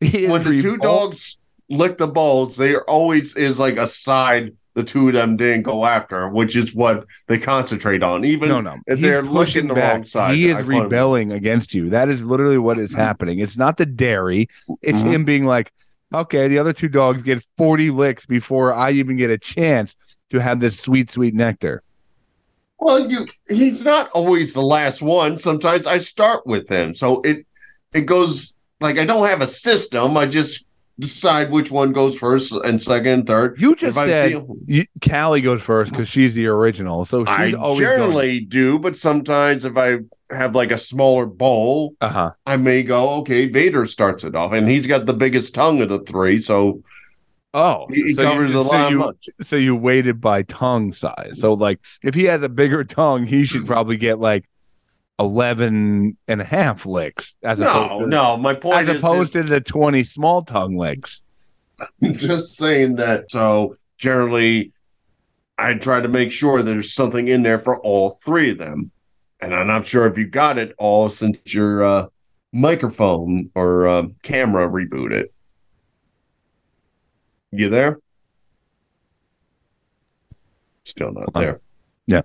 he 0.00 0.24
is 0.24 0.30
when 0.30 0.42
the 0.42 0.60
two 0.60 0.76
dogs 0.76 1.38
lick 1.70 1.98
the 1.98 2.06
bowls, 2.06 2.56
there 2.56 2.88
always 2.88 3.34
is 3.36 3.58
like 3.58 3.76
a 3.76 3.86
side 3.86 4.54
the 4.74 4.82
two 4.84 5.08
of 5.08 5.14
them 5.14 5.36
didn't 5.36 5.62
go 5.62 5.84
after, 5.86 6.28
which 6.28 6.56
is 6.56 6.74
what 6.74 7.04
they 7.28 7.38
concentrate 7.38 8.02
on. 8.02 8.24
Even 8.24 8.48
No, 8.48 8.60
no. 8.60 8.76
if 8.86 8.98
He's 8.98 9.06
they're 9.06 9.22
looking 9.22 9.68
the 9.68 9.74
back. 9.74 9.92
wrong 9.94 10.04
side. 10.04 10.34
He 10.34 10.52
I 10.52 10.58
is 10.60 10.66
find- 10.66 10.82
rebelling 10.84 11.32
against 11.32 11.74
you. 11.74 11.90
That 11.90 12.08
is 12.08 12.24
literally 12.26 12.58
what 12.58 12.76
Mm-hmm. 12.78 12.96
happening. 12.96 13.38
It's 13.38 13.56
not 13.56 13.76
the 13.76 13.86
dairy. 13.86 14.48
It's 14.82 14.98
Mhm. 15.02 15.10
him 15.12 15.24
being 15.24 15.46
like, 15.46 15.72
okay, 16.12 16.48
the 16.48 16.58
other 16.58 16.72
two 16.72 16.88
dogs 16.88 17.22
get 17.22 17.44
40 17.56 17.90
licks 17.90 18.26
before 18.26 18.74
I 18.74 18.90
even 18.92 19.16
get 19.16 19.30
a 19.30 19.38
chance 19.38 19.96
to 20.30 20.40
have 20.40 20.60
this 20.60 20.78
sweet, 20.78 21.10
sweet 21.10 21.34
nectar. 21.34 21.82
Well, 22.78 23.10
you 23.10 23.26
he's 23.48 23.84
not 23.84 24.10
always 24.10 24.52
the 24.54 24.62
last 24.62 25.00
one. 25.00 25.38
Sometimes 25.38 25.86
I 25.86 25.98
start 25.98 26.46
with 26.46 26.68
him. 26.68 26.94
So 26.94 27.20
it 27.22 27.46
it 27.92 28.02
goes 28.02 28.54
like 28.80 28.98
I 28.98 29.06
don't 29.06 29.26
have 29.28 29.40
a 29.40 29.46
system. 29.46 30.16
I 30.16 30.26
just 30.26 30.64
decide 30.98 31.50
which 31.50 31.70
one 31.70 31.92
goes 31.92 32.16
first 32.16 32.52
and 32.52 32.80
second 32.80 33.08
and 33.08 33.26
third. 33.26 33.56
You 33.60 33.74
just 33.74 33.96
If 33.96 34.04
said 34.06 34.30
feel- 34.32 34.56
you, 34.66 34.84
Callie 35.06 35.40
goes 35.40 35.60
first 35.62 35.90
because 35.90 36.08
she's 36.08 36.34
the 36.34 36.46
original. 36.46 37.04
So 37.04 37.24
I 37.26 37.50
generally 37.50 38.40
do, 38.40 38.78
but 38.78 38.96
sometimes 38.96 39.64
if 39.64 39.76
I 39.76 39.98
have 40.30 40.54
like 40.54 40.70
a 40.70 40.78
smaller 40.78 41.26
bowl, 41.26 41.94
Uh 42.00 42.08
huh. 42.08 42.30
I 42.46 42.56
may 42.56 42.82
go, 42.82 43.10
okay, 43.20 43.46
Vader 43.48 43.86
starts 43.86 44.24
it 44.24 44.34
off, 44.34 44.52
and 44.52 44.68
he's 44.68 44.86
got 44.86 45.06
the 45.06 45.14
biggest 45.14 45.54
tongue 45.54 45.80
of 45.82 45.88
the 45.88 45.98
three, 46.00 46.40
so 46.40 46.82
Oh, 47.56 47.86
he, 47.88 48.02
he 48.02 48.14
so 48.14 48.22
you- 48.22 48.28
covers 48.28 48.50
a 48.50 48.54
so 48.54 48.62
lot 48.62 48.90
you, 48.90 48.98
much. 48.98 49.28
So 49.42 49.54
you 49.56 49.76
weighted 49.76 50.20
by 50.20 50.42
tongue 50.42 50.92
size. 50.92 51.38
So 51.38 51.52
like 51.52 51.78
if 52.02 52.14
he 52.14 52.24
has 52.24 52.42
a 52.42 52.48
bigger 52.48 52.82
tongue, 53.00 53.26
he 53.26 53.44
should 53.44 53.64
probably 53.66 53.96
get 53.96 54.18
like 54.18 54.44
11 55.18 56.16
and 56.26 56.40
a 56.40 56.44
half 56.44 56.86
licks 56.86 57.34
as 57.42 57.58
No, 57.60 57.84
opposed 57.84 58.02
to, 58.04 58.06
no, 58.08 58.36
my 58.36 58.54
point 58.54 58.76
as 58.80 58.88
is, 58.88 58.98
opposed 59.02 59.32
to 59.34 59.42
the 59.42 59.60
20 59.60 60.02
small 60.04 60.42
tongue 60.42 60.76
licks. 60.76 61.22
is 62.00 62.20
just 62.20 62.56
saying 62.56 62.96
that. 62.96 63.30
So 63.30 63.76
generally, 63.98 64.72
I 65.56 65.74
try 65.74 66.00
to 66.00 66.08
make 66.08 66.32
sure 66.32 66.62
there's 66.62 66.92
something 66.92 67.28
in 67.28 67.42
there 67.42 67.58
for 67.60 67.78
all 67.80 68.10
three 68.24 68.50
of 68.50 68.58
them, 68.58 68.90
and 69.40 69.54
I'm 69.54 69.68
not 69.68 69.86
sure 69.86 70.06
if 70.06 70.18
you 70.18 70.26
got 70.26 70.58
it 70.58 70.74
all 70.78 71.08
since 71.10 71.38
your 71.54 71.84
uh, 71.84 72.06
microphone 72.52 73.50
or 73.54 73.86
uh, 73.86 74.02
camera 74.22 74.68
rebooted. 74.68 75.26
You 77.52 77.68
there? 77.68 78.00
Still 80.82 81.12
not 81.12 81.32
there. 81.34 81.60
Yeah. 82.06 82.22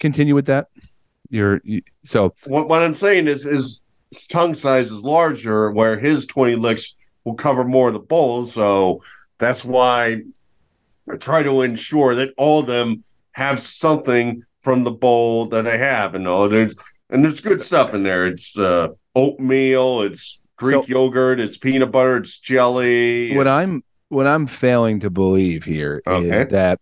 Continue 0.00 0.34
with 0.34 0.46
that. 0.46 0.68
You're 1.30 1.60
you, 1.64 1.82
so 2.04 2.34
what, 2.46 2.68
what 2.68 2.82
I'm 2.82 2.94
saying 2.94 3.28
is 3.28 3.44
is 3.44 3.84
his 4.10 4.26
tongue 4.26 4.54
size 4.54 4.86
is 4.90 5.02
larger, 5.02 5.70
where 5.72 5.98
his 5.98 6.26
20 6.26 6.54
licks 6.56 6.94
will 7.24 7.34
cover 7.34 7.64
more 7.64 7.88
of 7.88 7.92
the 7.94 7.98
bowl. 8.00 8.46
So 8.46 9.02
that's 9.38 9.64
why 9.64 10.22
I 11.10 11.16
try 11.16 11.42
to 11.42 11.62
ensure 11.62 12.14
that 12.14 12.32
all 12.38 12.60
of 12.60 12.66
them 12.66 13.04
have 13.32 13.60
something 13.60 14.42
from 14.62 14.84
the 14.84 14.90
bowl 14.90 15.46
that 15.46 15.66
I 15.66 15.76
have. 15.76 16.14
And 16.14 16.26
all 16.26 16.48
there's 16.48 16.74
and 17.10 17.22
there's 17.24 17.40
good 17.40 17.62
stuff 17.62 17.92
in 17.94 18.02
there. 18.02 18.26
It's 18.26 18.56
uh, 18.58 18.88
oatmeal, 19.14 20.02
it's 20.02 20.40
Greek 20.56 20.84
So- 20.84 20.88
yogurt, 20.88 21.40
it's 21.40 21.58
peanut 21.58 21.90
butter, 21.92 22.16
it's 22.16 22.38
jelly. 22.38 23.36
what 23.36 23.42
it's- 23.46 23.54
I'm 23.62 23.84
what 24.08 24.26
I'm 24.26 24.46
failing 24.46 25.00
to 25.00 25.10
believe 25.10 25.64
here 25.64 26.00
is 26.06 26.10
Okay. 26.32 26.44
that 26.44 26.80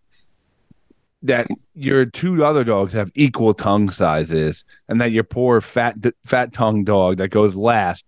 that 1.27 1.47
your 1.75 2.05
two 2.05 2.43
other 2.43 2.63
dogs 2.63 2.93
have 2.93 3.11
equal 3.15 3.53
tongue 3.53 3.89
sizes, 3.89 4.65
and 4.89 4.99
that 4.99 5.11
your 5.11 5.23
poor 5.23 5.61
fat 5.61 5.95
fat 6.25 6.51
tongue 6.53 6.83
dog 6.83 7.17
that 7.17 7.29
goes 7.29 7.55
last 7.55 8.05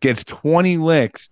gets 0.00 0.24
20 0.24 0.78
licks. 0.78 1.28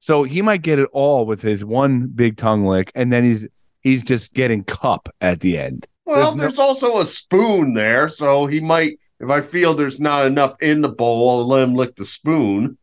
So 0.00 0.22
he 0.24 0.42
might 0.42 0.62
get 0.62 0.78
it 0.78 0.88
all 0.92 1.26
with 1.26 1.42
his 1.42 1.64
one 1.64 2.06
big 2.08 2.36
tongue 2.36 2.64
lick, 2.64 2.90
and 2.94 3.12
then 3.12 3.24
he's 3.24 3.46
he's 3.80 4.04
just 4.04 4.34
getting 4.34 4.64
cup 4.64 5.08
at 5.20 5.40
the 5.40 5.58
end. 5.58 5.86
Well, 6.04 6.32
There's 6.34 6.54
there's, 6.54 6.58
no- 6.58 6.64
also 6.64 6.98
a 7.00 7.06
spoon 7.06 7.74
there, 7.74 8.08
so 8.08 8.46
he 8.46 8.60
might. 8.60 8.98
If 9.20 9.30
I 9.30 9.40
feel 9.40 9.74
there's 9.74 10.00
not 10.00 10.26
enough 10.26 10.60
in 10.60 10.80
the 10.80 10.88
bowl, 10.88 11.30
I'll 11.30 11.46
let 11.46 11.62
him 11.62 11.74
lick 11.76 11.94
the 11.94 12.04
spoon. 12.04 12.76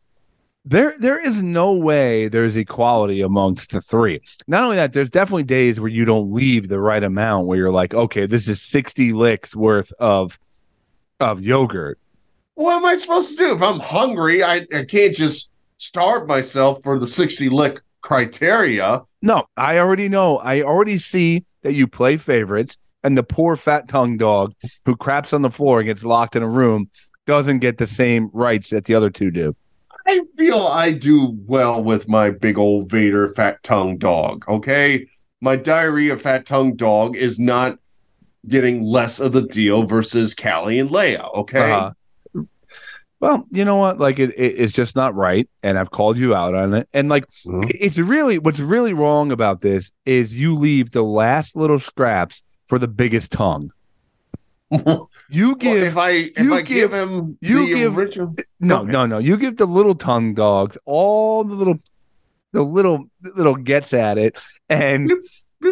There, 0.69 0.93
there 0.99 1.17
is 1.17 1.41
no 1.41 1.73
way 1.73 2.27
there's 2.27 2.55
equality 2.55 3.21
amongst 3.21 3.71
the 3.71 3.81
three. 3.81 4.21
Not 4.47 4.63
only 4.63 4.75
that, 4.75 4.93
there's 4.93 5.09
definitely 5.09 5.41
days 5.41 5.79
where 5.79 5.89
you 5.89 6.05
don't 6.05 6.31
leave 6.31 6.67
the 6.67 6.79
right 6.79 7.03
amount, 7.03 7.47
where 7.47 7.57
you're 7.57 7.71
like, 7.71 7.95
okay, 7.95 8.27
this 8.27 8.47
is 8.47 8.61
60 8.61 9.13
licks 9.13 9.55
worth 9.55 9.91
of 9.93 10.39
of 11.19 11.41
yogurt. 11.41 11.97
What 12.53 12.75
am 12.75 12.85
I 12.85 12.97
supposed 12.97 13.31
to 13.31 13.37
do 13.37 13.55
if 13.55 13.63
I'm 13.63 13.79
hungry? 13.79 14.43
I, 14.43 14.67
I 14.71 14.85
can't 14.85 15.15
just 15.15 15.49
starve 15.77 16.27
myself 16.27 16.83
for 16.83 16.99
the 16.99 17.07
sixty 17.07 17.49
lick 17.49 17.81
criteria. 18.01 19.01
No, 19.23 19.45
I 19.57 19.79
already 19.79 20.07
know. 20.07 20.37
I 20.37 20.61
already 20.61 20.99
see 20.99 21.45
that 21.63 21.73
you 21.73 21.87
play 21.87 22.17
favorites, 22.17 22.77
and 23.03 23.17
the 23.17 23.23
poor 23.23 23.55
fat 23.55 23.87
tongue 23.87 24.17
dog 24.17 24.53
who 24.85 24.95
craps 24.95 25.33
on 25.33 25.41
the 25.41 25.49
floor 25.49 25.79
and 25.79 25.87
gets 25.87 26.03
locked 26.03 26.35
in 26.35 26.43
a 26.43 26.47
room 26.47 26.91
doesn't 27.25 27.59
get 27.59 27.79
the 27.79 27.87
same 27.87 28.29
rights 28.33 28.69
that 28.69 28.85
the 28.85 28.93
other 28.93 29.09
two 29.09 29.31
do. 29.31 29.55
I 30.09 30.21
feel 30.35 30.57
I 30.59 30.91
do 30.91 31.37
well 31.45 31.83
with 31.83 32.07
my 32.09 32.31
big 32.31 32.57
old 32.57 32.89
Vader 32.89 33.29
fat 33.29 33.61
tongue 33.61 33.99
dog. 33.99 34.43
Okay, 34.47 35.05
my 35.39 35.55
diarrhea 35.55 36.17
fat 36.17 36.47
tongue 36.47 36.75
dog 36.75 37.15
is 37.15 37.39
not 37.39 37.77
getting 38.47 38.81
less 38.83 39.19
of 39.19 39.33
the 39.33 39.43
deal 39.43 39.83
versus 39.83 40.33
Callie 40.33 40.79
and 40.79 40.89
Leia. 40.89 41.31
Okay. 41.35 41.71
Uh-huh. 41.71 41.91
Well, 43.19 43.45
you 43.51 43.65
know 43.65 43.75
what? 43.75 43.99
Like 43.99 44.17
it, 44.17 44.31
it, 44.31 44.55
it's 44.59 44.73
just 44.73 44.95
not 44.95 45.13
right, 45.13 45.47
and 45.61 45.77
I've 45.77 45.91
called 45.91 46.17
you 46.17 46.33
out 46.33 46.55
on 46.55 46.73
it. 46.73 46.89
And 46.93 47.09
like, 47.09 47.25
Mhm. 47.45 47.69
it- 47.69 47.77
it's 47.79 47.97
really 47.99 48.39
what's 48.39 48.59
really 48.59 48.93
wrong 48.93 49.31
about 49.31 49.61
this 49.61 49.91
is 50.05 50.39
you 50.39 50.55
leave 50.55 50.89
the 50.91 51.03
last 51.03 51.55
little 51.55 51.79
scraps 51.79 52.41
for 52.67 52.79
the 52.79 52.87
biggest 52.87 53.31
tongue. 53.31 53.71
You 54.71 55.47
Well, 55.49 55.55
give 55.55 55.83
if 55.83 55.97
I 55.97 56.09
if 56.11 56.39
you 56.39 56.53
I 56.55 56.61
give, 56.61 56.91
give- 56.91 56.93
him 56.93 57.37
you 57.41 57.67
give- 57.67 57.97
original, 57.97 58.35
no, 58.59 58.79
Okay. 58.81 58.91
no, 58.91 59.05
no. 59.05 59.17
You 59.17 59.37
give 59.37 59.57
the 59.57 59.65
little 59.65 59.95
tongue 59.95 60.33
dogs 60.33 60.77
all 60.85 61.43
the 61.43 61.55
little, 61.55 61.79
the 62.51 62.63
little, 62.63 63.05
the 63.21 63.31
little 63.35 63.55
gets 63.55 63.93
at 63.93 64.17
it, 64.17 64.37
and 64.69 65.11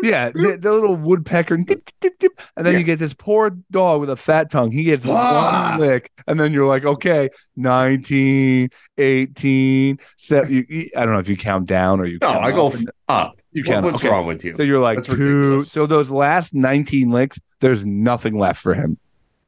yeah, 0.04 0.30
the, 0.32 0.58
the 0.60 0.72
little 0.72 0.96
woodpecker, 0.96 1.54
and 1.54 1.66
dip, 1.66 1.90
dip, 2.02 2.18
dip, 2.20 2.32
and 2.56 2.66
then 2.66 2.74
Yeah. 2.74 2.80
you 2.80 2.86
get 2.86 3.00
this 3.00 3.14
poor 3.14 3.52
dog 3.72 4.00
with 4.02 4.10
a 4.10 4.16
fat 4.16 4.52
tongue. 4.52 4.72
He 4.72 4.84
gets 4.84 5.06
Ah. 5.08 5.72
one 5.78 5.80
lick, 5.88 6.12
and 6.28 6.40
then 6.40 6.52
you're 6.52 6.68
like, 6.68 6.84
okay, 6.86 7.30
19, 7.56 8.70
18, 8.98 10.00
seven, 10.18 10.66
you, 10.70 10.90
I 10.96 11.04
don't 11.04 11.14
know 11.14 11.20
if 11.20 11.30
you 11.30 11.38
count 11.38 11.68
down 11.68 12.00
or 12.00 12.06
you. 12.06 12.18
no, 12.22 12.30
I 12.30 12.52
go 12.52 12.68
up. 12.68 12.74
up. 13.08 13.40
You 13.52 13.64
count. 13.64 13.86
What's 13.86 13.98
okay. 13.98 14.10
wrong 14.10 14.28
with 14.28 14.44
you? 14.44 14.56
So 14.56 14.64
you're 14.64 14.80
like 14.82 14.98
That's 14.98 15.08
two. 15.10 15.16
ridiculous. 15.18 15.72
So 15.72 15.86
those 15.86 16.10
last 16.12 16.54
19 16.54 17.10
licks, 17.10 17.40
there's 17.60 17.86
nothing 17.86 18.38
left 18.38 18.62
for 18.62 18.74
him. 18.74 18.98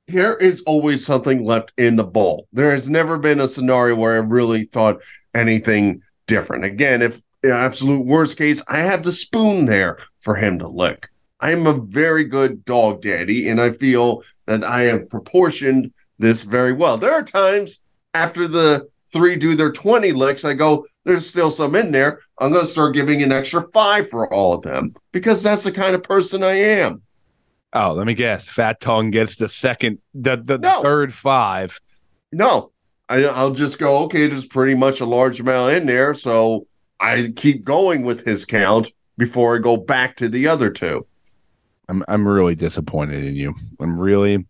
there 0.07 0.36
is 0.38 0.62
always 0.62 1.05
something 1.05 1.45
left 1.45 1.72
in 1.78 1.95
the 1.95 2.03
bowl. 2.03 2.47
There 2.51 2.72
has 2.72 2.89
never 2.89 3.18
been 3.18 3.39
a 3.39 3.47
scenario 3.47 3.95
where 3.95 4.16
I 4.16 4.26
really 4.26 4.66
thought 4.66 5.01
anything 5.36 6.01
different. 6.28 6.66
Again, 6.66 7.01
if 7.01 7.22
in 7.43 7.51
absolute 7.51 8.05
worst 8.05 8.38
case, 8.38 8.62
I 8.68 8.80
have 8.80 9.03
the 9.03 9.12
spoon 9.12 9.66
there 9.66 9.99
for 10.20 10.36
him 10.36 10.60
to 10.60 10.68
lick. 10.68 11.10
I 11.39 11.51
am 11.51 11.68
a 11.68 11.74
very 11.74 12.26
good 12.26 12.66
dog 12.66 13.01
daddy, 13.01 13.47
and 13.47 13.62
I 13.62 13.72
feel 13.72 14.24
that 14.45 14.64
I 14.64 14.82
have 14.82 15.10
proportioned 15.10 15.93
this 16.18 16.43
very 16.43 16.74
well. 16.74 16.97
There 16.97 17.14
are 17.14 17.24
times 17.24 17.80
after 18.14 18.47
the 18.47 18.89
three 19.14 19.36
do 19.36 19.55
their 19.55 19.72
20 19.72 20.12
licks, 20.12 20.43
I 20.43 20.53
go, 20.53 20.86
there's 21.05 21.28
still 21.28 21.49
some 21.49 21.76
in 21.76 21.91
there. 21.91 22.20
I'm 22.39 22.51
going 22.51 22.66
to 22.66 22.72
start 22.72 22.93
giving 22.93 23.24
an 23.24 23.32
extra 23.32 23.68
five 23.72 24.10
for 24.10 24.32
all 24.34 24.53
of 24.53 24.62
them 24.62 24.95
because 25.12 25.41
that's 25.41 25.64
the 25.64 25.72
kind 25.72 25.95
of 25.95 26.03
person 26.03 26.43
I 26.43 26.55
am. 26.55 27.01
Oh, 27.74 27.93
let 27.93 28.07
me 28.07 28.13
guess. 28.15 28.47
Fat 28.47 28.80
tongue 28.82 29.11
gets 29.11 29.36
the 29.36 29.47
second, 29.49 29.99
the 30.13 30.36
the, 30.38 30.57
the 30.57 30.57
No. 30.57 30.82
third 30.82 31.13
five. 31.13 31.80
No, 32.32 32.72
I, 33.07 33.26
I'll 33.26 33.53
just 33.53 33.78
go, 33.80 34.03
okay, 34.05 34.28
there's 34.28 34.45
pretty 34.47 34.76
much 34.76 35.01
a 35.01 35.05
large 35.05 35.39
amount 35.39 35.74
in 35.74 35.86
there. 35.86 36.13
So 36.13 36.67
I 36.99 37.32
keep 37.36 37.63
going 37.63 38.03
with 38.03 38.26
his 38.26 38.45
count 38.45 38.91
before 39.17 39.55
I 39.55 39.59
go 39.59 39.78
back 39.78 40.15
to 40.17 40.30
the 40.30 40.47
other 40.47 40.70
two. 40.70 41.05
I'm 41.88 42.03
I'm 42.07 42.28
really 42.28 42.55
disappointed 42.55 43.24
in 43.24 43.36
you. 43.36 43.53
I'm 43.80 43.99
really 43.99 44.45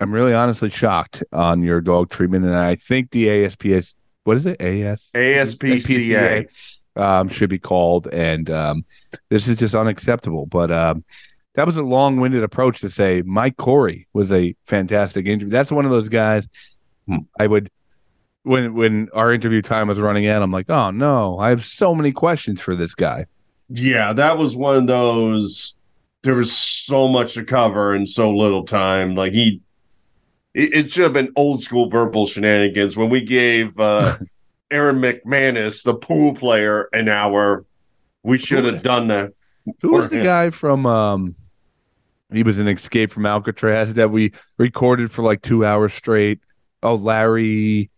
I'm 0.00 0.12
really 0.12 0.34
honestly 0.34 0.68
shocked 0.70 1.22
on 1.32 1.62
your 1.62 1.80
dog 1.80 2.10
treatment, 2.10 2.44
and 2.44 2.56
I 2.56 2.74
think 2.76 3.10
the 3.12 3.28
ASPS 3.28 3.94
what 4.24 4.36
is 4.36 4.46
it 4.46 4.60
AS 4.62 5.10
ASPCA. 5.14 6.48
um, 6.96 7.28
should 7.28 7.50
be 7.50 7.58
called, 7.58 8.06
and 8.08 8.48
um, 8.50 8.84
this 9.28 9.48
is 9.48 9.56
just 9.56 9.74
unacceptable. 9.74 10.46
But 10.46 10.70
um, 10.70 11.04
that 11.54 11.66
was 11.66 11.76
a 11.76 11.82
long-winded 11.82 12.42
approach 12.42 12.80
to 12.80 12.90
say 12.90 13.22
Mike 13.26 13.56
Corey 13.56 14.08
was 14.12 14.32
a 14.32 14.54
fantastic 14.64 15.26
interview. 15.26 15.50
That's 15.50 15.70
one 15.70 15.84
of 15.84 15.90
those 15.90 16.08
guys. 16.08 16.48
I 17.38 17.46
would 17.46 17.70
when 18.44 18.74
when 18.74 19.08
our 19.12 19.32
interview 19.32 19.62
time 19.62 19.88
was 19.88 19.98
running 19.98 20.26
out. 20.26 20.42
I'm 20.42 20.50
like, 20.50 20.70
oh 20.70 20.90
no, 20.90 21.38
I 21.38 21.50
have 21.50 21.64
so 21.64 21.94
many 21.94 22.12
questions 22.12 22.60
for 22.60 22.74
this 22.74 22.94
guy. 22.94 23.26
Yeah, 23.68 24.12
that 24.12 24.38
was 24.38 24.56
one 24.56 24.76
of 24.76 24.86
those. 24.86 25.74
There 26.22 26.34
was 26.34 26.56
so 26.56 27.08
much 27.08 27.34
to 27.34 27.44
cover 27.44 27.94
in 27.94 28.06
so 28.06 28.30
little 28.30 28.64
time. 28.64 29.14
Like 29.14 29.32
he, 29.32 29.60
it, 30.54 30.74
it 30.74 30.92
should 30.92 31.04
have 31.04 31.12
been 31.12 31.32
old 31.34 31.62
school 31.62 31.88
verbal 31.88 32.26
shenanigans 32.26 32.96
when 32.96 33.10
we 33.10 33.22
gave 33.22 33.78
uh, 33.78 34.16
Aaron 34.70 35.00
McManus, 35.00 35.84
the 35.84 35.94
pool 35.94 36.34
player, 36.34 36.88
an 36.92 37.08
hour. 37.08 37.64
We 38.22 38.38
should 38.38 38.64
have 38.64 38.82
done 38.82 39.08
that. 39.08 39.32
Who 39.80 39.92
was 39.92 40.10
the 40.10 40.18
him. 40.18 40.24
guy 40.24 40.50
from 40.50 40.86
um 40.86 41.34
he 42.32 42.42
was 42.42 42.58
an 42.58 42.68
Escape 42.68 43.10
from 43.10 43.26
Alcatraz 43.26 43.94
that 43.94 44.10
we 44.10 44.32
recorded 44.58 45.10
for 45.10 45.22
like 45.22 45.42
two 45.42 45.64
hours 45.64 45.92
straight. 45.92 46.40
Oh, 46.82 46.94
Larry 46.94 47.90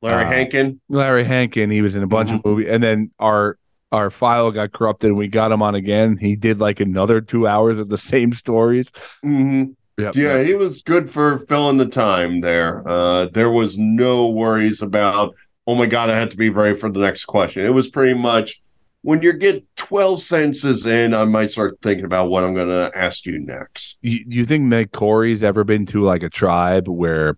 Larry 0.00 0.24
Uh, 0.24 0.28
Hankin. 0.28 0.80
Larry 0.88 1.24
Hankin, 1.24 1.70
he 1.70 1.80
was 1.82 1.94
in 1.94 2.02
a 2.02 2.06
bunch 2.08 2.30
of 2.30 2.44
movies 2.44 2.66
and 2.68 2.82
then 2.82 3.10
our 3.18 3.56
our 3.92 4.10
file 4.10 4.50
got 4.50 4.72
corrupted 4.72 5.08
and 5.08 5.18
we 5.18 5.28
got 5.28 5.52
him 5.52 5.60
on 5.62 5.74
again. 5.74 6.16
He 6.16 6.34
did 6.34 6.58
like 6.60 6.80
another 6.80 7.20
two 7.20 7.46
hours 7.46 7.78
of 7.78 7.88
the 7.90 7.98
same 7.98 8.32
stories. 8.32 8.88
Mm-hmm. 9.24 9.72
Yep, 9.98 10.14
Yeah, 10.16 10.36
yep. 10.38 10.46
he 10.46 10.54
was 10.54 10.82
good 10.82 11.10
for 11.10 11.38
filling 11.40 11.76
the 11.76 11.84
time 11.86 12.40
there. 12.40 12.82
Uh, 12.88 13.26
there 13.26 13.50
was 13.50 13.76
no 13.76 14.28
worries 14.28 14.80
about, 14.80 15.34
oh 15.66 15.74
my 15.74 15.84
God, 15.84 16.08
I 16.08 16.18
had 16.18 16.30
to 16.30 16.38
be 16.38 16.48
ready 16.48 16.74
for 16.74 16.90
the 16.90 17.00
next 17.00 17.26
question. 17.26 17.66
It 17.66 17.74
was 17.74 17.88
pretty 17.90 18.14
much 18.18 18.62
when 19.02 19.20
you 19.20 19.32
get 19.32 19.64
12 19.76 20.22
senses 20.22 20.86
in, 20.86 21.12
I 21.12 21.24
might 21.24 21.50
start 21.50 21.78
thinking 21.82 22.04
about 22.04 22.28
what 22.28 22.44
I'm 22.44 22.54
going 22.54 22.68
to 22.68 22.96
ask 22.96 23.26
you 23.26 23.38
next. 23.38 23.98
You, 24.00 24.24
you 24.26 24.46
think 24.46 24.64
Mike 24.64 24.92
Corey's 24.92 25.42
ever 25.42 25.64
been 25.64 25.86
to 25.86 26.02
like 26.02 26.22
a 26.22 26.30
tribe 26.30 26.88
where 26.88 27.36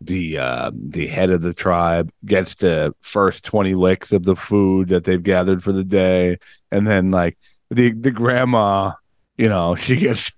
the 0.00 0.38
uh, 0.38 0.70
the 0.74 1.06
head 1.06 1.30
of 1.30 1.40
the 1.40 1.54
tribe 1.54 2.10
gets 2.26 2.56
the 2.56 2.94
first 3.00 3.44
twenty 3.44 3.74
licks 3.74 4.12
of 4.12 4.24
the 4.24 4.36
food 4.36 4.88
that 4.88 5.04
they've 5.04 5.22
gathered 5.22 5.62
for 5.62 5.72
the 5.72 5.84
day, 5.84 6.38
and 6.70 6.86
then 6.86 7.10
like 7.10 7.38
the 7.70 7.92
the 7.92 8.10
grandma, 8.10 8.92
you 9.38 9.48
know, 9.48 9.74
she 9.76 9.96
gets 9.96 10.32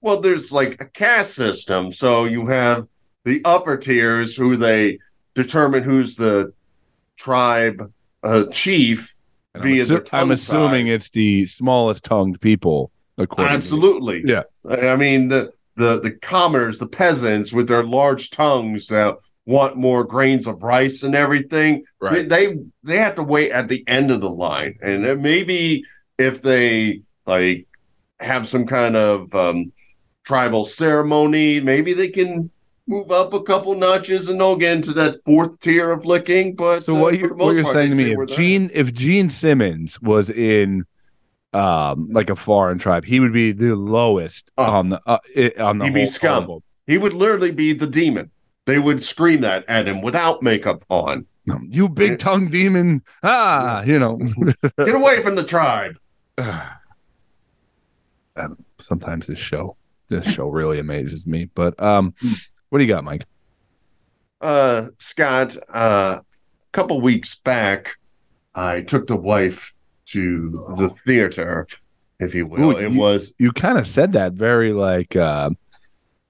Well, 0.00 0.20
there's 0.20 0.52
like 0.52 0.80
a 0.80 0.86
caste 0.86 1.34
system. 1.34 1.92
So 1.92 2.24
you 2.24 2.46
have 2.46 2.86
the 3.24 3.42
upper 3.44 3.76
tiers 3.76 4.36
who 4.36 4.56
they 4.56 4.98
determine 5.34 5.82
who's 5.82 6.16
the 6.16 6.52
tribe 7.16 7.92
uh, 8.22 8.44
chief 8.50 9.15
I'm, 9.60 9.62
assu- 9.72 10.08
the 10.10 10.16
I'm 10.16 10.30
assuming 10.30 10.86
size. 10.86 10.94
it's 10.94 11.08
the 11.10 11.46
smallest 11.46 12.04
tongued 12.04 12.40
people. 12.40 12.90
According 13.18 13.50
to- 13.50 13.54
Absolutely. 13.56 14.22
Yeah. 14.24 14.42
I 14.68 14.88
I 14.90 14.96
mean 14.96 15.28
the 15.28 15.52
the 15.76 16.00
the 16.00 16.12
commoners, 16.12 16.78
the 16.78 16.88
peasants 16.88 17.52
with 17.52 17.68
their 17.68 17.84
large 17.84 18.30
tongues 18.30 18.88
that 18.88 19.14
want 19.46 19.76
more 19.76 20.02
grains 20.04 20.46
of 20.46 20.62
rice 20.62 21.02
and 21.02 21.14
everything. 21.14 21.84
Right. 22.00 22.28
They, 22.28 22.46
they 22.48 22.58
they 22.82 22.96
have 22.98 23.14
to 23.16 23.22
wait 23.22 23.52
at 23.52 23.68
the 23.68 23.84
end 23.86 24.10
of 24.10 24.20
the 24.20 24.30
line. 24.30 24.78
And 24.82 25.22
maybe 25.22 25.84
if 26.18 26.42
they 26.42 27.02
like 27.26 27.66
have 28.20 28.46
some 28.48 28.66
kind 28.66 28.96
of 28.96 29.34
um 29.34 29.72
tribal 30.24 30.64
ceremony, 30.64 31.60
maybe 31.60 31.92
they 31.92 32.08
can 32.08 32.50
move 32.86 33.10
up 33.10 33.32
a 33.34 33.42
couple 33.42 33.74
notches 33.74 34.28
and 34.28 34.40
they'll 34.40 34.56
get 34.56 34.76
into 34.76 34.92
that 34.92 35.22
fourth 35.24 35.58
tier 35.60 35.90
of 35.90 36.04
licking. 36.06 36.54
But 36.54 36.84
So 36.84 36.96
uh, 36.96 37.00
what 37.00 37.14
for 37.14 37.20
you 37.20 37.28
the 37.28 37.34
what 37.34 37.54
you're 37.54 37.62
part, 37.64 37.74
saying 37.74 37.90
to 37.90 37.96
me 37.96 38.12
if. 38.12 38.28
Gene 38.36 38.70
if 38.74 38.92
Gene 38.94 39.30
Simmons 39.30 40.00
was 40.00 40.30
in 40.30 40.84
um 41.52 42.08
like 42.12 42.30
a 42.30 42.36
foreign 42.36 42.78
tribe, 42.78 43.04
he 43.04 43.18
would 43.20 43.32
be 43.32 43.52
the 43.52 43.74
lowest 43.74 44.50
Oh. 44.58 44.64
on 44.64 44.88
the 44.90 45.00
uh, 45.06 45.18
on 45.62 45.78
the 45.78 45.86
He'd 45.86 45.94
be 45.94 46.06
scum. 46.06 46.60
he 46.86 46.98
would 46.98 47.12
literally 47.12 47.50
be 47.52 47.72
the 47.72 47.86
demon. 47.86 48.30
They 48.66 48.78
would 48.78 49.02
scream 49.02 49.40
that 49.42 49.64
at 49.68 49.86
him 49.88 50.02
without 50.02 50.42
makeup 50.42 50.84
on. 50.88 51.26
You 51.68 51.88
big 51.88 52.18
tongue 52.18 52.48
demon. 52.48 53.02
Ah, 53.22 53.82
you 53.84 54.00
know. 54.00 54.16
Get 54.78 54.94
away 54.96 55.22
from 55.22 55.36
the 55.36 55.44
tribe. 55.44 55.96
Sometimes 58.78 59.26
this 59.26 59.38
show, 59.38 59.76
this 60.08 60.26
show 60.26 60.48
really 60.48 60.78
amazes 60.78 61.26
me. 61.26 61.48
But 61.54 61.80
um, 61.82 62.14
what 62.68 62.78
do 62.78 62.84
you 62.84 62.88
got, 62.88 63.04
Mike? 63.04 63.24
Uh, 64.40 64.88
Scott, 64.98 65.56
uh, 65.72 66.20
a 66.20 66.24
couple 66.72 67.00
weeks 67.00 67.34
back, 67.36 67.96
I 68.54 68.82
took 68.82 69.06
the 69.06 69.16
wife 69.16 69.74
to 70.06 70.50
the 70.76 70.88
theater, 71.06 71.66
if 72.20 72.34
you 72.34 72.46
will. 72.46 72.62
Ooh, 72.62 72.70
it 72.78 72.90
you- 72.92 72.98
was 72.98 73.32
You 73.38 73.52
kind 73.52 73.78
of 73.78 73.86
said 73.88 74.12
that 74.12 74.32
very 74.34 74.72
like, 74.72 75.16
uh, 75.16 75.50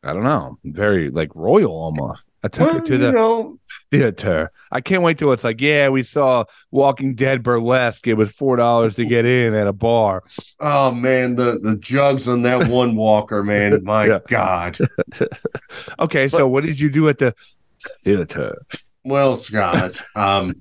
I 0.03 0.13
don't 0.13 0.25
know, 0.25 0.59
very 0.65 1.11
like 1.11 1.31
royal 1.35 1.73
almost. 1.73 2.21
I 2.43 2.49
took 2.49 2.61
well, 2.67 2.75
her 2.75 2.81
to 2.81 2.93
you 2.93 2.99
the 2.99 3.13
know, 3.13 3.59
theater. 3.99 4.51
I 4.73 4.81
can't 4.81 5.03
wait 5.03 5.19
till 5.19 5.33
it's 5.33 5.45
like, 5.45 5.61
yeah, 5.61 5.89
we 5.89 6.03
saw 6.03 6.45
Walking 6.71 7.15
Dead 7.15 7.43
burlesque. 7.43 8.07
It 8.07 8.15
was 8.15 8.31
four 8.31 8.57
dollars 8.57 8.97
to 8.97 9.05
get 9.05 9.25
in 9.25 9.55
at 9.55 9.67
a 9.67 9.73
bar. 9.73 10.23
oh 10.61 10.91
man, 10.93 11.37
the 11.37 11.59
the 11.63 11.77
jugs 11.79 12.27
on 12.29 12.43
that 12.43 12.69
one 12.71 12.97
walker, 12.97 13.43
man. 13.43 13.83
My 13.85 14.07
Yeah. 14.07 14.19
God. 14.29 14.79
Okay, 15.99 16.29
so 16.29 16.47
what 16.47 16.65
did 16.65 16.79
you 16.81 16.91
do 16.91 17.09
at 17.09 17.19
the 17.19 17.35
theater? 18.03 18.63
Well, 19.05 19.37
Scott, 19.37 20.01
um, 20.15 20.55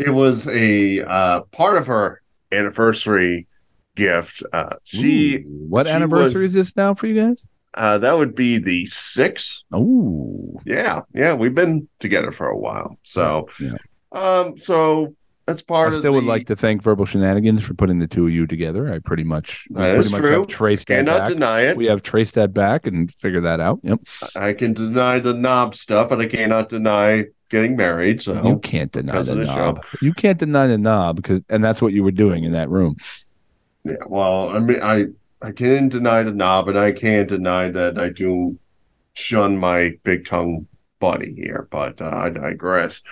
it 0.00 0.10
was 0.10 0.46
a 0.48 1.00
uh, 1.02 1.40
part 1.52 1.76
of 1.76 1.86
her 1.86 2.22
anniversary 2.50 3.46
gift. 3.94 4.42
Uh, 4.52 4.76
she 4.84 5.36
Ooh, 5.38 5.66
what 5.68 5.86
she 5.86 5.92
anniversary 5.92 6.46
is 6.46 6.52
this 6.52 6.76
now 6.76 6.94
for 6.94 7.06
you 7.06 7.14
guys? 7.14 7.46
Uh, 7.74 7.98
that 7.98 8.16
would 8.16 8.34
be 8.34 8.58
the 8.58 8.84
sixth. 8.86 9.64
Oh, 9.72 10.60
Yeah, 10.64 11.02
yeah, 11.14 11.34
we've 11.34 11.54
been 11.54 11.88
together 12.00 12.30
for 12.30 12.48
a 12.48 12.56
while. 12.58 12.98
So, 13.02 13.48
Yeah. 13.60 13.76
um, 14.12 14.56
so 14.56 15.14
that's 15.46 15.62
part. 15.62 15.92
I 15.92 15.98
still 15.98 16.12
would 16.12 16.24
the- 16.24 16.28
like 16.28 16.46
to 16.46 16.56
thank 16.56 16.82
Verbal 16.82 17.04
Shenanigans 17.06 17.62
for 17.62 17.74
putting 17.74 17.98
the 17.98 18.06
two 18.06 18.26
of 18.26 18.32
you 18.32 18.46
together. 18.46 18.92
I 18.92 18.98
pretty 19.00 19.24
much, 19.24 19.66
That 19.70 19.94
pretty 19.94 20.10
much 20.10 20.20
true. 20.20 20.30
have 20.38 20.46
traced 20.46 20.86
that 20.88 20.96
Cannot 20.96 21.18
back. 21.24 21.28
deny 21.28 21.60
it. 21.62 21.76
We 21.76 21.86
have 21.86 22.02
traced 22.02 22.34
that 22.36 22.52
back 22.54 22.86
and 22.86 23.12
figured 23.14 23.44
that 23.44 23.58
out. 23.60 23.80
Yep. 23.82 24.00
I 24.36 24.52
can 24.52 24.72
deny 24.72 25.18
the 25.18 25.34
knob 25.34 25.74
stuff, 25.74 26.10
but 26.10 26.20
I 26.20 26.26
cannot 26.26 26.68
deny 26.68 27.26
getting 27.48 27.76
married. 27.76 28.22
So, 28.22 28.40
You 28.46 28.58
can't 28.60 28.92
deny 28.92 29.20
the 29.22 29.34
the 29.34 29.44
knob. 29.44 29.84
You 30.00 30.14
can't 30.14 30.38
deny 30.38 30.66
the 30.68 30.78
knob 30.78 31.16
because, 31.16 31.42
and 31.48 31.62
that's 31.64 31.82
what 31.82 31.92
you 31.92 32.02
were 32.04 32.10
doing 32.12 32.44
in 32.44 32.52
that 32.52 32.68
room. 32.70 32.96
yeah. 33.84 33.96
Well, 34.06 34.50
I 34.50 34.58
mean, 34.60 34.80
I 34.82 35.06
I 35.42 35.50
can't 35.50 35.90
deny 35.90 36.22
the 36.22 36.32
knob, 36.32 36.68
and 36.68 36.78
I 36.78 36.92
can't 36.92 37.28
deny 37.28 37.68
that 37.68 37.98
I 37.98 38.10
do 38.10 38.58
shun 39.14 39.58
my 39.58 39.92
big 40.04 40.24
tongue 40.24 40.66
buddy 41.00 41.34
here. 41.34 41.68
But 41.70 42.00
uh, 42.00 42.10
I 42.10 42.30
digress. 42.30 43.02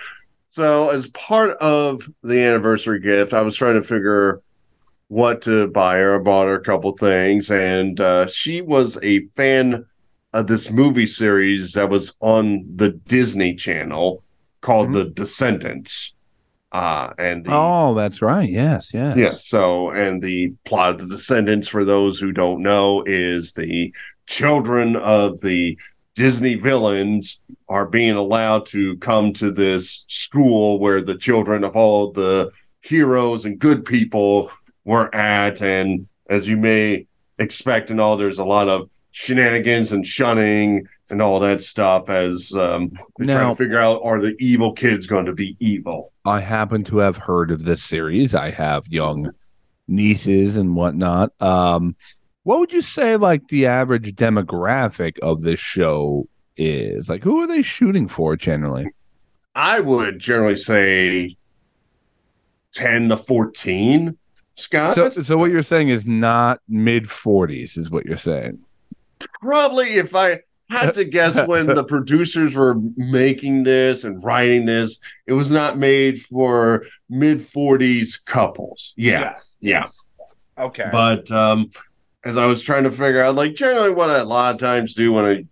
So, 0.49 0.89
as 0.89 1.07
part 1.09 1.57
of 1.57 2.09
the 2.23 2.39
anniversary 2.41 2.99
gift, 2.99 3.33
I 3.33 3.41
was 3.41 3.55
trying 3.55 3.75
to 3.75 3.83
figure 3.83 4.41
what 5.07 5.41
to 5.43 5.67
buy 5.67 5.97
her. 5.97 6.15
I 6.15 6.23
bought 6.23 6.47
her 6.47 6.55
a 6.55 6.63
couple 6.63 6.95
things, 6.95 7.51
and 7.51 7.99
uh, 7.99 8.27
she 8.27 8.61
was 8.61 8.97
a 9.03 9.25
fan 9.27 9.85
of 10.33 10.47
this 10.47 10.71
movie 10.71 11.07
series 11.07 11.73
that 11.73 11.89
was 11.89 12.15
on 12.21 12.65
the 12.75 12.91
Disney 12.91 13.55
Channel 13.55 14.23
called 14.61 14.89
Mhm. 14.89 14.93
The 14.93 15.05
Descendants. 15.05 16.13
Uh, 16.71 17.11
and 17.17 17.45
the, 17.45 17.51
Oh, 17.53 17.93
that's 17.93 18.21
right. 18.21 18.49
Yes, 18.49 18.91
yes. 18.93 19.17
yeah. 19.17 19.31
So, 19.31 19.89
and 19.91 20.21
the 20.21 20.53
plot 20.65 20.91
of 20.91 20.99
the 21.09 21.15
Descendants, 21.15 21.67
for 21.67 21.83
those 21.83 22.19
who 22.19 22.31
don't 22.31 22.61
know, 22.61 23.03
is 23.05 23.53
the 23.53 23.93
children 24.27 24.95
of 24.95 25.41
the 25.41 25.77
Disney 26.15 26.55
villains 26.55 27.39
are 27.67 27.85
being 27.85 28.15
allowed 28.15 28.65
to 28.67 28.97
come 28.97 29.33
to 29.33 29.51
this 29.51 30.05
school 30.07 30.79
where 30.79 31.01
the 31.01 31.17
children 31.17 31.63
of 31.63 31.75
all 31.75 32.11
the 32.11 32.51
heroes 32.81 33.45
and 33.45 33.59
good 33.59 33.85
people 33.85 34.51
were 34.85 35.13
at. 35.13 35.61
And 35.61 36.07
as 36.29 36.47
you 36.47 36.57
may 36.57 37.07
expect, 37.37 37.91
and 37.91 37.99
all, 37.99 38.17
there's 38.17 38.39
a 38.39 38.45
lot 38.45 38.69
of 38.69 38.89
shenanigans 39.11 39.91
and 39.91 40.05
shunning 40.05 40.87
and 41.11 41.21
all 41.21 41.39
that 41.41 41.61
stuff 41.61 42.09
as 42.09 42.51
um, 42.53 42.91
they 43.19 43.25
try 43.25 43.35
Now- 43.43 43.49
to 43.51 43.55
figure 43.55 43.79
out 43.79 44.01
are 44.03 44.19
the 44.19 44.35
evil 44.39 44.73
kids 44.73 45.05
going 45.07 45.25
to 45.25 45.33
be 45.33 45.55
evil? 45.59 46.11
I 46.25 46.39
happen 46.39 46.83
to 46.85 46.97
have 46.97 47.17
heard 47.17 47.51
of 47.51 47.63
this 47.63 47.83
series. 47.83 48.33
I 48.33 48.51
have 48.51 48.87
young 48.87 49.31
nieces 49.87 50.55
and 50.55 50.75
whatnot. 50.75 51.33
Um, 51.41 51.95
what 52.43 52.59
would 52.59 52.73
you 52.73 52.81
say 52.81 53.17
like 53.17 53.47
the 53.49 53.67
average 53.67 54.15
demographic 54.15 55.19
of 55.19 55.41
this 55.41 55.59
show 55.59 56.27
is? 56.57 57.09
Like 57.09 57.23
who 57.23 57.41
are 57.41 57.47
they 57.47 57.61
shooting 57.61 58.07
for 58.07 58.35
generally? 58.35 58.87
I 59.53 59.79
would 59.81 60.17
generally 60.19 60.55
say 60.55 61.35
10 62.73 63.09
to 63.09 63.17
14, 63.17 64.17
Scott. 64.55 64.95
So 64.95 65.09
so 65.09 65.37
what 65.37 65.51
you're 65.51 65.61
saying 65.63 65.89
is 65.89 66.05
not 66.05 66.61
mid 66.69 67.03
40s 67.03 67.77
is 67.77 67.91
what 67.91 68.05
you're 68.05 68.17
saying. 68.17 68.59
Probably 69.41 69.95
if 69.95 70.15
I 70.15 70.39
had 70.71 70.93
to 70.95 71.03
guess 71.03 71.45
when 71.47 71.67
the 71.67 71.83
producers 71.87 72.55
were 72.55 72.75
making 72.95 73.63
this 73.63 74.03
and 74.03 74.23
writing 74.23 74.65
this, 74.65 74.99
it 75.27 75.33
was 75.33 75.51
not 75.51 75.77
made 75.77 76.21
for 76.21 76.85
mid 77.09 77.39
40s 77.39 78.23
couples. 78.23 78.93
Yeah. 78.95 79.37
Yeah. 79.59 79.85
Okay. 80.57 80.89
But 80.91 81.29
um, 81.31 81.71
as 82.23 82.37
I 82.37 82.45
was 82.45 82.61
trying 82.61 82.83
to 82.85 82.91
figure 82.91 83.21
out, 83.21 83.35
like 83.35 83.53
generally 83.55 83.91
what 83.91 84.09
I 84.09 84.19
a 84.19 84.25
lot 84.25 84.55
of 84.55 84.59
times 84.61 84.93
do 84.93 85.11
when 85.11 85.25
I 85.25 85.45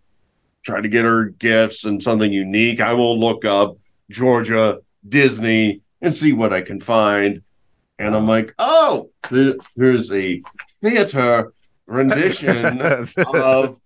try 0.63 0.81
to 0.81 0.87
get 0.87 1.05
her 1.05 1.25
gifts 1.25 1.85
and 1.85 2.01
something 2.01 2.31
unique, 2.31 2.79
I 2.79 2.93
will 2.93 3.19
look 3.19 3.43
up 3.43 3.77
Georgia 4.09 4.79
Disney 5.07 5.81
and 6.01 6.15
see 6.15 6.33
what 6.33 6.53
I 6.53 6.61
can 6.61 6.79
find. 6.79 7.41
And 7.97 8.15
I'm 8.15 8.27
like, 8.27 8.53
oh, 8.57 9.09
there's 9.29 10.11
a 10.11 10.41
theater 10.81 11.53
rendition 11.87 12.81
of 12.81 13.79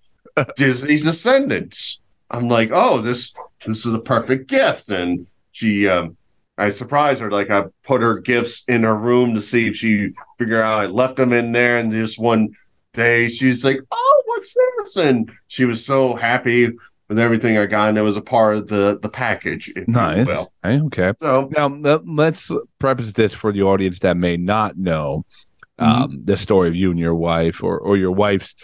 Disney's 0.55 1.03
Descendants. 1.03 1.99
I'm 2.29 2.47
like, 2.47 2.71
oh, 2.73 2.99
this 2.99 3.33
this 3.65 3.85
is 3.85 3.93
a 3.93 3.99
perfect 3.99 4.47
gift. 4.49 4.89
And 4.89 5.27
she 5.51 5.87
um 5.87 6.17
I 6.57 6.69
surprised 6.69 7.21
her, 7.21 7.31
like 7.31 7.49
I 7.49 7.65
put 7.83 8.01
her 8.01 8.19
gifts 8.19 8.63
in 8.67 8.83
her 8.83 8.95
room 8.95 9.33
to 9.35 9.41
see 9.41 9.67
if 9.67 9.75
she 9.75 10.09
figure 10.37 10.61
out 10.61 10.83
I 10.83 10.85
left 10.87 11.15
them 11.17 11.33
in 11.33 11.51
there 11.51 11.77
and 11.77 11.91
just 11.91 12.19
one 12.19 12.49
day 12.93 13.27
she's 13.29 13.63
like, 13.63 13.79
Oh, 13.91 14.21
what's 14.25 14.53
this? 14.77 14.97
And 14.97 15.31
she 15.47 15.65
was 15.65 15.85
so 15.85 16.15
happy 16.15 16.69
with 17.09 17.19
everything 17.19 17.57
I 17.57 17.65
got, 17.65 17.89
and 17.89 17.97
it 17.97 18.01
was 18.01 18.17
a 18.17 18.21
part 18.21 18.55
of 18.55 18.67
the 18.67 18.97
the 19.01 19.09
package, 19.09 19.71
nice. 19.87 20.25
Hey, 20.63 20.79
okay. 20.81 21.11
So 21.21 21.49
Now 21.55 21.67
let- 21.67 22.07
let's 22.07 22.49
preface 22.79 23.11
this 23.11 23.33
for 23.33 23.51
the 23.51 23.61
audience 23.61 23.99
that 23.99 24.15
may 24.17 24.37
not 24.37 24.77
know 24.77 25.25
um, 25.79 26.21
the 26.23 26.37
story 26.37 26.69
of 26.69 26.75
you 26.75 26.91
and 26.91 26.99
your 26.99 27.13
wife, 27.15 27.61
or 27.63 27.77
or 27.77 27.97
your 27.97 28.11
wife's 28.11 28.55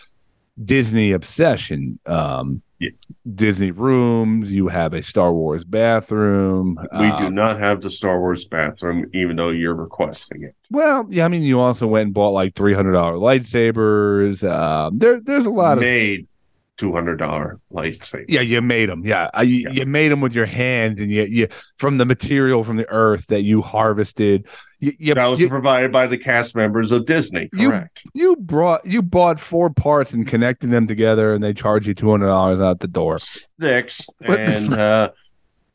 Disney 0.64 1.12
obsession. 1.12 2.00
Um, 2.06 2.62
Yeah. 2.80 2.90
Disney 3.36 3.72
rooms. 3.72 4.52
You 4.52 4.68
have 4.70 4.94
a 4.94 5.02
Star 5.02 5.34
Wars 5.34 5.64
bathroom. 5.66 6.78
we 6.98 7.06
um, 7.08 7.24
do 7.24 7.30
not 7.30 7.60
have 7.60 7.82
the 7.82 7.90
Star 7.90 8.20
Wars 8.20 8.46
bathroom, 8.46 9.06
even 9.14 9.36
though 9.36 9.50
you're 9.50 9.76
requesting 9.76 10.44
it. 10.44 10.56
Well, 10.72 11.06
yeah, 11.10 11.26
I 11.26 11.28
mean, 11.28 11.44
you 11.44 11.60
also 11.60 11.88
went 11.88 12.06
and 12.08 12.14
bought 12.14 12.30
like 12.32 12.56
three 12.56 12.74
hundred 12.74 12.94
dollar 12.94 13.16
lightsabers. 13.16 14.44
Um, 14.50 14.98
there, 14.98 15.20
there's 15.22 15.46
a 15.46 15.50
lot 15.50 15.78
of 15.78 15.82
Made 15.82 16.28
two 16.78 16.94
hundred 16.94 17.18
dollar 17.18 17.60
lightsaber. 17.74 18.26
yeah, 18.30 18.40
you 18.42 18.62
made 18.62 18.90
them. 18.90 19.06
Yeah, 19.06 19.30
I, 19.34 19.44
you, 19.44 19.58
Yeah. 19.68 19.72
you 19.72 19.86
made 19.86 20.10
them 20.12 20.22
with 20.22 20.34
your 20.34 20.46
hands, 20.46 21.02
and 21.02 21.12
you, 21.12 21.24
you 21.24 21.48
from 21.78 21.98
the 21.98 22.06
material 22.06 22.64
from 22.64 22.78
the 22.78 22.90
earth 22.90 23.28
that 23.28 23.42
you 23.44 23.62
harvested. 23.62 24.48
You, 24.82 24.94
you, 24.98 25.14
That 25.14 25.26
was 25.26 25.42
you, 25.42 25.50
provided 25.50 25.92
by 25.92 26.08
the 26.08 26.18
cast 26.18 26.56
members 26.56 26.92
of 26.94 27.06
Disney. 27.06 27.50
You- 27.54 27.70
Correct. 27.70 28.04
you 28.14 28.36
brought 28.38 28.86
you 28.86 29.02
bought 29.02 29.40
four 29.40 29.70
parts 29.70 30.14
and 30.14 30.26
connected 30.26 30.72
them 30.72 30.88
together, 30.88 31.34
and 31.34 31.44
they 31.44 31.54
charge 31.54 31.86
you 31.88 31.94
two 31.94 32.10
hundred 32.10 32.28
dollars 32.28 32.62
out 32.62 32.80
the 32.80 32.88
door. 32.88 33.20
Six. 33.20 34.06
What- 34.26 34.40
And 34.40 34.74
uh, 34.86 35.12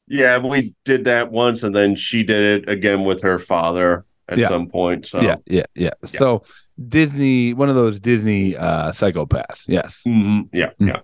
yeah, 0.08 0.38
we 0.38 0.74
did 0.84 1.04
that 1.04 1.30
once, 1.30 1.62
and 1.62 1.74
then 1.74 1.96
she 1.96 2.22
did 2.22 2.62
it 2.62 2.68
again 2.68 3.04
with 3.04 3.22
her 3.22 3.38
father 3.38 4.04
at 4.28 4.38
Yeah. 4.38 4.48
some 4.48 4.68
point. 4.68 5.06
So 5.06 5.20
Yeah, 5.20 5.36
yeah, 5.46 5.64
yeah. 5.74 5.90
So 6.06 6.44
Disney, 6.88 7.52
one 7.52 7.68
of 7.68 7.74
those 7.74 8.00
Disney 8.00 8.56
uh 8.56 8.90
psychopaths. 8.92 9.64
Yes. 9.68 10.00
Mhm. 10.06 10.48
yeah, 10.52 10.70
Mm. 10.80 10.88
yeah. 10.88 11.00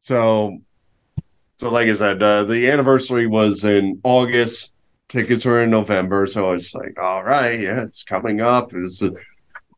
So, 0.00 0.58
so 1.58 1.70
like 1.70 1.88
I 1.88 1.94
said, 1.94 2.22
uh, 2.22 2.44
the 2.44 2.68
anniversary 2.70 3.26
was 3.28 3.64
in 3.64 4.00
August. 4.04 4.72
Tickets 5.08 5.44
were 5.44 5.62
in 5.62 5.70
November, 5.70 6.26
so 6.26 6.52
it's 6.52 6.74
like, 6.74 7.00
all 7.00 7.22
right, 7.22 7.60
yeah, 7.60 7.80
it's 7.82 8.02
coming 8.02 8.40
up. 8.40 8.72
It's 8.74 9.02
uh, 9.02 9.10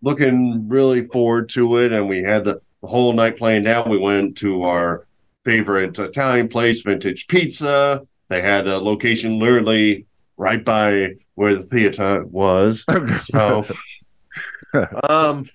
looking 0.03 0.69
really 0.69 1.05
forward 1.05 1.49
to 1.51 1.77
it, 1.79 1.93
and 1.93 2.09
we 2.09 2.23
had 2.23 2.45
the, 2.45 2.61
the 2.81 2.89
whole 2.89 3.13
night 3.13 3.37
planned 3.37 3.67
out. 3.67 3.89
We 3.91 3.99
went 3.99 4.39
to 4.39 4.63
our 4.63 5.07
favorite 5.45 5.99
Italian 5.99 6.49
place, 6.49 6.83
Vintage 6.83 7.27
Pizza. 7.27 8.03
They 8.29 8.41
had 8.41 8.67
a 8.67 8.79
location 8.79 9.39
literally 9.39 10.07
right 10.37 10.65
by 10.65 11.15
where 11.35 11.55
the 11.55 11.63
theater 11.63 12.25
was. 12.25 12.85
So, 13.25 13.65
um, 15.09 15.47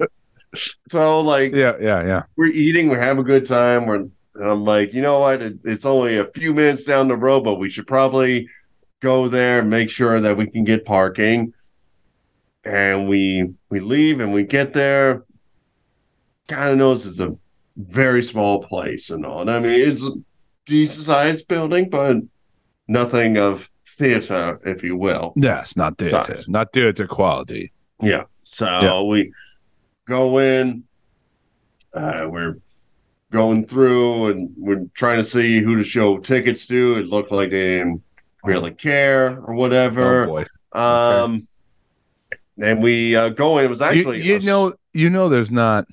so 0.90 1.22
like 1.22 1.54
Yeah, 1.54 1.74
yeah, 1.80 2.04
yeah. 2.06 2.24
we're 2.36 2.48
eating, 2.48 2.90
we're 2.90 3.00
having 3.00 3.22
a 3.22 3.26
good 3.26 3.46
time. 3.46 3.86
We're 3.86 4.08
I'm 4.42 4.64
like, 4.66 4.94
you 4.94 5.02
know 5.04 5.20
what? 5.20 5.42
It, 5.44 5.60
it's 5.64 5.86
only 5.86 6.18
a 6.18 6.26
few 6.26 6.54
minutes 6.54 6.84
down 6.84 7.08
the 7.08 7.16
road, 7.16 7.44
but 7.44 7.56
we 7.56 7.70
should 7.70 7.86
probably 7.86 8.50
go 9.04 9.28
there 9.28 9.62
make 9.64 9.90
sure 9.90 10.22
that 10.22 10.38
we 10.38 10.48
can 10.48 10.64
get 10.64 10.86
parking. 10.86 11.54
And 12.64 13.10
we 13.10 13.52
we 13.70 13.82
leave 13.82 14.22
and 14.22 14.34
we 14.34 14.44
get 14.46 14.74
there. 14.74 15.26
kind 16.48 16.70
of 16.72 16.78
knows 16.78 17.06
it's 17.06 17.20
a 17.20 17.36
very 17.78 18.24
small 18.24 18.64
place 18.64 19.10
and 19.10 19.26
all. 19.26 19.42
And 19.42 19.52
I 19.52 19.60
mean, 19.60 19.80
it's 19.90 20.04
a 20.04 20.12
decent 20.66 21.06
sized 21.06 21.48
building, 21.50 21.90
but 21.90 22.18
nothing 22.88 23.38
of 23.38 23.70
theater, 23.98 24.60
if 24.66 24.82
you 24.84 24.96
will. 24.96 25.34
Yes, 25.36 25.76
not 25.76 25.98
theater, 25.98 26.26
Nice. 26.36 26.48
not 26.48 26.72
theater 26.74 27.06
quality. 27.08 27.72
Yeah. 28.02 28.24
So 28.46 28.66
Yeah. 28.66 29.02
we 29.02 29.32
go 30.08 30.38
in. 30.40 30.84
Uh, 31.94 32.28
we're 32.30 32.58
going 33.32 33.66
through 33.66 34.28
and 34.32 34.52
we're 34.58 34.86
trying 34.94 35.18
to 35.18 35.24
see 35.24 35.62
who 35.62 35.76
to 35.76 35.84
show 35.84 36.18
tickets 36.20 36.66
to. 36.68 36.96
It 36.96 37.08
looked 37.08 37.32
like 37.32 37.50
they 37.52 37.78
didn't 37.78 38.02
really 38.44 38.72
care 38.72 39.40
or 39.40 39.54
Oh 39.54 39.58
whatever. 39.58 40.26
boy, 40.28 40.46
um, 40.74 41.48
and 42.62 42.82
we 42.84 43.16
uh, 43.16 43.30
go 43.30 43.58
in. 43.58 43.66
It 43.66 43.70
was 43.70 43.82
actually 43.82 44.22
you 44.22 44.34
a 44.34 44.38
s- 44.38 44.46
know, 44.46 44.74
you 44.94 45.10
know, 45.10 45.30
there's 45.30 45.52
not. 45.52 45.86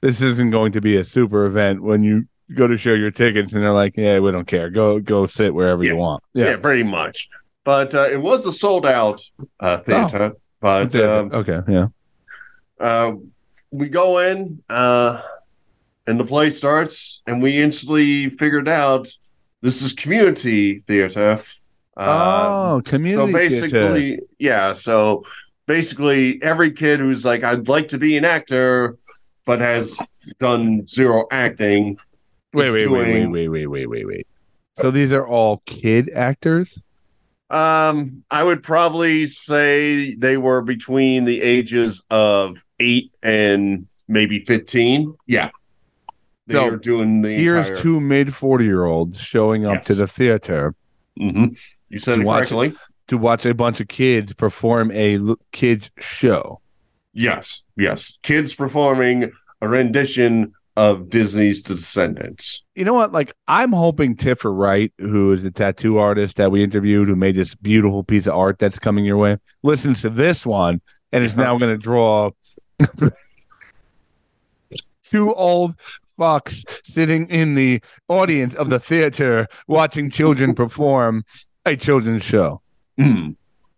This 0.00 0.22
isn't 0.22 0.50
going 0.50 0.72
to 0.72 0.80
be 0.80 0.96
a 0.96 1.04
super 1.04 1.44
event 1.44 1.82
when 1.82 2.02
you 2.04 2.26
go 2.54 2.66
to 2.66 2.76
show 2.78 2.94
your 2.94 3.10
tickets 3.10 3.52
and 3.52 3.62
they're 3.62 3.72
like, 3.72 3.96
"Yeah, 3.96 4.18
we 4.20 4.30
don't 4.30 4.46
care. 4.46 4.70
Go, 4.70 5.00
go 5.00 5.26
sit 5.26 5.52
wherever 5.54 5.82
Yeah. 5.82 5.90
you 5.92 5.96
want." 5.96 6.22
yeah. 6.34 6.56
pretty 6.56 6.82
much. 6.84 7.28
But 7.64 7.94
uh, 7.94 8.08
it 8.10 8.16
was 8.20 8.46
a 8.46 8.52
sold 8.52 8.86
out 8.86 9.20
uh, 9.60 9.78
theater. 9.78 10.32
But 10.60 10.94
Okay, 10.94 11.04
um, 11.04 11.30
okay, 11.32 11.60
yeah. 11.72 11.86
uh, 12.80 13.12
we 13.70 13.88
go 13.88 14.18
in, 14.18 14.62
uh, 14.70 15.20
and 16.06 16.18
the 16.18 16.24
play 16.24 16.50
starts, 16.50 17.22
and 17.26 17.42
we 17.42 17.58
instantly 17.60 18.30
figured 18.30 18.68
out 18.68 19.06
this 19.60 19.82
is 19.82 19.92
community 19.92 20.78
theater. 20.78 21.42
Oh, 21.98 22.82
community. 22.84 23.32
so 23.32 23.38
theater. 23.38 23.48
basically, 23.70 24.20
yeah. 24.38 24.72
So 24.74 25.24
basically, 25.66 26.40
every 26.42 26.70
kid 26.70 27.00
who's 27.00 27.24
like, 27.24 27.42
"I'd 27.44 27.68
like 27.68 27.88
to 27.88 27.98
be 27.98 28.16
an 28.16 28.24
actor," 28.24 28.96
but 29.44 29.58
has 29.60 29.96
done 30.38 30.86
zero 30.86 31.26
acting. 31.30 31.98
wait, 32.54 32.72
wait, 32.72 32.86
wait, 32.90 33.12
wait, 33.12 33.26
wait, 33.26 33.48
wait, 33.48 33.66
wait, 33.66 33.86
wait, 33.86 34.06
wait. 34.06 34.26
So 34.80 34.90
these 34.90 35.12
are 35.12 35.26
all 35.26 35.62
kid 35.66 36.10
actors. 36.14 36.80
Um, 37.50 38.22
I 38.30 38.44
would 38.44 38.62
probably 38.62 39.26
say 39.26 40.14
they 40.14 40.36
were 40.36 40.60
between 40.62 41.24
the 41.24 41.40
ages 41.40 42.02
of 42.10 42.64
eight 42.78 43.10
and 43.22 43.86
maybe 44.06 44.40
fifteen. 44.44 45.14
Yeah, 45.26 45.50
they 46.46 46.54
So, 46.54 46.66
are 46.68 46.76
doing 46.76 47.22
the. 47.22 47.30
Here's 47.32 47.68
entire- 47.68 47.82
two 47.82 48.00
mid 48.00 48.34
forty 48.34 48.66
year 48.66 48.84
olds 48.84 49.18
showing 49.18 49.66
up 49.66 49.76
Yes. 49.76 49.86
to 49.86 49.94
the 49.94 50.06
theater 50.06 50.74
Mhm. 51.18 51.58
You 51.90 51.98
said 51.98 52.16
To 52.16 52.22
watch 52.22 52.48
correctly. 52.48 52.74
to 53.08 53.18
watch 53.18 53.46
a 53.46 53.54
bunch 53.54 53.80
of 53.80 53.88
kids 53.88 54.32
perform 54.34 54.90
a 54.92 55.18
kids 55.52 55.90
show. 55.98 56.60
Yes, 57.14 57.62
yes. 57.76 58.18
Kids 58.22 58.54
performing 58.54 59.32
a 59.60 59.68
rendition 59.68 60.52
of 60.76 61.08
Disney's 61.10 61.64
The 61.64 61.74
Descendants. 61.74 62.62
You 62.76 62.84
know 62.84 62.94
what? 62.94 63.10
Like, 63.10 63.32
I'm 63.48 63.72
hoping 63.72 64.14
Tiffer 64.14 64.52
Wright, 64.52 64.92
who 64.98 65.32
is 65.32 65.42
the 65.42 65.50
tattoo 65.50 65.98
artist 65.98 66.36
that 66.36 66.52
we 66.52 66.62
interviewed, 66.62 67.08
who 67.08 67.16
made 67.16 67.34
this 67.34 67.56
beautiful 67.56 68.04
piece 68.04 68.26
of 68.28 68.34
art 68.34 68.60
that's 68.60 68.78
coming 68.78 69.04
your 69.04 69.16
way, 69.16 69.38
listens 69.64 70.02
to 70.02 70.10
this 70.10 70.46
one 70.46 70.80
and 71.10 71.24
is 71.24 71.36
now 71.36 71.58
going 71.58 71.72
to 71.72 71.78
draw 71.78 72.30
two 75.04 75.32
old 75.34 75.74
fucks 76.18 76.64
sitting 76.84 77.28
in 77.28 77.54
the 77.54 77.80
audience 78.08 78.54
of 78.54 78.70
the 78.70 78.78
theater 78.78 79.46
watching 79.66 80.10
children 80.10 80.54
perform 80.54 81.24
a 81.68 81.76
children's 81.76 82.24
show. 82.24 82.60
Hmm. 82.98 83.30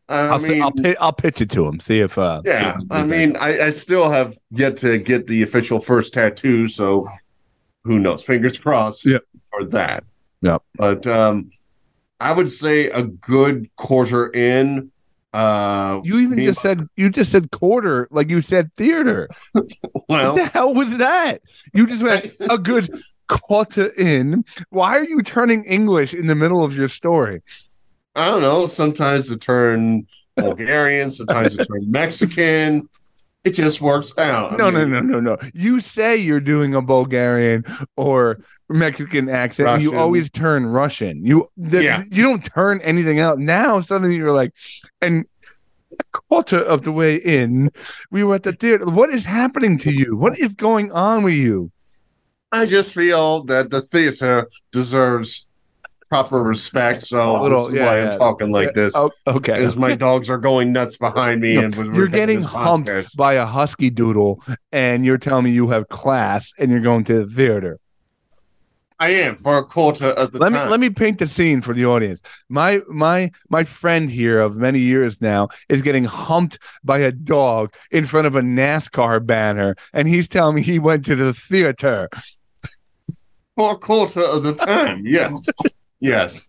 I 0.08 0.26
I'll, 0.28 0.38
mean, 0.40 0.60
I'll, 0.62 0.72
pi- 0.72 0.96
I'll 0.98 1.12
pitch 1.12 1.40
it 1.40 1.50
to 1.52 1.66
him. 1.66 1.78
See 1.78 2.00
if 2.00 2.18
uh, 2.18 2.42
see 2.42 2.48
yeah. 2.50 2.76
if 2.78 2.82
I 2.90 3.04
mean, 3.04 3.36
I, 3.36 3.66
I 3.66 3.70
still 3.70 4.10
have 4.10 4.36
yet 4.50 4.76
to 4.78 4.98
get 4.98 5.28
the 5.28 5.42
official 5.42 5.78
first 5.78 6.12
tattoo, 6.14 6.66
so 6.66 7.06
who 7.84 7.98
knows? 8.00 8.24
Fingers 8.24 8.58
crossed 8.58 9.06
Yep. 9.06 9.22
for 9.50 9.64
that. 9.66 10.02
Yep. 10.42 10.62
But 10.74 11.06
um, 11.06 11.50
I 12.18 12.32
would 12.32 12.50
say 12.50 12.90
a 12.90 13.04
good 13.04 13.70
quarter 13.76 14.30
in. 14.32 14.90
Uh, 15.32 16.00
You 16.02 16.18
even 16.18 16.38
me- 16.38 16.46
just 16.46 16.60
said 16.60 16.88
you 16.96 17.08
just 17.08 17.30
said 17.30 17.52
quarter, 17.52 18.08
like 18.10 18.30
you 18.30 18.40
said 18.40 18.74
theater. 18.74 19.28
well, 19.54 20.32
what 20.32 20.36
the 20.36 20.46
hell 20.46 20.74
was 20.74 20.96
that? 20.96 21.40
You 21.72 21.86
just 21.86 22.02
went 22.02 22.32
a 22.40 22.58
good 22.58 22.90
quarter 23.28 23.86
in. 23.96 24.44
Why 24.70 24.96
are 24.98 25.04
you 25.04 25.22
turning 25.22 25.62
English 25.66 26.14
in 26.14 26.26
the 26.26 26.34
middle 26.34 26.64
of 26.64 26.76
your 26.76 26.88
story? 26.88 27.42
I 28.14 28.28
don't 28.28 28.42
know. 28.42 28.66
Sometimes 28.66 29.28
to 29.28 29.36
turn 29.36 30.06
Bulgarian, 30.36 31.10
sometimes 31.10 31.56
to 31.56 31.64
turn 31.64 31.90
Mexican. 31.90 32.88
It 33.42 33.52
just 33.52 33.80
works 33.80 34.12
out. 34.18 34.52
I 34.52 34.56
No, 34.56 34.68
no, 34.68 34.80
mean, 34.84 34.90
no, 34.90 35.00
no, 35.00 35.20
no. 35.20 35.38
You 35.54 35.80
say 35.80 36.16
you're 36.16 36.40
doing 36.40 36.74
a 36.74 36.82
Bulgarian 36.82 37.64
or 37.96 38.40
Mexican 38.68 39.30
accent, 39.30 39.68
and 39.68 39.82
you 39.82 39.96
always 39.96 40.30
turn 40.30 40.66
Russian. 40.66 41.24
You 41.24 41.48
th- 41.70 41.82
Yeah. 41.82 42.02
you 42.10 42.22
don't 42.22 42.44
turn 42.44 42.80
anything 42.82 43.18
else. 43.18 43.38
Now 43.38 43.80
suddenly 43.80 44.16
you're 44.16 44.32
like, 44.34 44.52
and 45.00 45.24
a 45.98 46.04
quarter 46.12 46.58
of 46.58 46.82
the 46.82 46.92
way 46.92 47.16
in, 47.16 47.70
we 48.10 48.22
were 48.24 48.34
at 48.34 48.42
the 48.42 48.52
theater. 48.52 48.84
What 48.86 49.08
is 49.10 49.24
happening 49.24 49.78
to 49.78 49.90
you? 49.92 50.16
What 50.16 50.38
is 50.38 50.54
going 50.54 50.92
on 50.92 51.22
with 51.22 51.34
you? 51.34 51.70
I 52.52 52.66
just 52.66 52.92
feel 52.92 53.44
that 53.44 53.70
the 53.70 53.80
theater 53.80 54.48
deserves 54.70 55.46
proper 56.10 56.42
respect. 56.42 57.06
So 57.06 57.40
Little- 57.40 57.62
this 57.66 57.68
is 57.74 57.78
yeah, 57.78 57.86
why 57.86 57.98
yeah. 58.00 58.10
I'm 58.12 58.18
talking 58.18 58.50
like 58.50 58.74
this. 58.74 58.94
Oh, 58.96 59.10
okay. 59.26 59.64
As 59.64 59.76
my 59.76 59.94
dogs 59.94 60.28
are 60.28 60.38
going 60.38 60.72
nuts 60.72 60.98
behind 60.98 61.40
me, 61.40 61.54
No, 61.54 61.62
and 61.62 61.96
you're 61.96 62.08
getting 62.08 62.42
humped 62.42 62.90
podcast. 62.90 63.16
by 63.16 63.34
a 63.34 63.46
husky 63.46 63.88
doodle, 63.90 64.42
and 64.72 65.06
you're 65.06 65.18
telling 65.18 65.44
me 65.44 65.52
you 65.52 65.68
have 65.70 65.88
class, 65.88 66.52
and 66.58 66.70
you're 66.70 66.80
going 66.80 67.04
to 67.04 67.24
the 67.24 67.32
theater. 67.34 67.78
I 68.98 69.10
am 69.14 69.36
for 69.36 69.56
a 69.56 69.64
quarter 69.64 70.08
of 70.08 70.32
the 70.32 70.38
let 70.40 70.52
time. 70.52 70.64
me 70.66 70.70
let 70.72 70.78
me 70.80 70.90
paint 70.90 71.18
the 71.20 71.26
scene 71.26 71.62
for 71.62 71.72
the 71.72 71.86
audience. 71.86 72.20
My 72.50 72.82
my 72.86 73.30
my 73.48 73.64
friend 73.64 74.10
here 74.10 74.40
of 74.40 74.56
many 74.56 74.80
years 74.80 75.22
now 75.22 75.48
is 75.70 75.80
getting 75.80 76.04
humped 76.04 76.58
by 76.84 76.98
a 76.98 77.10
dog 77.10 77.72
in 77.90 78.04
front 78.04 78.26
of 78.26 78.36
a 78.36 78.42
NASCAR 78.42 79.24
banner, 79.24 79.74
and 79.94 80.06
he's 80.06 80.28
telling 80.28 80.56
me 80.56 80.60
he 80.62 80.78
went 80.78 81.06
to 81.06 81.16
the 81.16 81.32
theater. 81.32 82.10
for 83.56 83.72
a 83.72 83.78
quarter 83.78 84.20
of 84.20 84.42
the 84.42 84.52
time. 84.54 85.00
Yes, 85.06 85.46
yes. 86.00 86.46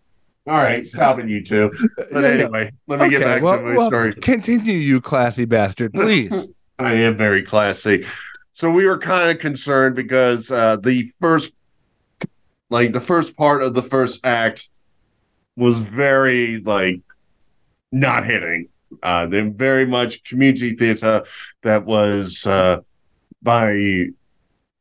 All 0.48 0.58
right, 0.58 0.86
stop 0.86 1.20
it, 1.20 1.30
you 1.30 1.44
two. 1.44 1.72
But 2.12 2.22
Yeah, 2.24 2.30
anyway, 2.30 2.72
let 2.88 3.00
me 3.00 3.10
get 3.10 3.22
back 3.22 3.44
well, 3.44 3.58
to 3.58 3.64
my 3.64 3.76
well, 3.76 3.88
story. 3.88 4.14
Continue, 4.14 4.74
you 4.74 5.00
classy 5.00 5.46
bastard, 5.46 5.94
please. 5.94 6.50
I 6.80 6.94
am 6.94 7.16
very 7.16 7.44
classy. 7.44 8.06
So 8.54 8.72
we 8.72 8.88
were 8.88 8.98
kind 8.98 9.30
of 9.30 9.40
concerned 9.40 9.96
because 9.96 10.50
uh, 10.50 10.78
the 10.78 11.04
first, 11.20 11.54
like 12.70 12.92
the 12.92 13.02
first 13.02 13.38
part 13.38 13.62
of 13.62 13.76
the 13.76 13.84
first 13.84 14.26
act, 14.26 14.70
was 15.56 15.78
very 15.78 16.60
like 16.60 17.02
not 17.92 18.26
hitting. 18.26 18.70
Uh, 19.04 19.28
they're 19.28 19.50
very 19.50 19.86
much 19.86 20.24
community 20.24 20.72
theater 20.72 21.24
that 21.62 21.86
was 21.86 22.46
uh, 22.48 22.78
by 23.42 24.06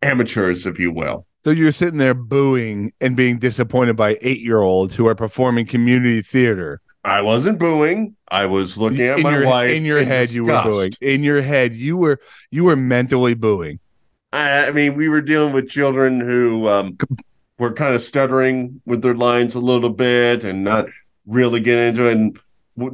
amateurs, 0.02 0.66
if 0.66 0.78
you 0.78 0.90
will. 0.90 1.26
So 1.44 1.50
you're 1.50 1.72
sitting 1.72 1.98
there 1.98 2.14
booing 2.14 2.92
and 3.00 3.16
being 3.16 3.38
disappointed 3.38 3.96
by 3.96 4.18
eight 4.20 4.40
year 4.40 4.60
olds 4.60 4.94
who 4.94 5.06
are 5.06 5.14
performing 5.14 5.66
community 5.66 6.22
theater. 6.22 6.80
I 7.04 7.22
wasn't 7.22 7.58
booing. 7.58 8.16
I 8.28 8.46
was 8.46 8.76
looking 8.76 9.00
at 9.00 9.18
in 9.18 9.22
my 9.22 9.38
your, 9.38 9.46
wife. 9.46 9.70
in 9.70 9.84
your 9.84 10.04
head 10.04 10.30
you 10.30 10.44
were 10.44 10.52
disgust. 10.52 11.00
booing 11.00 11.12
in 11.14 11.22
your 11.22 11.40
head 11.40 11.74
you 11.74 11.96
were 11.96 12.20
you 12.50 12.64
were 12.64 12.76
mentally 12.76 13.34
booing 13.34 13.80
I, 14.32 14.68
I 14.68 14.70
mean, 14.70 14.94
we 14.94 15.08
were 15.08 15.20
dealing 15.20 15.52
with 15.52 15.68
children 15.68 16.20
who 16.20 16.68
um, 16.68 16.96
were 17.58 17.72
kind 17.72 17.94
of 17.94 18.02
stuttering 18.02 18.80
with 18.86 19.02
their 19.02 19.14
lines 19.14 19.54
a 19.54 19.60
little 19.60 19.90
bit 19.90 20.44
and 20.44 20.62
not 20.62 20.86
really 21.26 21.60
getting 21.60 21.88
into 21.88 22.08
it. 22.08 22.16
And 22.16 22.38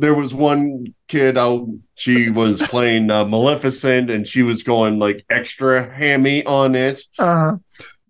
there 0.01 0.15
was 0.15 0.33
one 0.33 0.95
kid, 1.09 1.37
out, 1.37 1.69
she 1.95 2.31
was 2.31 2.63
playing 2.63 3.11
uh, 3.11 3.25
Maleficent 3.25 4.11
and 4.11 4.27
she 4.27 4.43
was 4.43 4.63
going 4.63 4.99
like 4.99 5.25
extra 5.29 5.93
hammy 5.93 6.45
on 6.45 6.75
it. 6.75 7.01
uh-huh 7.19 7.57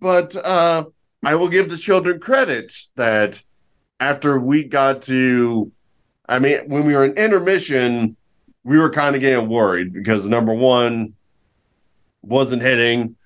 But 0.01 0.37
uh, 0.37 0.87
I 1.25 1.35
will 1.35 1.49
give 1.49 1.71
the 1.71 1.79
children 1.79 2.21
credit 2.21 2.73
that 2.97 3.43
after 3.99 4.39
we 4.39 4.65
got 4.65 5.03
to, 5.03 5.73
I 6.29 6.39
mean, 6.39 6.69
when 6.69 6.85
we 6.85 6.95
were 6.95 7.05
in 7.05 7.13
intermission, 7.13 8.17
we 8.65 8.79
were 8.79 8.91
kind 8.91 9.15
of 9.15 9.21
getting 9.21 9.49
worried 9.49 9.93
because 9.93 10.27
number 10.27 10.53
one 10.53 11.15
wasn't 12.23 12.63
hitting. 12.63 13.17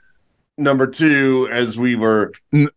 Number 0.59 0.87
two, 0.87 1.49
as 1.51 1.79
we 1.79 1.97
were 1.97 2.33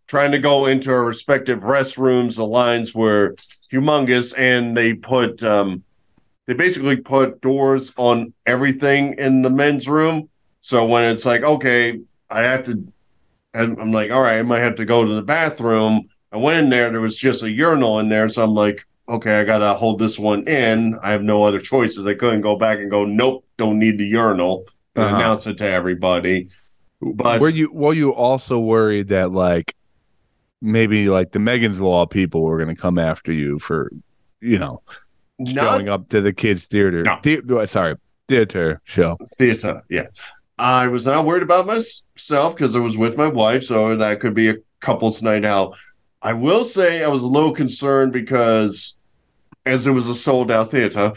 trying 0.07 0.31
to 0.31 0.39
go 0.39 0.67
into 0.67 0.89
our 0.89 1.03
respective 1.03 1.59
restrooms, 1.59 2.37
the 2.37 2.45
lines 2.45 2.95
were 2.95 3.33
humongous, 3.33 4.33
and 4.37 4.75
they 4.77 4.93
put 4.93 5.43
um, 5.43 5.83
they 6.45 6.53
basically 6.53 6.95
put 6.95 7.41
doors 7.41 7.91
on 7.97 8.33
everything 8.45 9.15
in 9.17 9.41
the 9.41 9.49
men's 9.49 9.87
room. 9.89 10.29
So 10.61 10.85
when 10.85 11.03
it's 11.11 11.25
like, 11.25 11.43
okay, 11.43 11.99
I 12.29 12.41
have 12.43 12.63
to 12.65 12.92
and 13.53 13.79
I'm 13.79 13.91
like, 13.91 14.11
all 14.11 14.21
right, 14.21 14.39
I 14.39 14.41
might 14.43 14.59
have 14.59 14.75
to 14.75 14.85
go 14.85 15.05
to 15.05 15.13
the 15.13 15.21
bathroom. 15.21 16.07
I 16.31 16.37
went 16.37 16.63
in 16.63 16.69
there, 16.69 16.89
there 16.89 17.01
was 17.01 17.15
just 17.17 17.43
a 17.43 17.49
urinal 17.51 17.99
in 17.99 18.09
there. 18.09 18.27
So 18.29 18.43
I'm 18.43 18.53
like, 18.55 18.83
okay, 19.07 19.39
I 19.39 19.43
gotta 19.43 19.73
hold 19.75 19.99
this 19.99 20.17
one 20.17 20.47
in. 20.47 20.97
I 21.03 21.11
have 21.11 21.21
no 21.23 21.43
other 21.43 21.59
choices. 21.59 22.05
I 22.05 22.15
couldn't 22.15 22.41
go 22.41 22.55
back 22.57 22.79
and 22.79 22.89
go, 22.89 23.05
nope, 23.05 23.45
don't 23.57 23.77
need 23.79 23.97
the 23.97 24.05
urinal 24.05 24.65
and 24.95 25.05
Uh-huh. 25.05 25.15
announce 25.15 25.45
it 25.47 25.57
to 25.59 25.69
everybody. 25.69 26.47
But 27.01 27.41
were 27.41 27.49
you 27.49 27.71
were 27.71 27.93
you 27.93 28.11
also 28.13 28.59
worried 28.59 29.09
that 29.09 29.31
like 29.31 29.75
maybe 30.61 31.09
like 31.09 31.31
the 31.33 31.39
Megan's 31.39 31.79
Law 31.81 32.05
people 32.05 32.41
were 32.43 32.57
going 32.57 32.73
to 32.73 32.81
come 32.81 32.97
after 32.97 33.33
you 33.33 33.59
for 33.59 33.91
you 34.39 34.57
know 34.57 34.81
not 35.37 35.73
showing 35.73 35.89
up 35.89 36.09
to 36.09 36.21
the 36.21 36.31
kids 36.33 36.65
theater? 36.65 37.03
No. 37.03 37.19
The- 37.21 37.65
sorry, 37.67 37.95
theater 38.29 38.81
show. 38.85 39.17
theater. 39.37 39.83
Yeah. 39.89 40.07
I 40.63 40.87
was 40.87 41.05
not 41.05 41.25
worried 41.25 41.43
about 41.43 41.67
myself 41.67 42.55
because 42.55 42.73
I 42.73 42.79
was 42.79 42.97
with 42.97 43.17
my 43.17 43.27
wife, 43.27 43.65
so 43.65 43.97
that 43.97 44.21
could 44.21 44.33
be 44.33 44.47
a 44.47 44.55
couple's 44.79 45.21
night 45.21 45.43
out. 45.43 45.75
I 46.21 46.31
will 46.31 46.63
say 46.63 47.03
I 47.03 47.09
was 47.09 47.21
a 47.21 47.27
little 47.27 47.51
concerned 47.51 48.13
because 48.13 48.95
as 49.65 49.85
it 49.85 49.91
was 49.91 50.07
a 50.07 50.15
sold 50.15 50.49
out 50.49 50.71
theater, 50.71 51.11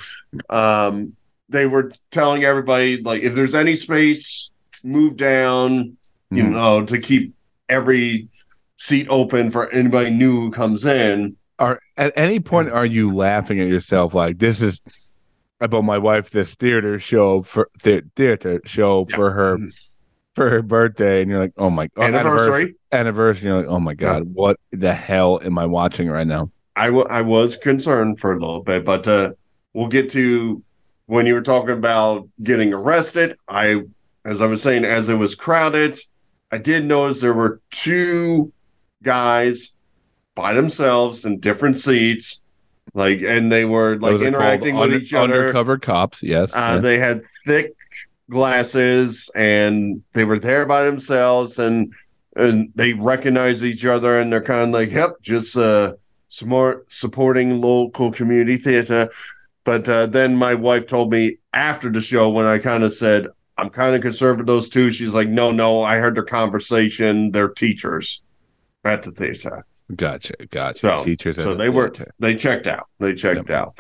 um, 0.51 1.15
they 1.49 1.65
were 1.67 1.93
telling 2.11 2.43
everybody 2.43 3.01
like 3.01 3.23
if 3.23 3.37
there's 3.37 3.55
any 3.55 3.77
space, 3.77 4.51
move 4.83 5.17
down, 5.17 5.97
you 6.33 6.43
Mhm. 6.43 6.51
know, 6.51 6.85
to 6.85 6.99
keep 6.99 7.33
every 7.69 8.27
seat 8.79 9.07
open 9.09 9.53
for 9.53 9.71
anybody 9.71 10.11
new 10.11 10.41
who 10.41 10.51
comes 10.51 10.85
in. 10.85 11.37
Are 11.61 11.79
at 11.97 12.13
any 12.17 12.41
point 12.41 12.71
are 12.71 12.85
you 12.85 13.15
laughing 13.15 13.61
at 13.61 13.69
yourself 13.69 14.13
like 14.13 14.39
this 14.39 14.61
is? 14.61 14.83
I 15.61 15.67
bought 15.67 15.85
my 15.85 15.99
wife 15.99 16.31
this 16.31 16.55
theater 16.55 16.99
show 16.99 17.43
for 17.43 17.71
the 17.83 18.03
theater 18.15 18.61
show 18.65 19.07
for 19.07 19.31
her 19.31 19.59
for 20.35 20.51
her 20.51 20.63
birthday, 20.63 21.23
and 21.23 21.31
you're 21.31 21.41
like, 21.41 21.55
oh 21.57 21.71
my 21.71 21.89
or 21.97 22.05
Anniversary. 22.05 22.75
anniversary. 22.93 23.49
You're 23.49 23.59
like, 23.61 23.69
oh 23.69 23.81
my 23.81 23.95
god, 23.95 24.35
what 24.35 24.59
the 24.71 24.93
hell 24.93 25.41
am 25.43 25.59
I 25.59 25.65
watching 25.65 26.09
right 26.09 26.27
now? 26.27 26.51
I 26.77 26.89
I 26.89 27.23
was 27.23 27.57
concerned 27.57 28.21
for 28.21 28.33
a 28.33 28.39
little 28.39 28.63
bit, 28.63 28.85
but 28.85 29.09
uh, 29.09 29.33
we'll 29.73 29.89
get 29.89 30.11
to 30.11 30.63
when 31.07 31.25
you 31.25 31.35
were 31.35 31.43
talking 31.43 31.71
about 31.71 32.29
getting 32.43 32.75
arrested. 32.75 33.37
I, 33.49 33.83
as 34.27 34.43
I 34.43 34.47
was 34.47 34.61
saying, 34.61 34.85
as 34.85 35.09
it 35.09 35.15
was 35.15 35.35
crowded, 35.35 35.97
I 36.53 36.59
did 36.59 36.85
notice 36.85 37.21
there 37.21 37.33
were 37.33 37.61
two 37.71 38.53
guys 39.03 39.73
by 40.35 40.53
themselves 40.53 41.25
in 41.25 41.41
different 41.41 41.81
seats, 41.81 42.43
like, 42.97 43.21
and 43.21 43.53
they 43.53 43.67
were 43.67 43.99
like 43.99 44.13
Those 44.13 44.23
are 44.23 44.25
called 44.25 44.35
interacting 44.35 44.75
with 44.75 44.85
under- 44.85 44.97
each 44.97 45.13
other. 45.13 45.35
Undercover 45.35 45.79
cops, 45.79 46.23
yes. 46.23 46.53
Uh, 46.55 46.73
yeah. 46.75 46.79
They 46.79 46.99
had 46.99 47.25
thick 47.45 47.75
glasses 48.31 49.31
and 49.35 50.03
they 50.15 50.25
were 50.25 50.39
there 50.39 50.67
by 50.67 50.83
themselves 50.85 51.59
and 51.59 51.93
and 52.35 52.73
they 52.75 52.95
recognize 52.95 53.63
each 53.63 53.85
other 53.85 54.19
and 54.19 54.33
they're 54.33 54.43
kind 54.43 54.63
of 54.63 54.69
like, 54.71 54.91
yep, 54.91 55.21
just 55.21 55.57
uh, 55.57 55.95
more 56.45 56.85
supporting 56.89 57.61
local 57.61 58.11
community 58.13 58.57
theater. 58.57 59.11
But 59.65 59.89
uh, 59.89 60.07
then 60.07 60.37
my 60.37 60.55
wife 60.55 60.87
told 60.87 61.13
me 61.13 61.39
after 61.53 61.91
the 61.91 62.01
show 62.01 62.31
when 62.31 62.47
I 62.47 62.59
kind 62.59 62.83
of 62.83 62.93
said, 62.93 63.27
I'm 63.59 63.71
kind 63.71 63.95
of 63.95 64.03
concerned 64.03 64.39
for 64.39 64.45
those 64.45 64.69
two. 64.69 64.91
She's 64.91 65.15
like, 65.15 65.29
no, 65.29 65.51
no, 65.51 65.83
I 65.83 65.97
heard 65.97 66.15
their 66.15 66.25
conversation. 66.25 67.31
They're 67.31 67.49
teachers 67.49 68.23
at 68.85 69.03
the 69.03 69.13
theater. 69.13 69.65
Gotcha, 69.95 70.35
gotcha. 70.51 70.81
So, 70.81 71.05
Teachers, 71.05 71.37
so 71.37 71.55
they 71.55 71.67
the 71.67 71.73
were, 71.73 71.93
they 72.19 72.35
checked 72.35 72.67
out. 72.67 72.87
They 72.99 73.15
checked 73.15 73.51
out. 73.51 73.79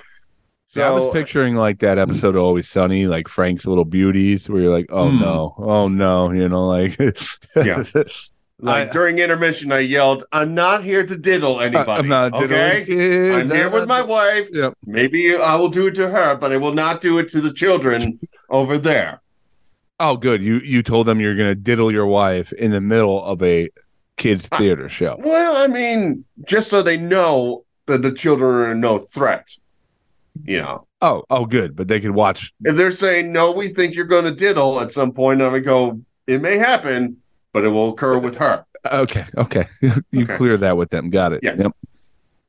So 0.66 0.80
Yeah, 0.80 0.88
I 0.88 0.90
was 0.92 1.12
picturing 1.12 1.54
like 1.56 1.80
that 1.80 1.98
episode 1.98 2.36
of 2.36 2.42
Always 2.42 2.68
Sunny, 2.68 3.06
like 3.06 3.28
Frank's 3.28 3.66
Little 3.66 3.84
Beauties, 3.84 4.48
where 4.48 4.62
you're 4.62 4.72
like, 4.72 4.86
oh 4.90 5.10
Hmm. 5.10 5.20
no, 5.20 5.54
oh 5.58 5.88
no, 5.88 6.30
you 6.32 6.48
know, 6.48 6.66
like, 6.68 6.96
Yeah. 7.56 7.82
Like 8.58 8.88
I- 8.88 8.90
during 8.90 9.18
intermission, 9.18 9.70
I 9.70 9.80
yelled, 9.80 10.24
"I'm 10.32 10.54
not 10.54 10.82
here 10.82 11.04
to 11.04 11.16
diddle 11.18 11.60
anybody. 11.60 11.90
I'm 11.90 12.08
not 12.08 12.32
okay. 12.32 12.84
diddling. 12.84 13.34
I'm 13.42 13.50
here 13.50 13.68
with 13.68 13.86
my 13.86 14.00
wife. 14.00 14.48
Yep. 14.50 14.72
Maybe 14.86 15.36
I 15.36 15.56
will 15.56 15.68
do 15.68 15.88
it 15.88 15.94
to 15.96 16.08
her, 16.08 16.36
but 16.36 16.52
I 16.52 16.56
will 16.56 16.72
not 16.72 17.02
do 17.02 17.18
it 17.18 17.28
to 17.28 17.40
the 17.42 17.52
children 17.52 18.18
over 18.50 18.78
there." 18.78 19.20
Oh, 20.00 20.16
good. 20.16 20.42
You 20.42 20.60
you 20.60 20.82
told 20.82 21.06
them 21.06 21.20
you're 21.20 21.36
gonna 21.36 21.54
diddle 21.54 21.92
your 21.92 22.06
wife 22.06 22.50
in 22.54 22.70
the 22.70 22.80
middle 22.80 23.22
of 23.22 23.42
a 23.42 23.68
kids 24.16 24.48
Uh, 24.50 24.58
theater 24.58 24.88
show. 24.88 25.16
Well, 25.18 25.56
I 25.56 25.66
mean, 25.66 26.24
just 26.46 26.68
so 26.68 26.82
they 26.82 26.96
know 26.96 27.64
that 27.86 28.02
the 28.02 28.12
children 28.12 28.54
are 28.70 28.74
no 28.74 28.98
threat. 28.98 29.48
You 30.44 30.60
know, 30.60 30.86
Oh, 31.02 31.24
oh, 31.30 31.44
good. 31.46 31.76
But 31.76 31.88
they 31.88 32.00
could 32.00 32.10
watch. 32.12 32.52
if 32.64 32.74
they're 32.76 32.90
saying 32.90 33.30
no, 33.32 33.52
we 33.52 33.68
think 33.68 33.94
you're 33.94 34.06
going 34.06 34.24
to 34.24 34.34
diddle 34.34 34.80
at 34.80 34.92
some 34.92 35.12
point, 35.12 35.40
I'm 35.42 35.48
gonna 35.48 35.60
go. 35.60 36.00
It 36.26 36.40
may 36.42 36.56
happen, 36.56 37.18
but 37.52 37.64
it 37.64 37.68
will 37.68 37.90
occur 37.90 38.18
with 38.18 38.36
her. 38.38 38.64
Okay, 38.90 39.26
okay. 39.36 39.68
you 39.80 40.24
Okay. 40.24 40.36
clear 40.36 40.56
that 40.56 40.76
with 40.76 40.90
them. 40.90 41.10
Got 41.10 41.32
it. 41.34 41.40
Yeah. 41.42 41.54
Yep. 41.58 41.72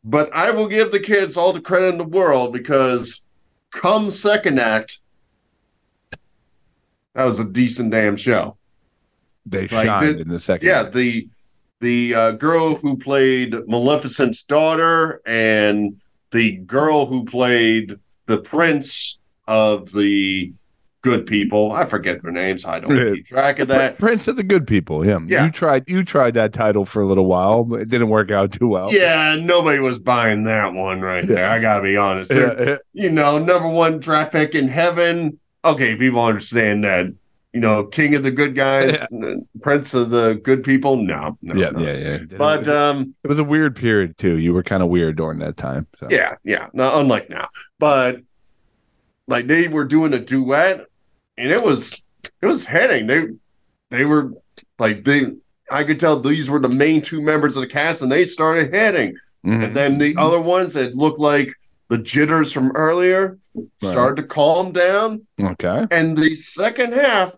But 0.03 0.33
I 0.33 0.51
will 0.51 0.67
give 0.67 0.91
the 0.91 0.99
kids 0.99 1.35
all 1.37 1.51
the 1.53 1.59
credit 1.61 1.87
in 1.89 1.97
the 1.97 2.03
world 2.05 2.53
because 2.53 3.23
come 3.71 4.09
second 4.11 4.59
act, 4.59 4.99
that 7.13 7.25
was 7.25 7.39
a 7.39 7.45
decent 7.45 7.91
damn 7.91 8.15
show. 8.17 8.57
They 9.45 9.61
Like, 9.67 9.85
shined 9.85 10.17
the- 10.17 10.21
in 10.21 10.27
the 10.29 10.39
second. 10.39 10.67
Yeah, 10.67 10.81
act. 10.81 10.93
the 10.93 11.27
the 11.79 12.15
uh, 12.15 12.31
girl 12.31 12.75
who 12.75 12.97
played 12.97 13.53
Maleficent's 13.67 14.43
daughter 14.43 15.21
and 15.25 15.99
the 16.31 16.57
girl 16.57 17.05
who 17.05 17.25
played 17.25 17.95
the 18.25 18.37
prince 18.37 19.19
of 19.47 19.91
the 19.91 20.51
good 21.01 21.25
people. 21.25 21.71
I 21.71 21.85
forget 21.85 22.21
their 22.21 22.31
names. 22.31 22.65
I 22.65 22.79
don't 22.79 23.15
keep 23.15 23.25
track 23.27 23.59
of 23.59 23.69
that. 23.69 23.97
Prince 23.97 24.27
of 24.27 24.35
the 24.35 24.43
Good 24.43 24.67
People. 24.67 25.05
Yeah. 25.05 25.19
Yeah. 25.25 25.45
You 25.45 25.51
tried. 25.51 25.87
You 25.87 26.03
tried 26.03 26.33
that 26.33 26.53
title 26.53 26.85
for 26.85 27.01
a 27.01 27.05
little 27.05 27.25
while, 27.25 27.63
but 27.63 27.81
it 27.81 27.89
didn't 27.89 28.09
work 28.09 28.31
out 28.31 28.51
too 28.51 28.67
well. 28.67 28.91
Yeah, 28.91 29.37
nobody 29.39 29.79
was 29.79 29.99
buying 29.99 30.43
that 30.45 30.73
one 30.73 31.01
right 31.01 31.25
there. 31.25 31.47
I 31.47 31.59
gotta 31.59 31.83
be 31.83 31.95
honest. 31.95 32.31
Yeah, 32.31 32.77
you 32.93 33.09
know, 33.09 33.37
number 33.39 33.69
one 33.69 33.99
draft 33.99 34.33
pick 34.33 34.55
in 34.55 34.67
heaven. 34.67 35.39
Okay, 35.63 35.95
people 35.95 36.23
understand 36.23 36.83
that. 36.83 37.13
You 37.57 37.61
know, 37.61 37.85
king 37.85 38.13
of 38.13 38.21
the 38.21 38.29
good 38.29 38.53
guys, 38.53 39.03
prince 39.63 39.95
of 39.95 40.11
the 40.11 40.35
good 40.43 40.63
people. 40.63 40.95
No, 40.95 41.39
no, 41.41 41.55
yeah, 41.55 41.71
no. 41.71 41.79
yeah, 41.79 41.93
yeah. 41.93 42.37
But 42.37 42.67
um, 42.67 43.15
it 43.23 43.27
was 43.27 43.39
a 43.39 43.43
weird 43.43 43.75
period 43.75 44.15
too. 44.15 44.37
You 44.37 44.53
were 44.53 44.61
kind 44.61 44.83
of 44.83 44.89
weird 44.89 45.15
during 45.15 45.39
that 45.39 45.57
time. 45.57 45.87
So. 45.95 46.07
yeah, 46.11 46.35
yeah, 46.43 46.67
not 46.73 47.01
unlike 47.01 47.31
now. 47.31 47.47
But 47.79 48.19
like 49.27 49.47
they 49.47 49.69
were 49.69 49.85
doing 49.85 50.13
a 50.13 50.19
duet, 50.19 50.85
and 51.35 51.51
it 51.51 51.63
was 51.63 52.03
it 52.43 52.45
was 52.45 52.63
heading. 52.63 53.07
They 53.07 53.25
they 53.89 54.05
were 54.05 54.33
like 54.77 55.03
they. 55.03 55.31
I 55.71 55.83
could 55.83 55.99
tell 55.99 56.19
these 56.19 56.47
were 56.47 56.59
the 56.59 56.69
main 56.69 57.01
two 57.01 57.23
members 57.23 57.57
of 57.57 57.61
the 57.61 57.67
cast, 57.67 58.03
and 58.03 58.11
they 58.11 58.25
started 58.27 58.71
heading. 58.71 59.17
Mhm. 59.43 59.65
And 59.65 59.75
then 59.75 59.97
the 59.97 60.15
other 60.15 60.39
ones 60.39 60.75
that 60.75 60.93
looked 60.93 61.17
like 61.19 61.51
the 61.89 61.97
jitters 61.97 62.53
from 62.53 62.71
earlier 62.75 63.39
started 63.81 64.21
to 64.21 64.27
calm 64.27 64.73
down. 64.73 65.25
Okay. 65.41 65.87
And 65.89 66.15
the 66.15 66.35
second 66.35 66.93
half 66.93 67.35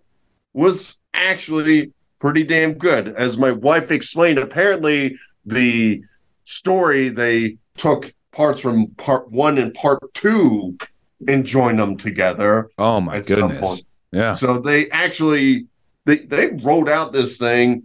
was 0.53 0.99
actually 1.13 1.93
pretty 2.19 2.43
damn 2.43 2.73
good. 2.73 3.09
As 3.09 3.37
my 3.37 3.51
wife 3.51 3.91
explained, 3.91 4.39
apparently 4.39 5.17
the 5.45 6.01
story 6.43 7.09
they 7.09 7.57
took 7.77 8.13
parts 8.31 8.59
from 8.59 8.87
part 8.91 9.31
one 9.31 9.57
and 9.57 9.73
part 9.73 9.99
two 10.13 10.77
and 11.27 11.45
joined 11.45 11.79
them 11.79 11.97
together. 11.97 12.69
Oh 12.77 13.01
my 13.01 13.19
goodness. 13.19 13.83
Yeah. 14.11 14.33
So 14.33 14.59
they 14.59 14.89
actually 14.89 15.67
they 16.05 16.19
they 16.19 16.47
wrote 16.47 16.89
out 16.89 17.13
this 17.13 17.37
thing, 17.37 17.83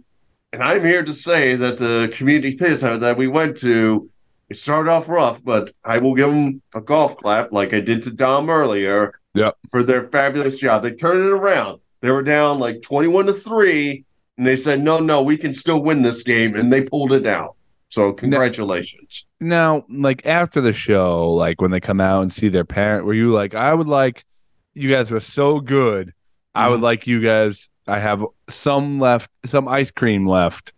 and 0.51 0.63
I'm 0.63 0.83
here 0.83 1.03
to 1.03 1.13
say 1.13 1.55
that 1.55 1.77
the 1.77 2.11
community 2.15 2.51
theater 2.51 2.97
that 2.97 3.17
we 3.17 3.27
went 3.27 3.57
to, 3.57 4.09
it 4.49 4.57
started 4.57 4.89
off 4.89 5.09
rough, 5.09 5.43
but 5.43 5.71
I 5.83 5.97
will 5.97 6.15
give 6.15 6.29
them 6.29 6.61
a 6.73 6.81
golf 6.81 7.17
clap 7.17 7.51
like 7.51 7.73
I 7.73 7.79
did 7.79 8.01
to 8.03 8.11
Dom 8.11 8.49
earlier. 8.49 9.19
Yep. 9.33 9.57
For 9.69 9.83
their 9.83 10.05
fabulous 10.05 10.57
job, 10.57 10.83
they 10.83 10.91
turned 10.91 11.25
it 11.25 11.31
around. 11.31 11.81
They 12.01 12.11
were 12.11 12.23
down 12.23 12.59
like 12.59 12.81
21 12.81 13.27
to 13.27 13.33
three, 13.33 14.05
and 14.37 14.45
they 14.45 14.57
said, 14.57 14.81
"No, 14.83 14.99
no, 14.99 15.23
we 15.23 15.37
can 15.37 15.53
still 15.53 15.81
win 15.81 16.01
this 16.01 16.23
game," 16.23 16.55
and 16.55 16.71
they 16.71 16.83
pulled 16.83 17.13
it 17.13 17.25
out. 17.25 17.55
So 17.89 18.11
congratulations. 18.13 19.25
Now, 19.39 19.85
like 19.89 20.25
after 20.25 20.59
the 20.61 20.73
show, 20.73 21.31
like 21.31 21.61
when 21.61 21.71
they 21.71 21.79
come 21.79 22.01
out 22.01 22.21
and 22.21 22.33
see 22.33 22.49
their 22.49 22.65
parent, 22.65 23.05
were 23.05 23.13
you 23.13 23.31
like, 23.31 23.55
I 23.55 23.73
would 23.73 23.87
like 23.87 24.25
you 24.73 24.89
guys 24.89 25.09
were 25.09 25.19
so 25.19 25.59
good. 25.59 26.13
I 26.53 26.67
would 26.67 26.75
mm-hmm. 26.75 26.83
like 26.83 27.07
you 27.07 27.21
guys. 27.21 27.69
I 27.87 27.99
have 27.99 28.25
some 28.49 28.99
left, 28.99 29.29
some 29.45 29.67
ice 29.67 29.91
cream 29.91 30.27
left. 30.27 30.73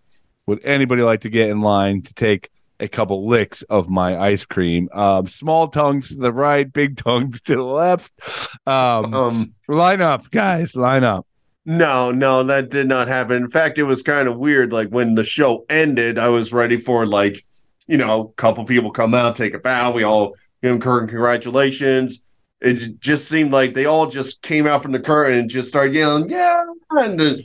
Would 0.45 0.63
anybody 0.63 1.01
like 1.01 1.21
to 1.21 1.29
get 1.29 1.49
in 1.49 1.61
line 1.61 2.01
to 2.03 2.13
take 2.13 2.49
a 2.79 2.87
couple 2.87 3.27
licks 3.27 3.61
of 3.63 3.89
my 3.89 4.17
ice 4.17 4.45
cream? 4.45 4.89
Um, 4.93 5.27
small 5.27 5.67
tongues 5.67 6.09
to 6.09 6.15
the 6.15 6.31
right, 6.31 6.71
big 6.71 6.97
tongues 7.03 7.41
to 7.41 7.55
the 7.55 7.63
left. 7.63 8.11
Um, 8.65 9.13
Um, 9.13 9.53
line 9.67 10.01
up, 10.01 10.29
guys, 10.31 10.75
line 10.75 11.03
up. 11.03 11.25
No, 11.65 12.11
no, 12.11 12.43
that 12.43 12.69
did 12.69 12.87
not 12.87 13.07
happen. 13.09 13.35
In 13.43 13.49
fact, 13.49 13.77
it 13.77 13.83
was 13.83 14.01
kind 14.01 14.27
of 14.27 14.37
weird. 14.37 14.71
Like 14.71 14.87
when 14.89 15.15
the 15.15 15.23
show 15.25 15.65
ended, 15.69 16.17
I 16.17 16.29
was 16.29 16.53
ready 16.53 16.77
for 16.77 17.05
like, 17.05 17.43
you 17.87 17.97
know, 17.97 18.21
a 18.21 18.41
couple 18.41 18.63
people 18.63 18.91
come 18.91 19.13
out, 19.13 19.35
take 19.35 19.53
a 19.53 19.59
bow. 19.59 19.91
We 19.91 20.03
all 20.03 20.33
give 20.61 20.71
them 20.71 20.79
curtain 20.79 21.09
congratulations. 21.09 22.23
It 22.61 22.99
just 22.99 23.27
seemed 23.27 23.51
like 23.51 23.73
they 23.73 23.85
all 23.85 24.07
just 24.07 24.41
came 24.41 24.65
out 24.65 24.81
from 24.81 24.91
the 24.93 24.99
curtain 24.99 25.39
and 25.39 25.49
just 25.49 25.67
started 25.69 25.93
yelling, 25.93 26.29
yeah, 26.29 26.63
and 26.91 27.41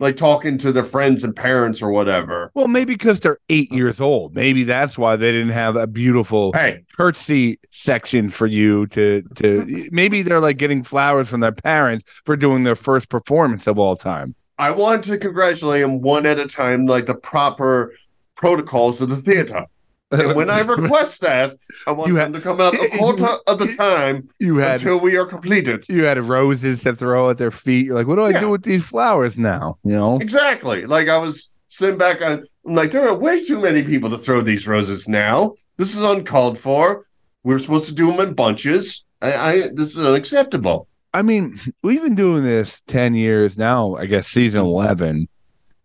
like 0.00 0.16
talking 0.16 0.58
to 0.58 0.72
their 0.72 0.82
friends 0.84 1.22
and 1.24 1.34
parents 1.34 1.80
or 1.80 1.90
whatever. 1.90 2.50
Well, 2.54 2.68
maybe 2.68 2.94
because 2.94 3.20
they're 3.20 3.38
eight 3.48 3.70
years 3.70 4.00
old. 4.00 4.34
Maybe 4.34 4.64
that's 4.64 4.98
why 4.98 5.16
they 5.16 5.32
didn't 5.32 5.52
have 5.52 5.76
a 5.76 5.86
beautiful 5.86 6.52
Hey, 6.52 6.84
curtsy 6.96 7.58
section 7.70 8.28
for 8.28 8.46
you 8.46 8.86
to 8.88 9.22
to 9.36 9.88
maybe 9.92 10.22
they're 10.22 10.40
like 10.40 10.58
getting 10.58 10.82
flowers 10.82 11.28
from 11.28 11.40
their 11.40 11.52
parents 11.52 12.04
for 12.24 12.36
doing 12.36 12.64
their 12.64 12.76
first 12.76 13.08
performance 13.08 13.66
of 13.66 13.78
all 13.78 13.96
time. 13.96 14.34
I 14.58 14.70
want 14.70 15.04
to 15.04 15.18
congratulate 15.18 15.82
them 15.82 16.00
one 16.00 16.26
at 16.26 16.38
a 16.38 16.46
time, 16.46 16.86
like 16.86 17.06
the 17.06 17.14
proper 17.14 17.92
protocols 18.36 19.00
of 19.00 19.08
the 19.10 19.16
theater. 19.16 19.66
And 20.14 20.34
when 20.34 20.50
I 20.50 20.60
request 20.60 21.20
that, 21.22 21.54
I 21.86 21.92
want 21.92 22.08
You 22.08 22.14
them 22.16 22.32
ha- 22.32 22.38
to 22.38 22.42
come 22.42 22.60
out 22.60 22.74
a 22.74 22.88
quarter 22.98 23.26
of 23.46 23.58
the 23.58 23.66
time 23.76 24.28
you 24.38 24.56
had 24.56 24.78
until 24.78 24.98
we 25.00 25.16
are 25.16 25.26
completed. 25.26 25.84
you 25.88 26.04
had 26.04 26.22
roses 26.24 26.82
to 26.82 26.94
throw 26.94 27.30
at 27.30 27.38
their 27.38 27.50
feet. 27.50 27.86
You're 27.86 27.94
like, 27.94 28.06
what 28.06 28.16
do 28.16 28.22
I 28.22 28.30
Yeah. 28.30 28.40
do 28.40 28.50
with 28.50 28.62
these 28.62 28.84
flowers 28.84 29.36
now? 29.36 29.78
You 29.84 29.92
know? 29.92 30.18
Exactly. 30.18 30.86
Like 30.86 31.08
I 31.08 31.18
was 31.18 31.48
sitting 31.68 31.98
back 31.98 32.22
on, 32.22 32.42
I'm 32.66 32.74
like, 32.74 32.90
there 32.92 33.06
are 33.08 33.14
way 33.14 33.42
too 33.42 33.60
many 33.60 33.82
people 33.82 34.08
to 34.10 34.18
throw 34.18 34.40
these 34.40 34.66
roses 34.66 35.08
now. 35.08 35.54
This 35.76 35.94
is 35.96 36.02
uncalled 36.02 36.58
for. 36.58 37.04
We're 37.42 37.58
supposed 37.58 37.86
to 37.88 37.94
do 37.94 38.10
them 38.10 38.20
in 38.26 38.34
bunches. 38.34 39.04
I, 39.20 39.34
I 39.34 39.60
this 39.74 39.96
is 39.96 40.04
unacceptable. 40.04 40.88
I 41.12 41.22
mean, 41.22 41.60
we've 41.82 42.02
been 42.02 42.14
doing 42.14 42.42
this 42.42 42.82
10 42.88 43.14
years 43.14 43.56
now, 43.58 43.94
I 43.96 44.06
guess 44.06 44.26
season 44.28 44.62
11. 44.62 45.28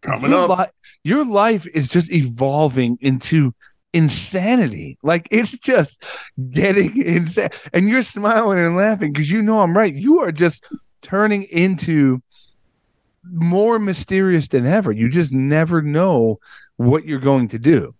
Coming 0.02 0.32
your, 0.32 0.50
up. 0.52 0.60
li- 0.60 0.66
your 1.04 1.26
life 1.26 1.68
is 1.68 1.88
just 1.88 2.12
evolving 2.12 2.98
into 3.02 3.54
insanity. 3.94 4.98
Like 5.04 5.28
it's 5.32 5.52
just 5.52 6.04
getting 6.52 7.02
insane. 7.06 7.50
And 7.74 7.90
you're 7.90 8.04
smiling 8.04 8.60
and 8.60 8.76
laughing 8.76 9.12
because 9.14 9.30
you 9.32 9.42
know 9.42 9.62
I'm 9.62 9.76
right. 9.76 9.94
You 9.94 10.20
are 10.22 10.32
just 10.32 10.68
turning 11.02 11.44
into 11.44 12.22
more 13.32 13.80
mysterious 13.80 14.48
than 14.48 14.66
ever. 14.66 14.92
You 14.92 15.10
just 15.10 15.34
never 15.34 15.82
know 15.82 16.40
what 16.78 17.06
you're 17.06 17.20
going 17.20 17.50
to 17.50 17.60
do. 17.60 17.94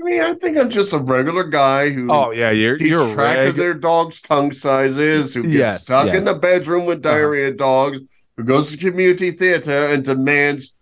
I 0.00 0.04
mean, 0.04 0.20
I 0.20 0.34
think 0.34 0.56
I'm 0.56 0.70
just 0.70 0.92
a 0.92 0.98
regular 0.98 1.44
guy 1.44 1.90
who 1.90 2.10
Oh 2.10 2.30
yeah, 2.32 2.50
you're 2.50 2.76
keeps 2.76 2.90
you're 2.90 3.14
track 3.14 3.46
of 3.46 3.56
their 3.56 3.74
dog's 3.74 4.20
tongue 4.20 4.50
sizes, 4.52 5.32
who 5.34 5.42
gets 5.42 5.54
Yes, 5.54 5.82
stuck 5.82 6.06
yes. 6.06 6.16
in 6.16 6.24
the 6.24 6.34
bedroom 6.34 6.86
with 6.86 7.04
Uh-huh. 7.06 7.14
diarrhea 7.14 7.52
dogs, 7.52 7.98
who 8.36 8.42
goes 8.42 8.70
to 8.70 8.76
community 8.76 9.30
theater 9.30 9.86
and 9.88 10.02
demands 10.04 10.74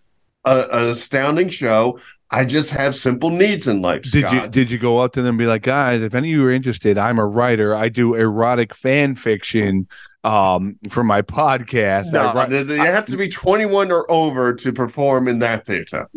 a, 0.44 0.60
an 0.72 0.88
astounding 0.88 1.48
show. 1.50 1.98
I 2.32 2.44
just 2.44 2.70
have 2.70 2.94
simple 2.94 3.30
needs 3.30 3.66
in 3.66 3.82
life. 3.82 4.02
Did 4.02 4.30
you 4.30 4.46
did 4.48 4.70
you 4.70 4.78
go 4.78 4.98
up 4.98 5.12
to 5.14 5.22
them 5.22 5.30
and 5.30 5.38
be 5.38 5.46
like, 5.46 5.62
guys, 5.62 6.02
if 6.02 6.14
any 6.14 6.28
of 6.30 6.32
you 6.38 6.44
are 6.46 6.52
interested, 6.52 6.96
I'm 6.96 7.18
a 7.18 7.26
writer. 7.26 7.74
I 7.74 7.88
do 7.88 8.14
erotic 8.14 8.74
fan 8.74 9.16
fiction 9.16 9.88
um 10.22 10.76
for 10.90 11.02
my 11.02 11.22
podcast. 11.22 12.12
No, 12.12 12.32
th- 12.46 12.68
you 12.68 12.76
have 12.76 13.06
to 13.06 13.16
be 13.16 13.28
21 13.28 13.90
or 13.90 14.08
over 14.10 14.54
to 14.54 14.72
perform 14.72 15.26
in 15.28 15.40
that 15.40 15.66
theater. 15.66 16.08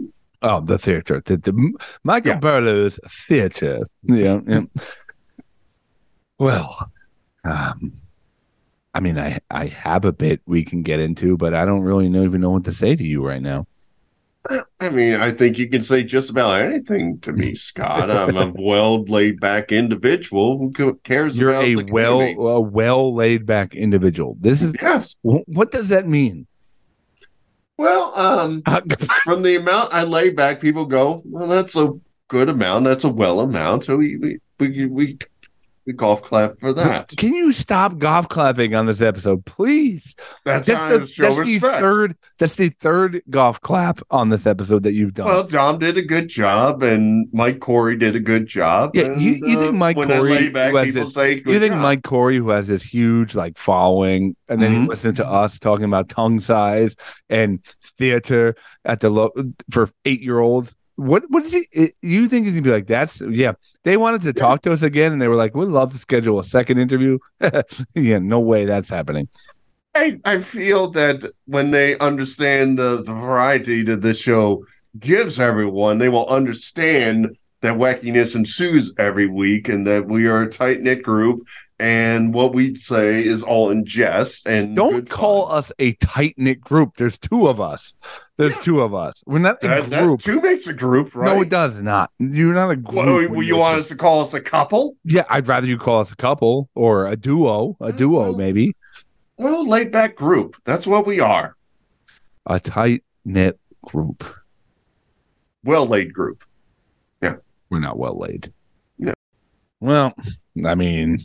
Oh, 0.41 0.59
the 0.59 0.77
theater, 0.77 1.21
the, 1.25 1.37
the 1.37 1.73
Michael 2.03 2.33
Yeah. 2.33 2.39
Barlow's 2.39 2.99
theater. 3.27 3.79
Yeah, 4.03 4.41
yeah. 4.45 4.63
well, 6.37 6.91
um, 7.45 7.93
I 8.93 8.99
mean, 8.99 9.17
I 9.17 9.39
I 9.49 9.67
have 9.67 10.05
a 10.05 10.11
bit 10.13 10.41
we 10.45 10.63
can 10.63 10.83
get 10.83 10.99
into, 10.99 11.37
but 11.37 11.53
I 11.53 11.65
don't 11.65 11.81
really 11.81 12.09
know, 12.09 12.23
even 12.23 12.41
know 12.41 12.51
what 12.51 12.65
to 12.65 12.73
say 12.73 12.95
to 12.95 13.03
you 13.03 13.25
right 13.25 13.41
now. 13.41 13.65
I 14.79 14.89
mean, 14.89 15.15
I 15.15 15.31
think 15.31 15.57
you 15.57 15.69
can 15.69 15.81
say 15.81 16.03
just 16.03 16.29
about 16.29 16.61
anything 16.61 17.19
to 17.21 17.31
me, 17.31 17.55
Scott. 17.55 18.11
I'm 18.11 18.35
a 18.35 18.51
well 18.55 19.03
laid 19.03 19.39
back 19.39 19.71
individual 19.71 20.71
who 20.75 20.95
cares 21.03 21.37
You're 21.37 21.51
about 21.51 21.63
a 21.63 21.75
well 21.91 22.21
a 22.21 22.59
well 22.59 23.15
laid 23.15 23.45
back 23.45 23.73
individual. 23.73 24.35
This 24.39 24.61
is 24.61 24.75
Yes. 24.81 25.15
wh- 25.21 25.47
what 25.47 25.71
does 25.71 25.87
that 25.89 26.07
mean? 26.07 26.47
Well, 27.77 28.13
um, 28.19 28.61
from 29.23 29.43
the 29.43 29.55
amount 29.55 29.93
I 29.93 30.03
lay 30.03 30.29
back, 30.29 30.59
people 30.59 30.85
go, 30.85 31.21
well, 31.25 31.47
that's 31.47 31.75
a 31.75 31.93
good 32.27 32.49
amount. 32.49 32.83
That's 32.85 33.03
a 33.05 33.09
well 33.09 33.39
amount. 33.39 33.85
So 33.85 33.95
we 33.97 34.17
we 34.17 34.39
we 34.59 34.85
we, 34.87 35.17
we 35.85 35.93
golf 35.93 36.21
clap 36.23 36.57
for 36.59 36.71
that. 36.73 37.09
Can 37.17 37.33
you 37.33 37.51
stop 37.51 37.97
golf 37.97 38.29
clapping 38.29 38.73
on 38.75 38.85
this 38.85 39.01
episode, 39.01 39.45
please? 39.45 40.15
That's, 40.45 40.67
That's 40.67 41.15
the, 41.17 41.21
that's 41.23 41.37
the 41.45 41.59
third. 41.59 42.15
That's 42.39 42.55
the 42.55 42.69
third 42.69 43.21
golf 43.29 43.59
clap 43.61 43.99
on 44.09 44.29
this 44.29 44.45
episode 44.45 44.83
that 44.83 44.93
you've 44.93 45.13
done. 45.13 45.25
Well, 45.27 45.43
Dom 45.43 45.79
did 45.79 45.97
a 45.97 46.01
good 46.01 46.29
job, 46.29 46.83
and 46.83 47.27
Mike 47.33 47.59
Corey 47.59 47.97
did 47.97 48.15
a 48.15 48.19
good 48.19 48.47
job. 48.47 48.91
Yeah, 48.95 49.05
and, 49.05 49.21
you- 49.21 49.33
you 49.43 49.57
think 49.59 49.69
uh, 49.69 49.71
Mike 49.73 49.97
when 49.97 50.07
Corey, 50.07 50.49
back, 50.49 50.71
who 50.71 50.77
has 50.77 50.93
this- 50.93 51.13
say, 51.13 51.35
you 51.35 51.59
think 51.59 51.73
job. 51.73 51.81
Mike 51.81 52.03
Corey, 52.03 52.37
who 52.37 52.49
has 52.49 52.67
this 52.67 52.83
huge 52.83 53.35
like 53.35 53.57
following, 53.57 54.35
and 54.47 54.61
then 54.61 54.71
he 54.71 54.77
Mhm. 54.79 54.87
listens 54.87 55.17
to 55.17 55.27
us 55.27 55.59
talking 55.59 55.85
about 55.85 56.07
tongue 56.09 56.39
size 56.39 56.95
and 57.29 57.59
theater 57.97 58.55
at 58.85 58.99
the 59.01 59.09
lo- 59.09 59.31
for 59.71 59.89
eight 60.05 60.21
year 60.21 60.39
olds? 60.39 60.75
What 60.95 61.23
what 61.29 61.43
is 61.43 61.53
he? 61.53 61.91
You 62.01 62.27
think 62.27 62.45
he's 62.45 62.53
gonna 62.53 62.63
be 62.63 62.71
like? 62.71 62.87
That's 62.87 63.21
yeah. 63.21 63.53
They 63.83 63.97
wanted 63.97 64.21
to 64.23 64.33
talk 64.33 64.61
to 64.63 64.73
us 64.73 64.83
again, 64.83 65.11
and 65.11 65.21
they 65.21 65.27
were 65.27 65.35
like, 65.35 65.55
"We'd 65.55 65.67
love 65.67 65.91
to 65.91 65.97
schedule 65.97 66.39
a 66.39 66.43
second 66.43 66.77
interview." 66.77 67.17
yeah, 67.95 68.19
no 68.19 68.39
way 68.39 68.65
that's 68.65 68.89
happening. 68.89 69.27
I, 69.95 70.19
I 70.25 70.39
feel 70.39 70.89
that 70.91 71.23
when 71.45 71.71
they 71.71 71.97
understand 71.99 72.79
the, 72.79 73.03
the 73.03 73.13
variety 73.13 73.83
that 73.83 74.01
this 74.01 74.19
show 74.19 74.65
gives 74.99 75.39
everyone, 75.39 75.99
they 75.99 76.09
will 76.09 76.27
understand 76.27 77.37
that 77.61 77.77
wackiness 77.77 78.35
ensues 78.35 78.93
every 78.97 79.27
week 79.27 79.69
and 79.69 79.85
that 79.87 80.07
we 80.07 80.27
are 80.27 80.41
a 80.41 80.49
tight 80.49 80.81
knit 80.81 81.03
group 81.03 81.41
and 81.83 82.33
what 82.33 82.55
we'd 82.55 82.77
say 82.77 83.25
is 83.25 83.43
all 83.43 83.69
in 83.69 83.83
jest 83.85 84.47
and 84.47 84.73
Don't 84.73 85.09
call 85.09 85.49
fun. 85.49 85.57
us 85.57 85.71
a 85.79 85.91
tight 85.95 86.33
knit 86.37 86.61
group. 86.61 86.95
There's 86.95 87.19
two 87.19 87.49
of 87.49 87.59
us. 87.59 87.93
There's 88.37 88.57
two 88.59 88.79
of 88.79 88.95
us. 88.95 89.21
We're 89.27 89.39
not 89.39 89.61
a 89.61 89.67
that, 89.67 89.85
that 89.89 90.03
group. 90.03 90.21
two 90.21 90.39
makes 90.39 90.65
a 90.65 90.73
group, 90.73 91.13
right? 91.13 91.35
No, 91.35 91.41
it 91.41 91.49
does 91.49 91.81
not. 91.81 92.09
You're 92.19 92.53
not 92.53 92.71
a 92.71 92.77
group. 92.77 93.31
Well, 93.31 93.43
you 93.43 93.57
want 93.57 93.79
us 93.79 93.89
to 93.89 93.97
call 93.97 94.21
us 94.21 94.33
a 94.33 94.39
couple? 94.39 94.95
Yeah, 95.03 95.25
I'd 95.29 95.49
rather 95.49 95.67
you 95.67 95.77
call 95.77 95.99
us 95.99 96.09
a 96.09 96.15
couple 96.15 96.69
or 96.73 97.07
a 97.07 97.17
duo, 97.17 97.75
a 97.81 97.91
mm, 97.91 97.97
duo 97.97 98.21
well- 98.23 98.33
maybe, 98.37 98.77
Well, 99.35 99.67
laid 99.67 99.91
back 99.91 100.15
group. 100.15 100.55
That's 100.63 100.87
what 100.87 101.05
we 101.05 101.19
are. 101.19 101.57
a 102.45 102.61
tight 102.61 103.03
knit 103.25 103.59
group. 103.85 104.23
Well 105.65 105.85
laid 105.85 106.13
group. 106.13 106.43
Yeah, 107.21 107.35
we're 107.69 107.79
not 107.79 107.97
well 107.97 108.17
laid. 108.17 108.53
No. 108.97 109.13
Well, 109.81 110.13
I 110.65 110.75
mean, 110.75 111.19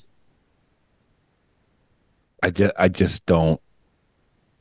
I 2.43 2.51
just 2.51 2.73
I 2.79 2.89
just 2.89 3.27
don't 3.27 3.61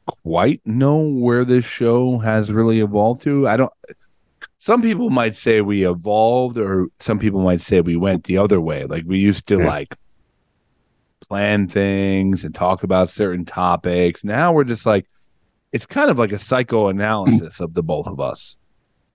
quite 0.05 0.61
know 0.65 0.97
where 0.97 1.43
this 1.45 1.65
show 1.65 2.17
has 2.19 2.51
really 2.51 2.79
evolved 2.79 3.21
to. 3.23 3.47
I 3.47 3.57
don't. 3.57 3.73
Some 4.59 4.81
people 4.81 5.09
might 5.09 5.35
say 5.35 5.61
we 5.61 5.87
evolved, 5.87 6.57
or 6.57 6.87
some 6.99 7.19
people 7.19 7.41
might 7.41 7.61
say 7.61 7.81
we 7.81 7.95
went 7.95 8.23
the 8.25 8.37
other 8.37 8.59
way. 8.59 8.85
Like 8.85 9.03
we 9.05 9.19
used 9.19 9.47
to 9.47 9.59
Yeah. 9.59 9.67
like 9.67 9.95
plan 11.27 11.67
things 11.67 12.43
and 12.43 12.53
talk 12.55 12.83
about 12.83 13.09
certain 13.09 13.45
topics. 13.45 14.23
Now 14.23 14.53
we're 14.53 14.63
just 14.63 14.85
like 14.85 15.05
it's 15.73 15.85
kind 15.85 16.09
of 16.09 16.17
like 16.17 16.31
a 16.31 16.39
psychoanalysis 16.39 17.59
of 17.59 17.73
the 17.73 17.83
both 17.83 18.07
of 18.07 18.19
us. 18.19 18.57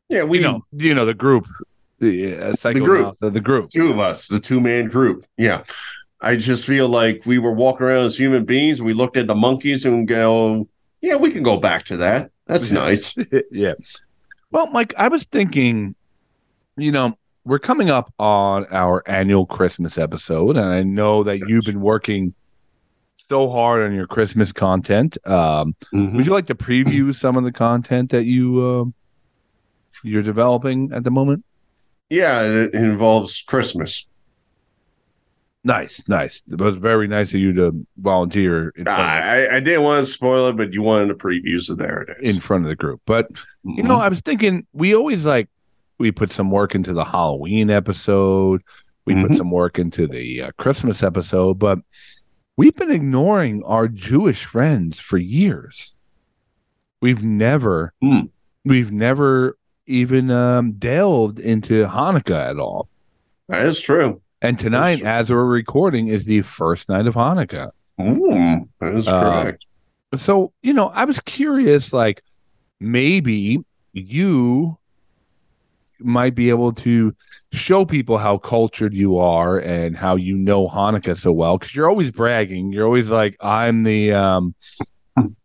Yeah, 0.08 0.24
we 0.24 0.38
You 0.38 0.44
know, 0.44 0.64
you 0.72 0.94
know 0.94 1.06
the 1.06 1.14
group, 1.14 1.46
the 1.98 2.36
uh, 2.36 2.54
psychoanalysis 2.54 3.22
of 3.22 3.32
the 3.32 3.40
group. 3.40 3.70
two 3.70 3.90
of 3.90 3.98
us, 3.98 4.28
the 4.28 4.38
two 4.40 4.60
man 4.60 4.88
group. 4.88 5.24
Yeah. 5.38 5.64
I 6.22 6.36
just 6.36 6.64
feel 6.64 6.88
like 6.88 7.22
we 7.26 7.38
were 7.38 7.52
walking 7.52 7.86
around 7.86 8.04
as 8.06 8.16
human 8.16 8.44
beings. 8.44 8.80
We 8.80 8.94
looked 8.94 9.16
at 9.16 9.26
the 9.26 9.34
monkeys 9.34 9.84
and 9.84 10.06
go, 10.06 10.68
yeah, 11.00 11.16
we 11.16 11.32
can 11.32 11.42
go 11.42 11.56
back 11.56 11.84
to 11.86 11.96
that. 11.98 12.30
That's 12.46 12.70
nice. 12.84 13.14
yeah. 13.50 13.74
Well, 14.52 14.68
Mike, 14.70 14.94
I 14.96 15.08
was 15.08 15.24
thinking, 15.24 15.94
you 16.76 16.92
know, 16.92 17.18
we're 17.44 17.58
coming 17.58 17.90
up 17.90 18.14
on 18.20 18.66
our 18.70 19.02
annual 19.06 19.46
Christmas 19.46 19.98
episode, 19.98 20.56
and 20.56 20.66
I 20.66 20.82
know 20.84 21.24
that 21.24 21.40
you've 21.48 21.64
been 21.64 21.80
working 21.80 22.34
so 23.28 23.50
hard 23.50 23.82
on 23.82 23.94
your 23.94 24.06
Christmas 24.06 24.52
content. 24.52 25.18
Um, 25.26 25.74
Mm-hmm. 25.92 26.16
Would 26.16 26.26
you 26.26 26.32
like 26.32 26.46
to 26.46 26.54
preview 26.54 27.14
some 27.16 27.36
of 27.36 27.44
the 27.44 27.52
content 27.52 28.10
that 28.10 28.24
you 28.24 28.62
uh, 28.62 28.84
you're 30.04 30.22
developing 30.22 30.90
at 30.92 31.02
the 31.02 31.10
moment? 31.10 31.44
Yeah, 32.10 32.42
it 32.42 32.74
involves 32.74 33.42
Christmas. 33.42 34.06
Nice, 35.64 36.02
nice. 36.08 36.42
It 36.50 36.60
was 36.60 36.76
very 36.76 37.06
nice 37.06 37.28
of 37.34 37.40
you 37.40 37.52
to 37.52 37.86
volunteer 37.98 38.70
in 38.76 38.84
front, 38.84 39.00
of, 39.00 39.06
I, 39.06 39.56
I 39.56 39.60
didn't 39.60 39.84
want 39.84 40.04
to 40.04 40.10
spoil 40.10 40.48
it, 40.48 40.56
but 40.56 40.72
you 40.74 40.82
wanted 40.82 41.10
a 41.10 41.14
preview, 41.14 41.60
so 41.60 41.74
there 41.74 42.02
it 42.02 42.16
is. 42.20 42.34
in 42.34 42.40
front 42.40 42.64
of 42.64 42.68
the 42.68 42.74
group. 42.76 43.00
But 43.06 43.30
Mhm. 43.64 43.76
You 43.76 43.82
know, 43.84 43.96
I 44.00 44.08
was 44.08 44.20
thinking 44.20 44.66
we 44.72 44.92
always 44.94 45.24
like 45.24 45.48
we 45.98 46.10
put 46.10 46.32
some 46.32 46.50
work 46.50 46.74
into 46.74 46.92
the 46.92 47.04
Halloween 47.04 47.70
episode, 47.70 48.62
we 49.04 49.14
put 49.14 49.30
Mhm. 49.32 49.36
some 49.36 49.50
work 49.52 49.78
into 49.78 50.08
the 50.08 50.42
uh, 50.42 50.50
Christmas 50.58 51.00
episode, 51.04 51.60
but 51.60 51.78
we've 52.56 52.74
been 52.74 52.90
ignoring 52.90 53.62
our 53.62 53.86
Jewish 53.86 54.44
friends 54.44 54.98
for 54.98 55.16
years. 55.16 55.94
We've 57.00 57.22
never, 57.22 57.92
Hmm. 58.02 58.22
we've 58.64 58.90
never 58.90 59.56
even 59.86 60.30
um, 60.32 60.72
delved 60.72 61.38
into 61.38 61.86
Hanukkah 61.86 62.50
at 62.50 62.58
all. 62.58 62.88
that 63.48 63.64
is 63.66 63.80
true. 63.80 64.20
And 64.42 64.58
tonight, 64.58 64.98
true. 64.98 65.06
as 65.06 65.30
we're 65.30 65.44
recording, 65.44 66.08
is 66.08 66.24
the 66.24 66.42
first 66.42 66.88
night 66.88 67.06
of 67.06 67.14
Hanukkah. 67.14 67.70
That 67.96 68.94
is 68.94 69.06
Uh, 69.08 69.20
correct. 69.20 69.66
so 70.16 70.52
you 70.62 70.72
know 70.72 70.88
i 70.88 71.04
was 71.04 71.20
curious 71.20 71.92
like 71.92 72.22
maybe 72.80 73.60
you 73.92 74.76
might 76.00 76.34
be 76.34 76.50
able 76.50 76.72
to 76.72 77.14
show 77.52 77.84
people 77.84 78.18
how 78.18 78.36
cultured 78.38 78.92
you 78.92 79.18
are 79.18 79.58
and 79.58 79.96
how 79.96 80.16
you 80.16 80.36
know 80.36 80.68
hanukkah 80.68 81.16
so 81.16 81.30
well 81.32 81.56
because 81.56 81.74
you're 81.74 81.88
always 81.88 82.10
bragging 82.10 82.72
you're 82.72 82.84
always 82.84 83.08
like 83.08 83.36
i'm 83.40 83.84
the 83.84 84.12
um 84.12 84.54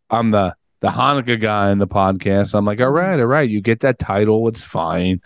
i'm 0.09 0.31
the 0.31 0.53
the 0.79 0.89
Hanukkah 0.89 1.39
guy 1.41 1.71
in 1.71 1.79
the 1.79 1.87
podcast. 1.87 2.53
I'm 2.53 2.63
like, 2.63 2.79
all 2.79 2.91
right, 2.91 3.19
all 3.19 3.25
right, 3.25 3.49
you 3.49 3.61
get 3.61 3.79
that 3.79 3.97
title, 3.97 4.47
it's 4.47 4.61
fine. 4.61 5.21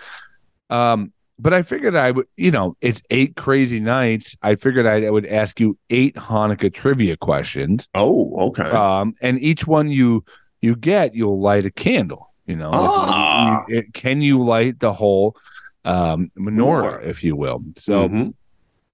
Um, 0.70 1.12
but 1.42 1.54
I 1.54 1.64
figured 1.64 1.96
I 1.96 2.12
would, 2.12 2.28
you 2.38 2.52
know, 2.52 2.78
it's 2.82 3.02
eight 3.10 3.36
crazy 3.36 3.80
nights. 3.80 4.38
I 4.44 4.56
figured 4.56 4.86
I'd, 4.86 5.04
I 5.04 5.10
would 5.10 5.26
ask 5.26 5.60
you 5.60 5.78
eight 5.90 6.16
Hanukkah 6.16 6.72
trivia 6.74 7.18
questions. 7.18 7.88
Oh, 7.96 8.34
okay. 8.50 8.64
Um, 8.70 9.16
and 9.22 9.40
each 9.40 9.66
one 9.68 9.90
you 9.90 10.24
you 10.62 10.76
get, 10.76 11.16
you'll 11.16 11.42
light 11.42 11.66
a 11.66 11.72
candle. 11.72 12.32
You 12.46 12.56
know, 12.58 12.70
Ah. 12.74 13.66
You- 13.68 13.78
you- 13.78 13.84
can 13.94 14.22
you 14.22 14.44
light 14.44 14.80
the 14.80 14.94
whole 14.94 15.36
um, 15.84 16.30
menorah, 16.38 17.00
Menorah. 17.02 17.06
if 17.06 17.24
you 17.24 17.36
will? 17.36 17.64
So, 17.76 18.08
Mhm. 18.08 18.34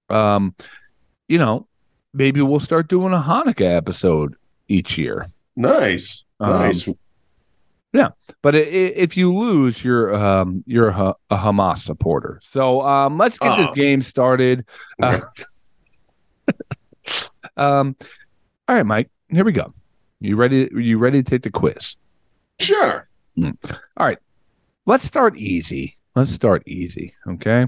um, 0.08 0.54
you 1.28 1.36
know, 1.38 1.66
maybe 2.14 2.40
we'll 2.40 2.60
start 2.60 2.88
doing 2.88 3.12
a 3.12 3.18
Hanukkah 3.20 3.76
episode 3.76 4.34
each 4.68 4.96
year. 4.96 5.26
nice, 5.56 6.24
Um, 6.40 6.50
nice. 6.52 6.88
Yeah, 7.92 8.08
but 8.42 8.54
i- 8.54 8.58
i- 8.58 8.62
if 8.96 9.16
you 9.16 9.34
lose, 9.34 9.82
you're 9.82 10.14
um, 10.14 10.62
you're 10.66 10.88
a, 10.90 11.14
a 11.30 11.36
Hamas 11.36 11.78
supporter. 11.78 12.38
So 12.42 12.82
um, 12.82 13.16
let's 13.16 13.38
get 13.38 13.56
this 13.56 13.74
game 13.74 14.02
started. 14.02 14.66
Uh, 15.02 15.20
um, 17.56 17.96
all 18.68 18.76
right, 18.76 18.86
Mike. 18.86 19.10
Here 19.30 19.44
we 19.44 19.52
go. 19.52 19.72
You 20.20 20.36
ready? 20.36 20.68
You 20.74 20.98
ready 20.98 21.22
to 21.22 21.30
take 21.30 21.42
the 21.42 21.50
quiz? 21.50 21.96
Sure. 22.60 23.08
All 23.42 24.06
right. 24.06 24.18
Let's 24.86 25.04
start 25.04 25.36
easy. 25.36 25.96
Let's 26.14 26.32
start 26.32 26.62
easy. 26.66 27.14
Okay. 27.26 27.66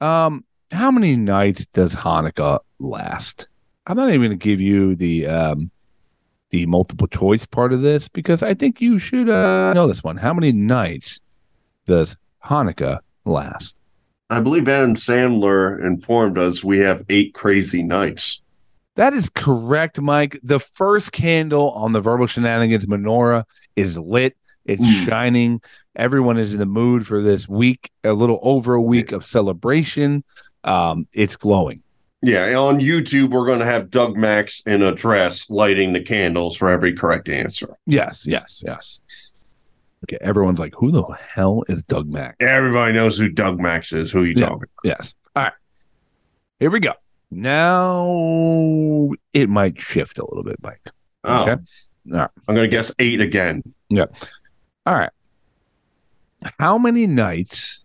Um, 0.00 0.44
how 0.72 0.90
many 0.90 1.16
nights 1.16 1.66
does 1.66 1.94
Hanukkah 1.94 2.60
last? 2.78 3.48
I'm 3.86 3.96
not 3.96 4.08
even 4.08 4.20
going 4.22 4.30
to 4.30 4.36
give 4.36 4.60
you 4.60 4.96
the 4.96 5.26
um, 5.26 5.70
the 6.54 6.66
multiple 6.66 7.08
choice 7.08 7.44
part 7.44 7.72
of 7.72 7.82
this 7.82 8.06
because 8.06 8.40
I 8.40 8.54
think 8.54 8.80
you 8.80 9.00
should 9.00 9.28
uh, 9.28 9.72
know 9.72 9.88
this 9.88 10.04
one. 10.04 10.16
How 10.16 10.32
many 10.32 10.52
nights 10.52 11.20
does 11.86 12.16
Hanukkah 12.44 13.00
last? 13.24 13.74
I 14.30 14.38
believe 14.40 14.68
Adam 14.68 14.94
Sandler 14.94 15.84
informed 15.84 16.38
us 16.38 16.62
we 16.62 16.78
have 16.78 17.02
eight 17.08 17.34
crazy 17.34 17.82
nights. 17.82 18.40
That 18.94 19.14
is 19.14 19.28
correct, 19.28 20.00
Mike. 20.00 20.38
The 20.44 20.60
first 20.60 21.10
candle 21.10 21.72
on 21.72 21.90
the 21.90 22.00
verbal 22.00 22.28
shenanigans 22.28 22.86
menorah 22.86 23.42
is 23.74 23.98
lit. 23.98 24.36
It's 24.64 24.80
Mm. 24.80 25.04
shining. 25.06 25.60
Everyone 25.96 26.38
is 26.38 26.54
in 26.54 26.60
the 26.60 26.66
mood 26.66 27.04
for 27.04 27.20
this 27.20 27.48
week, 27.48 27.90
a 28.04 28.12
little 28.12 28.38
over 28.42 28.74
a 28.74 28.80
week 28.82 29.10
of 29.10 29.24
celebration. 29.24 30.22
Um, 30.62 31.08
it's 31.12 31.34
glowing. 31.36 31.82
Yeah, 32.24 32.54
on 32.56 32.80
YouTube, 32.80 33.30
we're 33.30 33.44
going 33.46 33.58
to 33.58 33.64
have 33.66 33.90
Doug 33.90 34.16
Max 34.16 34.62
in 34.66 34.82
a 34.82 34.94
dress 34.94 35.50
lighting 35.50 35.92
the 35.92 36.00
candles 36.00 36.56
for 36.56 36.68
every 36.70 36.94
correct 36.94 37.28
answer. 37.28 37.76
Yes, 37.86 38.24
yes, 38.26 38.62
yes. 38.66 39.00
Okay, 40.04 40.16
everyone's 40.20 40.58
like, 40.58 40.74
who 40.74 40.90
the 40.90 41.02
hell 41.34 41.64
is 41.68 41.82
Doug 41.84 42.08
Max? 42.10 42.36
Everybody 42.40 42.92
knows 42.94 43.18
who 43.18 43.28
Doug 43.28 43.60
Max 43.60 43.92
is. 43.92 44.10
Who 44.10 44.24
you 44.24 44.34
Yeah. 44.36 44.48
talking? 44.48 44.68
Yes. 44.84 45.14
All 45.36 45.42
right. 45.44 45.52
Here 46.60 46.70
we 46.70 46.80
go. 46.80 46.92
Now 47.30 49.10
it 49.32 49.48
might 49.50 49.78
shift 49.80 50.18
a 50.18 50.24
little 50.26 50.44
bit, 50.44 50.56
Mike. 50.62 50.90
Oh, 51.24 51.42
Okay. 51.42 51.52
All 52.12 52.18
right. 52.18 52.30
I'm 52.48 52.54
going 52.54 52.68
to 52.70 52.74
guess 52.74 52.92
eight 52.98 53.20
again. 53.20 53.62
Yeah. 53.88 54.06
All 54.86 54.94
right. 54.94 55.10
How 56.58 56.78
many 56.78 57.06
nights? 57.06 57.83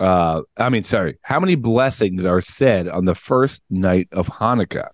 Uh, 0.00 0.42
I 0.56 0.68
mean, 0.68 0.84
sorry. 0.84 1.18
How 1.22 1.40
many 1.40 1.56
blessings 1.56 2.24
are 2.24 2.40
said 2.40 2.88
on 2.88 3.04
the 3.04 3.14
first 3.14 3.62
night 3.70 4.08
of 4.12 4.28
Hanukkah? 4.28 4.90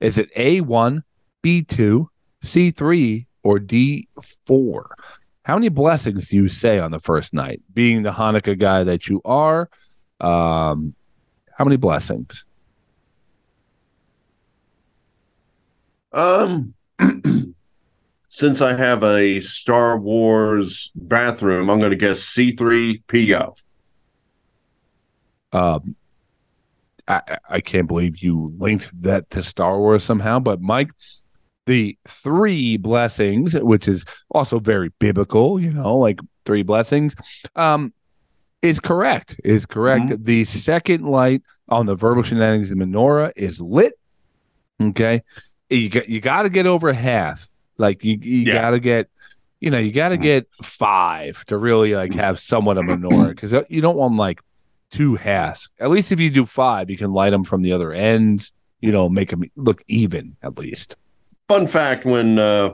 Is 0.00 0.18
it 0.18 0.30
A 0.36 0.60
one, 0.60 1.02
B 1.42 1.62
two, 1.62 2.08
C 2.42 2.70
three, 2.70 3.26
or 3.42 3.58
D 3.58 4.08
four? 4.46 4.96
How 5.42 5.54
many 5.56 5.68
blessings 5.68 6.28
do 6.28 6.36
you 6.36 6.48
say 6.48 6.78
on 6.78 6.90
the 6.90 7.00
first 7.00 7.34
night? 7.34 7.62
Being 7.72 8.02
the 8.02 8.12
Hanukkah 8.12 8.58
guy 8.58 8.84
that 8.84 9.08
you 9.08 9.20
are, 9.24 9.68
um, 10.20 10.94
how 11.52 11.64
many 11.64 11.76
blessings? 11.76 12.46
Um, 16.12 16.74
since 18.28 18.60
I 18.60 18.76
have 18.76 19.02
a 19.02 19.40
Star 19.40 19.98
Wars 19.98 20.92
bathroom, 20.94 21.68
I'm 21.68 21.78
going 21.78 21.90
to 21.90 21.96
guess 21.96 22.20
C3PO. 22.20 23.56
Um, 25.54 25.96
I, 27.06 27.38
I- 27.48 27.60
can't 27.60 27.86
believe 27.88 28.18
you 28.22 28.52
linked 28.58 28.90
that 29.02 29.30
to 29.30 29.42
Star 29.42 29.78
Wars 29.78 30.02
somehow. 30.04 30.38
But 30.40 30.60
Mike, 30.60 30.90
the 31.66 31.96
three 32.08 32.76
blessings, 32.76 33.54
which 33.54 33.88
is 33.88 34.04
also 34.30 34.58
very 34.58 34.90
biblical, 34.98 35.58
you 35.60 35.72
know, 35.72 35.96
like 35.96 36.18
three 36.44 36.62
blessings, 36.62 37.14
um, 37.56 37.92
is 38.62 38.80
correct. 38.80 39.36
Is 39.44 39.66
correct. 39.66 40.24
The 40.24 40.44
second 40.46 41.04
light 41.04 41.42
on 41.68 41.86
the 41.86 41.94
verbal 41.94 42.22
shenanigans 42.22 42.70
and 42.70 42.80
menorah 42.80 43.32
is 43.36 43.60
lit. 43.60 43.94
Okay, 44.82 45.22
you 45.70 45.88
got 45.90 46.08
you 46.08 46.20
got 46.20 46.42
to 46.42 46.48
get 46.48 46.66
over 46.66 46.92
half. 46.92 47.48
Like 47.78 48.02
you 48.04 48.18
you 48.20 48.38
Yeah. 48.46 48.54
got 48.54 48.70
to 48.70 48.80
get. 48.80 49.08
You 49.60 49.70
know, 49.70 49.78
you 49.78 49.92
got 49.92 50.10
to 50.10 50.18
get 50.18 50.46
five 50.62 51.42
to 51.46 51.56
really 51.56 51.94
like 51.94 52.12
have 52.14 52.38
somewhat 52.38 52.76
of 52.76 52.84
a 52.84 52.96
menorah 52.96 53.28
because 53.28 53.54
you 53.70 53.80
don't 53.80 53.96
want 53.96 54.14
like 54.16 54.40
two 54.90 55.16
halves. 55.16 55.68
At 55.78 55.90
least 55.90 56.12
if 56.12 56.20
you 56.20 56.30
do 56.30 56.46
five, 56.46 56.90
you 56.90 56.96
can 56.96 57.12
light 57.12 57.30
them 57.30 57.44
from 57.44 57.62
the 57.62 57.72
other 57.72 57.92
end. 57.92 58.50
You 58.80 58.92
know, 58.92 59.08
make 59.08 59.30
them 59.30 59.44
look 59.56 59.82
even 59.88 60.36
at 60.42 60.58
least. 60.58 60.96
Fun 61.48 61.66
fact 61.66 62.04
when 62.04 62.38
uh, 62.38 62.70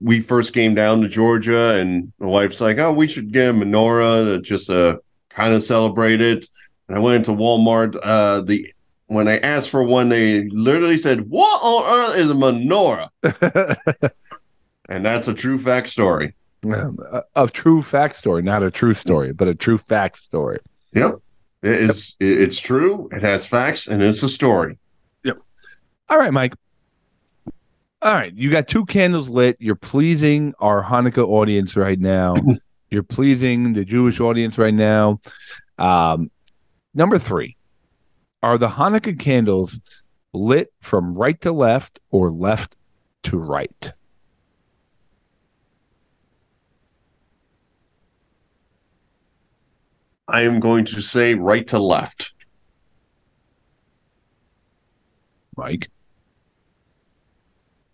we 0.00 0.20
first 0.20 0.52
came 0.52 0.74
down 0.74 1.00
to 1.00 1.08
Georgia, 1.08 1.74
and 1.74 2.12
the 2.18 2.28
wife's 2.28 2.60
like, 2.60 2.78
oh, 2.78 2.92
we 2.92 3.08
should 3.08 3.32
get 3.32 3.50
a 3.50 3.52
menorah 3.52 4.24
to 4.24 4.40
just 4.40 4.70
uh, 4.70 4.98
kind 5.28 5.54
of 5.54 5.62
celebrate 5.62 6.20
it. 6.20 6.46
And 6.86 6.96
I 6.96 7.00
went 7.00 7.16
into 7.16 7.40
Walmart. 7.40 7.98
Uh, 8.02 8.40
the 8.42 8.72
When 9.06 9.28
I 9.28 9.38
asked 9.38 9.70
for 9.70 9.82
one, 9.82 10.08
they 10.08 10.48
literally 10.50 10.98
said, 10.98 11.28
What 11.28 11.60
on 11.62 12.10
earth 12.10 12.16
is 12.16 12.30
a 12.30 12.34
menorah? 12.34 13.08
And 14.88 15.04
that's 15.04 15.28
a 15.28 15.34
true 15.34 15.58
fact 15.58 15.88
story. 15.88 16.34
a, 16.64 17.22
a 17.36 17.46
true 17.48 17.82
fact 17.82 18.16
story, 18.16 18.42
not 18.42 18.62
a 18.62 18.70
true 18.70 18.94
story, 18.94 19.32
but 19.32 19.48
a 19.48 19.54
true 19.54 19.78
fact 19.78 20.16
story. 20.16 20.60
Yep. 20.94 21.20
It- 21.62 21.90
It's 21.90 22.14
it's 22.20 22.60
true. 22.60 23.08
It 23.12 23.22
has 23.22 23.44
facts, 23.46 23.86
and 23.88 24.02
it's 24.02 24.22
a 24.22 24.28
story. 24.28 24.78
Yep. 25.24 25.38
All 26.08 26.18
right, 26.18 26.32
Mike. 26.32 26.54
All 28.00 28.12
right, 28.14 28.32
you 28.32 28.48
got 28.50 28.68
two 28.68 28.84
candles 28.86 29.28
lit. 29.28 29.56
You're 29.58 29.74
pleasing 29.74 30.54
our 30.60 30.84
Hanukkah 30.84 31.26
audience 31.26 31.76
right 31.76 31.98
now. 31.98 32.34
You're 32.90 33.02
pleasing 33.02 33.72
the 33.74 33.84
Jewish 33.84 34.18
audience 34.20 34.56
right 34.56 34.72
now. 34.72 35.20
Um, 35.78 36.30
number 36.94 37.18
three, 37.18 37.56
are 38.42 38.56
the 38.56 38.68
Hanukkah 38.68 39.18
candles 39.18 39.80
lit 40.32 40.72
from 40.80 41.14
right 41.16 41.38
to 41.40 41.50
left 41.52 41.98
or 42.10 42.30
left 42.30 42.76
to 43.24 43.36
right? 43.36 43.92
I 50.28 50.42
am 50.42 50.60
going 50.60 50.84
to 50.86 51.00
say 51.00 51.34
right 51.34 51.66
to 51.68 51.78
left. 51.78 52.32
Mike, 55.56 55.90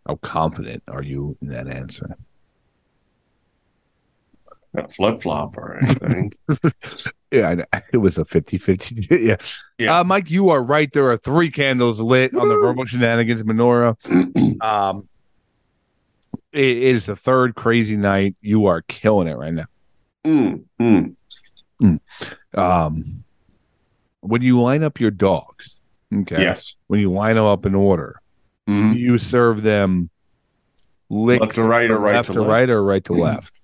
how 0.06 0.16
confident 0.16 0.82
are 0.88 1.02
you 1.02 1.36
in 1.40 1.48
that 1.48 1.68
answer? 1.68 2.16
Not 4.74 4.92
flip 4.92 5.20
flop 5.22 5.56
or 5.56 5.78
anything. 5.82 6.32
Yeah, 7.30 7.64
it 7.92 7.96
was 7.96 8.16
a 8.16 8.24
50 8.24 8.58
50. 8.58 9.08
yeah. 9.20 9.36
Yeah. 9.76 9.98
Uh, 9.98 10.04
Mike, 10.04 10.30
you 10.30 10.50
are 10.50 10.62
right. 10.62 10.92
There 10.92 11.10
are 11.10 11.16
three 11.16 11.50
candles 11.50 11.98
lit 12.00 12.32
on 12.32 12.48
the 12.48 12.54
verbal 12.54 12.84
shenanigans 12.84 13.42
menorah. 13.42 13.96
um, 14.62 15.08
it- 16.52 16.60
it 16.76 16.94
is 16.94 17.06
the 17.06 17.16
third 17.16 17.56
crazy 17.56 17.96
night. 17.96 18.36
You 18.40 18.66
are 18.66 18.82
killing 18.82 19.26
it 19.26 19.36
right 19.36 19.52
now. 19.52 19.64
Mm, 20.24 20.62
mm, 20.80 21.16
Um, 22.54 23.24
when 24.20 24.42
you 24.42 24.60
line 24.60 24.82
up 24.82 25.00
your 25.00 25.10
dogs, 25.10 25.80
okay, 26.12 26.40
Yes. 26.40 26.76
when 26.86 27.00
you 27.00 27.10
line 27.10 27.36
them 27.36 27.44
up 27.44 27.66
in 27.66 27.74
order, 27.74 28.20
Mhm. 28.68 28.96
you 28.96 29.18
serve 29.18 29.62
them 29.62 30.10
licked 31.10 31.42
Left 31.42 31.54
to 31.56 31.62
right 31.62 31.90
or 31.90 31.98
right 31.98 32.14
left 32.14 32.28
to 32.28 32.32
to 32.34 32.40
left? 32.40 32.50
right 32.50 32.70
or 32.70 32.82
right 32.82 33.04
to 33.04 33.12
Mhm. 33.12 33.20
left. 33.22 33.60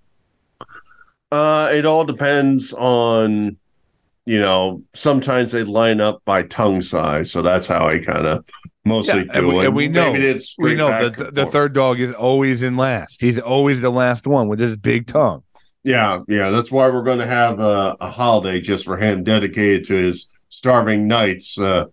Uh, 1.33 1.71
it 1.73 1.87
all 1.87 2.05
depends 2.05 2.73
on, 2.75 3.57
you 4.27 4.39
know, 4.39 4.83
sometimes 4.95 5.53
they 5.53 5.63
line 5.63 6.01
up 6.01 6.21
by 6.25 6.43
tongue 6.43 6.83
size. 6.83 7.31
So 7.31 7.41
that's 7.41 7.67
how 7.67 7.89
I 7.89 7.99
kind 8.01 8.27
of 8.27 8.45
mostly 8.85 9.21
Yeah, 9.27 9.33
do 9.35 9.39
and 9.39 9.49
we- 9.49 9.59
it. 9.61 9.67
and 9.67 9.77
we 9.77 9.89
know- 9.89 10.13
We 10.59 10.75
know 10.75 11.09
the, 11.09 11.31
the 11.33 11.47
third 11.47 11.73
dog 11.73 12.01
is 12.01 12.13
always 12.13 12.63
in 12.63 12.77
last. 12.77 13.21
He's 13.21 13.39
always 13.39 13.81
the 13.81 13.91
last 13.91 14.27
one 14.27 14.49
with 14.49 14.59
his 14.59 14.77
big 14.77 15.07
tongue. 15.07 15.43
Yeah, 15.83 16.21
yeah. 16.29 16.51
That's 16.51 16.71
why 16.71 16.89
we're 16.89 17.03
going 17.03 17.21
to 17.21 17.27
have 17.27 17.59
a, 17.61 17.97
a 18.01 18.11
holiday 18.11 18.61
just 18.61 18.85
for 18.85 18.97
him 18.97 19.25
dedicated 19.25 19.85
to 19.87 19.95
his 19.95 20.29
starving 20.51 21.07
nights, 21.07 21.59
uh, 21.59 21.87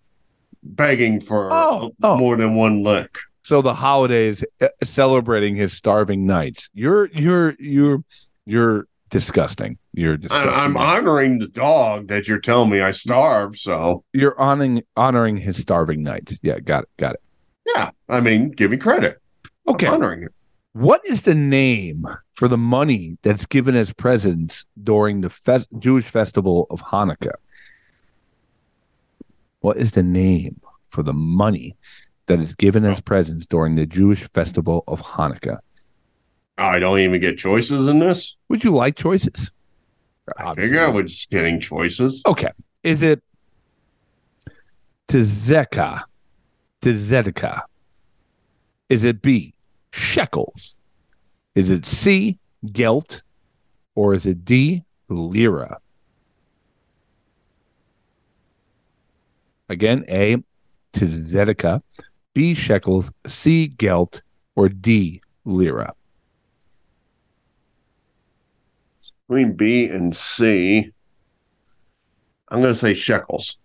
begging 0.64 1.22
for 1.22 1.49
Oh, 1.53 1.91
oh. 2.03 2.18
more 2.18 2.35
than 2.35 2.55
one 2.55 2.84
lick. 2.84 3.18
So 3.43 3.61
the 3.61 3.73
holidays 3.73 4.43
uh, 4.59 4.68
celebrating 4.84 5.55
his 5.55 5.72
starving 5.72 6.26
nights. 6.26 6.69
You're 6.73 7.05
you're 7.14 7.55
you're 7.59 8.03
you're 8.45 8.88
disgusting. 9.09 9.77
You're 9.93 10.15
I, 10.15 10.18
disgusting. 10.18 10.49
I'm 10.53 10.76
honoring 10.76 11.39
the 11.39 11.47
dog 11.47 12.09
that 12.09 12.27
you're 12.27 12.41
telling 12.41 12.69
me 12.69 12.81
I 12.81 12.91
starved. 12.91 13.57
So 13.57 14.03
you're 14.11 14.38
honoring 14.38 14.84
honoring 14.97 15.38
his 15.38 15.55
starving 15.55 16.03
nights. 16.03 16.38
Yeah, 16.43 16.59
got 16.59 16.84
it. 16.84 16.89
Got 16.97 17.14
it. 17.14 17.22
yeah, 17.73 17.91
I 18.09 18.19
mean, 18.19 18.51
give 18.51 18.69
me 18.72 18.76
credit. 18.77 19.22
I'm 19.65 19.76
Okay. 19.76 19.88
honoring 19.88 20.23
it. 20.23 20.34
What 20.78 21.02
is 21.08 21.24
the 21.24 21.34
name 21.34 22.06
for 22.34 22.48
the 22.48 22.56
money 22.56 23.18
that's 23.24 23.48
given 23.48 23.76
as 23.76 23.91
presents 23.91 24.64
during 24.84 25.22
the 25.22 25.30
fest- 25.32 25.70
Jewish 25.80 26.06
festival 26.06 26.68
of 26.70 26.84
Hanukkah? 26.84 27.34
What 29.62 29.78
is 29.78 29.94
the 29.94 30.04
name 30.04 30.62
for 30.86 31.02
the 31.02 31.14
money 31.14 31.76
that 32.28 32.40
is 32.40 32.54
given 32.54 32.86
as 32.86 33.02
presents 33.02 33.48
during 33.48 33.74
the 33.74 33.88
Jewish 33.88 34.30
festival 34.34 34.84
of 34.88 35.02
Hanukkah? 35.02 35.58
I 36.60 36.78
don't 36.78 36.99
even 36.99 37.22
get 37.22 37.40
choices 37.40 37.88
in 37.88 37.98
this. 37.98 38.38
Would 38.49 38.64
you 38.64 38.76
like 38.76 38.95
choices? 38.95 39.52
I 40.38 40.54
figure 40.54 40.86
I 40.86 40.90
was 40.90 41.26
getting 41.32 41.60
choices. 41.60 42.22
Okay. 42.24 42.52
Is 42.84 43.02
it 43.02 43.24
Tzedakah? 45.10 46.04
Tzedakah? 46.84 47.64
Is 48.90 49.06
it 49.06 49.24
B, 49.24 49.56
shekels? 49.98 50.76
Is 51.56 51.69
it 51.69 51.86
C, 51.86 52.38
gelt? 52.72 53.24
Or 53.95 54.14
is 54.14 54.26
it 54.26 54.45
D, 54.45 54.84
lira? 55.10 55.80
Again, 59.69 60.06
A, 60.07 60.38
Tzedakah, 60.94 61.82
B, 62.34 62.53
shekels, 62.53 63.11
C, 63.26 63.68
gelt, 63.68 64.22
or 64.56 64.69
D, 64.69 65.22
lira? 65.45 65.94
Between 69.28 69.53
B 69.53 69.88
and 69.88 70.15
C, 70.15 70.91
I'm 72.49 72.61
going 72.61 72.74
to 72.74 72.80
say 72.80 72.94
shekels. 72.94 73.57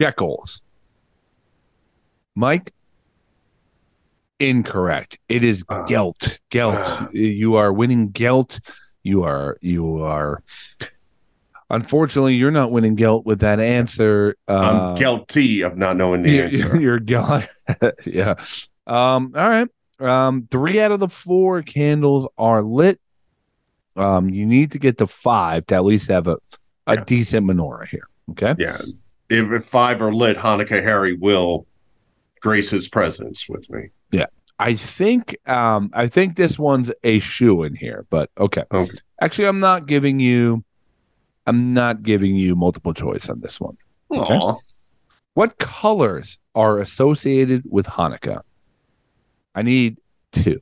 shekels. 0.00 0.62
Mike, 2.34 2.72
incorrect. 4.40 5.18
It 5.28 5.44
is 5.44 5.62
gelt. 5.86 6.40
Gelt. 6.50 6.74
Ah. 6.78 7.08
you 7.12 7.54
are 7.56 7.72
winning 7.72 8.10
gelt. 8.10 8.58
You 9.02 9.22
are. 9.24 9.58
You 9.60 10.02
are. 10.02 10.42
Unfortunately, 11.72 12.34
you're 12.34 12.50
not 12.50 12.72
winning 12.72 12.96
guilt 12.96 13.24
with 13.24 13.40
that 13.40 13.60
answer. 13.60 14.34
Uh, 14.48 14.92
I'm 14.94 14.98
guilty 14.98 15.60
of 15.62 15.76
not 15.76 15.96
knowing 15.96 16.22
the 16.22 16.30
you're, 16.30 16.44
answer. 16.46 16.80
You're 16.80 16.98
gel- 16.98 17.44
yeah. 18.04 18.34
Um. 18.88 19.32
All 19.36 19.48
right. 19.48 19.68
Um. 20.00 20.48
Three 20.50 20.80
out 20.80 20.90
of 20.90 20.98
the 20.98 21.08
four 21.08 21.62
candles 21.62 22.26
are 22.36 22.62
lit. 22.62 23.00
Um. 23.94 24.30
You 24.30 24.46
need 24.46 24.72
to 24.72 24.78
get 24.80 24.98
to 24.98 25.06
five 25.06 25.66
to 25.66 25.76
at 25.76 25.84
least 25.84 26.08
have 26.08 26.26
a 26.26 26.38
a 26.88 26.96
Yeah. 26.96 27.04
decent 27.04 27.46
menorah 27.46 27.86
here. 27.86 28.08
Okay. 28.32 28.54
Yeah. 28.58 28.80
If, 29.28 29.52
if 29.52 29.64
five 29.64 30.02
are 30.02 30.12
lit, 30.12 30.36
Hanukkah 30.36 30.82
Harry 30.82 31.16
will 31.16 31.66
grace 32.40 32.70
his 32.70 32.88
presence 32.88 33.48
with 33.48 33.70
me. 33.70 33.90
I 34.60 34.74
think 34.74 35.38
um 35.48 35.90
I 35.94 36.06
think 36.06 36.36
this 36.36 36.58
one's 36.58 36.92
a 37.02 37.18
shoe 37.18 37.62
in 37.62 37.74
here, 37.74 38.04
but 38.10 38.30
okay. 38.36 38.64
Okay. 38.70 38.98
Actually, 39.22 39.48
I'm 39.48 39.58
not 39.58 39.86
giving 39.86 40.20
you 40.20 40.62
I'm 41.46 41.72
not 41.72 42.02
giving 42.02 42.36
you 42.36 42.54
multiple 42.54 42.92
choice 42.92 43.30
on 43.30 43.38
this 43.38 43.58
one. 43.58 43.78
Okay. 44.12 44.38
What 45.32 45.56
colors 45.56 46.38
are 46.54 46.78
associated 46.78 47.62
with 47.70 47.86
Hanukkah? 47.86 48.42
I 49.54 49.62
need 49.62 49.96
two. 50.30 50.60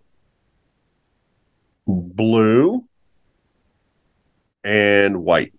Blue 1.84 2.84
and 4.62 5.24
white. 5.24 5.54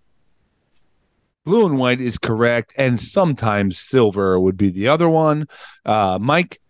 Blue 1.44 1.66
and 1.66 1.78
white 1.78 2.00
is 2.00 2.18
correct, 2.18 2.74
and 2.78 3.02
sometimes 3.02 3.78
silver 3.78 4.40
would 4.40 4.56
be 4.56 4.70
the 4.70 4.88
other 4.88 5.10
one. 5.10 5.50
Uh 5.86 6.18
Mike, 6.22 6.62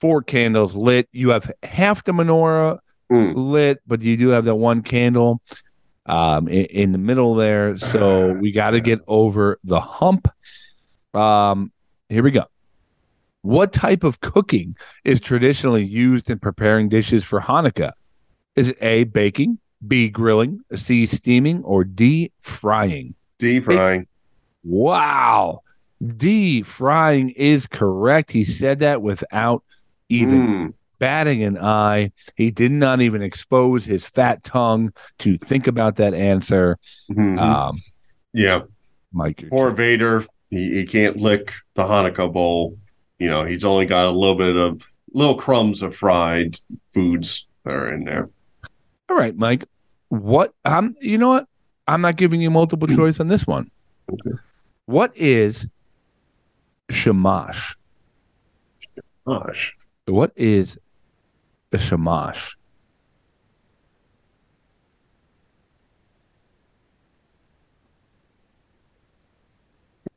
four 0.00 0.22
candles 0.22 0.74
lit. 0.74 1.08
You 1.12 1.30
have 1.30 1.50
half 1.62 2.04
the 2.04 2.12
menorah 2.12 2.78
Mm. 3.10 3.32
lit, 3.34 3.80
but 3.88 4.02
you 4.02 4.16
do 4.16 4.28
have 4.28 4.44
that 4.44 4.54
one 4.54 4.82
candle 4.82 5.42
um, 6.06 6.46
in, 6.46 6.66
in 6.66 6.92
the 6.92 6.98
middle 6.98 7.34
there. 7.34 7.76
So 7.76 8.34
we 8.34 8.52
got 8.52 8.70
to 8.70 8.80
get 8.80 9.00
over 9.08 9.58
the 9.64 9.80
hump. 9.80 10.28
Um, 11.12 11.72
here 12.08 12.22
we 12.22 12.30
go. 12.30 12.44
What 13.42 13.72
type 13.72 14.04
of 14.04 14.20
cooking 14.20 14.76
is 15.04 15.20
traditionally 15.20 15.84
used 15.84 16.30
in 16.30 16.38
preparing 16.38 16.88
dishes 16.88 17.24
for 17.24 17.40
Hanukkah? 17.40 17.92
Is 18.54 18.68
it 18.68 18.78
A, 18.80 19.02
baking, 19.04 19.58
B, 19.88 20.08
grilling, 20.08 20.60
C, 20.76 21.04
steaming, 21.06 21.64
or 21.64 21.82
D, 21.82 22.30
frying? 22.42 23.16
D, 23.40 23.58
frying. 23.58 24.06
Wow. 24.62 25.62
D, 26.16 26.62
frying 26.62 27.30
is 27.30 27.66
correct. 27.66 28.30
He 28.30 28.44
said 28.44 28.78
that 28.80 29.02
without 29.02 29.64
even 30.10 30.46
Mm. 30.46 30.74
batting 30.98 31.42
an 31.42 31.56
eye. 31.58 32.12
He 32.36 32.50
did 32.50 32.72
not 32.72 33.00
even 33.00 33.22
expose 33.22 33.84
his 33.86 34.04
fat 34.04 34.44
tongue 34.44 34.92
to 35.20 35.38
think 35.38 35.66
about 35.66 35.96
that 35.96 36.12
answer. 36.12 36.76
Mhm. 37.10 37.38
Um, 37.38 37.80
yeah. 38.34 38.60
Mike, 39.12 39.44
Poor 39.48 39.70
Vader. 39.72 40.24
He, 40.50 40.74
he 40.74 40.84
can't 40.84 41.16
lick 41.16 41.52
the 41.74 41.82
Hanukkah 41.84 42.32
bowl. 42.32 42.76
You 43.18 43.28
know, 43.28 43.44
he's 43.44 43.64
only 43.64 43.86
got 43.86 44.06
a 44.06 44.10
little 44.10 44.34
bit 44.36 44.56
of 44.56 44.82
little 45.12 45.34
crumbs 45.36 45.82
of 45.82 45.94
fried 45.96 46.58
foods 46.92 47.46
that 47.64 47.72
are 47.74 47.92
in 47.92 48.04
there. 48.04 48.28
all 49.08 49.16
right, 49.16 49.36
Mike. 49.36 49.64
What? 50.08 50.54
I'm. 50.64 50.94
You 51.00 51.18
know 51.18 51.28
what? 51.28 51.46
I'm 51.88 52.00
not 52.02 52.16
giving 52.16 52.40
you 52.40 52.50
multiple 52.50 52.86
choice 52.88 53.18
on 53.20 53.28
this 53.28 53.46
one. 53.46 53.70
Okay. 54.12 54.36
What 54.86 55.16
is 55.16 55.66
shamash? 56.90 57.76
shamash? 59.26 59.76
What 60.10 60.32
is 60.36 60.78
a 61.72 61.78
shamash? 61.78 62.56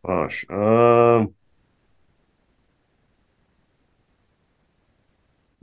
Gosh. 0.06 0.46
Um, 0.50 1.34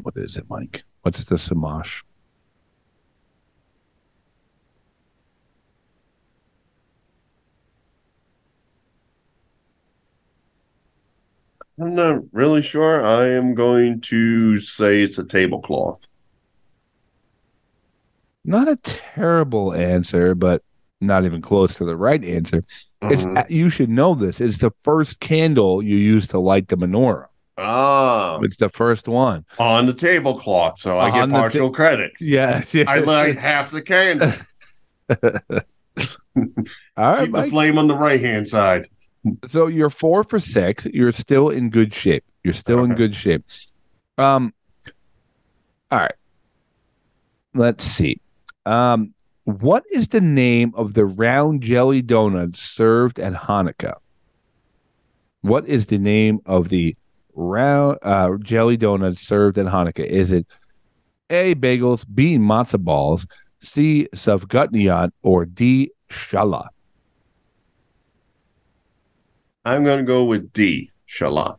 What 0.02 0.16
is 0.16 0.36
it, 0.36 0.46
Mike? 0.48 0.84
What's 1.02 1.24
the 1.24 1.36
shamash? 1.36 2.02
I'm 11.80 11.94
not 11.94 12.22
really 12.32 12.62
sure. 12.62 13.04
I 13.04 13.28
am 13.28 13.54
going 13.54 14.00
to 14.02 14.58
say 14.58 15.02
it's 15.02 15.18
a 15.18 15.24
tablecloth. 15.24 16.06
Not 18.44 18.68
a 18.68 18.76
terrible 18.76 19.72
answer, 19.74 20.34
but 20.34 20.62
not 21.00 21.24
even 21.24 21.40
close 21.40 21.74
to 21.76 21.84
the 21.84 21.96
right 21.96 22.22
answer. 22.24 22.64
It's 23.02 23.24
Mhm. 23.24 23.48
you 23.50 23.70
should 23.70 23.88
know 23.88 24.14
this. 24.14 24.40
It's 24.40 24.58
the 24.58 24.72
first 24.84 25.20
candle 25.20 25.82
you 25.82 25.96
use 25.96 26.28
to 26.28 26.38
light 26.38 26.68
the 26.68 26.76
menorah. 26.76 27.26
Ah, 27.56 28.38
It's 28.42 28.56
the 28.56 28.68
first 28.68 29.08
one. 29.08 29.44
on 29.58 29.86
the 29.86 29.92
tablecloth, 29.94 30.78
so 30.78 30.98
I 30.98 31.10
On 31.10 31.12
get 31.14 31.26
the 31.28 31.32
ta- 31.34 31.40
partial 31.40 31.70
credit. 31.70 32.12
Yeah. 32.20 32.62
I 32.86 32.98
light 32.98 33.38
half 33.38 33.70
the 33.70 33.82
candle. 33.82 34.32
All 35.10 35.22
right, 36.96 37.24
Keep 37.24 37.32
the 37.32 37.46
flame 37.50 37.78
on 37.78 37.86
the 37.88 37.94
right 37.96 38.20
hand 38.20 38.48
side. 38.48 38.88
So 39.46 39.66
you're 39.66 39.90
four 39.90 40.24
for 40.24 40.40
six. 40.40 40.86
You're 40.86 41.12
still 41.12 41.50
in 41.50 41.70
good 41.70 41.92
shape. 41.92 42.24
You're 42.42 42.54
still 42.54 42.84
in 42.84 42.94
good 42.94 43.14
shape. 43.14 43.44
Um. 44.16 44.54
All 45.90 45.98
right. 45.98 46.14
Let's 47.54 47.84
see. 47.84 48.20
Um. 48.66 49.14
What 49.44 49.84
is 49.90 50.08
the 50.08 50.20
name 50.20 50.72
of 50.76 50.94
the 50.94 51.04
round 51.04 51.62
jelly 51.62 52.02
donut 52.02 52.56
served 52.56 53.18
at 53.18 53.32
Hanukkah? 53.32 53.96
What 55.42 55.66
is 55.66 55.86
the 55.86 55.98
name 55.98 56.40
of 56.46 56.68
the 56.68 56.94
round 57.34 57.98
uh, 58.02 58.36
jelly 58.40 58.78
donut 58.78 59.18
served 59.18 59.58
at 59.58 59.66
Hanukkah? 59.66 60.04
Is 60.04 60.30
it 60.30 60.46
A. 61.30 61.54
Bagels, 61.54 62.04
B. 62.14 62.36
Matzah 62.36 62.82
balls, 62.82 63.26
C. 63.60 64.08
Savgutniyat, 64.14 65.10
or 65.22 65.46
D. 65.46 65.90
Shallah? 66.10 66.68
I'm 69.64 69.84
going 69.84 69.98
to 69.98 70.04
go 70.04 70.24
with 70.24 70.52
D. 70.52 70.90
Shalom. 71.06 71.56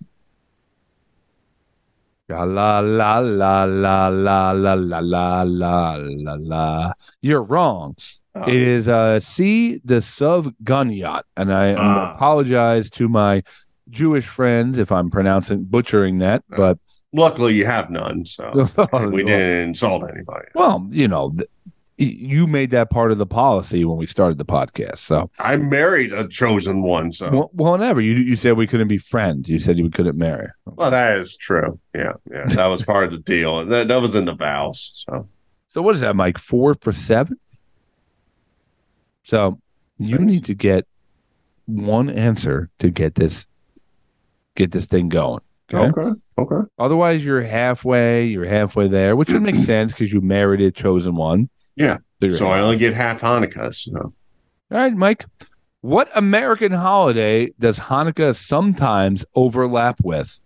La 2.29 2.43
la 2.43 2.79
la 2.79 3.19
la 3.19 3.65
la 3.65 4.07
la 4.07 4.51
la 4.51 4.99
la 4.99 5.43
la 5.43 5.95
la 5.99 6.35
la. 6.39 6.93
You're 7.21 7.41
wrong. 7.43 7.97
Oh. 8.33 8.43
It 8.47 8.55
is 8.55 8.87
uh 8.87 9.19
C 9.19 9.81
the 9.83 10.01
sub 10.01 10.53
gun 10.63 10.91
yacht, 10.91 11.25
and 11.35 11.53
I 11.53 11.73
um, 11.73 11.77
Ah. 11.81 12.15
apologize 12.15 12.89
to 12.91 13.09
my 13.09 13.43
Jewish 13.89 14.25
friends, 14.27 14.77
if 14.77 14.93
I'm 14.93 15.09
pronouncing 15.09 15.65
butchering 15.65 16.19
that, 16.19 16.43
but 16.49 16.77
Luckily, 17.13 17.53
you 17.55 17.65
have 17.65 17.89
none, 17.89 18.25
so 18.25 18.69
we 19.11 19.23
didn't 19.25 19.67
insult 19.67 20.03
anybody. 20.09 20.47
Well, 20.55 20.87
you 20.91 21.09
know, 21.09 21.31
th- 21.31 21.49
you 22.05 22.47
made 22.47 22.71
that 22.71 22.89
part 22.89 23.11
of 23.11 23.17
the 23.17 23.25
policy 23.25 23.85
when 23.85 23.97
we 23.97 24.05
started 24.05 24.37
the 24.37 24.45
podcast. 24.45 24.99
So, 24.99 25.29
I 25.39 25.57
married 25.57 26.13
a 26.13 26.27
chosen 26.27 26.81
one, 26.81 27.11
so 27.13 27.29
well, 27.29 27.51
well 27.53 27.77
never. 27.77 28.01
You 28.01 28.13
you 28.13 28.35
said 28.35 28.53
we 28.57 28.67
couldn't 28.67 28.87
be 28.87 28.97
friends. 28.97 29.49
You 29.49 29.59
said 29.59 29.77
you 29.77 29.89
couldn't 29.89 30.17
marry. 30.17 30.47
well, 30.65 30.91
that 30.91 31.17
is 31.17 31.35
true. 31.35 31.79
Yeah, 31.93 32.13
yeah, 32.31 32.45
that 32.47 32.67
was 32.67 32.83
part 32.83 33.05
of 33.05 33.11
the 33.11 33.19
deal. 33.19 33.65
That 33.65 33.87
that 33.87 34.01
was 34.01 34.15
in 34.15 34.25
the 34.25 34.33
vows. 34.33 35.05
So 35.07 35.27
So 35.67 35.81
what 35.81 35.95
is 35.95 36.01
that, 36.01 36.15
Mike? 36.15 36.37
Four 36.37 36.75
for 36.75 36.91
seven. 36.91 37.37
So 39.23 39.59
you 39.97 40.17
need 40.17 40.45
to 40.45 40.53
get 40.53 40.87
one 41.65 42.09
answer 42.09 42.69
to 42.79 42.89
get 42.89 43.15
this 43.15 43.45
get 44.55 44.71
this 44.71 44.87
thing 44.87 45.09
going. 45.09 45.41
Okay. 45.73 46.09
okay. 46.37 46.67
Otherwise, 46.77 47.23
you're 47.23 47.41
halfway. 47.41 48.25
You're 48.25 48.45
halfway 48.45 48.87
there, 48.89 49.15
which 49.15 49.31
would 49.31 49.41
make 49.41 49.55
sense 49.65 49.93
because 49.93 50.11
you 50.11 50.19
married 50.19 50.61
a 50.61 50.71
chosen 50.71 51.15
one. 51.15 51.49
Yeah. 51.81 51.97
So 52.37 52.51
I 52.51 52.59
only 52.59 52.77
get 52.77 52.93
half 52.93 53.21
Hanukkah. 53.21 53.73
So 53.73 53.91
All 53.99 54.13
right, 54.69 54.93
Mike. 54.93 55.25
What 55.81 56.11
American 56.13 56.71
holiday 56.71 57.51
does 57.57 57.79
Hanukkah 57.79 58.35
sometimes 58.35 59.25
overlap 59.33 59.99
with? 60.03 60.39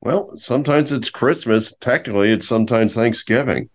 well, 0.00 0.30
sometimes 0.38 0.90
it's 0.90 1.10
Christmas. 1.10 1.74
Technically, 1.80 2.32
it's 2.32 2.48
sometimes 2.48 2.94
Thanksgiving. 2.94 3.68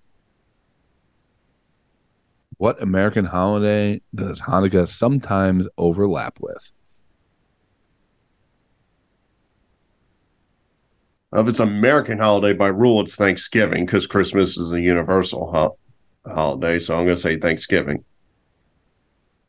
What 2.58 2.82
American 2.82 3.26
holiday 3.26 4.02
does 4.16 4.42
Hanukkah 4.42 4.88
sometimes 4.88 5.68
overlap 5.78 6.40
with? 6.40 6.74
If 11.36 11.48
it's 11.48 11.60
American 11.60 12.20
holiday 12.20 12.54
by 12.54 12.68
rule, 12.68 13.02
it's 13.02 13.16
Thanksgiving 13.16 13.86
because 13.86 14.06
Christmas 14.06 14.56
is 14.56 14.72
a 14.72 14.80
universal 14.80 15.52
ho- 15.52 15.78
holiday. 16.32 16.78
So 16.78 16.96
I'm 16.96 17.06
going 17.06 17.16
to 17.16 17.22
say 17.22 17.38
Thanksgiving. 17.38 18.04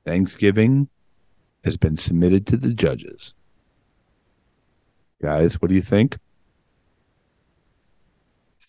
Thanksgiving 0.06 0.89
has 1.62 1.77
been 1.77 1.98
submitted 1.98 2.47
to 2.48 2.56
the 2.56 2.73
judges. 2.73 3.35
Guys, 5.20 5.61
what 5.61 5.69
do 5.69 5.74
you 5.74 5.82
think? 5.82 6.19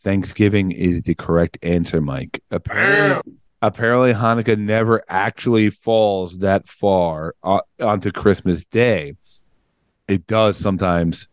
Thanksgiving 0.03 0.71
is 0.71 1.01
the 1.01 1.15
correct 1.15 1.57
answer, 1.63 2.01
Mike. 2.01 2.43
Apparently, 2.51 3.33
apparently 3.61 4.13
Hanukkah 4.13 4.57
never 4.57 5.03
actually 5.07 5.69
falls 5.69 6.39
that 6.39 6.67
far 6.67 7.33
o- 7.43 7.61
onto 7.79 8.11
Christmas 8.11 8.65
Day. 8.65 9.15
It 10.07 10.27
does 10.27 10.57
sometimes 10.57 11.27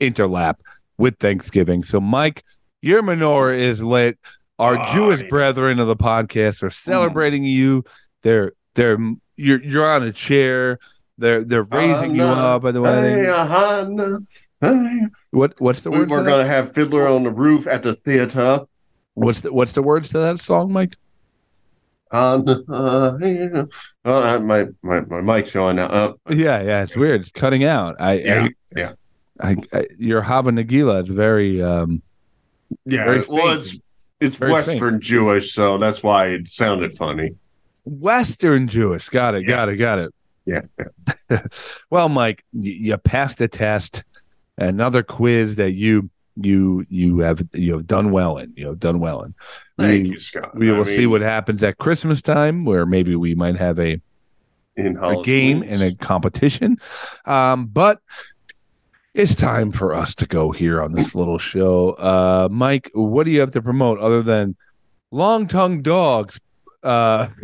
interlap 0.00 0.56
with 1.02 1.18
Thanksgiving. 1.18 1.82
So, 1.82 2.00
Mike, 2.00 2.44
your 2.80 3.02
menorah 3.02 3.58
is 3.58 3.82
lit. 3.82 4.18
Our 4.60 4.78
Oh, 4.78 4.94
Jewish 4.94 5.20
yeah. 5.20 5.26
brethren 5.28 5.80
of 5.80 5.88
the 5.88 5.96
podcast 5.96 6.62
are 6.62 6.70
celebrating 6.70 7.42
you. 7.42 7.84
They're 8.22 8.52
they're 8.74 8.96
you're 9.34 9.60
you're 9.64 9.84
on 9.84 10.04
a 10.04 10.12
chair. 10.12 10.78
They're 11.18 11.42
they're 11.44 11.64
raising 11.64 12.14
you 12.14 12.22
up 12.22 12.62
by 12.62 12.70
the 12.70 12.80
way. 12.80 13.10
Hey, 13.10 13.24
Hannah. 13.24 14.20
What 15.32 15.60
what's 15.60 15.82
the 15.82 15.90
We 15.90 15.98
word? 15.98 16.10
We're 16.10 16.24
going 16.24 16.44
to 16.46 16.46
have 16.46 16.72
Fiddler 16.72 17.08
on 17.08 17.24
the 17.24 17.30
Roof 17.30 17.66
at 17.66 17.82
the 17.82 17.94
theater. 17.96 18.60
What's 19.14 19.40
the 19.40 19.52
what's 19.52 19.72
the 19.72 19.82
words 19.82 20.10
to 20.10 20.18
that 20.20 20.38
song, 20.38 20.72
Mike? 20.72 20.94
Hannah, 22.12 22.62
hey. 23.20 23.48
Oh, 24.04 24.22
uh, 24.22 24.38
my, 24.38 24.66
my, 24.82 25.00
my 25.00 25.20
mic's 25.20 25.52
going 25.52 25.78
out. 25.80 25.90
Uh, 25.92 26.12
Yeah, 26.30 26.62
yeah, 26.62 26.82
it's 26.84 26.94
weird. 26.94 27.22
It's 27.22 27.32
cutting 27.32 27.64
out. 27.64 27.96
I, 27.98 28.12
Yeah, 28.18 28.44
I, 28.44 28.48
yeah. 28.76 28.92
I, 29.40 29.56
I 29.72 29.86
your 29.98 30.22
Hava 30.22 30.50
Nagila 30.50 31.04
is 31.04 31.08
very 31.08 31.62
um 31.62 32.02
yeah. 32.84 33.04
Very 33.04 33.24
well, 33.28 33.58
it's, 33.58 33.78
it's 34.20 34.36
Very 34.36 34.52
Western 34.52 35.00
Jewish, 35.00 35.54
so 35.54 35.78
that's 35.78 36.02
why 36.02 36.28
it 36.28 36.48
sounded 36.48 36.96
funny. 36.96 37.32
Western 37.84 38.68
Jewish. 38.68 39.08
Got 39.08 39.34
it. 39.34 39.42
Yeah. 39.42 39.48
Got 39.48 39.68
it. 39.68 39.76
Got 39.76 39.98
it. 39.98 40.14
Yeah. 40.46 40.60
Well, 41.88 42.10
Mike, 42.10 42.44
y- 42.52 42.76
you 42.78 42.96
passed 42.98 43.38
the 43.38 43.48
test. 43.48 44.04
Another 44.58 45.02
quiz 45.02 45.56
that 45.56 45.72
you 45.72 46.10
you 46.36 46.86
you 46.90 47.20
have 47.20 47.42
you 47.54 47.72
have 47.72 47.86
done 47.86 48.10
well 48.10 48.36
in. 48.36 48.52
You 48.54 48.68
have 48.68 48.78
done 48.78 49.00
well 49.00 49.22
in. 49.22 49.34
Thank 49.78 50.04
we, 50.04 50.10
you, 50.10 50.18
Scott. 50.18 50.54
We 50.54 50.70
I 50.70 50.76
will 50.76 50.84
see 50.84 51.06
what 51.06 51.22
happens 51.22 51.62
at 51.62 51.78
Christmas 51.78 52.20
time, 52.20 52.66
where 52.66 52.84
maybe 52.84 53.16
we 53.16 53.34
might 53.34 53.56
have 53.56 53.78
a 53.78 54.00
in 54.76 54.98
a 54.98 55.22
game 55.22 55.62
and 55.62 55.82
a 55.82 55.94
competition. 55.94 56.78
Um, 57.24 57.66
but 57.66 58.00
it's 59.14 59.34
time 59.34 59.72
for 59.72 59.92
us 59.94 60.14
to 60.16 60.26
go 60.26 60.50
here 60.52 60.82
on 60.82 60.92
this 60.92 61.14
little 61.14 61.38
show. 61.38 61.90
Uh, 61.92 62.48
Mike, 62.50 62.90
what 62.94 63.24
do 63.24 63.30
you 63.30 63.40
have 63.40 63.52
to 63.52 63.62
promote 63.62 63.98
other 63.98 64.22
than 64.22 64.56
long 65.10 65.46
tongue 65.46 65.82
dogs? 65.82 66.40
Uh, 66.82 67.28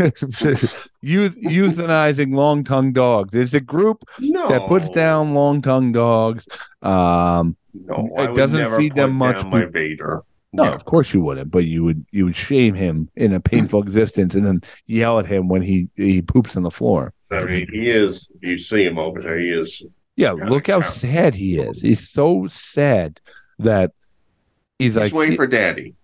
youth 1.00 1.36
euthanizing 1.36 2.34
long 2.34 2.64
tongue 2.64 2.92
dogs. 2.92 3.34
It's 3.36 3.54
a 3.54 3.60
group 3.60 4.02
no, 4.18 4.48
that 4.48 4.66
puts 4.66 4.88
down 4.88 5.34
long 5.34 5.62
tongue 5.62 5.92
dogs. 5.92 6.48
Um, 6.82 7.56
No, 7.72 8.08
it 8.18 8.34
doesn't 8.34 8.76
feed 8.76 8.94
them 8.94 9.12
much 9.12 9.44
My. 9.46 9.66
Vader. 9.66 10.22
no, 10.52 10.64
Yeah. 10.64 10.72
of 10.72 10.86
course 10.86 11.14
you 11.14 11.20
wouldn't, 11.20 11.52
but 11.52 11.64
you 11.66 11.84
would 11.84 12.04
you 12.10 12.24
would 12.24 12.34
shame 12.34 12.74
him 12.74 13.08
in 13.14 13.32
a 13.32 13.38
painful 13.38 13.80
existence 13.82 14.34
and 14.34 14.44
then 14.44 14.60
yell 14.86 15.20
at 15.20 15.26
him 15.26 15.46
when 15.48 15.62
he 15.62 15.88
he 15.94 16.20
poops 16.22 16.56
on 16.56 16.64
the 16.64 16.70
floor. 16.72 17.12
I 17.30 17.44
mean, 17.44 17.68
he 17.70 17.90
is. 17.90 18.28
You 18.40 18.58
see 18.58 18.82
him 18.84 18.98
over 18.98 19.22
there. 19.22 19.38
He 19.38 19.50
is. 19.50 19.84
Yeah, 20.18 20.34
Yeah, 20.36 20.48
look 20.48 20.66
how 20.66 20.80
sad 20.80 21.34
he 21.34 21.58
is. 21.58 21.80
He's 21.80 22.08
so 22.08 22.46
sad 22.48 23.20
that 23.60 23.92
he's, 24.78 24.94
He's 24.94 24.96
like, 24.96 25.12
waiting 25.12 25.36
for 25.36 25.46
Daddy. 25.46 25.94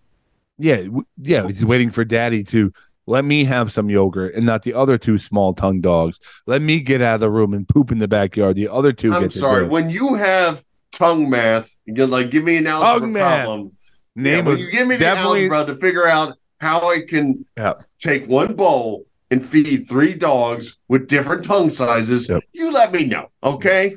yeah, 0.57 0.87
yeah, 1.21 1.47
he's 1.49 1.65
waiting 1.65 1.91
for 1.91 2.05
daddy 2.05 2.45
to 2.45 2.73
let 3.07 3.25
me 3.25 3.45
have 3.45 3.73
some 3.73 3.91
yogurt 3.91 4.35
and 4.37 4.47
not 4.47 4.63
the 4.63 4.73
other 4.73 4.97
two 4.99 5.19
small 5.19 5.53
tongue 5.53 5.81
dogs. 5.81 6.21
Let 6.47 6.63
me 6.63 6.79
get 6.81 7.03
out 7.03 7.17
of 7.17 7.21
the 7.21 7.31
room 7.31 7.53
and 7.55 7.69
poop 7.69 7.91
in 7.93 7.99
the 7.99 8.07
backyard. 8.09 8.55
The 8.57 8.69
other 8.69 8.93
2 8.93 9.13
I'm 9.13 9.31
sorry. 9.31 9.67
When 9.69 9.91
you 9.91 10.15
have 10.15 10.65
tongue 10.93 11.29
math, 11.29 11.75
you're 11.85 12.07
like, 12.07 12.31
give 12.31 12.45
me 12.45 12.57
an 12.57 12.67
algebra 12.69 13.09
math. 13.09 13.45
problem. 13.45 13.73
Name 14.17 14.33
yeah, 14.33 14.41
when 14.43 14.55
of 14.55 14.61
you 14.61 14.71
give 14.71 14.87
me 14.87 14.95
the 14.95 15.01
definitely- 15.01 15.49
algebra 15.51 15.75
to 15.75 15.81
figure 15.81 16.07
out 16.07 16.37
how 16.61 16.89
I 16.89 17.01
can 17.07 17.45
Yeah. 17.59 17.75
take 17.99 18.27
one 18.29 18.55
bowl 18.55 19.05
and 19.33 19.45
feed 19.45 19.89
three 19.89 20.15
dogs 20.15 20.79
with 20.89 21.09
different 21.09 21.45
tongue 21.45 21.71
sizes, 21.71 22.29
Yep. 22.29 22.43
you 22.53 22.73
let 22.73 22.93
me 22.93 23.05
know, 23.05 23.27
okay? 23.43 23.97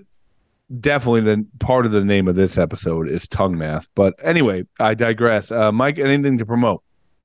Definitely 0.79 1.21
the 1.21 1.45
part 1.59 1.85
of 1.85 1.91
the 1.91 2.03
name 2.03 2.27
of 2.27 2.35
this 2.35 2.57
episode 2.57 3.09
is 3.09 3.27
tongue 3.27 3.57
math. 3.57 3.87
But 3.95 4.15
anyway, 4.21 4.65
I 4.79 4.93
digress. 4.93 5.51
Uh, 5.51 5.71
Mike, 5.71 5.99
anything 5.99 6.37
to 6.37 6.45
promote? 6.45 6.83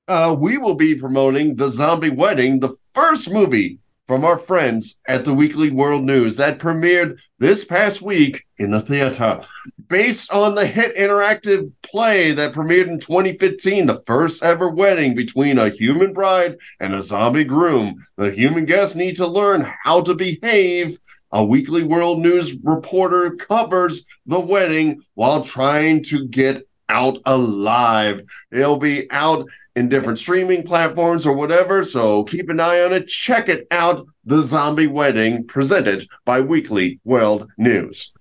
Uh, 0.09 0.37
we 0.39 0.59
will 0.59 0.75
be 0.75 0.95
promoting 0.95 1.57
The 1.57 1.69
Zombie 1.69 2.11
Wedding, 2.11 2.61
the 2.61 2.75
first 2.95 3.31
movie 3.31 3.79
from 4.07 4.25
our 4.25 4.39
friends 4.39 4.99
at 5.07 5.25
the 5.25 5.33
Weekly 5.33 5.71
World 5.71 6.05
News 6.05 6.37
that 6.37 6.59
premiered 6.59 7.19
this 7.39 7.65
past 7.65 8.03
week 8.03 8.45
in 8.59 8.71
the 8.71 8.81
theater. 8.81 9.41
Based 9.89 10.31
on 10.33 10.55
the 10.55 10.67
hit 10.67 10.97
interactive 10.97 11.71
play 11.83 12.33
that 12.33 12.53
premiered 12.53 12.89
in 12.89 12.99
2015, 12.99 13.87
the 13.87 14.03
first 14.07 14.43
ever 14.43 14.69
wedding 14.69 15.15
between 15.15 15.59
a 15.59 15.69
human 15.71 16.13
bride 16.13 16.57
and 16.81 16.95
a 16.95 17.03
zombie 17.03 17.45
groom, 17.45 17.97
the 18.17 18.31
human 18.31 18.65
guests 18.65 18.97
need 18.97 19.17
to 19.17 19.27
learn 19.27 19.71
how 19.85 20.01
to 20.03 20.15
behave. 20.15 20.99
A 21.33 21.45
Weekly 21.45 21.83
World 21.83 22.21
News 22.21 22.57
reporter 22.63 23.31
covers 23.37 24.05
the 24.27 24.41
wedding 24.41 25.03
while 25.15 25.45
trying 25.45 26.03
to 26.05 26.27
get 26.29 26.69
out 26.89 27.19
alive. 27.25 28.23
It'll 28.51 28.77
be 28.77 29.11
out 29.11 29.49
in 29.75 29.89
different 29.89 30.19
streaming 30.19 30.63
platforms 30.63 31.27
or 31.27 31.35
whatever. 31.35 31.85
So 31.85 32.25
keep 32.25 32.51
an 32.51 32.61
eye 32.61 32.83
on 32.83 32.93
it. 32.93 33.09
Check 33.09 33.49
it 33.49 33.67
out. 33.71 34.07
The 34.25 34.43
Zombie 34.43 34.87
Wedding, 34.87 35.47
presented 35.47 36.07
by 36.25 36.41
Weekly 36.41 37.01
World 37.05 37.51
News. 37.57 38.13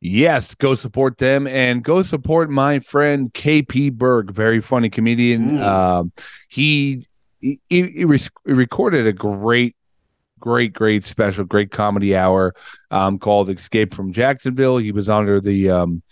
Yes, 0.00 0.54
go 0.54 0.74
support 0.74 1.18
them 1.18 1.46
and 1.46 1.84
go 1.84 2.00
support 2.00 2.48
my 2.48 2.78
friend 2.78 3.30
KP 3.34 3.92
Berg, 3.92 4.30
very 4.30 4.60
funny 4.62 4.88
comedian. 4.88 5.58
Mm. 5.58 5.62
Um, 5.62 6.12
he 6.48 7.06
he, 7.40 7.60
he 7.68 8.04
res- 8.04 8.30
recorded 8.44 9.06
a 9.06 9.12
great, 9.12 9.76
great, 10.40 10.72
great 10.72 11.04
special, 11.04 11.44
great 11.44 11.70
comedy 11.70 12.16
hour 12.16 12.54
um, 12.90 13.18
called 13.18 13.50
"Escape 13.50 13.94
from 13.94 14.12
Jacksonville." 14.12 14.78
He 14.78 14.92
was 14.92 15.08
under 15.08 15.40
the, 15.40 15.70
um, 15.70 16.02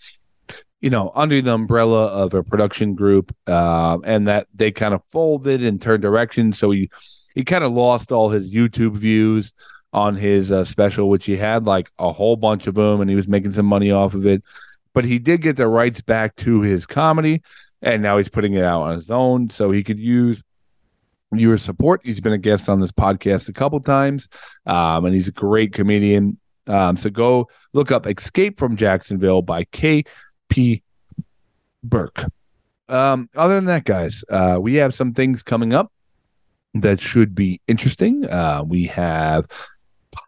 you 0.79 0.89
know, 0.89 1.11
under 1.15 1.41
the 1.41 1.53
umbrella 1.53 2.05
of 2.05 2.33
a 2.33 2.43
production 2.43 2.95
group, 2.95 3.35
uh, 3.47 3.97
and 4.03 4.27
that 4.27 4.47
they 4.53 4.71
kind 4.71 4.93
of 4.93 5.01
folded 5.09 5.63
and 5.63 5.81
turned 5.81 6.01
direction. 6.01 6.53
So 6.53 6.71
he 6.71 6.89
he 7.35 7.43
kind 7.43 7.63
of 7.63 7.73
lost 7.73 8.11
all 8.11 8.29
his 8.29 8.53
YouTube 8.53 8.95
views 8.95 9.53
on 9.91 10.15
his 10.15 10.51
uh, 10.51 10.63
special, 10.63 11.09
which 11.09 11.25
he 11.25 11.35
had 11.35 11.65
like 11.65 11.91
a 11.97 12.11
whole 12.11 12.35
bunch 12.35 12.67
of 12.67 12.75
them, 12.75 13.01
and 13.01 13.09
he 13.09 13.15
was 13.15 13.27
making 13.27 13.53
some 13.53 13.65
money 13.65 13.91
off 13.91 14.13
of 14.13 14.25
it. 14.25 14.43
But 14.93 15.05
he 15.05 15.19
did 15.19 15.41
get 15.41 15.57
the 15.57 15.67
rights 15.67 16.01
back 16.01 16.35
to 16.37 16.61
his 16.61 16.85
comedy, 16.85 17.41
and 17.81 18.01
now 18.01 18.17
he's 18.17 18.29
putting 18.29 18.53
it 18.53 18.63
out 18.63 18.83
on 18.83 18.95
his 18.95 19.09
own, 19.09 19.49
so 19.49 19.71
he 19.71 19.83
could 19.83 19.99
use 19.99 20.43
your 21.31 21.57
support. 21.57 22.01
He's 22.03 22.21
been 22.21 22.33
a 22.33 22.37
guest 22.37 22.69
on 22.69 22.79
this 22.79 22.91
podcast 22.91 23.49
a 23.49 23.53
couple 23.53 23.79
times, 23.79 24.27
um, 24.65 25.05
and 25.05 25.13
he's 25.13 25.27
a 25.27 25.31
great 25.31 25.73
comedian. 25.73 26.39
Um, 26.67 26.97
so 26.97 27.09
go 27.09 27.47
look 27.73 27.91
up 27.91 28.07
Escape 28.07 28.59
from 28.59 28.77
Jacksonville 28.77 29.41
by 29.41 29.63
K.P. 29.65 30.83
Burke. 31.83 32.25
Um, 32.87 33.29
other 33.35 33.55
than 33.55 33.65
that, 33.65 33.85
guys, 33.85 34.23
uh, 34.29 34.57
we 34.59 34.75
have 34.75 34.93
some 34.93 35.13
things 35.13 35.43
coming 35.43 35.73
up 35.73 35.91
that 36.73 37.01
should 37.01 37.35
be 37.35 37.61
interesting. 37.67 38.25
Uh, 38.25 38.63
we 38.65 38.85
have 38.87 39.47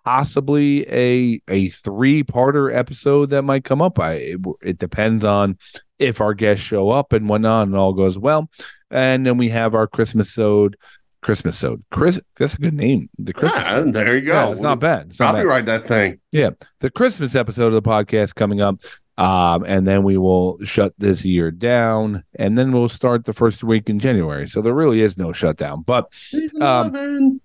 possibly 0.06 0.88
a 0.90 1.42
a 1.48 1.70
three 1.70 2.24
parter 2.24 2.74
episode 2.74 3.32
that 3.32 3.44
might 3.44 3.64
come 3.64 3.82
up. 3.82 4.00
I 4.00 4.14
it, 4.14 4.40
it 4.62 4.78
depends 4.78 5.26
on 5.26 5.58
if 6.00 6.22
our 6.22 6.34
guests 6.34 6.64
show 6.64 6.90
up 6.90 7.14
and 7.14 7.28
whatnot, 7.28 7.68
and 7.68 7.76
all 7.76 7.94
goes 7.94 8.18
well. 8.18 8.50
And 8.92 9.26
then 9.26 9.38
we 9.38 9.50
have 9.50 9.74
our 9.74 9.88
Christmas 9.88 10.38
ode. 10.38 10.78
Christmas 11.22 11.64
ode. 11.64 11.84
Chris, 11.92 12.20
that's 12.36 12.56
a 12.56 12.58
good 12.58 12.74
name. 12.74 13.08
The 13.20 13.34
Christmas. 13.34 13.64
Ah, 13.66 13.84
there 13.86 14.18
you 14.18 14.26
go. 14.26 14.34
Yeah, 14.34 14.52
it's 14.52 14.62
not 14.62 14.80
bad. 14.80 15.08
It's 15.10 15.20
not 15.20 15.34
bad. 15.34 15.40
Copyright 15.40 15.66
that 15.68 15.88
thing. 15.88 16.20
Yeah, 16.32 16.50
the 16.80 16.90
Christmas 16.90 17.36
episode 17.36 17.68
of 17.68 17.74
the 17.74 17.82
podcast 17.82 18.34
coming 18.34 18.60
up, 18.60 18.82
um, 19.20 19.64
and 19.68 19.86
then 19.86 20.02
we 20.02 20.18
will 20.18 20.58
shut 20.64 20.94
this 20.98 21.24
year 21.24 21.52
down, 21.52 22.24
and 22.40 22.58
then 22.58 22.72
we'll 22.72 22.90
start 22.90 23.26
the 23.26 23.34
first 23.34 23.64
week 23.64 23.88
in 23.88 24.00
January. 24.00 24.48
So 24.48 24.62
there 24.62 24.74
really 24.74 25.02
is 25.02 25.16
no 25.18 25.32
shutdown, 25.32 25.84
but 25.84 26.12
um, 26.60 27.40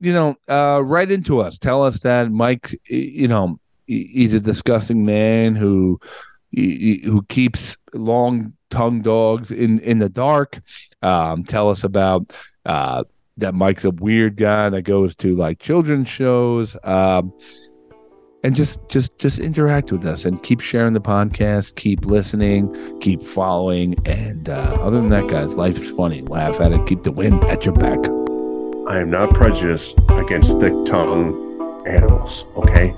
you 0.00 0.12
know, 0.12 0.36
uh, 0.46 0.82
write 0.84 1.10
into 1.10 1.40
us. 1.40 1.56
Tell 1.56 1.82
us 1.82 2.00
that 2.00 2.30
Mike, 2.30 2.78
you 2.84 3.28
know, 3.28 3.58
he's 3.86 4.34
a 4.34 4.40
disgusting 4.40 5.06
man 5.06 5.54
who 5.56 5.98
who 6.52 7.24
keeps 7.28 7.76
long 7.94 8.52
tongue 8.70 9.02
dogs 9.02 9.50
in 9.50 9.78
in 9.80 9.98
the 9.98 10.08
dark. 10.08 10.60
Um, 11.02 11.44
tell 11.44 11.70
us 11.70 11.84
about 11.84 12.30
uh, 12.64 13.04
that 13.36 13.54
Mike's 13.54 13.84
a 13.84 13.90
weird 13.90 14.36
guy 14.36 14.68
that 14.70 14.82
goes 14.82 15.14
to 15.16 15.36
like 15.36 15.58
children's 15.58 16.08
shows. 16.08 16.76
Um, 16.84 17.32
and 18.42 18.54
just 18.54 18.86
just 18.88 19.16
just 19.18 19.38
interact 19.38 19.90
with 19.90 20.04
us 20.04 20.24
and 20.24 20.42
keep 20.42 20.60
sharing 20.60 20.92
the 20.92 21.00
podcast 21.00 21.74
keep 21.74 22.04
listening 22.04 22.70
keep 23.00 23.20
following 23.22 23.96
and 24.06 24.50
uh, 24.50 24.76
other 24.80 25.00
than 25.00 25.08
that 25.08 25.26
guys 25.26 25.54
life 25.54 25.78
is 25.78 25.90
funny 25.90 26.20
laugh 26.22 26.60
at 26.60 26.70
it 26.70 26.86
keep 26.86 27.02
the 27.02 27.10
wind 27.10 27.42
at 27.44 27.64
your 27.64 27.74
back 27.74 27.98
I 28.86 29.00
am 29.00 29.10
not 29.10 29.34
prejudiced 29.34 29.98
against 30.10 30.60
thick 30.60 30.72
tongue 30.84 31.84
animals, 31.88 32.44
okay? 32.54 32.94